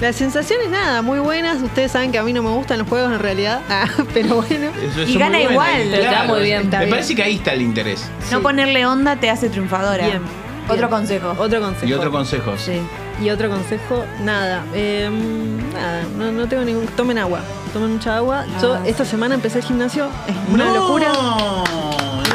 Las 0.00 0.14
sensaciones, 0.16 0.70
nada, 0.70 1.02
muy 1.02 1.18
buenas. 1.18 1.60
Ustedes 1.60 1.90
saben 1.92 2.12
que 2.12 2.18
a 2.18 2.22
mí 2.22 2.32
no 2.32 2.42
me 2.42 2.50
gustan 2.50 2.78
los 2.78 2.88
juegos 2.88 3.12
en 3.12 3.18
realidad. 3.18 3.60
Ah, 3.68 3.86
pero 4.14 4.36
bueno. 4.36 4.70
Eso 4.80 5.02
Y 5.02 5.18
gana 5.18 5.40
igual. 5.40 5.92
Está 5.92 6.24
muy 6.24 6.40
bien. 6.42 6.58
Me 6.58 6.64
Está 6.64 6.78
bien. 6.78 6.90
parece 6.90 7.14
que 7.14 7.22
ahí 7.24 7.34
está 7.34 7.52
el 7.52 7.62
interés. 7.62 8.08
No 8.30 8.38
Sí. 8.38 8.42
ponerle 8.42 8.86
onda 8.86 9.16
te 9.16 9.28
hace 9.28 9.48
triunfadora. 9.50 10.06
Bien. 10.06 10.22
Otro 10.64 10.76
bien. 10.76 10.88
consejo. 10.88 11.34
Otro 11.38 11.60
consejo. 11.60 11.86
Y 11.86 11.92
otro 11.92 12.10
consejo. 12.12 12.54
Sí. 12.56 12.80
Y 13.20 13.30
otro 13.30 13.50
consejo, 13.50 14.04
nada. 14.22 14.62
eh, 14.72 15.10
nada, 15.74 16.04
no, 16.16 16.30
no 16.30 16.46
tengo 16.46 16.62
ningún. 16.64 16.86
Tomen 16.86 17.18
agua. 17.18 17.40
Tomen 17.72 17.94
mucha 17.94 18.16
agua. 18.16 18.44
Yo 18.62 18.74
Ah, 18.74 18.82
esta 18.86 19.04
semana 19.04 19.34
empecé 19.34 19.58
el 19.58 19.64
gimnasio. 19.64 20.06
Es 20.28 20.34
una 20.54 20.66
No, 20.66 20.74
locura. 20.74 21.08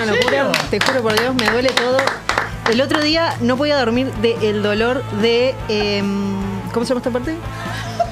¿En 0.03 0.09
Una 0.11 0.17
locura. 0.19 0.51
Te 0.69 0.79
juro 0.79 1.01
por 1.01 1.19
Dios, 1.19 1.33
me 1.35 1.49
duele 1.49 1.69
todo. 1.69 1.97
El 2.71 2.79
otro 2.81 3.01
día 3.01 3.35
no 3.41 3.57
podía 3.57 3.77
dormir 3.77 4.11
del 4.21 4.63
dolor 4.63 5.03
de. 5.21 5.53
em, 5.67 6.35
¿Cómo 6.71 6.85
se 6.85 6.89
llama 6.89 6.99
esta 6.99 7.11
parte? 7.11 7.35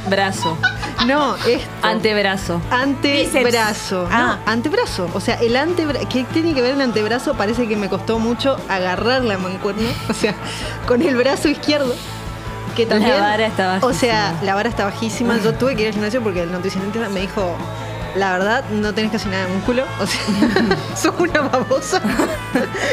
Brazo. 0.10 0.58
No, 1.06 1.36
esto. 1.38 1.68
Antebrazo. 1.82 2.62
Antebrazo. 2.70 4.08
Ah. 4.12 4.38
No, 4.46 4.52
antebrazo. 4.52 5.10
O 5.14 5.20
sea, 5.20 5.36
el 5.36 5.56
antebrazo. 5.56 6.08
¿Qué 6.10 6.24
tiene 6.26 6.54
que 6.54 6.62
ver 6.62 6.74
el 6.76 6.82
antebrazo? 6.82 7.34
Parece 7.36 7.68
que 7.68 7.76
me 7.76 7.90
costó 7.90 8.20
mucho 8.20 8.58
agarrar 8.70 9.24
la 9.24 9.38
mancuerna. 9.38 9.90
O 10.10 10.14
sea, 10.14 10.36
con 10.88 11.02
el 11.02 11.16
brazo 11.16 11.48
izquierdo. 11.48 11.96
Que 12.76 12.86
también. 12.86 13.12
La 13.16 13.22
vara 13.22 13.46
está 13.48 13.80
O 13.82 13.94
sea, 13.94 14.24
bajísima. 14.24 14.46
la 14.46 14.56
vara 14.56 14.70
está 14.70 14.86
bajísima. 14.86 15.38
Yo 15.44 15.54
tuve 15.54 15.76
que 15.76 15.82
ir 15.84 15.88
al 15.88 15.94
gimnasio 15.94 16.22
porque 16.22 16.42
el 16.44 16.52
nutricionista 16.52 17.10
me 17.10 17.22
dijo. 17.22 17.56
La 18.16 18.34
verdad, 18.34 18.64
no 18.72 18.94
tenés 18.94 19.12
casi 19.12 19.30
nada 19.30 19.46
de 19.46 19.54
músculo. 19.54 19.84
O 20.00 20.06
sea, 20.06 20.22
sos 20.96 21.14
una 21.18 21.42
babosa. 21.42 22.02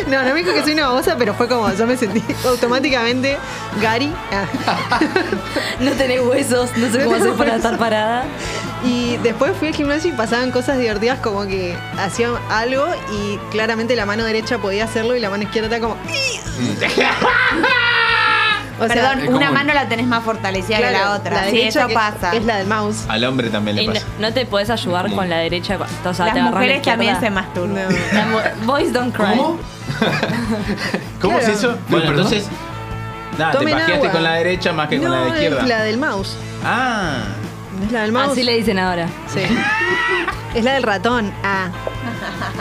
No, 0.06 0.22
no 0.22 0.32
me 0.32 0.42
dijo 0.42 0.54
que 0.54 0.62
soy 0.62 0.72
una 0.72 0.88
babosa, 0.88 1.16
pero 1.18 1.34
fue 1.34 1.48
como, 1.48 1.70
yo 1.72 1.86
me 1.86 1.96
sentí 1.96 2.22
automáticamente 2.46 3.36
Gary. 3.82 4.12
Ah. 4.32 5.00
No 5.80 5.90
tenés 5.92 6.20
huesos, 6.20 6.70
no 6.76 6.90
sé 6.90 6.98
No 6.98 7.04
cómo 7.04 7.16
hacer 7.16 7.32
para 7.34 7.56
estar 7.56 7.76
parada. 7.78 8.24
Y 8.84 9.16
después 9.18 9.56
fui 9.56 9.68
al 9.68 9.74
gimnasio 9.74 10.10
y 10.10 10.14
pasaban 10.14 10.50
cosas 10.52 10.78
divertidas 10.78 11.18
como 11.18 11.46
que 11.46 11.76
hacían 11.98 12.32
algo 12.48 12.86
y 13.12 13.36
claramente 13.50 13.96
la 13.96 14.06
mano 14.06 14.24
derecha 14.24 14.58
podía 14.58 14.84
hacerlo 14.84 15.16
y 15.16 15.20
la 15.20 15.30
mano 15.30 15.42
izquierda 15.42 15.76
era 15.76 15.80
como... 15.80 15.96
O 18.80 18.86
Perdón, 18.86 19.34
una 19.34 19.50
mano 19.50 19.74
la 19.74 19.88
tenés 19.88 20.06
más 20.06 20.22
fortalecida 20.22 20.76
que 20.78 20.90
la 20.90 21.12
otra. 21.12 21.44
sí, 21.46 21.56
derecha 21.56 21.84
eso 21.86 21.94
pasa. 21.94 22.32
Es 22.32 22.44
la 22.44 22.56
del 22.58 22.66
mouse. 22.68 23.04
Al 23.08 23.24
hombre 23.24 23.50
también 23.50 23.76
le 23.76 23.82
Y 23.82 23.86
no, 23.88 23.92
pasa. 23.94 24.06
no 24.20 24.32
te 24.32 24.46
puedes 24.46 24.70
ayudar 24.70 25.12
con 25.12 25.28
la 25.28 25.38
derecha. 25.38 25.76
O 26.04 26.14
sea, 26.14 26.26
Las 26.26 26.34
te 26.34 26.40
agarrás 26.40 26.44
la 26.44 26.50
mujeres 26.50 26.82
también 26.82 27.18
se 27.20 27.30
masturban. 27.30 27.74
No. 27.74 28.40
La 28.40 28.54
Boys 28.64 28.92
don't 28.92 29.12
cry. 29.14 29.24
¿Cómo? 29.36 29.58
¿Cómo 31.20 31.38
Claro. 31.38 31.52
es 31.52 31.58
eso? 31.58 31.76
Bueno, 31.88 32.06
perdón. 32.06 32.26
entonces. 32.26 32.48
Nada, 33.36 33.52
te 33.52 33.58
Tomen 33.58 33.74
pajeaste 33.74 33.94
agua. 33.98 34.10
con 34.12 34.22
la 34.24 34.32
derecha 34.34 34.72
más 34.72 34.88
que 34.88 34.98
con 34.98 35.10
la 35.10 35.18
No, 35.24 35.28
izquierda. 35.34 35.60
es 35.62 35.68
la 35.68 35.82
del 35.82 35.98
mouse. 35.98 36.36
Ah. 36.64 37.18
Es 37.84 37.92
la 37.92 38.02
del 38.02 38.12
mouse. 38.12 38.32
Así 38.32 38.42
le 38.42 38.56
dicen 38.56 38.78
ahora. 38.78 39.08
Sí. 39.32 39.40
es 40.54 40.64
la 40.64 40.72
del 40.74 40.82
ratón. 40.82 41.32
Ah. 41.42 41.68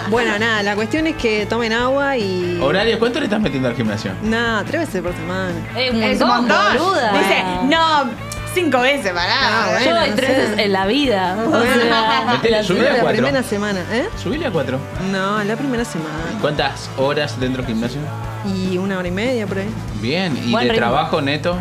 Bueno, 0.10 0.38
nada, 0.40 0.64
la 0.64 0.76
cuestión 0.76 1.06
es 1.08 1.16
que 1.16 1.46
tomen 1.46 1.74
agua 1.74 2.16
y... 2.18 2.60
Horarios, 2.62 2.98
¿cuánto 3.00 3.20
le 3.20 3.26
estás 3.26 3.40
metiendo 3.42 3.68
al 3.68 3.76
gimnasio? 3.76 4.12
No, 4.24 4.64
tres 4.66 4.82
veces 4.82 5.02
por 5.02 5.14
semana. 5.14 5.52
Es 5.78 5.92
un 5.94 6.04
Es 6.04 6.22
un 6.22 6.28
montón, 6.28 6.78
boluda. 6.78 7.12
Dice, 7.14 7.44
no, 7.66 8.10
cinco 8.54 8.80
veces, 8.82 9.12
pará. 9.12 9.34
Ah, 9.42 9.68
bueno, 9.72 9.86
Yo 9.86 10.08
no 10.10 10.16
tres 10.16 10.30
sé. 10.30 10.38
veces 10.42 10.60
en 10.60 10.72
la 10.74 10.86
vida. 10.88 11.38
O 11.46 11.52
sea, 11.62 12.26
Metele, 12.32 12.64
subile 12.64 12.88
a 12.90 12.94
la 12.94 13.00
cuatro. 13.02 13.18
primera 13.24 13.44
semana, 13.44 13.80
¿eh? 13.92 14.08
Subile 14.22 14.46
a 14.48 14.52
cuatro. 14.52 14.80
No, 15.12 15.44
la 15.44 15.56
primera 15.56 15.84
semana. 15.86 16.16
¿Cuántas 16.42 16.90
horas 16.98 17.40
dentro 17.40 17.64
del 17.64 17.74
gimnasio? 17.74 18.00
Y 18.46 18.78
una 18.78 18.98
hora 18.98 19.08
y 19.08 19.12
media 19.12 19.46
por 19.46 19.58
ahí. 19.60 19.70
Bien. 20.02 20.38
¿Y 20.46 20.52
Buen 20.52 20.68
de 20.68 20.74
ritmo. 20.74 20.88
trabajo 20.88 21.22
neto? 21.22 21.58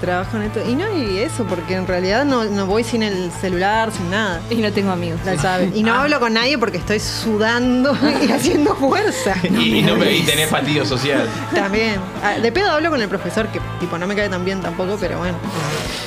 Trabajo 0.00 0.36
en 0.36 0.42
esto. 0.44 0.60
Y 0.68 0.74
no, 0.74 0.84
y 0.96 1.18
eso, 1.18 1.44
porque 1.44 1.74
en 1.74 1.86
realidad 1.86 2.24
no, 2.24 2.44
no 2.44 2.66
voy 2.66 2.84
sin 2.84 3.02
el 3.02 3.30
celular, 3.40 3.90
sin 3.92 4.10
nada. 4.10 4.40
y 4.50 4.56
no 4.56 4.70
tengo 4.72 4.90
amigos. 4.90 5.20
La 5.24 5.36
sabe. 5.38 5.70
Y 5.74 5.82
no 5.82 5.94
Ah. 5.94 6.02
hablo 6.02 6.20
con 6.20 6.34
nadie 6.34 6.58
porque 6.58 6.76
estoy 6.78 7.00
sudando 7.00 7.96
y 8.22 8.30
haciendo 8.30 8.74
fuerza. 8.76 9.34
y, 9.42 9.82
no 9.82 9.96
me, 9.96 10.12
y 10.12 10.22
tenés 10.22 10.50
fastidio 10.50 10.84
social. 10.84 11.26
También. 11.54 11.96
Ah, 12.22 12.34
De 12.38 12.52
pedo 12.52 12.70
hablo 12.70 12.90
con 12.90 13.00
el 13.00 13.08
profesor, 13.08 13.48
que 13.48 13.60
tipo 13.80 13.96
no 13.98 14.06
me 14.06 14.14
cae 14.14 14.28
tan 14.28 14.44
bien 14.44 14.60
tampoco, 14.60 14.96
pero 15.00 15.18
bueno. 15.18 15.38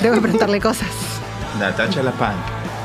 Debo 0.02 0.22
preguntarle 0.22 0.60
cosas. 0.62 0.88
Natacha 1.60 2.04
La 2.04 2.12
Pan. 2.12 2.36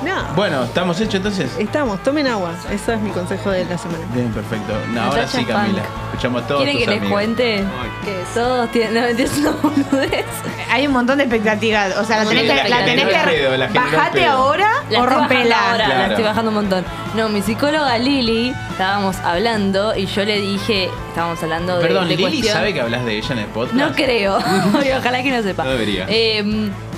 No. 0.05 0.25
Bueno, 0.37 0.65
¿estamos 0.65 1.01
hechos 1.01 1.15
entonces? 1.17 1.51
Estamos, 1.59 2.03
tomen 2.03 2.27
agua. 2.27 2.53
Ese 2.71 2.95
es 2.95 3.01
mi 3.01 3.11
consejo 3.11 3.51
de 3.51 3.65
la 3.65 3.79
semana. 3.79 4.05
Bien, 4.13 4.31
perfecto. 4.33 4.73
No, 4.93 5.03
ahora 5.03 5.27
sí, 5.27 5.45
Camila. 5.45 5.83
Escuchamos 6.11 6.43
a 6.43 6.47
todos 6.47 6.63
¿Quieren 6.65 6.85
tus 6.85 6.95
que 6.95 7.01
les 7.01 7.11
cuente? 7.11 7.65
¿Qué 8.05 8.21
es? 8.23 8.29
Todos 8.35 8.71
tienen. 8.71 8.95
No, 8.95 9.01
mentira, 9.03 9.29
es 9.29 9.39
una 9.39 9.51
boludez. 9.51 10.25
Hay 10.71 10.87
un 10.87 10.93
montón 10.93 11.19
de 11.19 11.25
expectativas. 11.25 11.97
O 11.97 12.05
sea, 12.05 12.19
la 12.19 12.31
Sí, 12.31 12.37
tenés 12.37 12.63
que, 12.63 12.69
la 12.69 12.77
gente 12.77 12.91
tenés 12.91 13.05
no 13.05 13.11
es 13.11 13.17
que 13.17 13.31
pedo, 13.31 13.57
la 13.57 13.65
gente 13.67 13.81
no 13.81 13.87
es 13.87 13.93
bajate 13.93 14.19
pedo. 14.21 14.31
ahora 14.31 14.69
La 14.69 14.71
o 14.71 14.83
estoy 14.83 15.01
bajando 15.01 15.19
rompela. 15.35 15.71
ahora, 15.71 15.85
Claro. 15.85 16.01
la 16.03 16.07
estoy 16.09 16.25
bajando 16.25 16.49
un 16.51 16.55
montón. 16.55 16.85
No, 17.15 17.29
mi 17.29 17.43
psicóloga 17.43 17.99
Lili, 17.99 18.55
estábamos 18.71 19.17
hablando 19.19 19.95
y 19.97 20.07
yo 20.07 20.25
le 20.25 20.41
dije, 20.41 20.91
estábamos 21.09 21.43
hablando 21.43 21.77
de. 21.79 21.83
Perdón, 21.87 22.09
de 22.09 22.17
¿Lili 22.17 22.23
cuestión- 22.23 22.53
sabe 22.57 22.75
que 22.75 22.81
hablas 22.81 23.05
de 23.05 23.17
ella 23.17 23.29
en 23.33 23.39
el 23.39 23.47
podcast? 23.47 23.75
No 23.75 23.93
creo. 23.93 24.39
Y 24.85 24.91
ojalá 24.99 25.23
que 25.23 25.31
no 25.31 25.43
sepa. 25.43 25.65
No 25.65 25.71
debería. 25.71 26.07
Eh, 26.09 26.43
que- 26.43 26.94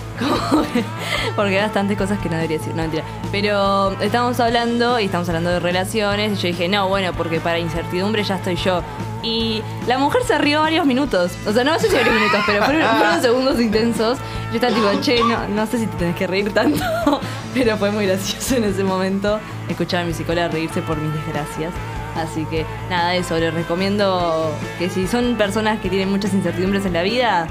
porque 1.37 1.59
hay 1.59 1.63
bastantes 1.63 1.97
cosas 1.97 2.19
que 2.19 2.29
no 2.29 2.37
debería 2.37 2.59
decir, 2.59 2.75
no 2.75 2.83
mentira. 2.83 3.05
Pero 3.31 3.93
estábamos 4.01 4.39
hablando 4.41 4.99
y 5.01 5.07
estamos 5.07 5.29
hablando 5.29 5.51
de 5.51 5.61
relaciones. 5.61 6.33
Y 6.33 6.37
yo 6.37 6.49
dije, 6.49 6.69
no, 6.69 6.89
bueno, 6.89 7.13
porque 7.13 7.41
para 7.41 7.59
incertidumbre 7.59 8.23
ya 8.25 8.37
estoy 8.37 8.57
yo. 8.57 8.83
Y 9.23 9.63
la 9.87 9.99
mujer 9.99 10.23
se 10.25 10.39
rió 10.39 10.61
varios 10.61 10.87
minutos. 10.87 11.33
O 11.47 11.53
sea, 11.53 11.65
no 11.65 11.79
sé 11.79 11.89
si 11.89 11.97
varios 11.97 12.15
minutos, 12.15 12.41
pero 12.47 12.65
fueron, 12.65 12.89
fueron 12.97 13.23
segundos 13.23 13.61
intensos. 13.61 14.19
Yo 14.51 14.55
estaba 14.55 14.73
tipo, 14.73 15.01
che, 15.01 15.19
no, 15.21 15.49
no 15.49 15.67
sé 15.67 15.79
si 15.79 15.87
te 15.87 15.97
tenés 15.97 16.17
que 16.17 16.27
reír 16.27 16.53
tanto. 16.53 16.85
Pero 17.55 17.77
fue 17.79 17.91
muy 17.91 18.07
gracioso 18.07 18.57
en 18.57 18.65
ese 18.65 18.85
momento 18.85 19.41
escuchar 19.69 20.03
a 20.03 20.05
mi 20.05 20.13
psicóloga 20.13 20.49
reírse 20.49 20.83
por 20.83 20.97
mis 20.99 21.13
desgracias. 21.15 21.73
Así 22.17 22.45
que 22.47 22.65
nada, 22.89 23.15
eso, 23.15 23.39
les 23.39 23.53
recomiendo 23.53 24.51
que 24.79 24.89
si 24.89 25.07
son 25.07 25.37
personas 25.37 25.81
que 25.81 25.89
tienen 25.91 26.11
muchas 26.11 26.33
incertidumbres 26.33 26.87
en 26.87 26.93
la 26.93 27.03
vida, 27.03 27.47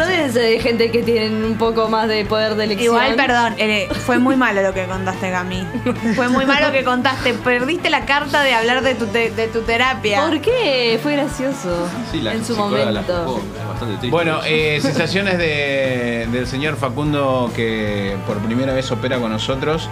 rodéense 0.00 0.38
de 0.40 0.60
gente 0.60 0.90
que 0.90 1.02
tienen 1.02 1.44
un 1.44 1.56
poco 1.56 1.88
más 1.88 2.08
de 2.08 2.24
poder 2.24 2.54
de 2.54 2.64
elección. 2.64 2.94
Igual, 2.94 3.14
perdón, 3.16 3.54
eh, 3.58 3.88
fue 4.06 4.18
muy 4.18 4.36
malo 4.36 4.62
lo 4.62 4.72
que 4.74 4.84
contaste, 4.86 5.30
Gami. 5.30 5.66
Fue 6.14 6.28
muy 6.28 6.46
malo 6.46 6.66
lo 6.68 6.72
que 6.72 6.84
contaste. 6.84 7.34
Perdiste 7.34 7.90
la 7.90 8.04
carta 8.06 8.42
de 8.42 8.54
hablar 8.54 8.82
de 8.82 8.94
tu, 8.94 9.06
te- 9.06 9.30
de 9.30 9.48
tu 9.48 9.60
terapia. 9.62 10.20
¿Por 10.26 10.40
qué? 10.40 10.98
Fue 11.02 11.12
gracioso. 11.14 11.88
Sí, 12.12 12.20
la 12.20 12.32
en 12.34 12.44
su 12.44 12.54
la 12.54 12.58
momento. 12.60 13.24
juzgó, 13.24 13.38
es 13.60 13.68
bastante 13.68 13.94
triste. 13.98 14.10
Bueno, 14.10 14.40
eh, 14.46 14.78
sensaciones 14.82 15.38
de, 15.38 16.28
del 16.30 16.46
señor 16.46 16.76
Facundo 16.76 17.50
que 17.54 18.16
por 18.26 18.38
primera 18.38 18.72
vez 18.74 18.90
opera 18.90 19.18
con 19.18 19.30
nosotros. 19.30 19.88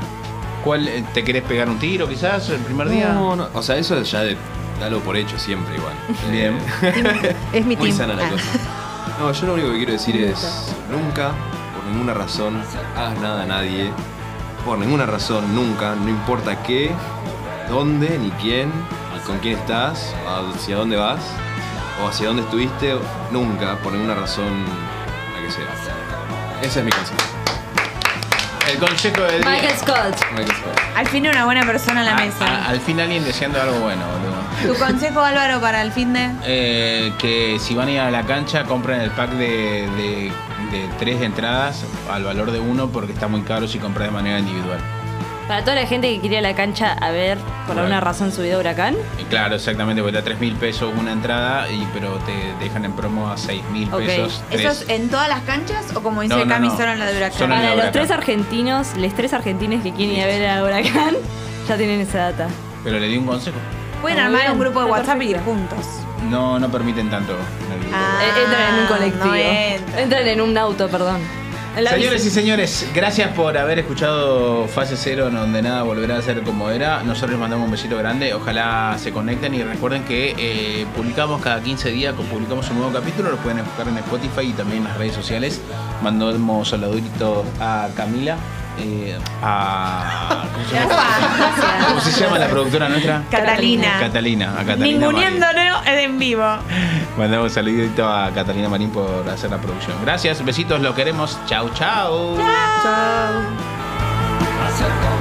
¿Cuál 0.64 0.86
eh, 0.86 1.02
te 1.12 1.24
querés 1.24 1.42
pegar 1.42 1.68
un 1.68 1.78
tiro 1.78 2.08
quizás 2.08 2.48
el 2.50 2.58
primer 2.60 2.88
día? 2.88 3.08
No, 3.12 3.34
no, 3.34 3.48
o 3.52 3.62
sea, 3.62 3.76
eso 3.78 4.00
ya 4.02 4.20
de, 4.20 4.36
dalo 4.78 5.00
por 5.00 5.16
hecho 5.16 5.36
siempre 5.38 5.74
igual. 5.74 5.92
Bien. 6.30 6.56
Eh, 6.82 7.34
Es 7.52 7.66
mi 7.66 7.74
muy 7.76 7.88
team. 7.88 7.98
sana 7.98 8.14
la 8.14 8.24
Ah. 8.26 8.30
cosa. 8.30 8.44
No, 9.22 9.30
yo 9.30 9.46
lo 9.46 9.52
único 9.54 9.70
que 9.70 9.76
quiero 9.76 9.92
decir 9.92 10.16
es 10.16 10.74
nunca, 10.90 11.30
por 11.76 11.84
ninguna 11.92 12.12
razón, 12.12 12.60
hagas 12.96 13.16
nada 13.20 13.44
a 13.44 13.46
nadie. 13.46 13.92
Por 14.64 14.78
ninguna 14.78 15.06
razón, 15.06 15.54
nunca, 15.54 15.94
no 15.94 16.08
importa 16.08 16.60
qué, 16.64 16.90
dónde, 17.68 18.18
ni 18.18 18.32
quién, 18.32 18.72
ni 19.14 19.20
con 19.20 19.38
quién 19.38 19.58
estás, 19.60 20.12
hacia 20.56 20.74
dónde 20.74 20.96
vas, 20.96 21.20
o 22.02 22.08
hacia 22.08 22.26
dónde 22.26 22.42
estuviste, 22.42 22.96
nunca, 23.30 23.76
por 23.76 23.92
ninguna 23.92 24.16
razón, 24.16 24.64
la 25.36 25.46
que 25.46 25.52
sea. 25.52 25.72
Ese 26.60 26.80
es 26.80 26.84
mi 26.84 26.90
consejo. 26.90 27.20
El 28.72 28.78
consejo 28.78 29.22
del 29.22 29.40
día. 29.40 29.50
Michael 29.52 29.78
Scott. 29.78 30.32
Michael 30.32 30.51
Scott. 30.51 30.51
Al 30.96 31.06
fin 31.08 31.26
una 31.26 31.44
buena 31.46 31.64
persona 31.64 32.00
en 32.00 32.06
la 32.06 32.12
A- 32.16 32.20
mesa. 32.24 32.44
a- 32.46 32.68
al 32.68 32.80
fin 32.80 33.00
alguien 33.00 33.24
deseando 33.24 33.60
algo 33.60 33.80
bueno, 33.80 34.02
boludo. 34.06 34.74
¿Tu 34.74 34.78
consejo, 34.78 35.20
Álvaro, 35.20 35.60
para 35.60 35.82
el 35.82 35.90
fin 35.92 36.12
de...? 36.12 36.30
Eh, 36.44 37.12
que 37.18 37.58
si 37.58 37.74
van 37.74 37.88
a 37.88 37.90
ir 37.92 38.00
a 38.00 38.10
la 38.10 38.22
cancha, 38.24 38.64
compren 38.64 39.00
el 39.00 39.10
pack 39.10 39.30
de, 39.30 39.88
de- 39.96 40.32
de 40.70 40.88
tres 40.98 41.20
entradas 41.22 41.84
al 42.10 42.24
valor 42.24 42.50
de 42.52 42.60
uno 42.60 42.88
porque 42.88 43.12
está 43.12 43.26
muy 43.28 43.42
caro 43.42 43.66
si 43.68 43.78
compras 43.78 44.08
de 44.08 44.12
manera 44.12 44.38
individual. 44.38 44.78
Para 45.48 45.62
toda 45.62 45.74
la 45.74 45.86
gente 45.86 46.08
que 46.08 46.20
quería 46.20 46.38
ir 46.40 46.46
a 46.46 46.50
la 46.50 46.56
cancha 46.56 46.92
a 46.92 47.10
ver 47.10 47.36
por 47.66 47.76
alguna 47.78 48.00
razón 48.00 48.32
su 48.32 48.42
video 48.42 48.60
huracán. 48.60 48.96
Y 49.20 49.24
claro, 49.24 49.56
exactamente, 49.56 50.00
porque 50.00 50.16
da 50.16 50.22
3 50.24 50.38
mil 50.40 50.54
pesos 50.54 50.92
una 50.96 51.12
entrada, 51.12 51.70
y 51.70 51.86
pero 51.92 52.14
te 52.20 52.64
dejan 52.64 52.84
en 52.84 52.92
promo 52.92 53.28
a 53.30 53.36
6 53.36 53.62
mil 53.72 53.92
Ok. 53.92 54.00
pesos. 54.00 54.42
¿Eso 54.50 54.62
tres. 54.62 54.82
es 54.82 54.88
en 54.88 55.08
todas 55.10 55.28
las 55.28 55.40
canchas 55.42 55.94
o 55.94 56.02
como 56.02 56.22
dice 56.22 56.34
No, 56.36 56.44
no, 56.44 56.48
Cami 56.54 56.68
no. 56.68 56.76
solo 56.76 56.92
en 56.92 56.98
la 57.00 57.06
de 57.06 57.16
Huracán? 57.16 57.38
Solo 57.38 57.44
en 57.44 57.50
la 57.50 57.56
Para 57.56 57.68
los 57.70 57.74
Huracán. 57.84 57.92
tres 57.92 58.10
argentinos, 58.10 58.96
los 58.96 59.14
tres 59.14 59.32
argentines 59.32 59.82
que 59.82 59.92
quieren 59.92 60.16
ir 60.16 60.22
a 60.22 60.26
ver 60.26 60.48
a 60.48 60.62
huracán, 60.64 61.16
ya 61.68 61.76
tienen 61.76 62.00
esa 62.00 62.18
data. 62.30 62.48
Pero 62.84 62.98
le 62.98 63.08
di 63.08 63.16
un 63.18 63.26
consejo. 63.26 63.56
Pueden 64.00 64.16
Muy 64.18 64.26
armar 64.26 64.40
bien, 64.42 64.52
un 64.52 64.58
grupo 64.60 64.80
de 64.80 64.86
está 64.86 64.98
WhatsApp 65.00 65.22
y 65.22 65.24
ir 65.26 65.36
perfecto. 65.36 65.52
juntos. 65.52 65.86
No, 66.30 66.58
no 66.58 66.68
permiten 66.70 67.10
tanto. 67.10 67.32
en 67.32 67.72
el 67.72 67.78
grupo. 67.80 67.96
Ah, 67.96 68.20
Eh, 68.24 68.42
entran 68.44 68.74
en 68.74 68.80
un 68.80 68.86
colectivo. 68.86 69.34
no 69.94 69.98
entran 69.98 70.26
en 70.28 70.40
un 70.40 70.56
auto, 70.58 70.88
perdón. 70.88 71.20
Señores 71.74 72.26
y 72.26 72.30
señores, 72.30 72.86
gracias 72.94 73.34
por 73.34 73.56
haber 73.56 73.78
escuchado 73.78 74.68
Fase 74.68 74.94
Cero, 74.94 75.28
en 75.28 75.34
donde 75.34 75.62
nada 75.62 75.82
volverá 75.82 76.18
a 76.18 76.22
ser 76.22 76.42
como 76.42 76.68
era. 76.68 77.02
Nosotros 77.02 77.30
les 77.30 77.40
mandamos 77.40 77.64
un 77.64 77.72
besito 77.72 77.96
grande, 77.96 78.34
ojalá 78.34 78.96
se 78.98 79.10
conecten 79.10 79.54
y 79.54 79.62
recuerden 79.62 80.04
que 80.04 80.34
eh, 80.36 80.86
publicamos 80.94 81.40
cada 81.40 81.62
15 81.62 81.90
días, 81.90 82.14
publicamos 82.14 82.68
un 82.70 82.76
nuevo 82.78 82.92
capítulo, 82.92 83.30
lo 83.30 83.38
pueden 83.38 83.64
buscar 83.64 83.88
en 83.88 83.96
Spotify 83.98 84.50
y 84.50 84.52
también 84.52 84.78
en 84.82 84.84
las 84.84 84.98
redes 84.98 85.14
sociales. 85.14 85.62
Mandamos 86.02 86.68
saluditos 86.68 87.46
a 87.58 87.88
Camila, 87.96 88.36
eh, 88.78 89.18
a... 89.42 90.44
¿cómo 90.52 90.64
se, 90.64 90.74
llama? 90.74 91.86
¿Cómo 91.88 92.00
se 92.00 92.20
llama 92.20 92.38
la 92.38 92.48
productora 92.48 92.88
nuestra? 92.88 93.22
Catalina. 93.30 93.98
Catalina, 94.00 94.52
a 94.58 94.64
Catalina. 94.64 95.10
Marín. 95.10 95.42
En 95.84 96.18
vivo. 96.18 96.44
Mandamos 97.18 97.44
un 97.44 97.50
saludito 97.50 98.08
a 98.08 98.30
Catalina 98.30 98.68
Marín 98.68 98.90
por 98.90 99.28
hacer 99.28 99.50
la 99.50 99.58
producción. 99.58 99.96
Gracias, 100.02 100.44
besitos, 100.44 100.80
lo 100.80 100.94
queremos. 100.94 101.38
Chau, 101.46 101.68
chau. 101.70 102.36
Chao. 102.36 103.42
Acércame 104.66 105.11